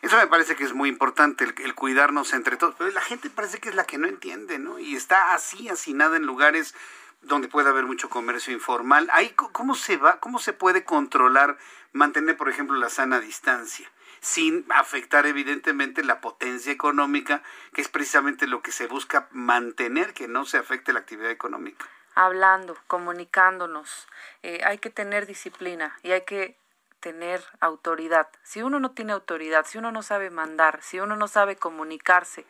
Eso 0.00 0.16
me 0.16 0.26
parece 0.26 0.56
que 0.56 0.64
es 0.64 0.72
muy 0.72 0.88
importante, 0.88 1.44
el, 1.44 1.54
el, 1.62 1.74
cuidarnos 1.74 2.32
entre 2.32 2.56
todos. 2.56 2.74
Pero 2.78 2.90
la 2.90 3.02
gente 3.02 3.28
parece 3.28 3.58
que 3.58 3.68
es 3.68 3.74
la 3.74 3.84
que 3.84 3.98
no 3.98 4.08
entiende, 4.08 4.58
¿no? 4.58 4.78
Y 4.78 4.96
está 4.96 5.34
así, 5.34 5.68
hacinada 5.68 6.16
en 6.16 6.24
lugares 6.24 6.74
donde 7.20 7.48
puede 7.48 7.68
haber 7.68 7.84
mucho 7.84 8.08
comercio 8.08 8.54
informal. 8.54 9.10
Ahí, 9.12 9.34
¿cómo 9.36 9.74
se 9.74 9.98
va? 9.98 10.20
¿Cómo 10.20 10.38
se 10.38 10.54
puede 10.54 10.84
controlar, 10.84 11.58
mantener, 11.92 12.38
por 12.38 12.48
ejemplo, 12.48 12.78
la 12.78 12.88
sana 12.88 13.20
distancia? 13.20 13.90
sin 14.20 14.66
afectar 14.70 15.26
evidentemente 15.26 16.02
la 16.02 16.20
potencia 16.20 16.72
económica, 16.72 17.40
que 17.72 17.82
es 17.82 17.88
precisamente 17.88 18.48
lo 18.48 18.62
que 18.62 18.72
se 18.72 18.88
busca 18.88 19.28
mantener, 19.30 20.12
que 20.12 20.26
no 20.26 20.44
se 20.44 20.58
afecte 20.58 20.92
la 20.92 20.98
actividad 20.98 21.30
económica 21.30 21.86
hablando, 22.18 22.76
comunicándonos. 22.88 24.08
Eh, 24.42 24.60
hay 24.64 24.78
que 24.78 24.90
tener 24.90 25.24
disciplina 25.24 25.96
y 26.02 26.10
hay 26.10 26.22
que 26.22 26.56
tener 26.98 27.40
autoridad. 27.60 28.26
Si 28.42 28.60
uno 28.60 28.80
no 28.80 28.90
tiene 28.90 29.12
autoridad, 29.12 29.64
si 29.66 29.78
uno 29.78 29.92
no 29.92 30.02
sabe 30.02 30.28
mandar, 30.30 30.82
si 30.82 30.98
uno 30.98 31.14
no 31.14 31.28
sabe 31.28 31.54
comunicarse 31.54 32.44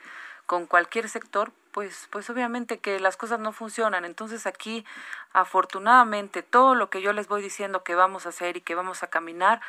con 0.46 0.64
cualquier 0.64 1.10
sector, 1.10 1.52
pues, 1.72 2.08
pues 2.10 2.30
obviamente 2.30 2.78
que 2.78 2.98
las 2.98 3.18
cosas 3.18 3.40
no 3.40 3.52
funcionan. 3.52 4.06
Entonces 4.06 4.46
aquí, 4.46 4.86
afortunadamente, 5.34 6.42
todo 6.42 6.74
lo 6.74 6.88
que 6.88 7.02
yo 7.02 7.12
les 7.12 7.28
voy 7.28 7.42
diciendo 7.42 7.84
que 7.84 7.94
vamos 7.94 8.24
a 8.24 8.30
hacer 8.30 8.56
y 8.56 8.62
que 8.62 8.74
vamos 8.74 9.02
a 9.02 9.08
caminar, 9.08 9.60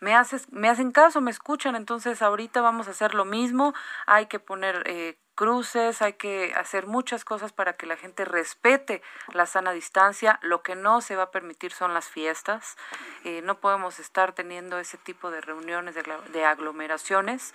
me, 0.00 0.14
haces, 0.14 0.52
me 0.52 0.68
hacen 0.68 0.92
caso, 0.92 1.20
me 1.20 1.32
escuchan. 1.32 1.74
Entonces 1.74 2.22
ahorita 2.22 2.60
vamos 2.60 2.86
a 2.86 2.92
hacer 2.92 3.12
lo 3.12 3.24
mismo. 3.24 3.74
Hay 4.06 4.26
que 4.26 4.38
poner 4.38 4.84
eh, 4.86 5.18
cruces, 5.38 6.02
hay 6.02 6.14
que 6.14 6.52
hacer 6.56 6.88
muchas 6.88 7.24
cosas 7.24 7.52
para 7.52 7.74
que 7.74 7.86
la 7.86 7.96
gente 7.96 8.24
respete 8.24 9.02
la 9.32 9.46
sana 9.46 9.70
distancia. 9.70 10.40
Lo 10.42 10.62
que 10.62 10.74
no 10.74 11.00
se 11.00 11.14
va 11.14 11.22
a 11.24 11.30
permitir 11.30 11.70
son 11.70 11.94
las 11.94 12.08
fiestas. 12.08 12.76
Eh, 13.22 13.40
no 13.44 13.60
podemos 13.60 14.00
estar 14.00 14.32
teniendo 14.32 14.80
ese 14.80 14.98
tipo 14.98 15.30
de 15.30 15.40
reuniones, 15.40 15.94
de, 15.94 16.44
aglomeraciones 16.44 17.54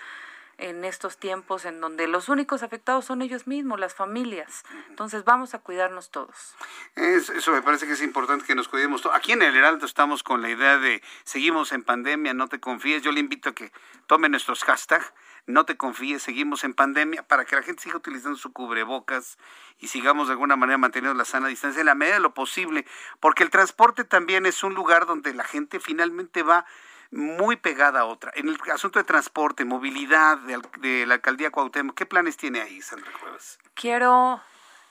en 0.57 0.85
estos 0.85 1.17
tiempos 1.17 1.65
en 1.65 1.81
donde 1.81 2.07
los 2.07 2.29
únicos 2.29 2.63
afectados 2.63 3.03
son 3.03 3.21
ellos 3.21 3.47
mismos, 3.47 3.77
las 3.81 3.93
familias. 3.93 4.63
Entonces 4.87 5.25
vamos 5.25 5.53
a 5.53 5.59
cuidarnos 5.59 6.09
todos. 6.09 6.55
eso 6.95 7.51
me 7.51 7.61
parece 7.61 7.85
que 7.85 7.93
es 7.93 8.01
importante 8.01 8.45
que 8.45 8.55
nos 8.55 8.69
cuidemos 8.69 9.01
todos. 9.01 9.17
Aquí 9.17 9.33
en 9.33 9.41
el 9.41 9.57
Heraldo 9.57 9.85
estamos 9.85 10.23
con 10.23 10.41
la 10.41 10.49
idea 10.49 10.77
de 10.77 11.03
seguimos 11.25 11.73
en 11.73 11.83
pandemia, 11.83 12.33
no 12.33 12.47
te 12.47 12.61
confíes. 12.61 13.01
Yo 13.01 13.11
le 13.11 13.19
invito 13.19 13.49
a 13.49 13.53
que 13.53 13.73
tome 14.07 14.29
nuestros 14.29 14.63
hashtags. 14.63 15.11
No 15.45 15.65
te 15.65 15.75
confíes, 15.75 16.23
seguimos 16.23 16.63
en 16.63 16.73
pandemia 16.73 17.23
para 17.23 17.43
que 17.43 17.55
la 17.55 17.63
gente 17.63 17.83
siga 17.83 17.97
utilizando 17.97 18.37
su 18.37 18.53
cubrebocas 18.53 19.37
y 19.79 19.87
sigamos 19.87 20.27
de 20.27 20.33
alguna 20.33 20.55
manera 20.55 20.77
manteniendo 20.77 21.17
la 21.17 21.25
sana 21.25 21.47
distancia 21.47 21.81
en 21.81 21.87
la 21.87 21.95
medida 21.95 22.15
de 22.15 22.21
lo 22.21 22.33
posible, 22.33 22.85
porque 23.19 23.43
el 23.43 23.49
transporte 23.49 24.05
también 24.05 24.45
es 24.45 24.63
un 24.63 24.73
lugar 24.73 25.05
donde 25.05 25.33
la 25.33 25.43
gente 25.43 25.81
finalmente 25.81 26.43
va 26.43 26.65
muy 27.11 27.57
pegada 27.57 28.01
a 28.01 28.05
otra. 28.05 28.31
En 28.35 28.47
el 28.47 28.57
asunto 28.71 28.99
de 28.99 29.05
transporte, 29.05 29.65
movilidad 29.65 30.37
de, 30.79 31.05
la 31.05 31.15
alcaldía 31.15 31.51
Cuauhtémoc, 31.51 31.95
¿qué 31.95 32.05
planes 32.05 32.37
tiene 32.37 32.61
ahí, 32.61 32.81
Sandra 32.81 33.11
Cuevas? 33.19 33.59
Quiero 33.73 34.41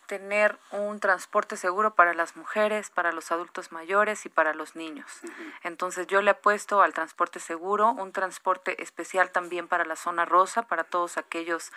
tener 0.06 0.58
un 0.70 1.00
transporte 1.00 1.56
seguro 1.56 1.94
para 1.94 2.14
las 2.14 2.36
mujeres, 2.36 2.90
para 2.90 3.12
los 3.12 3.32
adultos 3.32 3.72
mayores 3.72 4.26
y 4.26 4.28
para 4.28 4.54
los 4.54 4.76
niños. 4.76 5.10
Entonces 5.62 6.06
yo 6.06 6.22
le 6.22 6.30
apuesto 6.30 6.82
al 6.82 6.92
transporte 6.92 7.40
seguro, 7.40 7.90
un 7.90 8.12
transporte 8.12 8.82
especial 8.82 9.30
también 9.30 9.68
para 9.68 9.84
la 9.84 9.96
zona 9.96 10.24
rosa, 10.24 10.62
para 10.62 10.84
todos 10.84 11.16
aquellos 11.18 11.72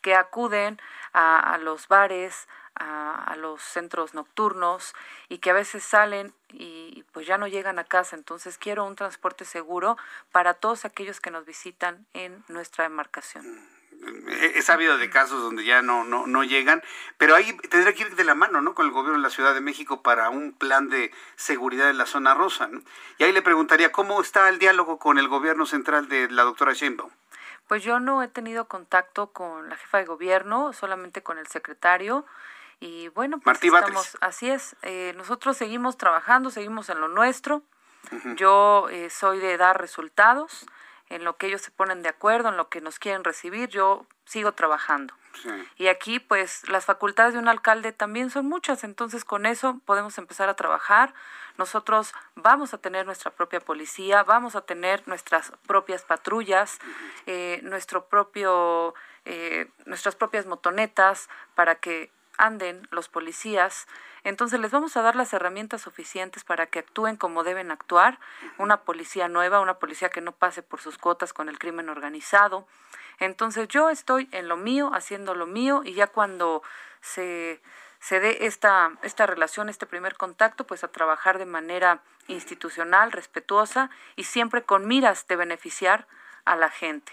que 0.00 0.14
acuden 0.14 0.80
a, 1.12 1.58
los 1.60 1.88
bares, 1.88 2.48
a, 2.74 3.34
los 3.36 3.62
centros 3.62 4.14
nocturnos 4.14 4.94
y 5.28 5.38
que 5.38 5.50
a 5.50 5.54
veces 5.54 5.82
salen 5.82 6.32
y 6.50 7.04
pues 7.12 7.26
ya 7.26 7.38
no 7.38 7.48
llegan 7.48 7.78
a 7.78 7.84
casa. 7.84 8.16
Entonces 8.16 8.58
quiero 8.58 8.84
un 8.84 8.96
transporte 8.96 9.44
seguro 9.44 9.96
para 10.32 10.54
todos 10.54 10.84
aquellos 10.84 11.20
que 11.20 11.30
nos 11.30 11.44
visitan 11.44 12.06
en 12.12 12.44
nuestra 12.48 12.84
demarcación. 12.84 13.77
He 14.40 14.62
sabido 14.62 14.96
de 14.96 15.10
casos 15.10 15.42
donde 15.42 15.64
ya 15.64 15.82
no, 15.82 16.04
no, 16.04 16.26
no 16.26 16.44
llegan, 16.44 16.82
pero 17.16 17.34
ahí 17.34 17.56
tendría 17.68 17.92
que 17.94 18.02
ir 18.02 18.14
de 18.14 18.24
la 18.24 18.34
mano, 18.34 18.60
¿no? 18.60 18.74
Con 18.74 18.86
el 18.86 18.92
gobierno 18.92 19.18
de 19.18 19.22
la 19.22 19.30
Ciudad 19.30 19.54
de 19.54 19.60
México 19.60 20.02
para 20.02 20.30
un 20.30 20.52
plan 20.52 20.88
de 20.88 21.10
seguridad 21.36 21.90
en 21.90 21.98
la 21.98 22.06
zona 22.06 22.34
rosa, 22.34 22.68
¿no? 22.68 22.80
Y 23.18 23.24
ahí 23.24 23.32
le 23.32 23.42
preguntaría, 23.42 23.90
¿cómo 23.90 24.20
está 24.20 24.48
el 24.48 24.58
diálogo 24.58 24.98
con 24.98 25.18
el 25.18 25.26
gobierno 25.28 25.66
central 25.66 26.08
de 26.08 26.30
la 26.30 26.44
doctora 26.44 26.74
Sheinbaum? 26.74 27.10
Pues 27.66 27.82
yo 27.82 28.00
no 28.00 28.22
he 28.22 28.28
tenido 28.28 28.66
contacto 28.66 29.32
con 29.32 29.68
la 29.68 29.76
jefa 29.76 29.98
de 29.98 30.04
gobierno, 30.04 30.72
solamente 30.72 31.22
con 31.22 31.38
el 31.38 31.46
secretario. 31.48 32.24
Y 32.80 33.08
bueno, 33.08 33.40
pues 33.40 33.62
estamos, 33.62 34.16
así 34.20 34.48
es. 34.48 34.76
Eh, 34.82 35.12
nosotros 35.16 35.56
seguimos 35.56 35.98
trabajando, 35.98 36.50
seguimos 36.50 36.88
en 36.88 37.00
lo 37.00 37.08
nuestro. 37.08 37.62
Yo 38.36 38.88
eh, 38.90 39.10
soy 39.10 39.38
de 39.38 39.58
dar 39.58 39.78
resultados 39.78 40.66
en 41.10 41.24
lo 41.24 41.36
que 41.36 41.46
ellos 41.46 41.62
se 41.62 41.70
ponen 41.70 42.02
de 42.02 42.08
acuerdo, 42.08 42.48
en 42.48 42.56
lo 42.56 42.68
que 42.68 42.80
nos 42.80 42.98
quieren 42.98 43.24
recibir. 43.24 43.68
Yo 43.68 44.06
sigo 44.24 44.52
trabajando. 44.52 45.14
Y 45.76 45.86
aquí, 45.86 46.18
pues, 46.18 46.68
las 46.68 46.84
facultades 46.84 47.34
de 47.34 47.38
un 47.38 47.48
alcalde 47.48 47.92
también 47.92 48.28
son 48.30 48.46
muchas, 48.46 48.82
entonces 48.82 49.24
con 49.24 49.46
eso 49.46 49.80
podemos 49.84 50.18
empezar 50.18 50.48
a 50.48 50.54
trabajar. 50.54 51.14
Nosotros 51.56 52.12
vamos 52.34 52.74
a 52.74 52.78
tener 52.78 53.06
nuestra 53.06 53.30
propia 53.30 53.60
policía, 53.60 54.24
vamos 54.24 54.56
a 54.56 54.62
tener 54.62 55.06
nuestras 55.06 55.52
propias 55.66 56.02
patrullas, 56.02 56.78
eh, 57.26 57.60
nuestro 57.62 58.06
propio, 58.06 58.94
eh, 59.24 59.70
nuestras 59.86 60.16
propias 60.16 60.46
motonetas 60.46 61.28
para 61.54 61.76
que 61.76 62.10
anden 62.38 62.88
los 62.90 63.08
policías. 63.08 63.86
Entonces 64.24 64.60
les 64.60 64.70
vamos 64.70 64.96
a 64.96 65.02
dar 65.02 65.16
las 65.16 65.32
herramientas 65.32 65.82
suficientes 65.82 66.44
para 66.44 66.66
que 66.66 66.78
actúen 66.78 67.16
como 67.16 67.44
deben 67.44 67.70
actuar. 67.70 68.18
Una 68.56 68.78
policía 68.78 69.28
nueva, 69.28 69.60
una 69.60 69.78
policía 69.78 70.08
que 70.08 70.20
no 70.20 70.32
pase 70.32 70.62
por 70.62 70.80
sus 70.80 70.98
cuotas 70.98 71.32
con 71.32 71.48
el 71.48 71.58
crimen 71.58 71.88
organizado. 71.88 72.66
Entonces 73.18 73.68
yo 73.68 73.90
estoy 73.90 74.28
en 74.32 74.48
lo 74.48 74.56
mío, 74.56 74.90
haciendo 74.94 75.34
lo 75.34 75.46
mío 75.46 75.82
y 75.84 75.92
ya 75.94 76.06
cuando 76.06 76.62
se, 77.00 77.60
se 78.00 78.20
dé 78.20 78.46
esta, 78.46 78.92
esta 79.02 79.26
relación, 79.26 79.68
este 79.68 79.86
primer 79.86 80.16
contacto, 80.16 80.66
pues 80.66 80.84
a 80.84 80.88
trabajar 80.88 81.38
de 81.38 81.46
manera 81.46 82.00
institucional, 82.28 83.12
respetuosa 83.12 83.90
y 84.16 84.24
siempre 84.24 84.62
con 84.62 84.86
miras 84.86 85.26
de 85.26 85.36
beneficiar 85.36 86.06
a 86.44 86.56
la 86.56 86.70
gente. 86.70 87.12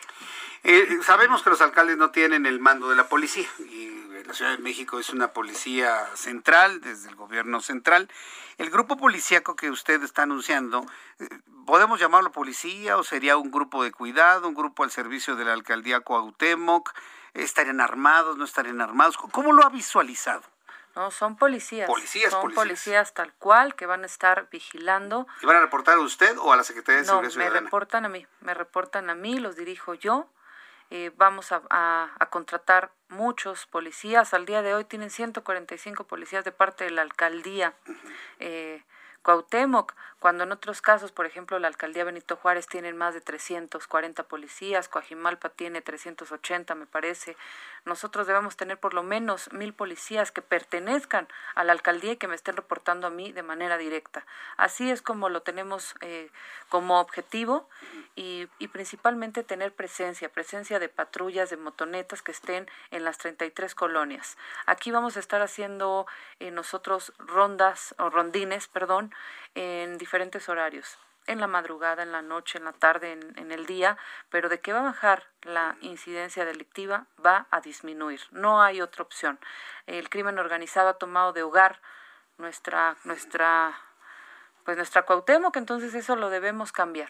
Eh, 0.64 0.99
sabemos 1.03 1.43
que 1.43 1.49
los 1.49 1.61
alcaldes 1.61 1.97
no 1.97 2.11
tienen 2.11 2.45
el 2.45 2.60
mando 2.60 2.89
de 2.89 2.95
la 2.95 3.07
policía 3.07 3.47
la 4.26 4.34
Ciudad 4.34 4.52
de 4.52 4.57
México 4.57 4.99
es 4.99 5.10
una 5.10 5.34
policía 5.34 6.07
central, 6.15 6.81
desde 6.81 7.10
el 7.10 7.15
gobierno 7.15 7.61
central. 7.61 8.10
El 8.57 8.69
grupo 8.69 8.97
policíaco 8.97 9.56
que 9.56 9.69
usted 9.69 10.02
está 10.03 10.23
anunciando, 10.23 10.85
eh, 11.19 11.27
¿podemos 11.65 11.99
llamarlo 11.99 12.31
policía 12.31 12.97
o 12.97 13.03
sería 13.03 13.38
un 13.38 13.52
grupo 13.52 13.84
de 13.84 13.91
cuidado, 13.91 14.47
un 14.47 14.56
grupo 14.56 14.84
al 14.84 14.91
servicio 14.91 15.35
de 15.35 15.45
la 15.45 15.53
alcaldía 15.53 15.99
Cuauhtémoc? 15.99 16.93
¿Estarían 17.34 17.81
armados, 17.81 18.38
no 18.38 18.45
estarían 18.45 18.81
armados? 18.81 19.18
¿Cómo 19.18 19.52
lo 19.52 19.64
ha 19.64 19.69
visualizado? 19.69 20.43
No, 20.95 21.11
son 21.11 21.35
policías. 21.35 21.88
Policías, 21.88 22.31
son 22.31 22.53
policías. 22.53 23.14
tal 23.14 23.34
cual 23.34 23.76
que 23.76 23.85
van 23.85 24.03
a 24.03 24.06
estar 24.06 24.47
vigilando. 24.49 25.27
¿Y 25.41 25.45
van 25.45 25.57
a 25.57 25.60
reportar 25.60 25.95
a 25.95 25.99
usted 25.99 26.38
o 26.38 26.53
a 26.53 26.56
la 26.56 26.64
Secretaría 26.64 27.02
de 27.02 27.06
Seguridad 27.06 27.31
Ciudadana? 27.31 27.56
No, 27.56 27.61
me 27.61 27.65
reportan 27.65 28.06
a 28.06 28.10
mí, 28.10 28.26
me 28.39 28.53
reportan 28.53 29.10
a 29.10 29.15
mí, 29.15 29.38
los 29.38 29.57
dirijo 29.57 29.93
yo. 29.93 30.30
Eh, 30.91 31.11
vamos 31.17 31.51
a, 31.51 31.61
a, 31.69 32.25
contratar 32.29 32.91
muchos 33.09 33.65
policías. 33.65 34.33
Al 34.33 34.45
día 34.45 34.61
de 34.61 34.73
hoy 34.73 34.85
tienen 34.85 35.09
145 35.09 36.03
policías 36.05 36.45
de 36.45 36.51
parte 36.51 36.83
de 36.83 36.91
la 36.91 37.01
alcaldía. 37.01 37.73
Eh, 38.39 38.83
Cuauhtémoc, 39.23 39.93
cuando 40.26 40.43
en 40.43 40.52
otros 40.52 40.81
casos, 40.81 41.11
por 41.11 41.27
ejemplo, 41.27 41.60
la 41.60 41.68
alcaldía 41.68 42.03
Benito 42.03 42.35
Juárez 42.35 42.65
tiene 42.65 42.91
más 42.93 43.14
de 43.14 43.22
340 43.22 44.23
policías, 44.23 44.89
Coajimalpa 44.89 45.49
tiene 45.49 45.84
380, 45.84 46.73
me 46.73 46.88
parece. 46.88 47.38
Nosotros 47.85 48.26
debemos 48.26 48.57
tener 48.57 48.80
por 48.80 48.95
lo 48.95 49.03
menos 49.03 49.53
mil 49.53 49.72
policías 49.76 50.31
que 50.31 50.41
pertenezcan 50.41 51.27
a 51.53 51.64
la 51.64 51.73
alcaldía 51.73 52.14
y 52.14 52.18
que 52.18 52.27
me 52.27 52.34
estén 52.34 52.56
reportando 52.56 53.06
a 53.06 53.11
mí 53.11 53.34
de 53.34 53.43
manera 53.43 53.77
directa. 53.77 54.26
Así 54.57 54.89
es 54.89 55.03
como 55.03 55.30
lo 55.30 55.43
tenemos 55.43 55.93
eh, 56.02 56.31
como 56.69 56.99
objetivo 56.99 57.69
y, 58.15 58.47
principalmente 58.73 59.43
tener 59.43 59.73
presencia, 59.73 60.30
presencia 60.30 60.80
de 60.80 60.89
patrullas, 60.89 61.52
de 61.52 61.57
motonetas 61.57 62.23
que 62.23 62.31
estén 62.31 62.68
en 62.89 63.03
las 63.03 63.19
33 63.19 63.76
colonias. 63.76 64.38
Aquí 64.65 64.89
vamos 64.89 65.18
a 65.18 65.19
estar 65.19 65.43
haciendo 65.43 66.07
eh, 66.39 66.49
nosotros 66.49 67.14
rondas 67.19 67.93
o 67.99 68.10
rondines, 68.10 68.68
perdón, 68.68 69.14
en 69.53 69.99
diferentes 69.99 70.14
horarios 70.47 70.97
en 71.27 71.39
la 71.39 71.47
madrugada, 71.47 72.03
en 72.03 72.11
la 72.11 72.21
noche, 72.21 72.57
en 72.59 72.65
la 72.65 72.73
tarde, 72.73 73.11
en, 73.13 73.51
el 73.51 73.65
día, 73.65 73.97
pero 74.29 74.47
de 74.47 74.59
que 74.59 74.73
va 74.73 74.79
a 74.79 74.83
bajar 74.83 75.23
la 75.41 75.75
incidencia 75.81 76.45
delictiva, 76.45 77.07
va 77.23 77.47
a 77.49 77.61
disminuir. 77.61 78.21
No 78.31 78.61
hay 78.61 78.81
otra 78.81 79.03
opción. 79.03 79.39
El 79.87 80.09
crimen 80.09 80.37
organizado 80.37 80.89
ha 80.89 80.97
tomado 80.97 81.33
de 81.33 81.43
hogar 81.43 81.81
nuestra, 82.37 82.95
nuestra, 83.05 83.75
pues 84.63 84.77
nuestra 84.77 85.03
Cuauhtémoc, 85.03 85.57
entonces 85.57 85.95
eso 85.95 86.15
lo 86.15 86.29
debemos 86.29 86.71
cambiar. 86.71 87.09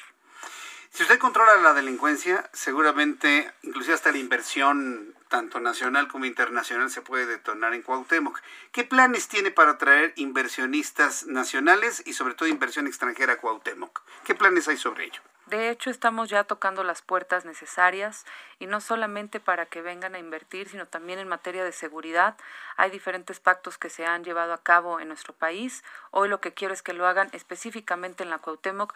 Si 0.92 1.04
usted 1.04 1.20
controla 1.20 1.56
la 1.56 1.74
delincuencia, 1.74 2.50
seguramente, 2.54 3.54
inclusive 3.64 3.96
hasta 3.96 4.14
la 4.14 4.18
inversión 4.18 5.14
tanto 5.36 5.60
nacional 5.60 6.08
como 6.08 6.24
internacional 6.24 6.90
se 6.90 7.02
puede 7.02 7.26
detonar 7.26 7.74
en 7.74 7.82
Cuauhtémoc. 7.82 8.40
¿Qué 8.72 8.86
planes 8.86 9.28
tiene 9.28 9.52
para 9.52 9.72
atraer 9.72 10.14
inversionistas 10.16 11.26
nacionales 11.26 12.02
y 12.06 12.14
sobre 12.14 12.36
todo 12.36 12.48
inversión 12.48 12.88
extranjera 12.88 13.34
a 13.34 13.38
Cuauhtémoc? 13.38 14.02
¿Qué 14.24 14.34
planes 14.34 14.70
hay 14.70 14.78
sobre 14.78 15.04
ello? 15.04 15.20
De 15.48 15.70
hecho, 15.70 15.90
estamos 15.90 16.30
ya 16.30 16.46
tocando 16.46 16.86
las 16.86 17.02
puertas 17.02 17.44
necesarias 17.44 18.26
y 18.60 18.68
no 18.68 18.80
solamente 18.80 19.42
para 19.42 19.66
que 19.66 19.82
vengan 19.82 20.16
a 20.16 20.20
invertir, 20.20 20.70
sino 20.70 20.88
también 20.88 21.20
en 21.20 21.28
materia 21.28 21.66
de 21.66 21.74
seguridad. 21.74 22.38
Hay 22.78 22.90
diferentes 22.90 23.42
pactos 23.42 23.78
que 23.78 23.90
se 23.90 24.06
han 24.06 24.24
llevado 24.24 24.54
a 24.54 24.64
cabo 24.64 25.02
en 25.02 25.10
nuestro 25.10 25.34
país. 25.34 25.84
Hoy 26.12 26.30
lo 26.30 26.40
que 26.40 26.54
quiero 26.54 26.74
es 26.74 26.82
que 26.82 26.94
lo 26.94 27.08
hagan 27.08 27.28
específicamente 27.34 28.24
en 28.24 28.30
la 28.30 28.38
Cuauhtémoc 28.38 28.94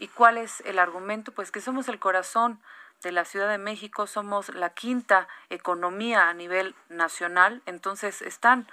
¿Y 0.00 0.08
cuál 0.08 0.38
es 0.38 0.62
el 0.62 0.78
argumento? 0.78 1.30
Pues 1.30 1.50
que 1.50 1.60
somos 1.60 1.86
el 1.88 1.98
corazón 1.98 2.58
de 3.02 3.12
la 3.12 3.24
Ciudad 3.24 3.48
de 3.48 3.58
México, 3.58 4.06
somos 4.06 4.54
la 4.54 4.70
quinta 4.70 5.28
economía 5.48 6.28
a 6.28 6.34
nivel 6.34 6.74
nacional, 6.88 7.62
entonces 7.66 8.22
están 8.22 8.66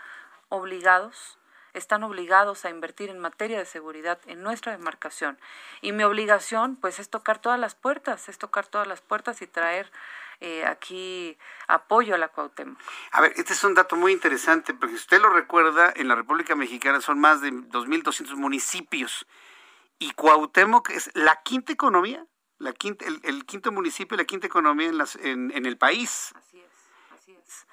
obligados 0.50 1.38
están 1.74 2.04
obligados 2.04 2.66
a 2.66 2.70
invertir 2.70 3.10
en 3.10 3.20
materia 3.20 3.60
de 3.60 3.66
seguridad 3.66 4.20
en 4.26 4.42
nuestra 4.42 4.72
demarcación. 4.72 5.38
Y 5.82 5.92
mi 5.92 6.04
obligación, 6.04 6.76
pues, 6.76 7.00
es 7.00 7.10
tocar 7.10 7.40
todas 7.40 7.60
las 7.60 7.76
puertas, 7.76 8.30
es 8.30 8.38
tocar 8.38 8.66
todas 8.66 8.88
las 8.88 9.02
puertas 9.02 9.42
y 9.42 9.48
traer 9.48 9.92
eh, 10.40 10.66
aquí 10.66 11.38
apoyo 11.68 12.16
a 12.16 12.18
la 12.18 12.28
Cuauhtémoc. 12.28 12.80
A 13.12 13.22
ver, 13.22 13.34
este 13.38 13.54
es 13.54 13.64
un 13.64 13.74
dato 13.74 13.96
muy 13.96 14.12
interesante, 14.12 14.74
porque 14.74 14.96
si 14.96 15.02
usted 15.02 15.22
lo 15.22 15.30
recuerda, 15.30 15.92
en 15.96 16.08
la 16.08 16.16
República 16.16 16.56
Mexicana 16.56 17.02
son 17.02 17.20
más 17.20 17.42
de 17.42 17.52
2.200 17.52 18.36
municipios 18.36 19.26
y 20.00 20.12
Cuauhtémoc 20.12 20.92
es 20.92 21.10
la 21.16 21.42
quinta 21.42 21.74
economía, 21.74 22.24
la 22.60 22.74
quinta, 22.74 23.06
el, 23.06 23.46
quinto 23.46 23.72
municipio, 23.72 24.18
la 24.18 24.26
quinta 24.26 24.48
economía 24.48 24.88
en, 24.88 24.98
las, 24.98 25.16
en, 25.16 25.52
en 25.56 25.66
el 25.66 25.78
país. 25.78 26.34
Así 26.36 26.60
es, 26.60 26.72
así 27.12 27.32
es 27.34 27.66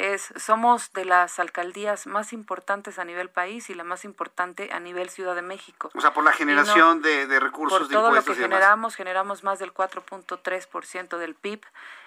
es 0.00 0.32
somos 0.36 0.92
de 0.92 1.04
las 1.04 1.38
alcaldías 1.38 2.06
más 2.06 2.32
importantes 2.32 2.98
a 2.98 3.04
nivel 3.04 3.28
país 3.28 3.70
y 3.70 3.74
la 3.74 3.84
más 3.84 4.04
importante 4.04 4.70
a 4.72 4.80
nivel 4.80 5.10
Ciudad 5.10 5.34
de 5.34 5.42
México. 5.42 5.90
O 5.94 6.00
sea, 6.00 6.12
por 6.12 6.24
la 6.24 6.32
generación 6.32 7.02
de, 7.02 7.26
de, 7.26 7.40
recursos, 7.40 7.80
por 7.80 7.88
todo 7.88 8.10
lo 8.10 8.24
que 8.24 8.34
generamos, 8.34 8.96
generamos 8.96 9.44
más 9.44 9.58
del 9.58 9.74
4.3% 9.74 11.18
del 11.18 11.34
PIB. 11.34 11.60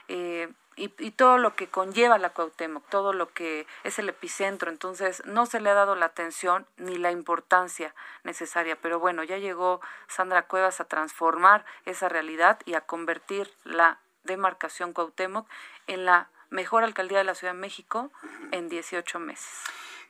Eh, 0.07 0.49
y, 0.75 0.91
y, 0.97 1.11
todo 1.11 1.37
lo 1.37 1.55
que 1.55 1.67
conlleva 1.67 2.17
la 2.17 2.31
Cuauhtémoc, 2.31 2.89
todo 2.89 3.13
lo 3.13 3.31
que 3.31 3.67
es 3.83 3.99
el 3.99 4.09
epicentro, 4.09 4.71
entonces 4.71 5.21
no 5.25 5.45
se 5.45 5.61
le 5.61 5.69
ha 5.69 5.75
dado 5.75 5.95
la 5.95 6.07
atención 6.07 6.65
ni 6.77 6.97
la 6.97 7.11
importancia 7.11 7.93
necesaria, 8.23 8.75
pero 8.81 8.99
bueno, 8.99 9.23
ya 9.23 9.37
llegó 9.37 9.81
Sandra 10.07 10.47
Cuevas 10.47 10.81
a 10.81 10.85
transformar 10.85 11.63
esa 11.85 12.09
realidad 12.09 12.59
y 12.65 12.73
a 12.73 12.81
convertir 12.81 13.53
la 13.63 13.99
demarcación 14.23 14.93
Cuauhtémoc 14.93 15.47
en 15.85 16.05
la 16.05 16.29
mejor 16.49 16.83
alcaldía 16.83 17.19
de 17.19 17.23
la 17.23 17.35
Ciudad 17.35 17.53
de 17.53 17.59
México 17.59 18.11
en 18.51 18.69
18 18.69 19.19
meses. 19.19 19.63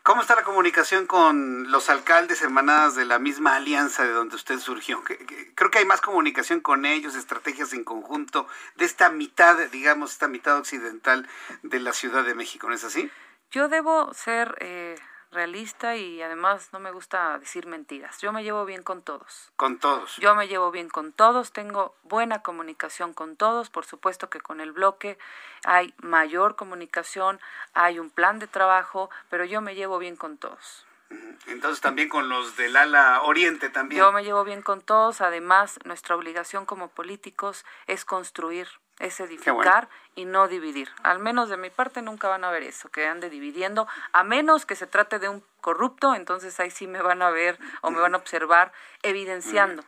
¿Cómo 0.04 0.20
está 0.20 0.36
la 0.36 0.44
comunicación 0.44 1.08
con 1.08 1.72
los 1.72 1.90
alcaldes 1.90 2.42
hermanadas 2.42 2.94
de 2.94 3.06
la 3.06 3.20
misma 3.20 3.56
alianza 3.56 4.04
de 4.04 4.12
donde 4.12 4.36
usted 4.36 4.60
surgió? 4.60 5.02
Creo 5.56 5.72
que 5.72 5.78
hay 5.78 5.86
más 5.86 6.02
comunicación 6.02 6.60
con 6.60 6.86
ellos, 6.86 7.16
estrategias 7.16 7.72
en 7.72 7.86
conjunto 7.86 8.46
de 8.76 8.84
esta 8.84 9.10
mitad, 9.10 9.58
digamos, 9.72 10.12
esta 10.12 10.28
mitad 10.28 10.58
occidental 10.58 11.26
de 11.62 11.80
la 11.80 11.94
Ciudad 11.94 12.26
de 12.26 12.36
México, 12.36 12.68
¿no 12.68 12.76
es 12.76 12.84
así? 12.84 13.10
Yo 13.50 13.70
debo 13.70 14.14
ser 14.14 14.58
eh, 14.60 14.96
realista 15.34 15.96
y 15.96 16.22
además 16.22 16.70
no 16.72 16.80
me 16.80 16.92
gusta 16.92 17.38
decir 17.40 17.68
mentiras. 17.68 18.20
Yo 18.22 18.32
me 18.32 18.44
llevo 18.44 18.66
bien 18.66 18.84
con 18.84 19.02
todos. 19.02 19.52
Con 19.56 19.80
todos. 19.80 20.18
Yo 20.18 20.36
me 20.36 20.48
llevo 20.48 20.72
bien 20.72 20.90
con 20.90 21.12
todos, 21.12 21.52
tengo 21.52 21.96
buena 22.04 22.42
comunicación 22.42 23.14
con 23.14 23.36
todos, 23.36 23.70
por 23.70 23.86
supuesto 23.86 24.30
que 24.30 24.40
con 24.40 24.62
el 24.62 24.72
bloque 24.72 25.18
hay 25.66 25.94
mayor 25.98 26.56
comunicación, 26.56 27.40
hay 27.74 28.00
un 28.00 28.10
plan 28.10 28.40
de 28.40 28.48
trabajo, 28.48 29.10
pero 29.30 29.46
yo 29.46 29.62
me 29.62 29.76
llevo 29.76 29.98
bien 29.98 30.16
con 30.16 30.38
todos. 30.38 30.86
Entonces 31.48 31.82
también 31.82 32.10
con 32.10 32.30
los 32.30 32.58
del 32.58 32.76
ala 32.76 33.22
oriente 33.24 33.70
también. 33.70 34.00
Yo 34.00 34.12
me 34.12 34.24
llevo 34.24 34.44
bien 34.44 34.62
con 34.62 34.82
todos, 34.82 35.22
además 35.22 35.80
nuestra 35.84 36.16
obligación 36.16 36.66
como 36.66 36.90
políticos 36.90 37.66
es 37.88 38.06
construir 38.06 38.68
es 39.00 39.20
edificar 39.20 39.90
y 40.16 40.26
no 40.26 40.48
dividir. 40.48 40.90
Al 41.04 41.20
menos 41.20 41.50
de 41.50 41.58
mi 41.58 41.70
parte 41.70 42.02
nunca 42.02 42.28
van 42.28 42.44
a 42.44 42.52
ver 42.52 42.64
eso, 42.64 42.90
que 42.90 43.08
ande 43.08 43.30
dividiendo, 43.30 43.88
a 44.12 44.24
menos 44.24 44.66
que 44.66 44.76
se 44.76 44.88
trate 44.88 45.20
de 45.20 45.30
un 45.30 45.44
corrupto, 45.62 46.16
entonces 46.16 46.60
ahí 46.60 46.72
sí 46.72 46.88
me 46.88 47.02
van 47.02 47.22
a 47.22 47.30
ver 47.30 47.58
o 47.82 47.92
me 47.92 48.00
van 48.00 48.14
a 48.14 48.18
observar 48.18 48.72
evidenciando. 49.02 49.84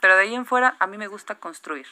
Pero 0.00 0.16
de 0.16 0.22
ahí 0.22 0.34
en 0.34 0.46
fuera, 0.46 0.76
a 0.78 0.86
mí 0.86 0.98
me 0.98 1.06
gusta 1.06 1.36
construir. 1.36 1.86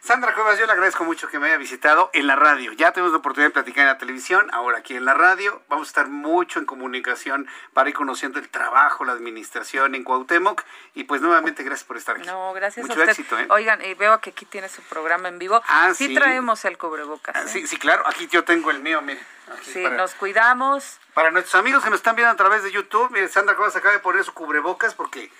Sandra 0.00 0.34
Cuevas, 0.34 0.58
yo 0.58 0.66
le 0.66 0.72
agradezco 0.72 1.04
mucho 1.04 1.28
que 1.28 1.38
me 1.38 1.46
haya 1.46 1.56
visitado 1.56 2.10
en 2.12 2.26
la 2.26 2.36
radio. 2.36 2.72
Ya 2.72 2.92
tenemos 2.92 3.12
la 3.12 3.18
oportunidad 3.18 3.48
de 3.48 3.54
platicar 3.54 3.82
en 3.82 3.88
la 3.88 3.98
televisión, 3.98 4.48
ahora 4.52 4.78
aquí 4.78 4.96
en 4.96 5.04
la 5.04 5.14
radio. 5.14 5.62
Vamos 5.68 5.88
a 5.88 5.90
estar 5.90 6.08
mucho 6.08 6.58
en 6.58 6.66
comunicación 6.66 7.48
para 7.72 7.88
ir 7.88 7.94
conociendo 7.94 8.38
el 8.38 8.48
trabajo, 8.48 9.04
la 9.04 9.12
administración 9.12 9.94
en 9.94 10.04
Cuauhtémoc. 10.04 10.62
Y 10.94 11.04
pues 11.04 11.20
nuevamente, 11.20 11.62
gracias 11.62 11.86
por 11.86 11.96
estar 11.96 12.16
aquí. 12.16 12.26
No, 12.26 12.52
gracias 12.52 12.86
mucho 12.86 13.00
a 13.00 13.02
usted. 13.04 13.10
éxito. 13.10 13.38
¿eh? 13.38 13.46
Oigan, 13.50 13.82
y 13.84 13.94
veo 13.94 14.20
que 14.20 14.30
aquí 14.30 14.44
tiene 14.44 14.68
su 14.68 14.82
programa 14.82 15.28
en 15.28 15.38
vivo. 15.38 15.62
Ah, 15.68 15.92
sí. 15.94 16.14
traemos 16.14 16.64
el 16.64 16.78
cubrebocas. 16.78 17.34
Ah, 17.36 17.42
¿eh? 17.42 17.48
sí, 17.48 17.66
sí, 17.66 17.76
claro. 17.76 18.06
Aquí 18.06 18.26
yo 18.28 18.44
tengo 18.44 18.70
el 18.70 18.80
mío, 18.80 19.00
mire. 19.02 19.20
sí, 19.62 19.82
nos 19.82 20.14
cuidamos. 20.14 20.98
Para 21.14 21.30
nuestros 21.30 21.54
amigos 21.54 21.84
que 21.84 21.90
nos 21.90 21.98
están 21.98 22.16
viendo 22.16 22.32
a 22.32 22.36
través 22.36 22.62
de 22.62 22.72
YouTube, 22.72 23.10
mire, 23.10 23.28
Sandra 23.28 23.54
Cuevas 23.56 23.76
acaba 23.76 23.94
de 23.94 24.00
poner 24.00 24.24
su 24.24 24.32
cubrebocas 24.34 24.94
porque 24.94 25.30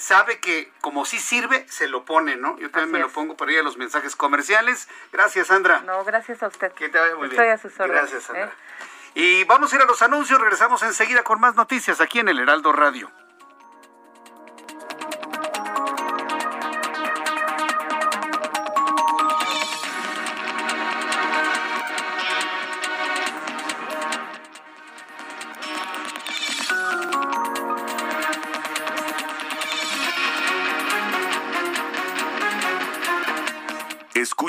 sabe 0.00 0.40
que 0.40 0.72
como 0.80 1.04
sí 1.04 1.18
sirve, 1.18 1.66
se 1.68 1.86
lo 1.86 2.04
pone, 2.04 2.36
¿no? 2.36 2.58
Yo 2.58 2.70
también 2.70 2.90
me 2.92 2.98
lo 2.98 3.10
pongo 3.10 3.36
por 3.36 3.48
ahí 3.48 3.56
a 3.58 3.62
los 3.62 3.76
mensajes 3.76 4.16
comerciales. 4.16 4.88
Gracias, 5.12 5.48
Sandra. 5.48 5.80
No, 5.82 6.02
gracias 6.04 6.42
a 6.42 6.48
usted. 6.48 6.72
Que 6.72 6.88
te 6.88 6.98
vaya 6.98 7.14
muy 7.16 7.28
Estoy 7.28 7.44
bien. 7.44 7.54
a 7.54 7.58
sus 7.58 7.72
órdenes. 7.78 8.02
Gracias, 8.02 8.24
Sandra. 8.24 8.46
¿eh? 8.46 8.50
Y 9.14 9.44
vamos 9.44 9.72
a 9.72 9.76
ir 9.76 9.82
a 9.82 9.84
los 9.84 10.00
anuncios, 10.02 10.40
regresamos 10.40 10.82
enseguida 10.82 11.22
con 11.22 11.38
más 11.40 11.54
noticias 11.54 12.00
aquí 12.00 12.18
en 12.20 12.28
el 12.28 12.38
Heraldo 12.38 12.72
Radio. 12.72 13.10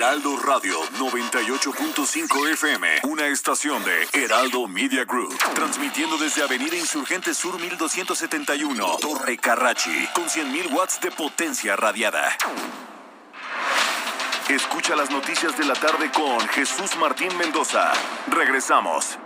Heraldo 0.00 0.38
Radio 0.38 0.80
98.5 0.98 2.48
FM, 2.52 3.00
una 3.02 3.26
estación 3.26 3.84
de 3.84 4.08
Heraldo 4.14 4.66
Media 4.66 5.04
Group, 5.04 5.36
transmitiendo 5.54 6.16
desde 6.16 6.42
Avenida 6.42 6.74
Insurgente 6.74 7.34
Sur 7.34 7.60
1271, 7.60 8.96
Torre 8.98 9.36
Carrachi, 9.36 10.08
con 10.14 10.24
100.000 10.24 10.72
watts 10.72 11.02
de 11.02 11.10
potencia 11.10 11.76
radiada. 11.76 12.34
Escucha 14.48 14.96
las 14.96 15.10
noticias 15.10 15.58
de 15.58 15.66
la 15.66 15.74
tarde 15.74 16.10
con 16.10 16.48
Jesús 16.48 16.96
Martín 16.96 17.36
Mendoza. 17.36 17.92
Regresamos. 18.28 19.18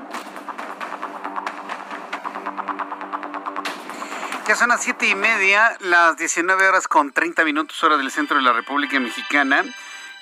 Ya 4.49 4.57
son 4.57 4.71
las 4.71 4.83
siete 4.83 5.07
y 5.07 5.15
media, 5.15 5.77
las 5.79 6.17
19 6.17 6.67
horas 6.67 6.89
con 6.89 7.13
30 7.13 7.45
minutos 7.45 7.81
hora 7.85 7.97
del 7.97 8.11
centro 8.11 8.39
de 8.39 8.43
la 8.43 8.53
República 8.53 8.99
Mexicana. 8.99 9.65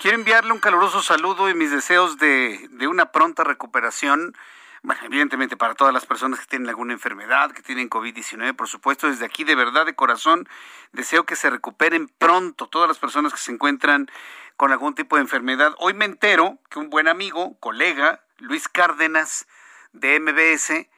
Quiero 0.02 0.16
enviarle 0.16 0.50
un 0.50 0.58
caluroso 0.58 1.00
saludo 1.00 1.48
y 1.48 1.54
mis 1.54 1.70
deseos 1.70 2.18
de, 2.18 2.68
una 2.90 3.12
pronta 3.12 3.44
recuperación. 3.44 4.36
Bueno, 4.82 5.00
evidentemente 5.04 5.56
para 5.56 5.76
todas 5.76 5.94
las 5.94 6.06
personas 6.06 6.40
que 6.40 6.46
tienen 6.46 6.68
alguna 6.68 6.92
enfermedad, 6.92 7.52
que 7.52 7.62
tienen 7.62 7.88
COVID-19, 7.88 8.56
por 8.56 8.66
supuesto, 8.66 9.06
desde 9.06 9.24
aquí 9.24 9.44
de 9.44 9.54
verdad, 9.54 9.86
de 9.86 9.94
corazón, 9.94 10.48
deseo 10.90 11.24
que 11.24 11.36
se 11.36 11.50
recuperen 11.50 12.08
pronto 12.18 12.66
todas 12.66 12.88
las 12.88 12.98
personas 12.98 13.32
que 13.32 13.38
se 13.38 13.52
encuentran 13.52 14.10
con 14.56 14.72
algún 14.72 14.96
tipo 14.96 15.14
de 15.14 15.22
enfermedad. 15.22 15.72
Hoy 15.78 15.94
me 15.94 16.04
entero 16.04 16.58
que 16.68 16.80
un 16.80 16.90
buen 16.90 17.06
amigo, 17.06 17.56
colega, 17.60 18.24
Luis 18.38 18.66
Cárdenas, 18.66 19.46
de 19.92 20.18
MBS, 20.18 20.88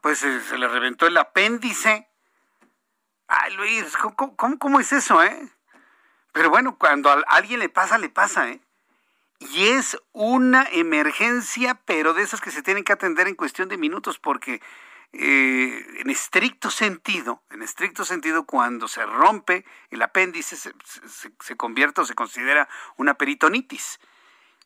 pues 0.00 0.20
se, 0.20 0.40
se 0.40 0.56
le 0.56 0.68
reventó 0.68 1.06
el 1.06 1.18
apéndice. 1.18 2.08
Ay, 3.26 3.54
Luis, 3.56 3.94
¿cómo, 3.98 4.36
cómo, 4.36 4.58
cómo 4.58 4.80
es 4.80 4.90
eso, 4.94 5.22
eh? 5.22 5.52
Pero 6.32 6.50
bueno, 6.50 6.76
cuando 6.78 7.10
a 7.10 7.22
alguien 7.28 7.60
le 7.60 7.68
pasa, 7.68 7.98
le 7.98 8.08
pasa, 8.08 8.48
¿eh? 8.50 8.60
Y 9.40 9.68
es 9.68 9.96
una 10.12 10.66
emergencia, 10.72 11.80
pero 11.84 12.12
de 12.12 12.22
esas 12.22 12.40
que 12.40 12.50
se 12.50 12.62
tienen 12.62 12.84
que 12.84 12.92
atender 12.92 13.28
en 13.28 13.36
cuestión 13.36 13.68
de 13.68 13.76
minutos, 13.76 14.18
porque 14.18 14.60
eh, 15.12 15.86
en 16.00 16.10
estricto 16.10 16.70
sentido, 16.70 17.42
en 17.50 17.62
estricto 17.62 18.04
sentido, 18.04 18.44
cuando 18.44 18.88
se 18.88 19.06
rompe 19.06 19.64
el 19.90 20.02
apéndice, 20.02 20.56
se, 20.56 21.56
convierte 21.56 22.00
o 22.00 22.04
se 22.04 22.14
considera 22.14 22.68
una 22.96 23.14
peritonitis. 23.14 24.00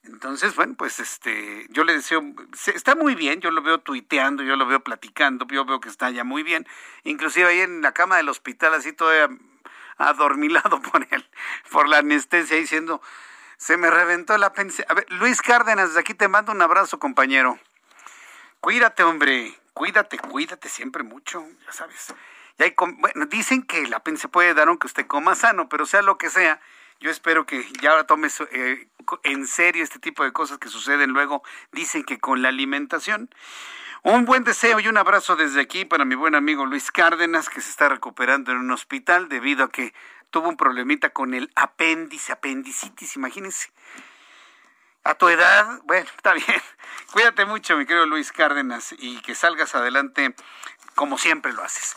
Entonces, 0.05 0.56
bueno, 0.56 0.74
pues 0.76 0.98
este, 0.98 1.66
yo 1.68 1.84
le 1.84 1.93
deseo, 1.93 2.24
está 2.74 2.97
muy 2.97 3.14
bien, 3.14 3.40
yo 3.40 3.52
lo 3.52 3.62
veo 3.62 3.78
tuiteando, 3.78 4.43
yo 4.43 4.56
lo 4.56 4.66
veo 4.66 4.80
platicando, 4.80 5.47
yo 5.47 5.64
veo 5.64 5.80
que 5.80 5.89
está 5.89 6.10
ya 6.10 6.24
muy 6.24 6.43
bien, 6.43 6.66
inclusive 7.05 7.47
ahí 7.47 7.60
en 7.60 7.82
la 7.82 7.93
cama 7.93 8.16
del 8.16 8.28
hospital, 8.28 8.74
así 8.74 8.93
todavía 8.93 9.28
adormilado 10.09 10.81
por 10.93 11.07
él, 11.11 11.29
por 11.70 11.89
la 11.89 11.99
anestesia, 11.99 12.57
diciendo, 12.57 13.01
se 13.57 13.77
me 13.77 13.91
reventó 13.91 14.35
el 14.35 14.45
apéndice. 14.45 14.85
A 14.89 14.95
ver, 14.95 15.11
Luis 15.11 15.41
Cárdenas, 15.43 15.89
desde 15.89 16.01
aquí 16.01 16.15
te 16.15 16.29
mando 16.29 16.53
un 16.53 16.62
abrazo, 16.62 16.99
compañero. 16.99 17.59
Cuídate, 18.61 19.03
hombre, 19.03 19.59
cuídate, 19.74 20.19
cuídate 20.19 20.69
siempre 20.69 21.03
mucho, 21.03 21.45
ya 21.66 21.73
sabes. 21.73 22.15
Y 22.59 22.62
hay, 22.62 22.74
bueno, 22.77 23.27
dicen 23.27 23.62
que 23.62 23.83
el 23.83 23.95
apéndice 23.95 24.29
puede 24.29 24.55
dar 24.55 24.69
aunque 24.69 24.87
usted 24.87 25.07
coma 25.07 25.35
sano, 25.35 25.69
pero 25.69 25.87
sea 25.87 26.03
lo 26.03 26.19
que 26.19 26.31
sea, 26.31 26.61
yo 27.01 27.11
espero 27.11 27.47
que 27.47 27.66
ya 27.81 28.05
tomes 28.05 28.41
eh, 28.53 28.89
en 29.24 29.47
serio 29.49 29.83
este 29.83 29.99
tipo 29.99 30.23
de 30.23 30.33
cosas 30.33 30.59
que 30.59 30.69
suceden 30.69 31.11
luego, 31.11 31.43
dicen 31.73 32.05
que 32.05 32.20
con 32.20 32.43
la 32.43 32.49
alimentación. 32.49 33.29
Un 34.05 34.24
buen 34.24 34.43
deseo 34.43 34.81
y 34.81 34.89
un 34.89 34.97
abrazo 34.97 35.37
desde 35.37 35.61
aquí 35.61 35.85
para 35.85 36.05
mi 36.05 36.16
buen 36.16 36.35
amigo 36.35 36.66
Luis 36.66 36.91
Cárdenas, 36.91 37.49
que 37.49 37.61
se 37.61 37.70
está 37.70 37.89
recuperando 37.89 38.51
en 38.51 38.59
un 38.59 38.73
hospital 38.73 39.29
debido 39.29 39.62
a 39.62 39.70
que 39.70 39.95
tuvo 40.31 40.49
un 40.49 40.57
problemita 40.57 41.11
con 41.11 41.35
el 41.35 41.53
apéndice, 41.55 42.33
apendicitis, 42.33 43.15
imagínense. 43.15 43.70
A 45.05 45.15
tu 45.15 45.29
edad, 45.29 45.81
bueno, 45.85 46.05
está 46.16 46.33
bien. 46.33 46.61
Cuídate 47.12 47.45
mucho, 47.45 47.77
mi 47.77 47.87
querido 47.87 48.05
Luis 48.07 48.33
Cárdenas, 48.33 48.93
y 48.99 49.20
que 49.20 49.37
salgas 49.37 49.77
adelante 49.77 50.35
como 50.97 51.16
siempre 51.16 51.53
lo 51.53 51.62
haces. 51.62 51.95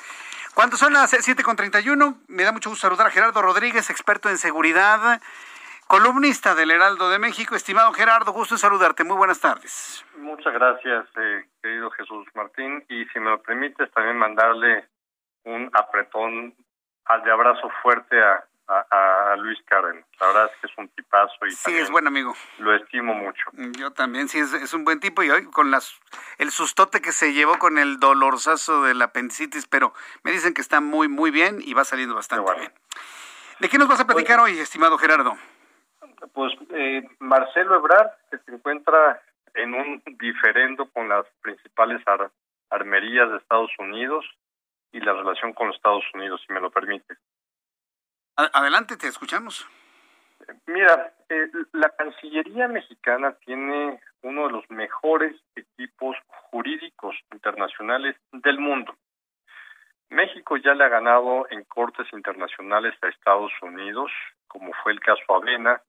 Cuando 0.54 0.78
son 0.78 0.94
las 0.94 1.12
7.31, 1.12 2.20
me 2.28 2.44
da 2.44 2.52
mucho 2.52 2.70
gusto 2.70 2.88
saludar 2.88 3.08
a 3.08 3.12
Gerardo 3.12 3.42
Rodríguez, 3.42 3.90
experto 3.90 4.30
en 4.30 4.38
seguridad, 4.38 5.20
columnista 5.88 6.56
del 6.56 6.72
Heraldo 6.72 7.10
de 7.10 7.20
México. 7.20 7.56
Estimado 7.56 7.94
Gerardo, 7.94 8.32
gusto 8.32 8.56
en 8.56 8.60
saludarte. 8.60 9.04
Muy 9.04 9.18
buenas 9.18 9.40
tardes. 9.40 10.06
Muchas 10.18 10.54
gracias, 10.54 11.06
eh, 11.18 11.46
querido 11.62 11.90
Jesús 11.92 12.28
Martín. 12.34 12.84
Y 12.90 13.06
si 13.06 13.20
me 13.20 13.30
lo 13.30 13.42
permites, 13.42 13.92
también 13.92 14.18
mandarle 14.18 14.88
un 15.44 15.70
apretón 15.74 16.56
de 17.24 17.32
abrazo 17.32 17.70
fuerte 17.84 18.20
a, 18.22 18.44
a, 18.68 19.36
Luis 19.38 19.60
Karen. 19.66 20.04
La 20.20 20.28
verdad 20.28 20.50
es 20.52 20.60
que 20.60 20.68
es 20.68 20.78
un 20.78 20.88
tipazo 20.90 21.46
y 21.46 21.52
sí, 21.52 21.78
es 21.78 21.92
buen 21.92 22.08
amigo. 22.08 22.34
Lo 22.58 22.74
estimo 22.76 23.14
mucho. 23.14 23.44
Yo 23.78 23.92
también, 23.92 24.28
sí, 24.28 24.40
es, 24.40 24.54
es, 24.54 24.74
un 24.74 24.84
buen 24.84 25.00
tipo 25.00 25.22
y 25.22 25.30
hoy 25.30 25.46
con 25.46 25.70
las 25.70 26.00
el 26.40 26.52
sustote 26.52 27.02
que 27.02 27.12
se 27.12 27.34
llevó 27.34 27.60
con 27.60 27.78
el 27.78 28.00
dolorzazo 28.00 28.84
del 28.84 29.02
apendicitis, 29.02 29.68
pero 29.68 29.94
me 30.24 30.32
dicen 30.32 30.54
que 30.54 30.62
está 30.62 30.82
muy, 30.82 31.08
muy 31.08 31.32
bien 31.32 31.60
y 31.62 31.74
va 31.74 31.86
saliendo 31.86 32.16
bastante 32.16 32.52
bien. 32.56 32.74
¿De 33.60 33.70
qué 33.70 33.78
nos 33.78 33.88
vas 33.88 34.00
a 34.00 34.08
platicar 34.08 34.40
hoy, 34.40 34.60
estimado 34.60 34.98
Gerardo? 34.98 35.38
Pues 36.34 36.54
eh, 36.72 37.08
Marcelo 37.20 37.76
Ebrard, 37.76 38.12
que 38.32 38.38
se 38.40 38.52
encuentra 38.52 39.22
en 39.54 39.74
un 39.74 40.04
diferendo 40.20 40.90
con 40.92 41.10
las 41.10 41.26
principales 41.42 42.02
armerías 42.70 43.30
de 43.30 43.38
Estados 43.38 43.72
Unidos 43.80 44.26
y 44.92 45.00
la 45.00 45.14
relación 45.14 45.54
con 45.54 45.68
los 45.68 45.76
Estados 45.76 46.06
Unidos, 46.14 46.42
si 46.46 46.54
me 46.54 46.62
lo 46.62 46.72
permite. 46.72 47.16
Adelante, 48.36 48.98
te 48.98 49.08
escuchamos. 49.08 49.66
Mira, 50.68 51.14
eh, 51.30 51.50
la 51.72 51.90
Cancillería 51.90 52.68
mexicana 52.68 53.34
tiene 53.46 54.00
uno 54.22 54.48
de 54.48 54.54
los 54.54 54.70
mejores 54.70 55.36
equipos 55.56 56.18
jurídicos 56.50 57.16
internacionales 57.32 58.16
del 58.32 58.60
mundo. 58.60 58.96
México 60.10 60.58
ya 60.58 60.74
le 60.74 60.84
ha 60.84 60.90
ganado 60.90 61.48
en 61.50 61.64
cortes 61.64 62.08
internacionales 62.14 62.94
a 63.02 63.08
Estados 63.08 63.52
Unidos, 63.62 64.12
como 64.48 64.72
fue 64.84 64.92
el 64.92 65.00
caso 65.00 65.24
Avena, 65.30 65.82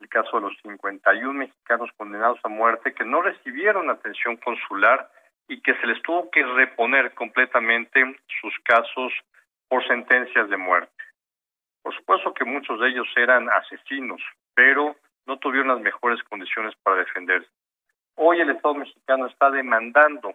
el 0.00 0.08
caso 0.08 0.36
de 0.36 0.42
los 0.42 0.56
51 0.62 1.32
mexicanos 1.32 1.90
condenados 1.96 2.38
a 2.44 2.48
muerte 2.48 2.94
que 2.94 3.04
no 3.04 3.22
recibieron 3.22 3.90
atención 3.90 4.36
consular 4.36 5.10
y 5.48 5.60
que 5.60 5.74
se 5.76 5.86
les 5.86 6.00
tuvo 6.02 6.30
que 6.30 6.44
reponer 6.44 7.14
completamente 7.14 8.18
sus 8.40 8.54
casos 8.64 9.12
por 9.68 9.86
sentencias 9.86 10.48
de 10.48 10.56
muerte. 10.56 10.92
Por 11.82 11.94
supuesto 11.94 12.34
que 12.34 12.44
muchos 12.44 12.80
de 12.80 12.88
ellos 12.88 13.08
eran 13.16 13.48
asesinos, 13.48 14.20
pero 14.54 14.96
no 15.26 15.38
tuvieron 15.38 15.68
las 15.68 15.80
mejores 15.80 16.22
condiciones 16.24 16.74
para 16.82 16.98
defenderse. 16.98 17.48
Hoy 18.16 18.40
el 18.40 18.50
Estado 18.50 18.74
mexicano 18.74 19.26
está 19.26 19.50
demandando 19.50 20.34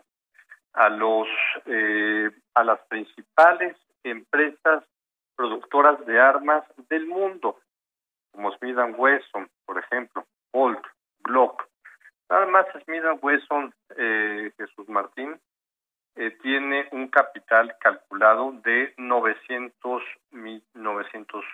a 0.73 0.89
los 0.89 1.27
eh, 1.65 2.31
a 2.55 2.63
las 2.63 2.79
principales 2.87 3.75
empresas 4.03 4.83
productoras 5.35 6.03
de 6.05 6.19
armas 6.19 6.63
del 6.89 7.07
mundo, 7.07 7.59
como 8.33 8.51
Smith 8.57 8.77
Wesson, 8.97 9.49
por 9.65 9.77
ejemplo, 9.77 10.25
Bolt, 10.51 10.85
Glock. 11.19 11.63
Nada 12.29 12.45
más 12.47 12.65
Smith 12.83 13.03
Wesson, 13.21 13.73
eh, 13.95 14.51
Jesús 14.57 14.89
Martín, 14.89 15.39
eh, 16.15 16.31
tiene 16.41 16.89
un 16.91 17.07
capital 17.07 17.75
calculado 17.79 18.51
de 18.63 18.93
900, 18.97 20.03
900 20.73 21.45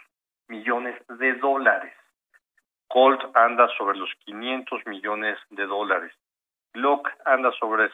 millones 0.47 1.01
de 1.07 1.33
dólares. 1.35 1.93
Colt 2.87 3.21
anda 3.35 3.67
sobre 3.77 3.97
los 3.97 4.09
500 4.25 4.85
millones 4.87 5.37
de 5.49 5.65
dólares. 5.65 6.13
Glock 6.73 7.07
anda 7.25 7.51
sobre 7.53 7.89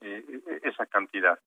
eh, 0.00 0.60
esa 0.62 0.86
cantidad. 0.86 1.38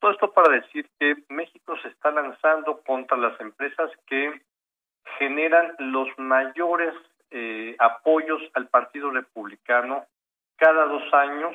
Todo 0.00 0.10
esto 0.10 0.32
para 0.32 0.54
decir 0.54 0.88
que 0.98 1.16
México 1.30 1.76
se 1.82 1.88
está 1.88 2.10
lanzando 2.10 2.80
contra 2.82 3.16
las 3.16 3.40
empresas 3.40 3.90
que 4.06 4.40
generan 5.18 5.74
los 5.78 6.08
mayores 6.18 6.94
eh, 7.30 7.74
apoyos 7.78 8.40
al 8.54 8.68
Partido 8.68 9.10
Republicano 9.10 10.04
cada 10.56 10.86
dos 10.86 11.02
años 11.12 11.54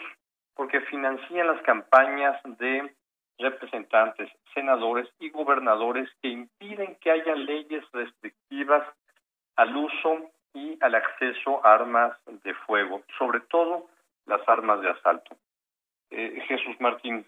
porque 0.55 0.81
financian 0.81 1.47
las 1.47 1.61
campañas 1.63 2.39
de 2.59 2.93
representantes, 3.39 4.29
senadores 4.53 5.09
y 5.19 5.29
gobernadores 5.29 6.09
que 6.21 6.29
impiden 6.29 6.95
que 7.01 7.11
haya 7.11 7.35
leyes 7.35 7.83
restrictivas 7.91 8.87
al 9.55 9.75
uso 9.75 10.31
y 10.53 10.77
al 10.81 10.95
acceso 10.95 11.65
a 11.65 11.73
armas 11.73 12.15
de 12.43 12.53
fuego, 12.53 13.01
sobre 13.17 13.39
todo 13.41 13.87
las 14.25 14.47
armas 14.47 14.81
de 14.81 14.89
asalto. 14.89 15.35
Eh, 16.11 16.43
Jesús 16.47 16.75
Martín, 16.79 17.25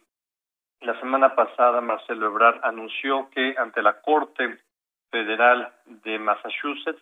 la 0.82 1.00
semana 1.00 1.36
pasada 1.36 1.82
Marcelo 1.82 2.28
Ebrard 2.28 2.60
anunció 2.64 3.30
que 3.32 3.56
ante 3.58 3.82
la 3.82 4.02
Corte 4.02 4.60
Federal 5.14 5.72
de 5.86 6.18
Massachusetts 6.18 7.00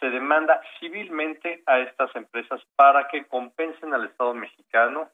se 0.00 0.10
demanda 0.10 0.60
civilmente 0.80 1.62
a 1.66 1.78
estas 1.78 2.14
empresas 2.16 2.60
para 2.74 3.06
que 3.06 3.24
compensen 3.26 3.94
al 3.94 4.04
Estado 4.04 4.34
mexicano 4.34 5.08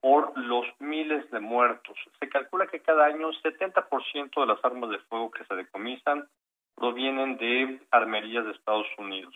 por 0.00 0.38
los 0.38 0.64
miles 0.78 1.28
de 1.32 1.40
muertos. 1.40 1.98
Se 2.20 2.28
calcula 2.28 2.68
que 2.68 2.78
cada 2.78 3.06
año 3.06 3.32
70% 3.32 4.40
de 4.40 4.46
las 4.46 4.64
armas 4.64 4.90
de 4.90 5.00
fuego 5.00 5.32
que 5.32 5.44
se 5.44 5.56
decomisan 5.56 6.28
provienen 6.76 7.36
de 7.36 7.80
armerías 7.90 8.44
de 8.44 8.52
Estados 8.52 8.86
Unidos. 8.96 9.34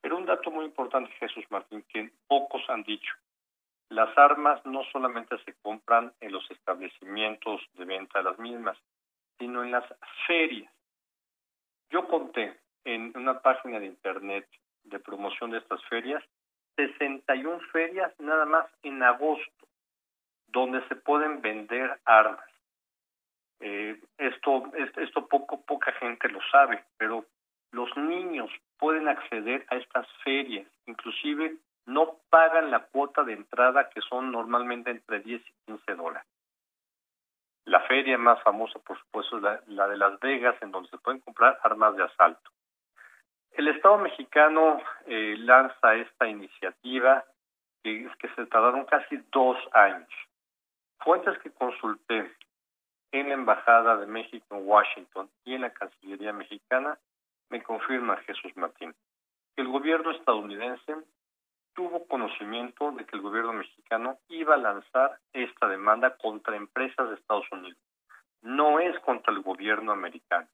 Pero 0.00 0.16
un 0.16 0.26
dato 0.26 0.50
muy 0.50 0.64
importante, 0.64 1.12
Jesús 1.20 1.44
Martín, 1.50 1.84
que 1.88 2.10
pocos 2.26 2.68
han 2.68 2.82
dicho. 2.82 3.14
Las 3.90 4.16
armas 4.18 4.60
no 4.66 4.82
solamente 4.90 5.38
se 5.44 5.54
compran 5.62 6.12
en 6.20 6.32
los 6.32 6.50
establecimientos 6.50 7.60
de 7.74 7.84
venta 7.84 8.18
de 8.18 8.24
las 8.24 8.38
mismas, 8.40 8.76
sino 9.38 9.62
en 9.62 9.70
las 9.70 9.84
ferias. 10.26 10.72
Yo 11.90 12.06
conté 12.08 12.56
en 12.84 13.12
una 13.16 13.40
página 13.40 13.78
de 13.80 13.86
internet 13.86 14.48
de 14.84 14.98
promoción 14.98 15.50
de 15.50 15.58
estas 15.58 15.84
ferias 15.86 16.24
61 16.76 17.60
ferias 17.72 18.12
nada 18.18 18.46
más 18.46 18.66
en 18.82 19.02
agosto 19.02 19.66
donde 20.48 20.86
se 20.88 20.96
pueden 20.96 21.42
vender 21.42 22.00
armas. 22.04 22.44
Eh, 23.60 24.00
esto, 24.18 24.72
esto 24.96 25.28
poco, 25.28 25.60
poca 25.62 25.92
gente 25.92 26.28
lo 26.28 26.40
sabe, 26.50 26.82
pero 26.96 27.26
los 27.72 27.94
niños 27.96 28.50
pueden 28.78 29.06
acceder 29.06 29.66
a 29.68 29.76
estas 29.76 30.06
ferias, 30.24 30.66
inclusive 30.86 31.56
no 31.86 32.16
pagan 32.30 32.70
la 32.70 32.80
cuota 32.86 33.22
de 33.22 33.34
entrada 33.34 33.90
que 33.90 34.00
son 34.00 34.32
normalmente 34.32 34.90
entre 34.90 35.20
10 35.20 35.42
y 35.42 35.52
15 35.66 35.94
dólares. 35.94 36.28
La 37.64 37.80
feria 37.80 38.18
más 38.18 38.42
famosa, 38.42 38.78
por 38.80 38.98
supuesto, 38.98 39.36
es 39.36 39.68
la, 39.68 39.88
de 39.88 39.96
Las 39.96 40.18
Vegas, 40.20 40.56
en 40.62 40.70
donde 40.70 40.88
se 40.90 40.98
pueden 40.98 41.20
comprar 41.20 41.58
armas 41.62 41.96
de 41.96 42.04
asalto. 42.04 42.50
El 43.52 43.68
Estado 43.68 43.98
mexicano 43.98 44.80
eh, 45.06 45.36
lanza 45.38 45.94
esta 45.94 46.26
iniciativa 46.26 47.24
que, 47.82 48.08
que 48.18 48.28
se 48.34 48.46
tardaron 48.46 48.84
casi 48.86 49.16
dos 49.32 49.56
años. 49.72 50.08
Fuentes 50.98 51.38
que 51.38 51.50
consulté 51.50 52.30
en 53.12 53.28
la 53.28 53.34
Embajada 53.34 53.96
de 53.96 54.06
México 54.06 54.46
en 54.50 54.66
Washington 54.66 55.30
y 55.44 55.54
en 55.54 55.62
la 55.62 55.70
Cancillería 55.70 56.32
mexicana 56.32 56.98
me 57.48 57.62
confirma 57.62 58.16
Jesús 58.18 58.56
Martín 58.56 58.94
que 59.54 59.62
el 59.62 59.68
gobierno 59.68 60.12
estadounidense 60.12 60.96
tuvo 61.74 62.06
conocimiento 62.06 62.92
de 62.92 63.04
que 63.04 63.16
el 63.16 63.22
gobierno 63.22 63.52
mexicano 63.52 64.18
iba 64.28 64.54
a 64.54 64.58
lanzar 64.58 65.18
esta 65.32 65.68
demanda 65.68 66.16
contra 66.16 66.56
empresas 66.56 67.08
de 67.08 67.14
Estados 67.16 67.50
Unidos. 67.52 67.78
No 68.42 68.80
es 68.80 68.98
contra 69.00 69.32
el 69.32 69.40
gobierno 69.40 69.92
americano. 69.92 70.48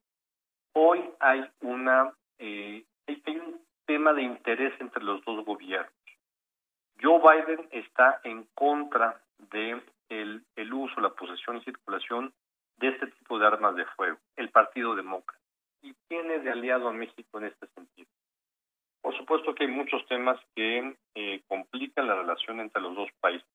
Hoy 0.72 1.02
hay 1.20 1.48
una 1.60 2.12
eh, 2.38 2.84
un 3.26 3.60
tema 3.86 4.12
de 4.12 4.22
interés 4.22 4.78
entre 4.80 5.02
los 5.02 5.24
dos 5.24 5.44
gobiernos. 5.44 5.92
Joe 7.00 7.20
Biden 7.20 7.68
está 7.70 8.20
en 8.24 8.44
contra 8.54 9.20
de 9.50 9.82
el 10.08 10.72
uso, 10.72 11.00
la 11.00 11.10
posesión 11.10 11.56
y 11.56 11.64
circulación 11.64 12.32
de 12.78 12.88
este 12.88 13.06
tipo 13.08 13.38
de 13.38 13.46
armas 13.46 13.74
de 13.74 13.84
fuego, 13.84 14.18
el 14.36 14.50
Partido 14.50 14.94
Demócrata, 14.94 15.42
y 15.82 15.94
tiene 16.08 16.38
de 16.38 16.50
aliado 16.50 16.88
a 16.88 16.92
México 16.92 17.38
en 17.38 17.46
este 17.46 17.66
sentido. 17.68 18.08
Por 19.00 19.16
supuesto 19.16 19.54
que 19.54 19.64
hay 19.64 19.70
muchos 19.70 20.06
temas 20.08 20.38
que 20.54 20.96
eh, 21.14 21.42
complican 21.48 22.06
la 22.06 22.16
relación 22.16 22.60
entre 22.60 22.82
los 22.82 22.94
dos 22.94 23.08
países. 23.20 23.46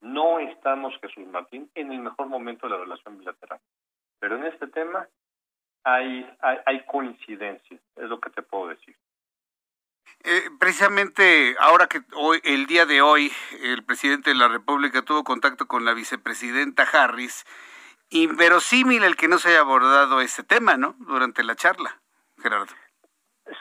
No 0.00 0.38
estamos, 0.38 0.94
Jesús 1.00 1.26
Martín, 1.26 1.70
en 1.74 1.92
el 1.92 2.00
mejor 2.00 2.28
momento 2.28 2.66
de 2.66 2.74
la 2.74 2.80
relación 2.80 3.18
bilateral, 3.18 3.60
pero 4.20 4.36
en 4.36 4.44
este 4.44 4.68
tema 4.68 5.08
hay, 5.84 6.28
hay, 6.40 6.84
coincidencias, 6.86 7.80
es 7.96 8.08
lo 8.08 8.20
que 8.20 8.30
te 8.30 8.42
puedo 8.42 8.68
decir. 8.68 8.96
Eh, 10.24 10.50
precisamente 10.58 11.56
ahora 11.60 11.86
que 11.86 12.00
hoy, 12.14 12.40
el 12.44 12.66
día 12.66 12.86
de 12.86 13.02
hoy, 13.02 13.32
el 13.62 13.84
presidente 13.84 14.30
de 14.30 14.36
la 14.36 14.48
República 14.48 15.02
tuvo 15.02 15.24
contacto 15.24 15.66
con 15.66 15.84
la 15.84 15.94
vicepresidenta 15.94 16.84
Harris, 16.84 17.44
inverosímil 18.10 19.04
el 19.04 19.16
que 19.16 19.28
no 19.28 19.38
se 19.38 19.50
haya 19.50 19.60
abordado 19.60 20.20
este 20.20 20.42
tema, 20.42 20.76
¿no? 20.76 20.94
Durante 20.98 21.42
la 21.44 21.56
charla, 21.56 22.00
Gerardo. 22.38 22.74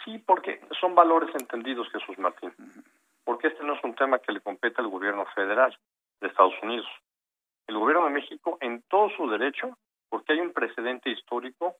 Sí, 0.03 0.17
porque 0.19 0.61
son 0.79 0.95
valores 0.95 1.33
entendidos, 1.35 1.89
Jesús 1.91 2.17
Martín. 2.17 2.53
Porque 3.23 3.47
este 3.47 3.63
no 3.63 3.73
es 3.73 3.83
un 3.83 3.95
tema 3.95 4.19
que 4.19 4.31
le 4.31 4.41
compete 4.41 4.81
al 4.81 4.87
gobierno 4.87 5.25
federal 5.35 5.77
de 6.21 6.27
Estados 6.27 6.55
Unidos. 6.61 6.87
El 7.67 7.77
gobierno 7.77 8.05
de 8.05 8.11
México, 8.11 8.57
en 8.61 8.81
todo 8.83 9.09
su 9.11 9.29
derecho, 9.29 9.77
porque 10.09 10.33
hay 10.33 10.39
un 10.39 10.53
precedente 10.53 11.09
histórico, 11.09 11.75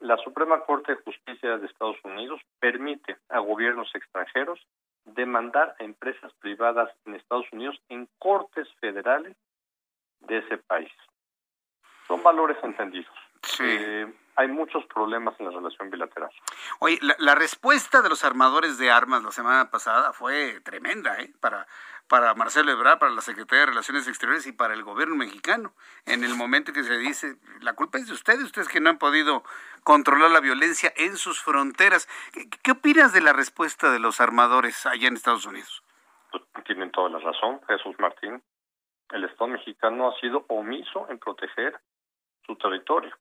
la 0.00 0.16
Suprema 0.18 0.60
Corte 0.60 0.94
de 0.94 1.02
Justicia 1.02 1.56
de 1.56 1.66
Estados 1.66 1.96
Unidos 2.04 2.40
permite 2.60 3.16
a 3.30 3.38
gobiernos 3.38 3.90
extranjeros 3.94 4.60
demandar 5.04 5.74
a 5.78 5.84
empresas 5.84 6.32
privadas 6.34 6.90
en 7.06 7.14
Estados 7.14 7.46
Unidos 7.52 7.80
en 7.88 8.08
cortes 8.18 8.68
federales 8.80 9.36
de 10.20 10.38
ese 10.38 10.58
país. 10.58 10.92
Son 12.06 12.22
valores 12.22 12.56
entendidos. 12.62 13.14
Sí. 13.42 13.64
Eh, 13.66 14.12
hay 14.36 14.48
muchos 14.48 14.84
problemas 14.86 15.34
en 15.38 15.46
la 15.46 15.52
relación 15.52 15.90
bilateral. 15.90 16.30
Oye, 16.80 16.98
la, 17.02 17.14
la, 17.18 17.34
respuesta 17.34 18.02
de 18.02 18.08
los 18.08 18.24
armadores 18.24 18.78
de 18.78 18.90
armas 18.90 19.22
la 19.22 19.30
semana 19.30 19.70
pasada 19.70 20.12
fue 20.12 20.60
tremenda, 20.60 21.20
¿eh? 21.20 21.32
Para, 21.40 21.66
para 22.08 22.34
Marcelo 22.34 22.72
Ebrard, 22.72 22.98
para 22.98 23.12
la 23.12 23.20
Secretaría 23.20 23.60
de 23.60 23.66
Relaciones 23.66 24.08
Exteriores 24.08 24.46
y 24.46 24.52
para 24.52 24.74
el 24.74 24.82
gobierno 24.82 25.14
mexicano. 25.14 25.72
En 26.06 26.24
el 26.24 26.34
momento 26.34 26.72
que 26.72 26.82
se 26.82 26.98
dice, 26.98 27.36
la 27.60 27.74
culpa 27.74 27.98
es 27.98 28.08
de 28.08 28.12
ustedes, 28.12 28.42
ustedes 28.42 28.68
que 28.68 28.80
no 28.80 28.90
han 28.90 28.98
podido 28.98 29.44
controlar 29.84 30.30
la 30.30 30.40
violencia 30.40 30.92
en 30.96 31.16
sus 31.16 31.40
fronteras. 31.40 32.08
¿Qué, 32.32 32.48
qué 32.62 32.72
opinas 32.72 33.12
de 33.12 33.20
la 33.20 33.32
respuesta 33.32 33.90
de 33.90 34.00
los 34.00 34.20
armadores 34.20 34.84
allá 34.86 35.08
en 35.08 35.14
Estados 35.14 35.46
Unidos? 35.46 35.82
Pues, 36.30 36.42
tienen 36.64 36.90
toda 36.90 37.08
la 37.10 37.18
razón, 37.18 37.60
Jesús 37.68 37.94
Martín. 37.98 38.42
El 39.10 39.24
Estado 39.24 39.48
mexicano 39.48 40.08
ha 40.08 40.20
sido 40.20 40.44
omiso 40.48 41.06
en 41.08 41.18
proteger 41.18 41.78
su 42.46 42.56
territorio 42.56 43.14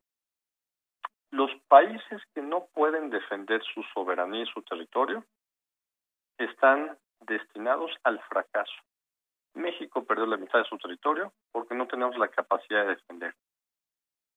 los 1.34 1.50
países 1.68 2.22
que 2.36 2.44
no 2.44 2.68
pueden 2.76 3.10
defender 3.10 3.64
su 3.64 3.82
soberanía 3.96 4.44
y 4.44 4.54
su 4.54 4.62
territorio 4.62 5.26
están 6.38 6.96
destinados 7.22 7.92
al 8.04 8.22
fracaso. 8.22 8.74
México 9.56 10.06
perdió 10.06 10.28
la 10.28 10.38
mitad 10.38 10.60
de 10.60 10.66
su 10.66 10.78
territorio 10.78 11.34
porque 11.52 11.74
no 11.74 11.88
tenemos 11.88 12.16
la 12.20 12.28
capacidad 12.28 12.84
de 12.84 12.96
defender. 12.96 13.34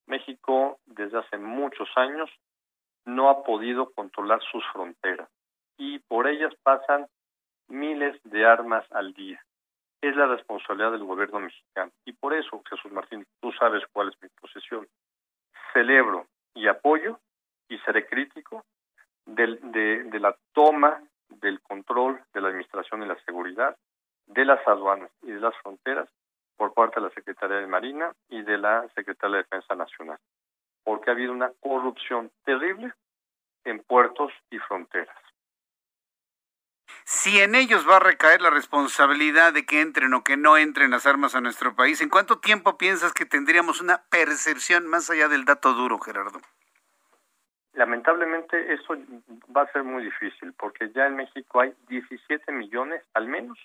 México 0.06 0.78
desde 0.86 1.18
hace 1.18 1.36
muchos 1.36 1.86
años 1.96 2.30
no 3.04 3.28
ha 3.28 3.44
podido 3.44 3.92
controlar 3.92 4.40
sus 4.50 4.64
fronteras 4.72 5.28
y 5.76 5.98
por 5.98 6.26
ellas 6.26 6.54
pasan 6.62 7.06
miles 7.68 8.18
de 8.24 8.46
armas 8.46 8.90
al 8.90 9.12
día. 9.12 9.44
Es 10.00 10.16
la 10.16 10.28
responsabilidad 10.28 10.92
del 10.92 11.04
gobierno 11.04 11.40
mexicano 11.40 11.92
y 12.06 12.14
por 12.14 12.32
eso, 12.32 12.62
Jesús 12.70 12.90
Martín, 12.90 13.26
tú 13.42 13.52
sabes 13.52 13.82
cuál 13.92 14.08
es 14.08 14.22
mi 14.22 14.30
posición. 14.40 14.88
Celebro 15.74 16.26
y 16.56 16.66
apoyo 16.66 17.20
y 17.68 17.78
seré 17.78 18.06
crítico 18.06 18.64
del, 19.24 19.60
de, 19.72 20.04
de 20.04 20.20
la 20.20 20.36
toma 20.52 21.00
del 21.28 21.60
control 21.60 22.20
de 22.32 22.40
la 22.40 22.48
administración 22.48 23.02
y 23.02 23.06
la 23.06 23.18
seguridad 23.24 23.76
de 24.26 24.44
las 24.44 24.66
aduanas 24.66 25.10
y 25.22 25.30
de 25.30 25.40
las 25.40 25.54
fronteras 25.62 26.08
por 26.56 26.72
parte 26.74 27.00
de 27.00 27.06
la 27.06 27.14
Secretaría 27.14 27.58
de 27.58 27.66
Marina 27.66 28.12
y 28.28 28.42
de 28.42 28.58
la 28.58 28.88
Secretaría 28.94 29.36
de 29.36 29.42
Defensa 29.42 29.74
Nacional, 29.74 30.18
porque 30.84 31.10
ha 31.10 31.12
habido 31.12 31.32
una 31.32 31.52
corrupción 31.60 32.30
terrible 32.44 32.92
en 33.64 33.80
puertos 33.82 34.32
y 34.50 34.58
fronteras. 34.58 35.16
Si 37.04 37.40
en 37.40 37.54
ellos 37.54 37.88
va 37.88 37.96
a 37.96 38.00
recaer 38.00 38.40
la 38.40 38.50
responsabilidad 38.50 39.52
de 39.52 39.64
que 39.64 39.80
entren 39.80 40.12
o 40.14 40.24
que 40.24 40.36
no 40.36 40.56
entren 40.56 40.90
las 40.90 41.06
armas 41.06 41.34
a 41.34 41.40
nuestro 41.40 41.76
país, 41.76 42.00
¿en 42.00 42.08
cuánto 42.08 42.40
tiempo 42.40 42.78
piensas 42.78 43.12
que 43.12 43.24
tendríamos 43.24 43.80
una 43.80 44.02
percepción 44.10 44.86
más 44.86 45.08
allá 45.08 45.28
del 45.28 45.44
dato 45.44 45.72
duro, 45.72 45.98
Gerardo? 45.98 46.40
Lamentablemente 47.74 48.72
eso 48.72 48.96
va 49.56 49.62
a 49.62 49.72
ser 49.72 49.84
muy 49.84 50.04
difícil 50.04 50.52
porque 50.54 50.90
ya 50.90 51.06
en 51.06 51.16
México 51.16 51.60
hay 51.60 51.74
17 51.88 52.50
millones 52.50 53.02
al 53.14 53.28
menos 53.28 53.58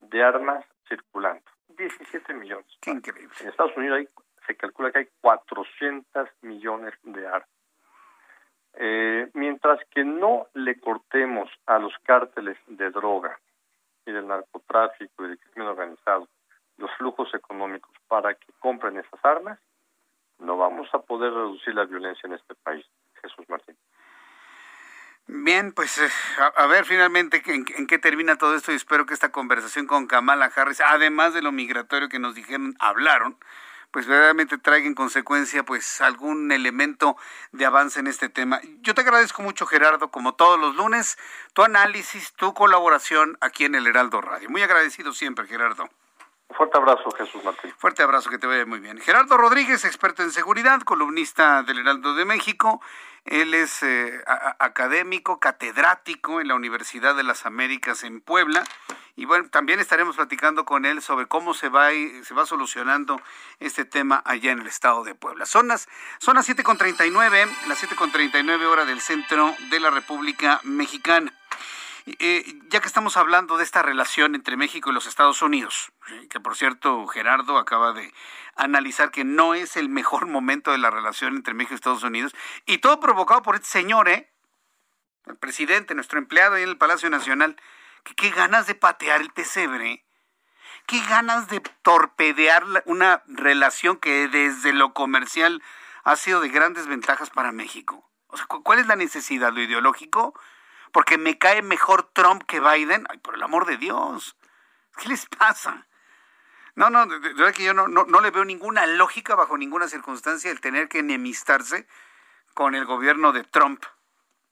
de 0.00 0.22
armas 0.22 0.64
circulando. 0.88 1.44
17 1.68 2.34
millones. 2.34 2.66
Qué 2.80 2.90
increíble. 2.90 3.34
En 3.40 3.48
Estados 3.48 3.76
Unidos 3.76 3.98
hay, 3.98 4.08
se 4.46 4.56
calcula 4.56 4.90
que 4.90 5.00
hay 5.00 5.08
400 5.20 6.28
millones 6.42 6.94
de 7.02 7.26
armas. 7.26 7.48
Eh, 8.74 9.30
mientras 9.34 9.80
que 9.90 10.04
no 10.04 10.46
le 10.54 10.80
cortemos 10.80 11.50
a 11.66 11.78
los 11.78 11.92
cárteles 12.04 12.56
de 12.66 12.90
droga 12.90 13.38
y 14.06 14.12
del 14.12 14.26
narcotráfico 14.26 15.24
y 15.24 15.28
del 15.28 15.38
crimen 15.38 15.68
organizado 15.68 16.28
los 16.78 16.90
flujos 16.96 17.32
económicos 17.34 17.92
para 18.08 18.34
que 18.34 18.52
compren 18.58 18.96
esas 18.96 19.24
armas, 19.24 19.58
no 20.38 20.56
vamos 20.56 20.88
a 20.92 20.98
poder 21.00 21.32
reducir 21.32 21.74
la 21.74 21.84
violencia 21.84 22.26
en 22.26 22.34
este 22.34 22.54
país, 22.54 22.84
Jesús 23.20 23.48
Martín. 23.48 23.76
Bien, 25.26 25.72
pues 25.72 25.98
eh, 25.98 26.08
a, 26.56 26.66
ver 26.66 26.84
finalmente 26.84 27.42
en, 27.46 27.64
en, 27.76 27.86
qué 27.86 27.98
termina 27.98 28.36
todo 28.36 28.56
esto 28.56 28.72
y 28.72 28.74
espero 28.74 29.06
que 29.06 29.14
esta 29.14 29.30
conversación 29.30 29.86
con 29.86 30.06
Kamala 30.08 30.50
Harris, 30.54 30.80
además 30.80 31.32
de 31.32 31.42
lo 31.42 31.52
migratorio 31.52 32.08
que 32.08 32.18
nos 32.18 32.34
dijeron, 32.34 32.74
hablaron, 32.80 33.38
pues 33.92 34.06
verdaderamente 34.06 34.58
traiga 34.58 34.86
en 34.86 34.94
consecuencia 34.94 35.62
pues 35.62 36.00
algún 36.00 36.50
elemento 36.50 37.16
de 37.52 37.66
avance 37.66 38.00
en 38.00 38.08
este 38.08 38.28
tema. 38.28 38.60
Yo 38.80 38.94
te 38.94 39.02
agradezco 39.02 39.42
mucho 39.42 39.66
Gerardo, 39.66 40.10
como 40.10 40.34
todos 40.34 40.58
los 40.58 40.74
lunes, 40.74 41.18
tu 41.52 41.62
análisis, 41.62 42.32
tu 42.32 42.54
colaboración 42.54 43.38
aquí 43.40 43.64
en 43.64 43.74
el 43.74 43.86
Heraldo 43.86 44.20
Radio. 44.20 44.50
Muy 44.50 44.62
agradecido 44.62 45.12
siempre 45.12 45.46
Gerardo. 45.46 45.88
Fuerte 46.52 46.78
abrazo, 46.78 47.10
Jesús 47.12 47.42
Martín. 47.44 47.72
Fuerte 47.76 48.02
abrazo, 48.02 48.30
que 48.30 48.38
te 48.38 48.46
vaya 48.46 48.66
muy 48.66 48.80
bien. 48.80 48.98
Gerardo 48.98 49.36
Rodríguez, 49.36 49.84
experto 49.84 50.22
en 50.22 50.30
seguridad, 50.30 50.80
columnista 50.82 51.62
del 51.62 51.78
Heraldo 51.78 52.14
de 52.14 52.24
México. 52.24 52.80
Él 53.24 53.54
es 53.54 53.82
eh, 53.82 54.20
académico, 54.58 55.38
catedrático 55.38 56.40
en 56.40 56.48
la 56.48 56.54
Universidad 56.56 57.14
de 57.14 57.22
las 57.22 57.46
Américas 57.46 58.02
en 58.02 58.20
Puebla. 58.20 58.64
Y 59.14 59.26
bueno, 59.26 59.48
también 59.50 59.78
estaremos 59.78 60.16
platicando 60.16 60.64
con 60.64 60.84
él 60.86 61.02
sobre 61.02 61.26
cómo 61.26 61.54
se 61.54 61.68
va, 61.68 61.90
se 61.90 62.34
va 62.34 62.46
solucionando 62.46 63.20
este 63.60 63.84
tema 63.84 64.22
allá 64.24 64.52
en 64.52 64.60
el 64.60 64.66
estado 64.66 65.04
de 65.04 65.14
Puebla. 65.14 65.46
Son 65.46 65.68
las, 65.68 65.88
son 66.18 66.36
las 66.36 66.48
7.39, 66.48 67.48
las 67.68 67.82
7.39 67.82 68.64
hora 68.64 68.84
del 68.84 69.00
centro 69.00 69.54
de 69.70 69.80
la 69.80 69.90
República 69.90 70.60
Mexicana. 70.64 71.32
Eh, 72.06 72.44
ya 72.68 72.80
que 72.80 72.88
estamos 72.88 73.16
hablando 73.16 73.56
de 73.56 73.64
esta 73.64 73.82
relación 73.82 74.34
entre 74.34 74.56
México 74.56 74.90
y 74.90 74.92
los 74.92 75.06
Estados 75.06 75.40
Unidos, 75.40 75.92
que 76.30 76.40
por 76.40 76.56
cierto 76.56 77.06
Gerardo 77.06 77.58
acaba 77.58 77.92
de 77.92 78.12
analizar 78.56 79.12
que 79.12 79.24
no 79.24 79.54
es 79.54 79.76
el 79.76 79.88
mejor 79.88 80.26
momento 80.26 80.72
de 80.72 80.78
la 80.78 80.90
relación 80.90 81.36
entre 81.36 81.54
México 81.54 81.74
y 81.74 81.76
Estados 81.76 82.02
Unidos, 82.02 82.34
y 82.66 82.78
todo 82.78 82.98
provocado 82.98 83.42
por 83.42 83.54
este 83.54 83.68
señor, 83.68 84.08
¿eh? 84.08 84.32
el 85.26 85.36
presidente, 85.36 85.94
nuestro 85.94 86.18
empleado 86.18 86.56
ahí 86.56 86.64
en 86.64 86.70
el 86.70 86.78
Palacio 86.78 87.08
Nacional, 87.08 87.56
que 88.02 88.14
qué 88.14 88.30
ganas 88.30 88.66
de 88.66 88.74
patear 88.74 89.20
el 89.20 89.30
pesebre, 89.30 90.04
qué 90.86 91.00
ganas 91.08 91.48
de 91.48 91.60
torpedear 91.82 92.64
una 92.86 93.22
relación 93.28 93.96
que 93.96 94.26
desde 94.26 94.72
lo 94.72 94.92
comercial 94.92 95.62
ha 96.02 96.16
sido 96.16 96.40
de 96.40 96.48
grandes 96.48 96.88
ventajas 96.88 97.30
para 97.30 97.52
México. 97.52 98.10
O 98.26 98.36
sea, 98.36 98.46
¿cuál 98.46 98.80
es 98.80 98.86
la 98.88 98.96
necesidad? 98.96 99.52
¿Lo 99.52 99.62
ideológico? 99.62 100.34
Porque 100.92 101.18
me 101.18 101.38
cae 101.38 101.62
mejor 101.62 102.10
Trump 102.12 102.44
que 102.44 102.60
Biden. 102.60 103.06
Ay, 103.08 103.18
por 103.18 103.34
el 103.34 103.42
amor 103.42 103.66
de 103.66 103.78
Dios. 103.78 104.36
¿Qué 104.98 105.08
les 105.08 105.26
pasa? 105.26 105.86
No, 106.74 106.90
no, 106.90 107.06
de 107.06 107.18
verdad 107.18 107.52
que 107.52 107.64
yo 107.64 107.74
no, 107.74 107.88
no, 107.88 108.04
no, 108.04 108.20
le 108.20 108.30
veo 108.30 108.44
ninguna 108.44 108.86
lógica 108.86 109.34
bajo 109.34 109.58
ninguna 109.58 109.88
circunstancia 109.88 110.50
el 110.50 110.60
tener 110.60 110.88
que 110.88 111.00
enemistarse 111.00 111.86
con 112.54 112.74
el 112.74 112.84
gobierno 112.84 113.32
de 113.32 113.44
Trump. 113.44 113.84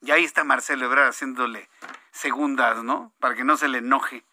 Y 0.03 0.11
ahí 0.11 0.25
está 0.25 0.45
Marcelo 0.45 0.87
Ebrard 0.87 1.09
haciéndole 1.09 1.69
segundas, 2.11 2.83
¿no? 2.83 3.13
Para 3.21 3.35
que 3.35 3.45
no 3.45 3.57
se 3.57 3.69
le 3.69 3.79
enoje. 3.79 4.25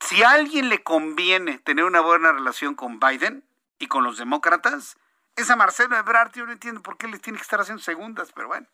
Si 0.00 0.22
a 0.22 0.30
alguien 0.30 0.68
le 0.68 0.82
conviene 0.82 1.58
tener 1.58 1.84
una 1.84 2.00
buena 2.00 2.32
relación 2.32 2.74
con 2.74 2.98
Biden 3.00 3.44
y 3.78 3.86
con 3.86 4.04
los 4.04 4.16
demócratas, 4.16 4.96
es 5.36 5.50
a 5.50 5.56
Marcelo 5.56 5.96
Ebrard. 5.96 6.32
Yo 6.32 6.46
no 6.46 6.52
entiendo 6.52 6.82
por 6.82 6.96
qué 6.96 7.08
les 7.08 7.20
tiene 7.20 7.38
que 7.38 7.42
estar 7.42 7.60
haciendo 7.60 7.82
segundas, 7.82 8.32
pero 8.32 8.48
bueno 8.48 8.66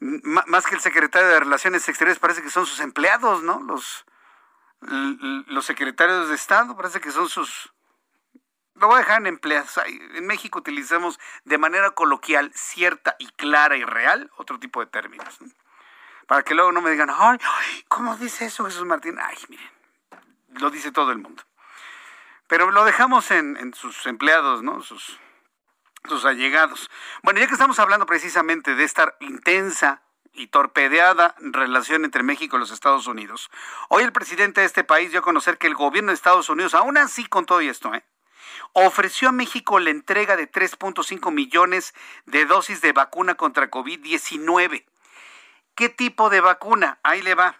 más 0.00 0.66
que 0.66 0.74
el 0.74 0.80
secretario 0.80 1.28
de 1.28 1.40
Relaciones 1.40 1.88
Exteriores, 1.88 2.18
parece 2.18 2.42
que 2.42 2.50
son 2.50 2.66
sus 2.66 2.80
empleados, 2.80 3.42
¿no? 3.42 3.60
Los, 3.60 4.04
los 4.80 5.64
secretarios 5.64 6.28
de 6.28 6.34
Estado, 6.34 6.76
parece 6.76 7.00
que 7.00 7.10
son 7.10 7.28
sus... 7.28 7.72
Lo 8.74 8.88
voy 8.88 8.96
a 8.96 8.98
dejar 8.98 9.20
en 9.20 9.28
empleados. 9.28 9.78
En 9.86 10.26
México 10.26 10.58
utilizamos 10.58 11.20
de 11.44 11.58
manera 11.58 11.92
coloquial, 11.92 12.50
cierta 12.54 13.14
y 13.20 13.28
clara 13.28 13.76
y 13.76 13.84
real 13.84 14.30
otro 14.36 14.58
tipo 14.58 14.80
de 14.80 14.86
términos. 14.86 15.40
¿no? 15.40 15.48
Para 16.26 16.42
que 16.42 16.54
luego 16.54 16.72
no 16.72 16.80
me 16.80 16.90
digan, 16.90 17.10
ay, 17.14 17.38
¿cómo 17.88 18.16
dice 18.16 18.46
eso 18.46 18.64
Jesús 18.64 18.84
Martín? 18.84 19.18
Ay, 19.20 19.36
miren, 19.48 19.70
lo 20.48 20.70
dice 20.70 20.90
todo 20.90 21.12
el 21.12 21.18
mundo. 21.18 21.42
Pero 22.48 22.70
lo 22.70 22.84
dejamos 22.84 23.30
en, 23.30 23.56
en 23.56 23.74
sus 23.74 24.06
empleados, 24.06 24.62
¿no? 24.62 24.82
Sus 24.82 25.20
sus 26.08 26.24
allegados. 26.24 26.90
Bueno, 27.22 27.40
ya 27.40 27.46
que 27.46 27.54
estamos 27.54 27.78
hablando 27.78 28.06
precisamente 28.06 28.74
de 28.74 28.84
esta 28.84 29.16
intensa 29.20 30.02
y 30.34 30.48
torpedeada 30.48 31.34
relación 31.38 32.04
entre 32.04 32.22
México 32.22 32.56
y 32.56 32.60
los 32.60 32.72
Estados 32.72 33.06
Unidos. 33.06 33.50
Hoy 33.88 34.02
el 34.02 34.12
presidente 34.12 34.60
de 34.60 34.66
este 34.66 34.84
país 34.84 35.10
dio 35.10 35.20
a 35.20 35.24
conocer 35.24 35.58
que 35.58 35.66
el 35.66 35.74
gobierno 35.74 36.10
de 36.10 36.14
Estados 36.16 36.48
Unidos, 36.48 36.74
aún 36.74 36.98
así 36.98 37.24
con 37.26 37.46
todo 37.46 37.60
esto, 37.60 37.94
¿eh? 37.94 38.04
ofreció 38.72 39.28
a 39.28 39.32
México 39.32 39.78
la 39.78 39.90
entrega 39.90 40.36
de 40.36 40.50
3.5 40.50 41.32
millones 41.32 41.94
de 42.26 42.44
dosis 42.44 42.80
de 42.80 42.92
vacuna 42.92 43.36
contra 43.36 43.70
COVID-19. 43.70 44.84
¿Qué 45.74 45.88
tipo 45.88 46.30
de 46.30 46.40
vacuna? 46.40 46.98
Ahí 47.02 47.22
le 47.22 47.34
va. 47.34 47.56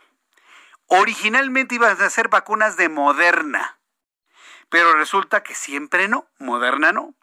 Originalmente 0.86 1.76
iban 1.76 2.00
a 2.00 2.10
ser 2.10 2.28
vacunas 2.28 2.76
de 2.76 2.88
Moderna, 2.88 3.78
pero 4.68 4.94
resulta 4.94 5.42
que 5.42 5.54
siempre 5.54 6.08
no, 6.08 6.26
Moderna 6.38 6.92
no. 6.92 7.14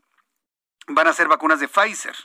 Van 0.94 1.08
a 1.08 1.14
ser 1.14 1.28
vacunas 1.28 1.60
de 1.60 1.68
Pfizer. 1.68 2.16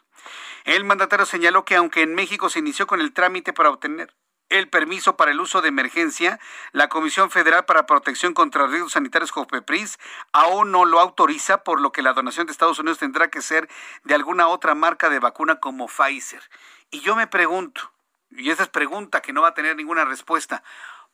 El 0.65 0.85
mandatario 0.85 1.27
señaló 1.27 1.65
que 1.65 1.77
aunque 1.77 2.03
en 2.03 2.15
México 2.15 2.49
se 2.49 2.59
inició 2.59 2.87
con 2.87 3.01
el 3.01 3.13
trámite 3.13 3.53
para 3.53 3.71
obtener 3.71 4.15
el 4.49 4.69
permiso 4.69 5.17
para 5.17 5.33
el 5.33 5.41
uso 5.41 5.61
de 5.61 5.69
emergencia, 5.69 6.39
la 6.73 6.89
Comisión 6.89 7.31
Federal 7.31 7.65
para 7.65 7.87
Protección 7.87 8.33
contra 8.33 8.67
Riesgos 8.67 8.93
Sanitarios 8.93 9.33
COFEPRIS 9.33 9.99
aún 10.33 10.71
no 10.71 10.85
lo 10.85 11.01
autoriza, 11.01 11.65
por 11.65 11.81
lo 11.81 11.93
que 11.93 12.03
la 12.03 12.13
donación 12.13 12.47
de 12.47 12.53
Estados 12.53 12.79
Unidos 12.79 12.99
tendrá 12.99 13.29
que 13.29 13.43
ser 13.43 13.69
de 14.05 14.15
alguna 14.15 14.49
otra 14.49 14.75
marca 14.75 15.11
de 15.11 15.19
vacuna 15.19 15.59
como 15.59 15.89
Pfizer. 15.89 16.43
Y 16.91 17.01
yo 17.01 17.17
me 17.17 17.27
pregunto, 17.27 17.93
y 18.31 18.51
esa 18.51 18.65
es 18.65 18.69
pregunta 18.69 19.21
que 19.21 19.33
no 19.33 19.43
va 19.43 19.49
a 19.49 19.55
tener 19.55 19.75
ninguna 19.77 20.05
respuesta, 20.05 20.63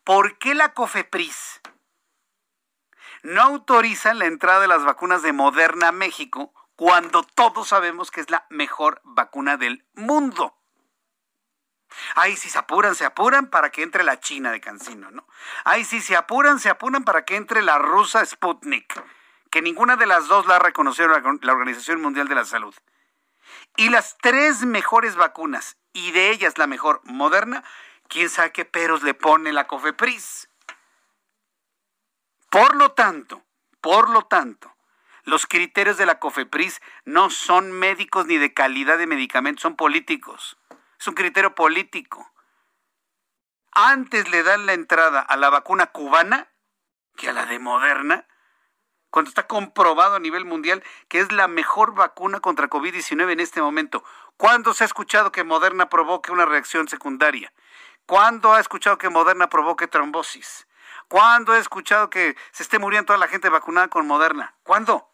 ¿por 0.05 0.39
qué 0.39 0.55
la 0.55 0.75
COFEPRIS 0.75 1.61
no 3.23 3.41
autoriza 3.41 4.15
la 4.15 4.27
entrada 4.27 4.61
de 4.61 4.69
las 4.69 4.85
vacunas 4.85 5.23
de 5.23 5.33
Moderna 5.33 5.89
a 5.89 5.93
México 5.93 6.53
cuando 6.77 7.23
todos 7.23 7.69
sabemos 7.69 8.11
que 8.11 8.21
es 8.21 8.31
la 8.31 8.47
mejor 8.51 9.01
vacuna 9.05 9.57
del 9.57 9.87
mundo? 9.95 10.59
Ay, 12.15 12.37
si 12.37 12.49
se 12.49 12.59
apuran, 12.59 12.95
se 12.95 13.05
apuran 13.05 13.51
para 13.51 13.71
que 13.71 13.83
entre 13.83 14.05
la 14.05 14.21
China 14.21 14.51
de 14.51 14.61
Cancino, 14.61 15.11
¿no? 15.11 15.27
Ay, 15.65 15.85
si 15.85 16.01
se 16.01 16.17
apuran, 16.17 16.59
se 16.59 16.71
apuran 16.71 17.05
para 17.05 17.25
que 17.25 17.37
entre 17.37 17.63
la 17.63 17.79
rusa 17.79 18.25
Sputnik, 18.25 19.03
que 19.51 19.63
ninguna 19.63 19.97
de 19.97 20.07
las 20.07 20.29
dos 20.29 20.47
la 20.47 20.57
ha 20.57 20.73
la 21.43 21.53
Organización 21.53 22.01
Mundial 22.01 22.29
de 22.29 22.35
la 22.35 22.45
Salud. 22.45 22.75
Y 23.77 23.91
las 23.91 24.17
tres 24.19 24.65
mejores 24.65 25.17
vacunas, 25.17 25.77
y 25.93 26.13
de 26.13 26.31
ellas 26.31 26.57
la 26.59 26.67
mejor 26.67 27.01
moderna, 27.05 27.63
quién 28.09 28.31
sabe 28.31 28.53
qué 28.53 28.65
peros 28.65 29.03
le 29.03 29.15
pone 29.15 29.53
la 29.53 29.67
COFEPRIS. 29.67 30.49
Por 32.51 32.77
lo 32.77 32.93
tanto, 32.93 33.43
por 33.81 34.11
lo 34.11 34.23
tanto, 34.23 34.72
los 35.25 35.47
criterios 35.47 35.97
de 35.97 36.07
la 36.07 36.19
COFEPRIS 36.19 36.81
no 37.05 37.31
son 37.31 37.73
médicos 37.73 38.27
ni 38.27 38.39
de 38.39 38.53
calidad 38.53 38.99
de 38.99 39.07
medicamentos, 39.07 39.63
son 39.63 39.77
políticos. 39.77 40.59
Es 40.99 41.07
un 41.07 41.15
criterio 41.15 41.55
político. 41.55 42.33
Antes 43.73 44.29
le 44.31 44.43
dan 44.43 44.67
la 44.67 44.75
entrada 44.75 45.21
a 45.21 45.37
la 45.37 45.51
vacuna 45.51 45.87
cubana 45.87 46.49
que 47.17 47.29
a 47.29 47.33
la 47.33 47.47
de 47.47 47.59
Moderna, 47.59 48.27
cuando 49.11 49.29
está 49.29 49.47
comprobado 49.47 50.17
a 50.17 50.21
nivel 50.21 50.45
mundial 50.45 50.83
que 51.09 51.21
es 51.21 51.31
la 51.33 51.47
mejor 51.47 51.95
vacuna 51.95 52.41
contra 52.41 52.69
COVID-19 52.69 53.33
en 53.33 53.41
este 53.41 53.61
momento. 53.61 54.03
¿Cuándo 54.37 54.75
se 54.75 54.85
ha 54.85 54.87
escuchado 54.87 55.31
que 55.31 55.45
Moderna 55.45 55.89
provoque 55.89 56.33
una 56.33 56.47
reacción 56.47 56.89
secundaria? 56.89 57.53
¿Cuándo 58.07 58.55
ha 58.55 58.61
escuchado 58.61 58.99
que 58.99 59.11
Moderna 59.11 59.49
provoque 59.49 59.87
trombosis? 59.87 60.67
¿Cuándo 61.09 61.53
ha 61.53 61.59
escuchado 61.59 62.11
que 62.11 62.37
se 62.51 62.63
esté 62.63 62.79
muriendo 62.79 63.09
toda 63.09 63.19
la 63.19 63.29
gente 63.29 63.51
vacunada 63.51 63.89
con 63.89 64.07
Moderna? 64.07 64.57
¿Cuándo? 64.63 65.12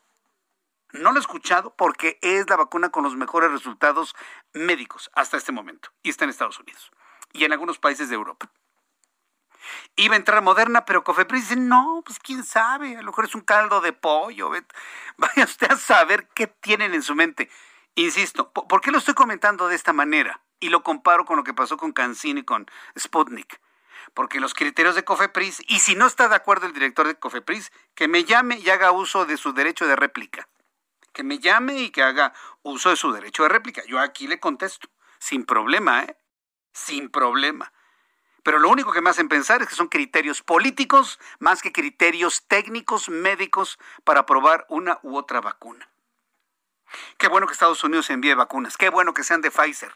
No 0.93 1.13
lo 1.13 1.19
he 1.19 1.21
escuchado 1.21 1.75
porque 1.77 2.19
es 2.23 2.49
la 2.49 2.57
vacuna 2.57 2.89
con 2.89 3.05
los 3.05 3.15
mejores 3.15 3.51
resultados 3.51 4.15
médicos 4.55 5.11
hasta 5.15 5.37
este 5.37 5.53
momento. 5.53 5.91
Y 6.03 6.09
está 6.09 6.25
en 6.25 6.31
Estados 6.31 6.59
Unidos 6.59 6.91
y 7.33 7.45
en 7.45 7.53
algunos 7.53 7.79
países 7.79 8.09
de 8.09 8.15
Europa. 8.15 8.51
Iba 9.97 10.15
a 10.15 10.17
entrar 10.17 10.43
Moderna, 10.43 10.87
pero 10.87 11.05
Cofepris 11.05 11.49
dice, 11.49 11.61
no, 11.61 12.03
pues 12.05 12.19
quién 12.19 12.43
sabe, 12.43 12.97
a 12.97 13.03
lo 13.03 13.09
mejor 13.09 13.27
es 13.27 13.35
un 13.35 13.43
caldo 13.43 13.83
de 13.83 13.93
pollo. 13.93 14.51
Vaya 15.19 15.45
usted 15.45 15.73
a 15.73 15.77
saber 15.77 16.29
qué 16.29 16.47
tienen 16.47 16.95
en 16.95 17.03
su 17.03 17.15
mente. 17.15 17.51
Insisto, 17.95 18.51
¿por 18.53 18.81
qué 18.81 18.91
lo 18.91 18.99
estoy 18.99 19.15
comentando 19.15 19.69
de 19.69 19.75
esta 19.75 19.93
manera? 19.93 20.41
Y 20.61 20.71
lo 20.71 20.83
comparo 20.83 21.27
con 21.27 21.37
lo 21.37 21.45
que 21.45 21.53
pasó 21.53 21.77
con 21.77 21.93
Cancini 21.93 22.41
y 22.41 22.45
con 22.45 22.67
Sputnik. 22.99 23.61
Porque 24.15 24.41
los 24.41 24.55
criterios 24.55 24.95
de 24.95 25.05
Cofepris, 25.05 25.61
y 25.67 25.81
si 25.81 25.95
no 25.95 26.07
está 26.07 26.29
de 26.29 26.37
acuerdo 26.37 26.67
el 26.67 26.73
director 26.73 27.07
de 27.07 27.17
Cofepris, 27.17 27.73
que 27.95 28.09
me 28.09 28.25
llame 28.25 28.59
y 28.59 28.71
haga 28.71 28.91
uso 28.93 29.27
de 29.27 29.37
su 29.37 29.53
derecho 29.53 29.87
de 29.87 29.97
réplica 29.97 30.49
que 31.13 31.23
me 31.23 31.39
llame 31.39 31.79
y 31.79 31.91
que 31.91 32.03
haga 32.03 32.33
uso 32.63 32.91
de 32.91 32.97
su 32.97 33.13
derecho 33.13 33.43
de 33.45 33.49
réplica. 33.49 33.83
Yo 33.87 33.99
aquí 33.99 34.27
le 34.27 34.41
contesto, 34.41 34.89
sin 35.19 35.45
problema, 35.45 36.05
¿eh? 36.05 36.17
Sin 36.73 37.11
problema. 37.11 37.73
Pero 38.43 38.59
lo 38.59 38.71
único 38.71 38.93
que 38.93 39.03
me 39.03 39.11
hacen 39.11 39.29
pensar 39.29 39.61
es 39.63 39.69
que 39.69 39.75
son 39.75 39.89
criterios 39.89 40.43
políticos 40.43 41.19
más 41.39 41.61
que 41.61 41.73
criterios 41.73 42.47
técnicos, 42.47 43.09
médicos, 43.09 43.79
para 44.05 44.21
aprobar 44.21 44.65
una 44.69 44.99
u 45.03 45.17
otra 45.17 45.41
vacuna. 45.41 45.89
Qué 47.19 47.29
bueno 47.29 47.47
que 47.47 47.53
Estados 47.53 47.85
Unidos 47.85 48.09
envíe 48.11 48.35
vacunas, 48.35 48.77
qué 48.77 48.89
bueno 48.89 49.13
que 49.13 49.25
sean 49.25 49.43
de 49.43 49.51
Pfizer, 49.51 49.95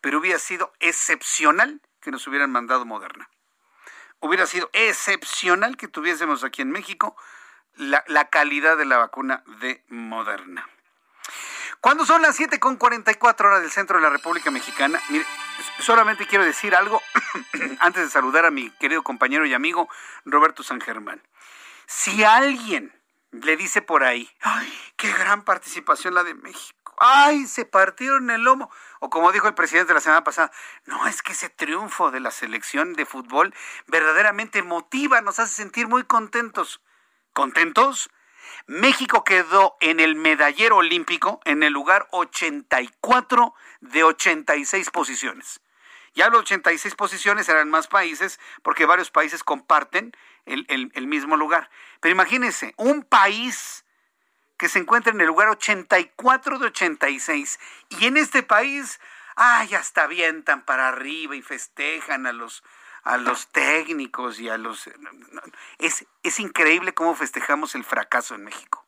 pero 0.00 0.18
hubiera 0.18 0.38
sido 0.38 0.72
excepcional 0.80 1.80
que 2.00 2.10
nos 2.10 2.26
hubieran 2.26 2.50
mandado 2.50 2.84
Moderna. 2.84 3.30
Hubiera 4.20 4.46
sido 4.46 4.68
excepcional 4.72 5.76
que 5.76 5.88
tuviésemos 5.88 6.44
aquí 6.44 6.62
en 6.62 6.70
México 6.70 7.16
la, 7.76 8.28
calidad 8.30 8.76
de 8.76 8.84
la 8.84 8.98
vacuna 8.98 9.42
de 9.60 9.82
Moderna. 9.88 10.68
Cuando 11.80 12.06
son 12.06 12.22
las 12.22 12.38
7.44 12.38 13.44
horas 13.44 13.60
del 13.60 13.70
centro 13.70 13.96
de 13.96 14.02
la 14.02 14.10
República 14.10 14.50
Mexicana, 14.50 15.00
solamente 15.80 16.26
quiero 16.26 16.44
decir 16.44 16.74
algo 16.74 17.02
antes 17.80 18.04
de 18.04 18.10
saludar 18.10 18.46
a 18.46 18.50
mi 18.50 18.70
querido 18.70 19.02
compañero 19.02 19.44
y 19.44 19.52
amigo 19.52 19.88
Roberto 20.24 20.62
San 20.62 20.80
Germán. 20.80 21.22
Si 21.86 22.24
alguien 22.24 22.92
le 23.32 23.56
dice 23.56 23.82
por 23.82 24.04
ahí, 24.04 24.30
¡ay, 24.40 24.72
qué 24.96 25.12
gran 25.12 25.44
participación 25.44 26.14
la 26.14 26.24
de 26.24 26.34
México! 26.34 26.94
¡Ay, 26.98 27.46
se 27.46 27.64
partieron 27.64 28.30
el 28.30 28.42
lomo! 28.42 28.70
O 29.00 29.10
como 29.10 29.32
dijo 29.32 29.48
el 29.48 29.54
presidente 29.54 29.92
la 29.92 30.00
semana 30.00 30.24
pasada, 30.24 30.52
no, 30.86 31.06
es 31.06 31.22
que 31.22 31.32
ese 31.32 31.48
triunfo 31.48 32.10
de 32.10 32.20
la 32.20 32.30
selección 32.30 32.94
de 32.94 33.04
fútbol 33.04 33.54
verdaderamente 33.86 34.62
motiva, 34.62 35.20
nos 35.20 35.38
hace 35.38 35.54
sentir 35.54 35.88
muy 35.88 36.04
contentos. 36.04 36.80
¿Contentos? 37.34 38.10
México 38.66 39.24
quedó 39.24 39.76
en 39.80 39.98
el 39.98 40.14
medallero 40.14 40.76
olímpico 40.76 41.40
en 41.44 41.64
el 41.64 41.72
lugar 41.72 42.06
84 42.12 43.54
de 43.80 44.04
86 44.04 44.90
posiciones. 44.90 45.60
Ya 46.14 46.28
los 46.28 46.42
86 46.42 46.94
posiciones 46.94 47.48
eran 47.48 47.70
más 47.70 47.88
países 47.88 48.38
porque 48.62 48.86
varios 48.86 49.10
países 49.10 49.42
comparten 49.42 50.12
el, 50.46 50.64
el, 50.68 51.06
mismo 51.08 51.36
lugar. 51.36 51.70
Pero 52.00 52.12
imagínense, 52.12 52.72
un 52.76 53.02
país 53.02 53.84
que 54.56 54.68
se 54.68 54.78
encuentra 54.78 55.12
en 55.12 55.20
el 55.20 55.26
lugar 55.26 55.48
84 55.48 56.60
de 56.60 56.66
86 56.66 57.58
y 57.88 58.06
en 58.06 58.16
este 58.16 58.44
país, 58.44 59.00
ay, 59.34 59.74
hasta 59.74 60.04
avientan 60.04 60.64
para 60.64 60.86
arriba 60.86 61.34
y 61.34 61.42
festejan 61.42 62.28
a 62.28 62.32
los 62.32 62.62
a 63.04 63.18
los 63.18 63.48
técnicos 63.48 64.40
y 64.40 64.48
a 64.48 64.58
los... 64.58 64.90
Es, 65.78 66.06
es 66.22 66.40
increíble 66.40 66.94
cómo 66.94 67.14
festejamos 67.14 67.74
el 67.74 67.84
fracaso 67.84 68.34
en 68.34 68.44
México. 68.44 68.84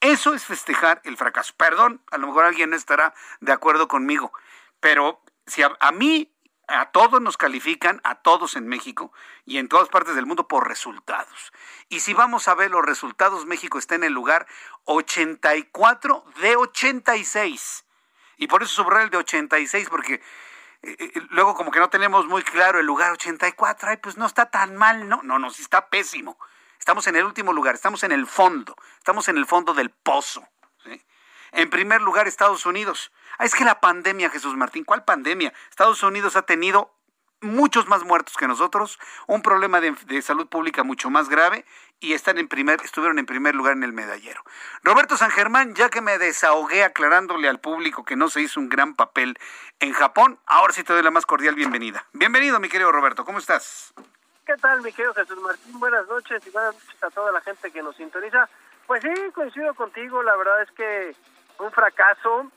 Eso 0.00 0.34
es 0.34 0.44
festejar 0.44 1.02
el 1.04 1.16
fracaso. 1.16 1.52
Perdón, 1.56 2.00
a 2.10 2.18
lo 2.18 2.28
mejor 2.28 2.44
alguien 2.44 2.72
estará 2.72 3.12
de 3.40 3.52
acuerdo 3.52 3.88
conmigo, 3.88 4.32
pero 4.78 5.22
si 5.46 5.62
a, 5.62 5.76
a 5.80 5.92
mí, 5.92 6.32
a 6.68 6.90
todos 6.90 7.20
nos 7.20 7.36
califican, 7.36 8.00
a 8.04 8.14
todos 8.22 8.54
en 8.54 8.68
México 8.68 9.12
y 9.44 9.58
en 9.58 9.68
todas 9.68 9.88
partes 9.88 10.14
del 10.14 10.26
mundo 10.26 10.46
por 10.46 10.68
resultados. 10.68 11.52
Y 11.88 12.00
si 12.00 12.14
vamos 12.14 12.46
a 12.48 12.54
ver 12.54 12.70
los 12.70 12.84
resultados, 12.84 13.46
México 13.46 13.78
está 13.78 13.96
en 13.96 14.04
el 14.04 14.12
lugar 14.12 14.46
84 14.84 16.24
de 16.40 16.56
86. 16.56 17.84
Y 18.36 18.46
por 18.46 18.62
eso 18.62 18.82
subrayé 18.82 19.04
el 19.04 19.10
de 19.10 19.18
86, 19.18 19.88
porque 19.90 20.22
luego 21.30 21.54
como 21.54 21.70
que 21.70 21.80
no 21.80 21.90
tenemos 21.90 22.26
muy 22.26 22.42
claro 22.42 22.80
el 22.80 22.86
lugar 22.86 23.12
84, 23.12 23.90
ay, 23.90 23.96
pues 23.98 24.16
no 24.16 24.26
está 24.26 24.50
tan 24.50 24.76
mal, 24.76 25.08
no, 25.08 25.20
no, 25.22 25.38
no, 25.38 25.50
sí 25.50 25.62
está 25.62 25.88
pésimo. 25.88 26.38
Estamos 26.78 27.06
en 27.06 27.16
el 27.16 27.24
último 27.24 27.52
lugar, 27.52 27.74
estamos 27.74 28.02
en 28.04 28.12
el 28.12 28.26
fondo, 28.26 28.74
estamos 28.98 29.28
en 29.28 29.36
el 29.36 29.46
fondo 29.46 29.74
del 29.74 29.90
pozo. 29.90 30.46
En 31.52 31.68
primer 31.68 32.00
lugar, 32.00 32.28
Estados 32.28 32.64
Unidos. 32.64 33.12
Ah, 33.38 33.44
es 33.44 33.54
que 33.54 33.64
la 33.64 33.80
pandemia, 33.80 34.30
Jesús 34.30 34.56
Martín, 34.56 34.84
¿cuál 34.84 35.04
pandemia? 35.04 35.52
Estados 35.68 36.02
Unidos 36.02 36.36
ha 36.36 36.42
tenido 36.42 36.94
muchos 37.40 37.86
más 37.88 38.04
muertos 38.04 38.36
que 38.36 38.46
nosotros, 38.46 38.98
un 39.26 39.42
problema 39.42 39.80
de, 39.80 40.22
salud 40.22 40.46
pública 40.48 40.82
mucho 40.82 41.10
más 41.10 41.28
grave 41.28 41.64
y 41.98 42.12
están 42.12 42.38
en 42.38 42.48
primer, 42.48 42.80
estuvieron 42.82 43.18
en 43.18 43.26
primer 43.26 43.54
lugar 43.54 43.74
en 43.74 43.82
el 43.82 43.92
medallero. 43.92 44.42
Roberto 44.82 45.16
San 45.16 45.30
Germán, 45.30 45.74
ya 45.74 45.88
que 45.88 46.00
me 46.00 46.18
desahogué 46.18 46.84
aclarándole 46.84 47.48
al 47.48 47.60
público 47.60 48.04
que 48.04 48.16
no 48.16 48.28
se 48.28 48.40
hizo 48.40 48.60
un 48.60 48.68
gran 48.68 48.94
papel 48.94 49.38
en 49.80 49.92
Japón, 49.92 50.38
ahora 50.46 50.72
sí 50.72 50.84
te 50.84 50.92
doy 50.92 51.02
la 51.02 51.10
más 51.10 51.26
cordial 51.26 51.54
bienvenida. 51.54 52.06
Bienvenido, 52.12 52.60
mi 52.60 52.68
querido 52.68 52.92
Roberto, 52.92 53.24
¿cómo 53.24 53.38
estás? 53.38 53.92
¿Qué 54.46 54.56
tal, 54.56 54.82
mi 54.82 54.92
querido 54.92 55.14
Jesús 55.14 55.40
Martín? 55.40 55.78
Buenas 55.78 56.06
noches 56.08 56.46
y 56.46 56.50
buenas 56.50 56.74
noches 56.74 57.02
a 57.02 57.10
toda 57.10 57.32
la 57.32 57.40
gente 57.40 57.70
que 57.70 57.82
nos 57.82 57.96
sintoniza. 57.96 58.48
Pues 58.86 59.02
sí, 59.02 59.12
coincido 59.32 59.74
contigo, 59.74 60.22
la 60.22 60.36
verdad 60.36 60.62
es 60.62 60.70
que 60.72 61.14
un 61.58 61.70
fracaso 61.70 62.50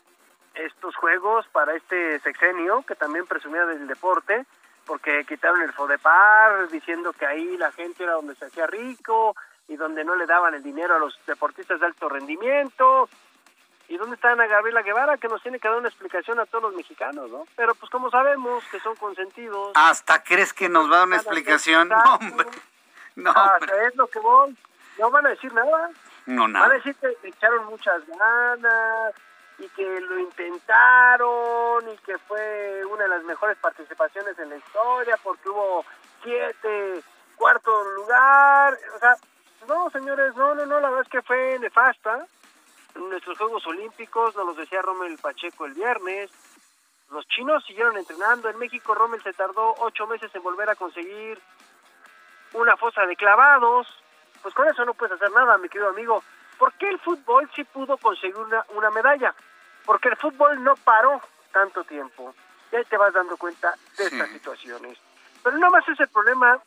estos 0.54 0.94
juegos 0.96 1.46
para 1.48 1.74
este 1.74 2.20
sexenio, 2.20 2.84
que 2.86 2.94
también 2.94 3.26
presumía 3.26 3.66
del 3.66 3.86
deporte, 3.86 4.46
porque 4.86 5.24
quitaron 5.24 5.62
el 5.62 5.72
FODEPAR, 5.72 6.68
diciendo 6.68 7.12
que 7.12 7.26
ahí 7.26 7.56
la 7.56 7.72
gente 7.72 8.02
era 8.04 8.12
donde 8.12 8.34
se 8.34 8.46
hacía 8.46 8.66
rico 8.66 9.34
y 9.68 9.76
donde 9.76 10.04
no 10.04 10.14
le 10.14 10.26
daban 10.26 10.54
el 10.54 10.62
dinero 10.62 10.96
a 10.96 10.98
los 10.98 11.18
deportistas 11.26 11.80
de 11.80 11.86
alto 11.86 12.08
rendimiento. 12.08 13.08
¿Y 13.88 13.96
dónde 13.98 14.14
está 14.14 14.32
Ana 14.32 14.46
Gabriela 14.46 14.82
Guevara 14.82 15.18
que 15.18 15.28
nos 15.28 15.42
tiene 15.42 15.58
que 15.58 15.68
dar 15.68 15.76
una 15.76 15.88
explicación 15.88 16.40
a 16.40 16.46
todos 16.46 16.64
los 16.64 16.74
mexicanos, 16.74 17.30
no? 17.30 17.44
Pero 17.54 17.74
pues 17.74 17.90
como 17.90 18.10
sabemos 18.10 18.64
que 18.70 18.80
son 18.80 18.96
consentidos. 18.96 19.72
¿Hasta 19.74 20.22
crees 20.22 20.54
que 20.54 20.68
nos 20.68 20.90
va 20.90 20.96
a 20.96 20.98
dar 20.98 21.06
una 21.08 21.16
explicación? 21.16 21.88
No, 21.94 22.14
hombre. 22.14 22.48
No, 23.16 23.32
es 23.86 23.94
lo 23.94 24.06
que 24.08 24.18
voy. 24.18 24.56
No 24.98 25.10
van 25.10 25.26
a 25.26 25.30
decir 25.30 25.52
nada. 25.52 25.90
No, 26.26 26.48
nada. 26.48 26.66
Van 26.66 26.72
a 26.72 26.78
decir 26.78 26.96
que 26.96 27.28
echaron 27.28 27.66
muchas 27.66 28.04
ganas 28.06 29.14
y 29.58 29.68
que 29.68 30.00
lo 30.00 30.18
intentaron 30.18 31.88
y 31.88 31.96
que 31.98 32.18
fue 32.18 32.84
una 32.86 33.04
de 33.04 33.08
las 33.08 33.24
mejores 33.24 33.56
participaciones 33.58 34.38
en 34.38 34.50
la 34.50 34.56
historia 34.56 35.18
porque 35.22 35.48
hubo 35.48 35.84
siete 36.22 37.02
cuarto 37.36 37.84
lugar. 37.94 38.76
O 38.96 38.98
sea, 38.98 39.16
no, 39.68 39.90
señores, 39.90 40.34
no, 40.36 40.54
no, 40.54 40.66
no, 40.66 40.80
la 40.80 40.88
verdad 40.88 41.04
es 41.04 41.10
que 41.10 41.22
fue 41.22 41.58
nefasta. 41.58 42.26
Nuestros 42.94 43.38
Juegos 43.38 43.66
Olímpicos, 43.66 44.36
nos 44.36 44.46
los 44.46 44.56
decía 44.56 44.82
Rommel 44.82 45.18
Pacheco 45.18 45.66
el 45.66 45.74
viernes. 45.74 46.30
Los 47.10 47.26
chinos 47.28 47.64
siguieron 47.64 47.96
entrenando. 47.96 48.48
En 48.48 48.58
México, 48.58 48.94
Rommel 48.94 49.22
se 49.22 49.32
tardó 49.32 49.74
ocho 49.78 50.06
meses 50.06 50.34
en 50.34 50.42
volver 50.42 50.70
a 50.70 50.76
conseguir 50.76 51.40
una 52.52 52.76
fosa 52.76 53.04
de 53.06 53.16
clavados. 53.16 53.86
Pues 54.42 54.54
con 54.54 54.68
eso 54.68 54.84
no 54.84 54.94
puedes 54.94 55.14
hacer 55.14 55.30
nada, 55.32 55.58
mi 55.58 55.68
querido 55.68 55.90
amigo. 55.90 56.22
¿Por 56.58 56.72
qué 56.74 56.88
el 56.88 56.98
fútbol 57.00 57.50
sí 57.54 57.64
pudo 57.64 57.96
conseguir 57.96 58.36
una, 58.36 58.64
una 58.74 58.90
medalla? 58.90 59.34
Porque 59.84 60.08
el 60.08 60.16
fútbol 60.16 60.62
no 60.62 60.76
paró 60.76 61.20
tanto 61.52 61.84
tiempo. 61.84 62.34
Y 62.72 62.76
ahí 62.76 62.84
te 62.84 62.96
vas 62.96 63.12
dando 63.12 63.36
cuenta 63.36 63.74
de 63.98 64.04
estas 64.04 64.28
situaciones. 64.30 64.98
Pero 65.42 65.58
no 65.58 65.70
más 65.70 65.86
es 65.88 66.00
el 66.00 66.08
problema 66.08 66.58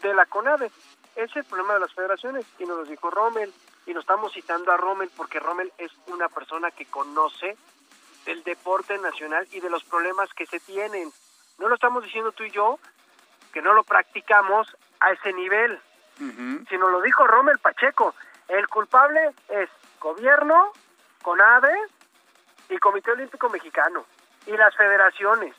de 0.00 0.14
la 0.14 0.26
CONADE, 0.26 0.70
es 1.14 1.36
el 1.36 1.44
problema 1.44 1.74
de 1.74 1.80
las 1.80 1.92
federaciones. 1.92 2.46
Y 2.58 2.64
nos 2.64 2.78
lo 2.78 2.84
dijo 2.84 3.10
Rommel, 3.10 3.52
y 3.86 3.94
nos 3.94 4.02
estamos 4.02 4.32
citando 4.32 4.72
a 4.72 4.76
Rommel 4.76 5.10
porque 5.16 5.40
Rommel 5.40 5.72
es 5.78 5.90
una 6.06 6.28
persona 6.28 6.70
que 6.70 6.86
conoce 6.86 7.56
del 8.24 8.42
deporte 8.44 8.96
nacional 8.98 9.46
y 9.50 9.60
de 9.60 9.70
los 9.70 9.84
problemas 9.84 10.32
que 10.34 10.46
se 10.46 10.60
tienen. 10.60 11.12
No 11.58 11.68
lo 11.68 11.74
estamos 11.74 12.04
diciendo 12.04 12.32
tú 12.32 12.44
y 12.44 12.50
yo, 12.50 12.78
que 13.52 13.62
no 13.62 13.72
lo 13.72 13.84
practicamos 13.84 14.68
a 15.00 15.12
ese 15.12 15.32
nivel, 15.32 15.80
sino 16.68 16.88
lo 16.88 17.00
dijo 17.02 17.26
Rommel 17.26 17.58
Pacheco. 17.58 18.14
El 18.48 18.68
culpable 18.68 19.32
es 19.48 19.68
gobierno, 20.00 20.72
CONADE 21.22 21.74
y 22.68 22.78
Comité 22.78 23.12
Olímpico 23.12 23.48
Mexicano 23.48 24.04
y 24.46 24.52
las 24.52 24.74
federaciones. 24.76 25.54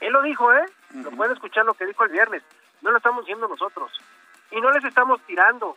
Él 0.00 0.12
lo 0.12 0.22
dijo, 0.22 0.52
¿eh? 0.52 0.64
Lo 0.94 1.10
pueden 1.10 1.34
escuchar 1.34 1.64
lo 1.64 1.74
que 1.74 1.86
dijo 1.86 2.04
el 2.04 2.10
viernes. 2.10 2.42
No 2.82 2.90
lo 2.90 2.98
estamos 2.98 3.24
diciendo 3.24 3.48
nosotros. 3.48 3.90
Y 4.50 4.60
no 4.60 4.70
les 4.70 4.84
estamos 4.84 5.20
tirando 5.26 5.76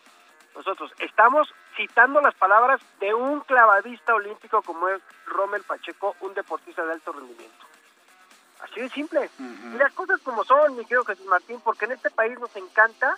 nosotros. 0.56 0.94
Estamos 1.00 1.54
citando 1.76 2.22
las 2.22 2.36
palabras 2.36 2.82
de 3.00 3.14
un 3.14 3.42
clavadista 3.42 4.14
olímpico 4.14 4.62
como 4.62 4.88
es 4.90 5.02
Rommel 5.26 5.64
Pacheco, 5.64 6.16
un 6.22 6.34
deportista 6.34 6.86
de 6.86 6.94
alto 6.94 7.12
rendimiento. 7.12 7.66
Así 8.62 8.80
de 8.80 8.90
simple. 8.90 9.30
Y 9.40 9.78
las 9.78 9.92
cosas 9.94 10.20
como 10.22 10.44
son, 10.44 10.76
mi 10.76 10.84
querido 10.84 11.04
Jesús 11.06 11.26
Martín, 11.26 11.60
porque 11.62 11.86
en 11.86 11.94
este 11.94 12.12
país 12.12 12.40
nos 12.40 12.56
encanta, 12.56 13.18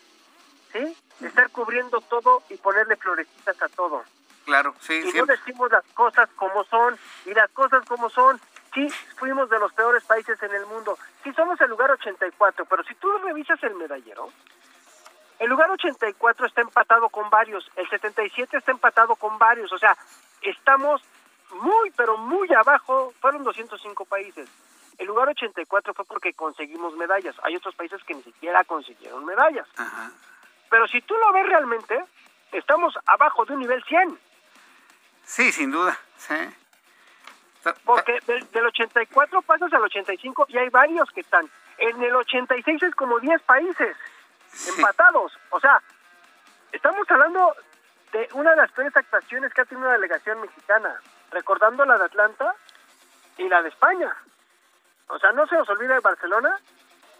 ¿sí? 0.74 0.98
Estar 1.22 1.50
cubriendo 1.52 2.02
todo 2.02 2.44
y 2.50 2.58
ponerle 2.58 2.98
florecitas 2.98 3.62
a 3.62 3.70
todo. 3.70 4.04
Claro, 4.46 4.76
sí, 4.82 4.94
y 4.94 5.18
no 5.18 5.26
decimos 5.26 5.72
las 5.72 5.86
cosas 5.94 6.30
como 6.36 6.66
son, 6.66 6.98
y 7.26 7.34
las 7.34 7.50
cosas 7.52 7.86
como 7.86 8.10
son. 8.10 8.42
Sí, 8.74 8.90
fuimos 9.18 9.50
de 9.50 9.60
los 9.60 9.72
peores 9.74 10.04
países 10.04 10.42
en 10.44 10.54
el 10.54 10.66
mundo. 10.66 10.98
Sí, 11.24 11.32
somos 11.34 11.62
el 11.62 11.70
lugar 11.70 11.92
84, 11.92 12.66
pero 12.66 12.84
si 12.84 12.96
tú 12.96 13.10
revisas 13.20 13.62
el 13.64 13.76
medallero, 13.76 14.30
el 15.40 15.50
lugar 15.50 15.70
84 15.70 16.48
está 16.48 16.62
empatado 16.62 17.08
con 17.10 17.30
varios, 17.30 17.70
el 17.76 17.88
77 17.90 18.58
está 18.58 18.72
empatado 18.72 19.16
con 19.16 19.38
varios, 19.38 19.72
o 19.72 19.78
sea, 19.78 19.96
estamos 20.42 21.02
muy, 21.54 21.92
pero 21.92 22.18
muy 22.18 22.52
abajo, 22.54 23.14
fueron 23.22 23.44
205 23.44 24.06
países. 24.06 24.50
El 24.98 25.08
lugar 25.08 25.30
84 25.30 25.94
fue 25.94 26.06
porque 26.06 26.34
conseguimos 26.34 26.96
medallas. 26.96 27.36
Hay 27.44 27.56
otros 27.56 27.76
países 27.76 28.04
que 28.04 28.14
ni 28.14 28.24
siquiera 28.24 28.64
consiguieron 28.64 29.26
medallas. 29.26 29.68
Pero 30.74 30.88
si 30.88 31.00
tú 31.02 31.16
lo 31.18 31.32
ves 31.32 31.46
realmente, 31.46 32.04
estamos 32.52 32.98
abajo 33.06 33.46
de 33.46 33.54
un 33.54 33.60
nivel 33.60 33.84
100. 33.84 34.20
Sí, 35.24 35.52
sin 35.52 35.70
duda. 35.70 35.96
Sí. 36.18 36.34
Porque 37.86 38.20
del, 38.26 38.50
del 38.50 38.66
84 38.66 39.44
pasas 39.44 39.72
al 39.72 39.84
85 39.84 40.48
y 40.50 40.58
hay 40.58 40.70
varios 40.70 41.08
que 41.12 41.22
están. 41.22 41.48
En 41.78 42.02
el 42.02 42.16
86 42.16 42.82
es 42.82 42.96
como 42.96 43.20
10 43.20 43.40
países 43.44 43.96
empatados. 44.76 45.38
O 45.52 45.60
sea, 45.60 45.80
estamos 46.72 47.06
hablando 47.12 47.56
de 48.12 48.28
una 48.34 48.50
de 48.50 48.58
las 48.58 48.72
peores 48.72 48.98
actuaciones 48.98 49.54
que 49.54 49.62
ha 49.62 49.66
tenido 49.66 49.86
una 49.86 49.96
delegación 49.96 50.42
mexicana, 50.42 51.00
recordando 51.30 51.86
la 51.86 52.00
de 52.00 52.06
Atlanta 52.06 52.56
y 53.38 53.48
la 53.48 53.62
de 53.62 53.70
España. 53.70 54.12
O 55.10 55.20
sea, 55.20 55.34
no 55.34 55.46
se 55.46 55.56
nos 55.56 55.70
olvida 55.70 55.94
de 55.94 56.00
Barcelona 56.00 56.60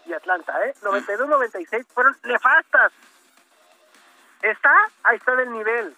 y 0.06 0.12
Atlanta, 0.12 0.66
¿eh? 0.66 0.74
92-96 0.82 1.86
fueron 1.94 2.16
nefastas. 2.24 2.90
Está, 4.44 4.74
ahí 5.04 5.16
está 5.16 5.34
del 5.36 5.50
nivel. 5.52 5.94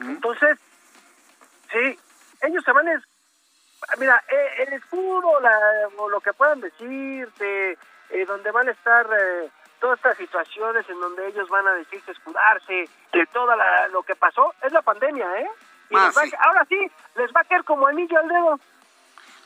Entonces, 0.00 0.58
sí, 1.72 1.98
ellos 2.42 2.64
se 2.64 2.72
van... 2.72 2.88
Es, 2.88 3.02
mira, 3.98 4.22
eh, 4.28 4.64
el 4.66 4.72
escudo, 4.74 5.40
la, 5.40 5.58
o 5.98 6.08
lo 6.08 6.20
que 6.20 6.32
puedan 6.32 6.60
decirte, 6.60 7.72
eh, 8.10 8.24
donde 8.26 8.50
van 8.52 8.68
a 8.68 8.72
estar 8.72 9.06
eh, 9.18 9.50
todas 9.80 9.98
estas 9.98 10.16
situaciones 10.16 10.88
en 10.88 11.00
donde 11.00 11.26
ellos 11.28 11.48
van 11.48 11.66
a 11.66 11.72
decirse 11.74 12.12
escudarse 12.12 12.88
de 13.12 13.26
todo 13.32 13.52
lo 13.92 14.02
que 14.02 14.14
pasó, 14.14 14.54
es 14.62 14.72
la 14.72 14.82
pandemia, 14.82 15.26
¿eh? 15.40 15.50
Y 15.90 15.96
Ah, 15.96 16.06
les 16.06 16.16
va 16.16 16.22
a- 16.22 16.26
sí. 16.26 16.32
ahora 16.38 16.64
sí, 16.68 16.90
les 17.16 17.30
va 17.32 17.40
a 17.40 17.44
caer 17.44 17.64
como 17.64 17.86
anillo 17.86 18.18
al 18.18 18.28
dedo. 18.28 18.60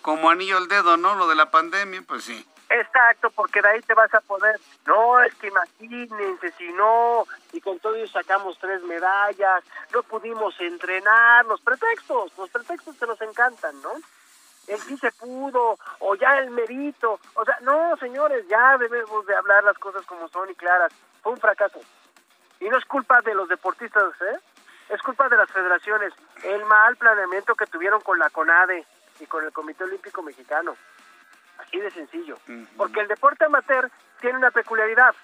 Como 0.03 0.31
anillo 0.31 0.57
al 0.57 0.69
dedo, 0.69 0.97
¿no? 0.97 1.15
Lo 1.15 1.27
de 1.29 1.35
la 1.35 1.51
pandemia, 1.51 2.03
pues 2.07 2.25
sí. 2.25 2.47
Exacto, 2.71 3.31
porque 3.31 3.61
de 3.61 3.69
ahí 3.69 3.81
te 3.81 3.95
vas 3.95 4.15
a 4.15 4.21
poder. 4.21 4.61
No, 4.87 5.21
es 5.23 5.35
que 5.35 5.49
imagínense, 5.49 6.53
si 6.53 6.73
no, 6.73 7.27
y 7.53 7.61
con 7.61 7.81
todo 7.81 7.97
eso 7.97 8.13
sacamos 8.13 8.57
tres 8.61 8.81
medallas, 8.85 9.65
no 9.93 10.05
pudimos 10.05 10.55
entrenar, 10.61 11.45
los 11.47 11.61
pretextos, 11.63 12.33
los 12.39 12.49
pretextos 12.49 12.97
que 12.97 13.07
nos 13.07 13.21
encantan, 13.23 13.83
¿no? 13.83 13.91
El 14.69 14.79
sí 14.79 14.97
se 14.99 15.11
pudo, 15.11 15.79
o 15.99 16.15
ya 16.15 16.39
el 16.39 16.51
mérito, 16.51 17.19
o 17.35 17.45
sea, 17.45 17.59
no, 17.63 17.97
señores, 17.97 18.47
ya 18.47 18.79
debemos 18.79 19.27
de 19.27 19.35
hablar 19.35 19.65
las 19.65 19.79
cosas 19.79 20.07
como 20.07 20.29
son 20.29 20.49
y 20.49 20.55
claras. 20.55 20.93
Fue 21.23 21.33
un 21.33 21.41
fracaso. 21.41 21.81
Y 22.61 22.69
no 22.69 22.79
es 22.79 22.85
culpa 22.85 23.21
de 23.23 23.35
los 23.35 23.49
deportistas, 23.49 24.13
¿eh? 24.21 24.39
Es 24.91 25.03
culpa 25.03 25.29
de 25.29 25.37
las 25.37 25.51
federaciones, 25.51 26.13
el 26.45 26.65
mal 26.67 26.97
planeamiento 26.97 27.57
que 27.57 27.67
tuvieron 27.67 28.01
con 28.01 28.21
la 28.21 28.31
CONADE 28.31 28.87
y 29.19 29.27
con 29.27 29.45
el 29.45 29.53
Comité 29.53 29.83
Olímpico 29.83 30.23
Mexicano. 30.23 30.77
Así 31.61 31.79
de 31.79 31.91
sencillo. 31.91 32.39
Porque 32.77 33.01
el 33.01 33.09
deporte 33.09 33.45
amateur 33.45 33.91
tiene 34.21 34.39
una 34.39 34.51
peculiaridad. 34.51 35.15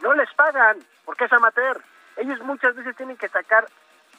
No 0.00 0.14
les 0.14 0.32
pagan 0.34 0.78
porque 1.04 1.24
es 1.24 1.32
amateur. 1.32 1.82
Ellos 2.16 2.40
muchas 2.40 2.74
veces 2.74 2.96
tienen 2.96 3.16
que 3.16 3.28
sacar 3.28 3.68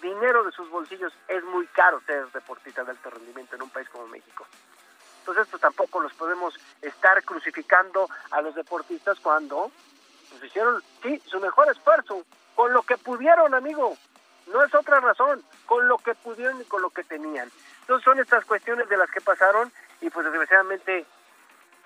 dinero 0.01 0.43
de 0.43 0.51
sus 0.51 0.69
bolsillos. 0.69 1.13
Es 1.27 1.43
muy 1.45 1.67
caro 1.67 2.01
ser 2.05 2.27
deportista 2.31 2.83
de 2.83 2.91
alto 2.91 3.09
rendimiento 3.09 3.55
en 3.55 3.63
un 3.63 3.69
país 3.69 3.87
como 3.89 4.07
México. 4.07 4.45
Entonces, 5.19 5.47
pues 5.49 5.61
tampoco 5.61 5.99
los 5.99 6.13
podemos 6.13 6.57
estar 6.81 7.23
crucificando 7.23 8.09
a 8.31 8.41
los 8.41 8.55
deportistas 8.55 9.19
cuando 9.19 9.71
pues, 10.29 10.43
hicieron, 10.43 10.81
sí, 11.03 11.21
su 11.25 11.39
mejor 11.39 11.69
esfuerzo, 11.69 12.23
con 12.55 12.73
lo 12.73 12.81
que 12.83 12.97
pudieron, 12.97 13.53
amigo. 13.53 13.95
No 14.47 14.63
es 14.63 14.73
otra 14.73 14.99
razón, 14.99 15.43
con 15.65 15.87
lo 15.87 15.97
que 15.99 16.15
pudieron 16.15 16.59
y 16.59 16.65
con 16.65 16.81
lo 16.81 16.89
que 16.89 17.03
tenían. 17.03 17.51
Entonces 17.81 18.03
son 18.03 18.19
estas 18.19 18.43
cuestiones 18.45 18.89
de 18.89 18.97
las 18.97 19.09
que 19.11 19.21
pasaron 19.21 19.71
y 20.01 20.09
pues 20.09 20.25
desgraciadamente 20.25 21.05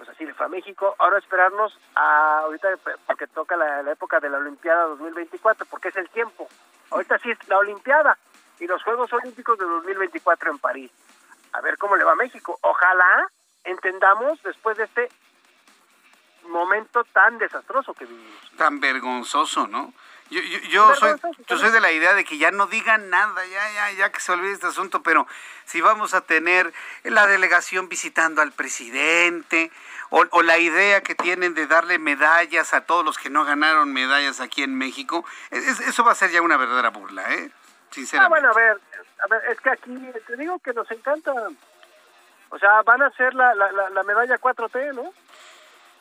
pues 0.04 0.18
así 0.18 0.26
le 0.26 0.34
fue 0.34 0.46
a 0.46 0.50
México. 0.50 0.96
Ahora 1.00 1.18
esperarnos 1.18 1.78
a 1.96 2.40
ahorita 2.40 2.68
porque 3.08 3.28
toca 3.28 3.56
la, 3.56 3.82
la 3.84 3.92
época 3.94 4.20
de 4.20 4.30
la 4.30 4.38
Olimpiada 4.38 4.84
2024, 4.84 5.66
porque 5.68 5.90
es 5.90 5.96
el 5.96 6.10
tiempo. 6.10 6.50
Ahorita 6.90 7.18
sí 7.20 7.32
es 7.32 7.38
la 7.48 7.58
Olimpiada 7.58 8.18
y 8.60 8.68
los 8.68 8.84
Juegos 8.84 9.12
Olímpicos 9.14 9.58
de 9.58 9.66
2024 9.66 10.52
en 10.52 10.60
París. 10.60 10.92
A 11.54 11.62
ver 11.62 11.78
cómo 11.78 11.96
le 11.96 12.04
va 12.04 12.12
a 12.12 12.16
México. 12.16 12.60
Ojalá 12.62 13.30
entendamos 13.64 14.42
después 14.44 14.78
de 14.78 14.84
este 14.84 15.10
momento 16.48 17.06
tan 17.14 17.38
desastroso 17.38 17.94
que 17.94 18.06
vivimos. 18.06 18.52
Tan 18.58 18.82
vergonzoso, 18.82 19.68
¿no? 19.68 19.94
Yo, 20.34 20.42
yo, 20.42 20.60
yo 20.70 20.96
soy, 20.96 21.16
yo 21.48 21.58
soy 21.58 21.72
de 21.72 21.80
la 21.80 21.92
idea 21.92 22.14
de 22.16 22.26
que 22.26 22.38
ya 22.40 22.50
no 22.50 22.66
digan 22.66 23.10
nada, 23.12 23.46
ya, 23.46 23.72
ya, 23.72 23.92
ya 23.92 24.12
que 24.12 24.20
se 24.20 24.32
olvide 24.32 24.54
este 24.54 24.66
asunto, 24.68 25.04
pero 25.04 25.28
si 25.66 25.80
vamos 25.80 26.14
a 26.16 26.22
tener 26.22 26.74
la 27.04 27.28
delegación 27.28 27.88
visitando 27.88 28.42
al 28.42 28.52
presidente, 28.52 29.72
o, 30.10 30.26
o 30.32 30.42
la 30.42 30.58
idea 30.58 31.02
que 31.02 31.14
tienen 31.16 31.54
de 31.54 31.68
darle 31.68 32.00
medallas 32.00 32.74
a 32.74 32.82
todos 32.82 33.06
los 33.06 33.18
que 33.18 33.30
no 33.30 33.46
ganaron 33.46 33.94
medallas 33.94 34.40
aquí 34.40 34.64
en 34.64 34.76
México, 34.76 35.24
es- 35.52 35.80
eso 35.82 36.04
va 36.04 36.14
a 36.14 36.16
ser 36.16 36.32
ya 36.32 36.42
una 36.42 36.58
verdadera 36.58 36.90
burla, 36.90 37.32
¿eh? 37.34 37.52
Ah, 37.52 37.58
Sinceramente. 37.92 38.30
bueno, 38.42 38.50
a 38.50 38.54
ver, 38.56 38.82
a 39.24 39.28
ver, 39.28 39.42
es 39.52 39.62
que 39.62 39.70
aquí 39.70 40.12
te 40.26 40.36
digo 40.36 40.58
que 40.60 40.74
nos 40.74 40.90
encanta. 40.90 41.32
O 42.50 42.58
sea, 42.60 42.82
van 42.84 43.02
a 43.04 43.08
hacer 43.08 43.34
la, 43.36 43.54
la, 43.54 43.72
la, 43.90 44.04
medalla 44.04 44.38
4T, 44.40 44.94
¿no? 44.94 45.14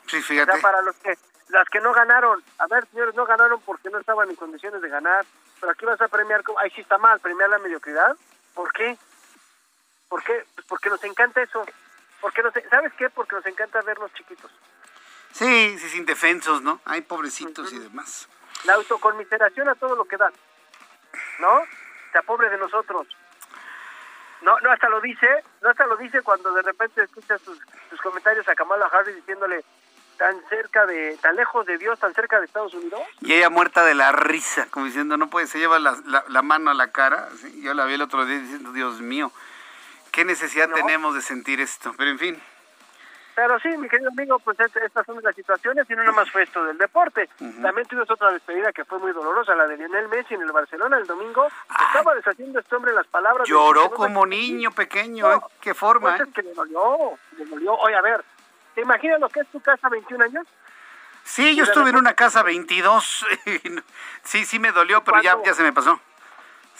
Sí, 0.07 0.21
fíjate. 0.21 0.51
O 0.51 0.53
sea, 0.55 0.61
para 0.61 0.81
los 0.81 0.95
que, 0.97 1.17
las 1.49 1.67
que 1.69 1.79
no 1.79 1.93
ganaron. 1.93 2.43
A 2.57 2.67
ver, 2.67 2.85
señores, 2.87 3.15
no 3.15 3.25
ganaron 3.25 3.61
porque 3.61 3.89
no 3.89 3.99
estaban 3.99 4.29
en 4.29 4.35
condiciones 4.35 4.81
de 4.81 4.89
ganar. 4.89 5.25
Pero 5.59 5.71
aquí 5.71 5.85
vas 5.85 6.01
a 6.01 6.07
premiar, 6.07 6.43
ahí 6.59 6.69
sí 6.71 6.81
está 6.81 6.97
mal, 6.97 7.19
premiar 7.19 7.49
la 7.49 7.59
mediocridad. 7.59 8.15
¿Por 8.53 8.71
qué? 8.73 8.97
¿Por 10.09 10.23
qué? 10.23 10.45
Pues 10.55 10.67
porque 10.67 10.89
nos 10.89 11.03
encanta 11.03 11.41
eso. 11.41 11.65
Porque 12.21 12.43
nos, 12.43 12.53
¿Sabes 12.69 12.93
qué? 12.97 13.09
Porque 13.09 13.35
nos 13.35 13.45
encanta 13.45 13.81
verlos 13.81 14.13
chiquitos. 14.13 14.51
Sí, 15.31 15.77
sí, 15.79 15.89
sin 15.89 16.05
defensos, 16.05 16.61
¿no? 16.61 16.79
Hay 16.85 17.01
pobrecitos 17.01 17.73
y 17.73 17.79
demás. 17.79 18.29
La 18.65 18.75
autoconmiseración 18.75 19.67
a 19.67 19.75
todo 19.75 19.95
lo 19.95 20.05
que 20.05 20.17
da. 20.17 20.31
¿No? 21.39 21.63
Sea 22.11 22.21
pobre 22.21 22.49
de 22.49 22.57
nosotros. 22.57 23.07
No, 24.43 24.59
no 24.59 24.71
hasta 24.71 24.89
lo 24.89 24.99
dice, 25.01 25.27
no 25.61 25.69
hasta 25.69 25.85
lo 25.87 25.95
dice 25.97 26.21
cuando 26.21 26.51
de 26.51 26.61
repente 26.61 27.01
escuchas 27.01 27.41
sus, 27.41 27.59
comentarios 28.01 28.47
a 28.49 28.55
Kamala 28.55 28.87
Harris 28.87 29.15
diciéndole 29.15 29.63
tan 30.17 30.35
cerca 30.49 30.85
de, 30.85 31.17
tan 31.21 31.35
lejos 31.35 31.65
de 31.65 31.77
Dios, 31.77 31.99
tan 31.99 32.13
cerca 32.13 32.39
de 32.39 32.45
Estados 32.45 32.73
Unidos. 32.73 33.01
Y 33.21 33.33
ella 33.33 33.49
muerta 33.49 33.83
de 33.83 33.93
la 33.93 34.11
risa, 34.11 34.67
como 34.69 34.85
diciendo, 34.85 35.17
no 35.17 35.29
puede, 35.29 35.47
se 35.47 35.59
lleva 35.59 35.79
la, 35.79 35.95
la, 36.27 36.41
mano 36.41 36.71
a 36.71 36.73
la 36.73 36.91
cara. 36.91 37.29
Yo 37.61 37.73
la 37.73 37.85
vi 37.85 37.95
el 37.95 38.01
otro 38.01 38.25
día 38.25 38.39
diciendo, 38.39 38.71
Dios 38.71 39.01
mío, 39.01 39.31
¿qué 40.11 40.25
necesidad 40.25 40.69
tenemos 40.69 41.15
de 41.15 41.21
sentir 41.21 41.59
esto? 41.61 41.93
Pero 41.97 42.11
en 42.11 42.19
fin. 42.19 42.43
Pero 43.35 43.59
sí, 43.59 43.69
mi 43.77 43.89
querido 43.89 44.11
amigo, 44.11 44.37
pues 44.39 44.59
estas 44.59 45.05
son 45.05 45.19
las 45.23 45.35
situaciones 45.35 45.89
y 45.89 45.93
no 45.93 46.03
nada 46.03 46.11
más 46.11 46.29
fue 46.29 46.43
esto 46.43 46.63
del 46.65 46.77
deporte. 46.77 47.29
También 47.61 47.87
tuvimos 47.87 48.09
otra 48.09 48.31
despedida 48.31 48.71
que 48.71 48.85
fue 48.85 48.99
muy 48.99 49.11
dolorosa, 49.11 49.55
la 49.55 49.65
de 49.65 49.77
Lionel 49.77 50.07
Messi 50.07 50.35
en 50.35 50.43
el 50.43 50.51
Barcelona 50.51 50.97
el 50.97 51.07
domingo. 51.07 51.47
Estaba 51.87 52.13
deshaciendo 52.13 52.59
este 52.59 52.75
hombre 52.75 52.93
las 52.93 53.07
palabras. 53.07 53.47
Lloró 53.47 53.89
como 53.91 54.25
niño 54.25 54.71
pequeño, 54.71 55.33
¿eh? 55.33 55.39
¿Qué 55.59 55.73
forma? 55.73 56.15
Pues 56.15 56.27
es 56.27 56.33
que 56.33 56.43
le 56.43 56.53
dolió, 56.53 57.17
le 57.37 57.45
dolió. 57.45 57.73
Oye, 57.73 57.95
a 57.95 58.01
ver, 58.01 58.23
¿te 58.75 58.81
imaginas 58.81 59.19
lo 59.19 59.29
que 59.29 59.41
es 59.41 59.47
tu 59.47 59.59
casa 59.61 59.89
21 59.89 60.23
años? 60.23 60.47
Sí, 61.23 61.55
yo 61.55 61.63
estuve 61.63 61.89
en 61.89 61.95
una 61.95 62.13
casa 62.13 62.43
22. 62.43 63.25
sí, 64.23 64.45
sí 64.45 64.59
me 64.59 64.71
dolió, 64.71 65.03
pero 65.03 65.21
ya, 65.21 65.37
ya 65.43 65.53
se 65.53 65.63
me 65.63 65.71
pasó. 65.71 65.99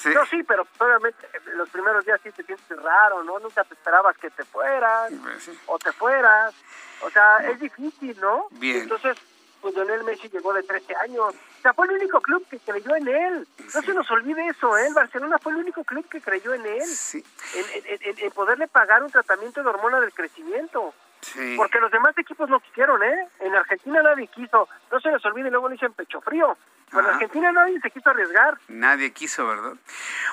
No, 0.06 0.26
sí, 0.26 0.44
pero 0.44 0.68
obviamente 0.80 1.28
los 1.56 1.70
primeros 1.70 2.04
días 2.06 2.20
sí 2.24 2.32
te 2.32 2.44
sientes 2.44 2.82
raro, 2.82 3.24
¿no? 3.24 3.40
Nunca 3.40 3.64
te 3.64 3.74
esperabas 3.76 4.18
que 4.18 4.30
te 4.32 4.44
fueras 4.44 5.12
pues 5.22 5.52
o 5.68 5.80
te 5.80 5.92
fueras. 5.92 6.54
O 7.02 7.10
sea, 7.10 7.38
es 7.50 7.60
difícil, 7.60 8.20
¿no? 8.20 8.48
Bien. 8.52 8.82
Entonces, 8.82 9.18
pues 9.62 9.76
Lionel 9.76 10.04
Messi 10.04 10.30
llegó 10.30 10.52
de 10.52 10.64
13 10.64 10.96
años. 10.96 11.34
O 11.34 11.62
sea, 11.62 11.74
fue 11.74 11.88
el 11.88 11.94
único 11.94 12.20
club 12.22 12.46
que 12.50 12.60
creyó 12.60 12.96
en 12.96 13.08
él. 13.08 13.48
No 13.74 13.82
se 13.82 13.94
nos 13.94 14.10
olvide 14.12 14.46
eso, 14.48 14.78
¿eh? 14.78 14.88
El 14.88 14.94
Barcelona 14.94 15.38
fue 15.38 15.54
el 15.54 15.60
único 15.60 15.84
club 15.84 16.08
que 16.10 16.20
creyó 16.20 16.54
en 16.54 16.66
él. 16.66 16.86
Sí. 16.86 17.24
En, 17.56 18.18
en, 18.18 18.32
poderle 18.32 18.68
pagar 18.68 19.04
un 19.04 19.12
tratamiento 19.12 19.64
de 19.64 19.70
hormona 19.70 20.02
del 20.02 20.14
crecimiento. 20.14 20.94
Sí. 21.24 21.56
Porque 21.58 21.80
los 21.80 21.92
demás 21.92 22.18
equipos 22.18 22.50
no 22.50 22.60
quisieron, 22.60 23.02
¿eh? 23.02 23.28
En 23.40 23.56
Argentina 23.56 24.02
nadie 24.04 24.28
quiso. 24.28 24.68
No 24.92 25.00
se 25.00 25.10
les 25.10 25.24
olvide, 25.26 25.50
luego 25.50 25.70
le 25.70 25.74
dicen 25.74 25.94
pecho 25.94 26.22
frío. 26.22 26.58
En 26.92 27.00
Argentina 27.00 27.52
nadie 27.52 27.80
se 27.82 27.90
quiso 27.90 28.10
arriesgar. 28.12 28.58
Nadie 28.68 29.12
quiso, 29.12 29.48
¿verdad? 29.48 29.74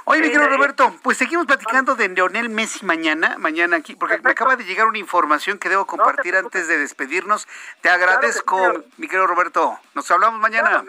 Oye, 0.04 0.20
mi 0.20 0.28
querido 0.28 0.48
Roberto, 0.48 0.94
pues 1.02 1.16
seguimos 1.16 1.46
platicando 1.46 1.94
de 1.94 2.08
Leonel 2.10 2.50
Messi 2.50 2.84
mañana, 2.84 3.36
mañana 3.38 3.76
aquí, 3.76 3.96
porque 3.96 4.18
me 4.18 4.30
acaba 4.30 4.56
de 4.56 4.64
llegar 4.64 4.86
una 4.86 4.98
información 4.98 5.58
que 5.58 5.70
debo 5.70 5.86
compartir 5.86 6.36
antes 6.36 6.68
de 6.68 6.76
despedirnos. 6.76 7.48
Te 7.80 7.88
agradezco, 7.88 8.84
mi 8.98 9.08
querido 9.08 9.26
Roberto. 9.26 9.78
Nos 9.94 10.10
hablamos 10.10 10.38
mañana. 10.38 10.84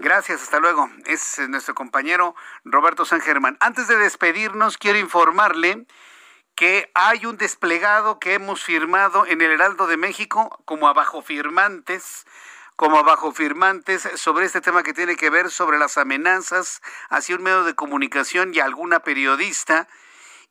Gracias, 0.00 0.42
hasta 0.42 0.60
luego. 0.60 0.88
Es 1.04 1.38
nuestro 1.48 1.74
compañero 1.74 2.34
Roberto 2.64 3.04
San 3.04 3.20
Germán. 3.20 3.56
Antes 3.60 3.86
de 3.86 3.96
despedirnos, 3.96 4.78
quiero 4.78 4.98
informarle 4.98 5.84
que 6.56 6.90
hay 6.94 7.26
un 7.26 7.36
desplegado 7.36 8.18
que 8.18 8.34
hemos 8.34 8.64
firmado 8.64 9.26
en 9.26 9.40
el 9.42 9.52
Heraldo 9.52 9.86
de 9.86 9.96
México 9.96 10.60
como 10.64 10.88
abajo 10.88 11.22
firmantes 11.22 12.26
como 12.76 12.98
abajo 12.98 13.32
firmantes 13.32 14.08
sobre 14.16 14.44
este 14.44 14.60
tema 14.60 14.82
que 14.82 14.92
tiene 14.92 15.16
que 15.16 15.30
ver 15.30 15.50
sobre 15.50 15.78
las 15.78 15.96
amenazas 15.96 16.82
hacia 17.08 17.36
un 17.36 17.42
medio 17.42 17.64
de 17.64 17.74
comunicación 17.74 18.54
y 18.54 18.60
alguna 18.60 19.00
periodista 19.00 19.88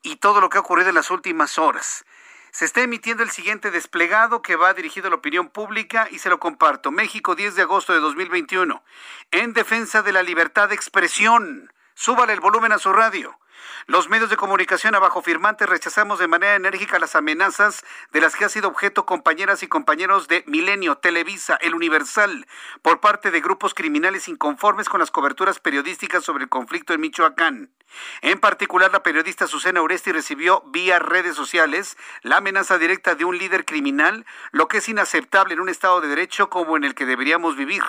y 0.02 0.18
todo 0.18 0.41
lo 0.41 0.49
que 0.49 0.57
ha 0.57 0.61
ocurrido 0.61 0.90
en 0.90 0.95
las 0.95 1.11
últimas 1.11 1.60
horas. 1.60 2.03
Se 2.52 2.65
está 2.65 2.82
emitiendo 2.82 3.22
el 3.22 3.30
siguiente 3.30 3.69
desplegado 3.69 4.41
que 4.41 4.56
va 4.56 4.73
dirigido 4.73 5.07
a 5.07 5.10
la 5.11 5.18
opinión 5.18 5.49
pública 5.49 6.07
y 6.10 6.19
se 6.19 6.30
lo 6.30 6.40
comparto. 6.40 6.90
México, 6.90 7.36
10 7.36 7.56
de 7.56 7.64
agosto 7.64 7.94
de 7.94 7.99
2021. 7.99 8.82
En 9.32 9.53
defensa 9.53 10.02
de 10.02 10.14
la 10.14 10.23
libertad 10.23 10.69
de 10.69 10.76
expresión. 10.76 11.72
Súbale 11.95 12.34
el 12.34 12.40
volumen 12.40 12.72
a 12.72 12.80
su 12.80 12.94
radio. 12.94 13.38
Los 13.88 14.10
medios 14.10 14.30
de 14.30 14.38
comunicación 14.38 14.95
abajo 14.95 15.22
firmantes 15.22 15.69
rechazamos 15.69 16.19
de 16.19 16.27
manera 16.27 16.56
enérgica 16.56 16.99
las 16.99 17.15
amenazas 17.15 17.84
de 18.11 18.22
las 18.22 18.36
que 18.36 18.45
ha 18.45 18.49
sido 18.49 18.68
objeto 18.68 19.06
compañeras 19.06 19.61
y 19.64 19.68
compañeros 19.68 20.27
de 20.27 20.44
Milenio, 20.48 20.98
Televisa, 20.98 21.57
El 21.61 21.76
Universal, 21.76 22.48
por 22.82 22.99
parte 22.99 23.32
de 23.32 23.41
grupos 23.41 23.73
criminales 23.73 24.27
inconformes 24.27 24.90
con 24.90 24.99
las 24.99 25.11
coberturas 25.11 25.60
periodísticas 25.60 26.23
sobre 26.23 26.44
el 26.44 26.49
conflicto 26.49 26.94
en 26.94 27.02
Michoacán. 27.02 27.69
En 28.22 28.40
particular, 28.40 28.91
la 28.91 29.03
periodista 29.03 29.48
Susana 29.48 29.82
Oresti 29.82 30.11
recibió 30.11 30.64
vía 30.68 30.99
redes 30.99 31.36
sociales 31.36 31.98
la 32.23 32.38
amenaza 32.38 32.77
directa 32.77 33.15
de 33.15 33.26
un 33.26 33.38
líder 33.38 33.65
criminal, 33.65 34.26
lo 34.52 34.68
que 34.68 34.80
es 34.80 34.90
inaceptable 34.90 35.53
en 35.53 35.60
un 35.60 35.69
Estado 35.69 36.02
de 36.02 36.07
Derecho 36.07 36.49
como 36.49 36.77
en 36.77 36.84
el 36.84 36.95
que 36.95 37.06
deberíamos 37.06 37.56
vivir. 37.56 37.84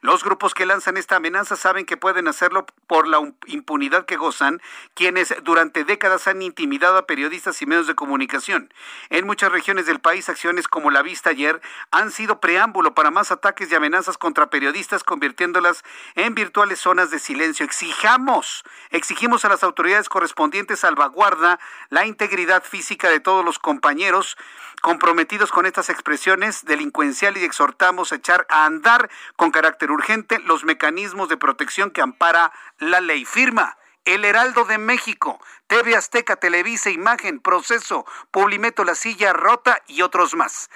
Los 0.00 0.24
grupos 0.24 0.54
que 0.54 0.66
lanzan 0.66 0.96
esta 0.96 1.16
amenaza 1.16 1.56
saben 1.56 1.86
que 1.86 1.96
pueden 1.96 2.28
hacerlo 2.28 2.66
por 2.86 3.08
la 3.08 3.20
impunidad 3.46 4.06
que 4.06 4.16
gozan 4.16 4.60
quienes 5.08 5.34
durante 5.42 5.84
décadas 5.84 6.28
han 6.28 6.42
intimidado 6.42 6.98
a 6.98 7.06
periodistas 7.06 7.62
y 7.62 7.66
medios 7.66 7.86
de 7.86 7.94
comunicación. 7.94 8.70
En 9.08 9.24
muchas 9.26 9.50
regiones 9.50 9.86
del 9.86 10.00
país, 10.00 10.28
acciones 10.28 10.68
como 10.68 10.90
la 10.90 11.00
vista 11.00 11.30
ayer 11.30 11.62
han 11.90 12.10
sido 12.10 12.40
preámbulo 12.40 12.92
para 12.92 13.10
más 13.10 13.32
ataques 13.32 13.72
y 13.72 13.74
amenazas 13.74 14.18
contra 14.18 14.50
periodistas, 14.50 15.04
convirtiéndolas 15.04 15.82
en 16.14 16.34
virtuales 16.34 16.80
zonas 16.80 17.10
de 17.10 17.20
silencio. 17.20 17.64
Exijamos, 17.64 18.64
exigimos 18.90 19.46
a 19.46 19.48
las 19.48 19.62
autoridades 19.62 20.10
correspondientes 20.10 20.80
salvaguarda 20.80 21.58
la 21.88 22.04
integridad 22.04 22.62
física 22.62 23.08
de 23.08 23.20
todos 23.20 23.42
los 23.42 23.58
compañeros 23.58 24.36
comprometidos 24.82 25.50
con 25.50 25.64
estas 25.64 25.88
expresiones 25.88 26.66
delincuenciales 26.66 27.42
y 27.42 27.46
exhortamos 27.46 28.12
a 28.12 28.16
echar 28.16 28.46
a 28.50 28.66
andar 28.66 29.08
con 29.36 29.52
carácter 29.52 29.90
urgente 29.90 30.38
los 30.40 30.64
mecanismos 30.64 31.30
de 31.30 31.38
protección 31.38 31.90
que 31.90 32.02
ampara 32.02 32.52
la 32.78 33.00
ley. 33.00 33.24
Firma. 33.24 33.77
El 34.08 34.24
Heraldo 34.24 34.64
de 34.64 34.78
México, 34.78 35.38
TV 35.66 35.94
Azteca, 35.94 36.36
Televisa, 36.36 36.88
Imagen, 36.88 37.40
Proceso, 37.40 38.06
Publimeto, 38.30 38.82
La 38.82 38.94
Silla 38.94 39.34
Rota 39.34 39.82
y 39.86 40.00
otros 40.00 40.34
más. 40.34 40.70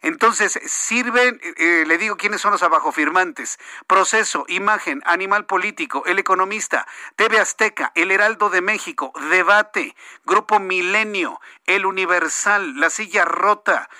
Entonces, 0.00 0.60
sirven, 0.64 1.40
eh, 1.56 1.82
le 1.84 1.98
digo 1.98 2.16
quiénes 2.16 2.40
son 2.40 2.52
los 2.52 2.62
abajo 2.62 2.92
firmantes. 2.92 3.58
Proceso, 3.88 4.44
Imagen, 4.46 5.02
Animal 5.06 5.44
Político, 5.46 6.04
El 6.06 6.20
Economista, 6.20 6.86
TV 7.16 7.40
Azteca, 7.40 7.90
El 7.96 8.12
Heraldo 8.12 8.48
de 8.48 8.60
México, 8.60 9.12
Debate, 9.30 9.96
Grupo 10.24 10.60
Milenio, 10.60 11.40
El 11.66 11.84
Universal, 11.84 12.78
La 12.78 12.90
Silla 12.90 13.24
Rota. 13.24 13.90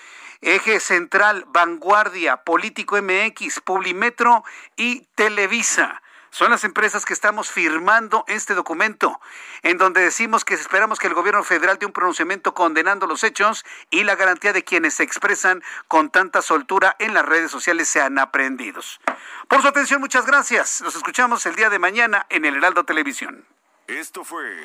Eje 0.41 0.79
Central, 0.79 1.45
Vanguardia, 1.49 2.39
Político 2.39 2.97
MX, 3.01 3.61
Publimetro 3.61 4.45
y 4.77 5.07
Televisa 5.15 6.02
son 6.33 6.51
las 6.51 6.65
empresas 6.65 7.05
que 7.05 7.13
estamos 7.13 7.51
firmando 7.51 8.25
este 8.27 8.55
documento, 8.55 9.21
en 9.63 9.77
donde 9.77 10.01
decimos 10.01 10.47
que 10.47 10.55
esperamos 10.55 10.99
que 10.99 11.07
el 11.07 11.15
gobierno 11.15 11.45
federal 11.45 11.79
dé 11.79 11.85
un 11.85 11.93
pronunciamiento 11.93 12.55
condenando 12.55 13.07
los 13.07 13.23
hechos 13.23 13.67
y 13.91 14.03
la 14.05 14.17
garantía 14.17 14.55
de 14.55 14.65
quienes 14.65 14.95
se 14.95 15.03
expresan 15.03 15.63
con 15.89 16.09
tanta 16.09 16.41
soltura 16.41 16.97
en 16.99 17.13
las 17.13 17.27
redes 17.27 17.51
sociales 17.51 17.89
sean 17.89 18.19
aprendidos. 18.19 18.99
Por 19.47 19.61
su 19.61 19.69
atención, 19.69 20.01
muchas 20.01 20.25
gracias. 20.25 20.81
Nos 20.81 20.97
escuchamos 20.97 21.45
el 21.45 21.55
día 21.55 21.69
de 21.69 21.79
mañana 21.79 22.27
en 22.31 22.47
el 22.47 22.57
Heraldo 22.57 22.85
Televisión. 22.85 23.45
Esto 23.87 24.25
fue 24.25 24.65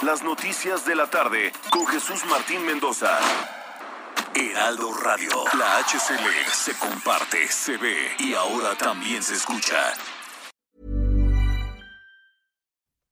Las 0.00 0.22
Noticias 0.22 0.86
de 0.86 0.94
la 0.94 1.10
Tarde 1.10 1.52
con 1.68 1.86
Jesús 1.86 2.24
Martín 2.24 2.64
Mendoza. 2.64 3.18
Heraldo 4.34 4.94
Radio. 4.94 5.44
La 5.58 5.78
HCL 5.78 6.50
se 6.50 6.74
comparte, 6.78 7.48
se 7.48 7.76
ve 7.76 8.14
y 8.18 8.32
ahora 8.32 8.74
también 8.76 9.22
se 9.22 9.34
escucha. 9.34 9.92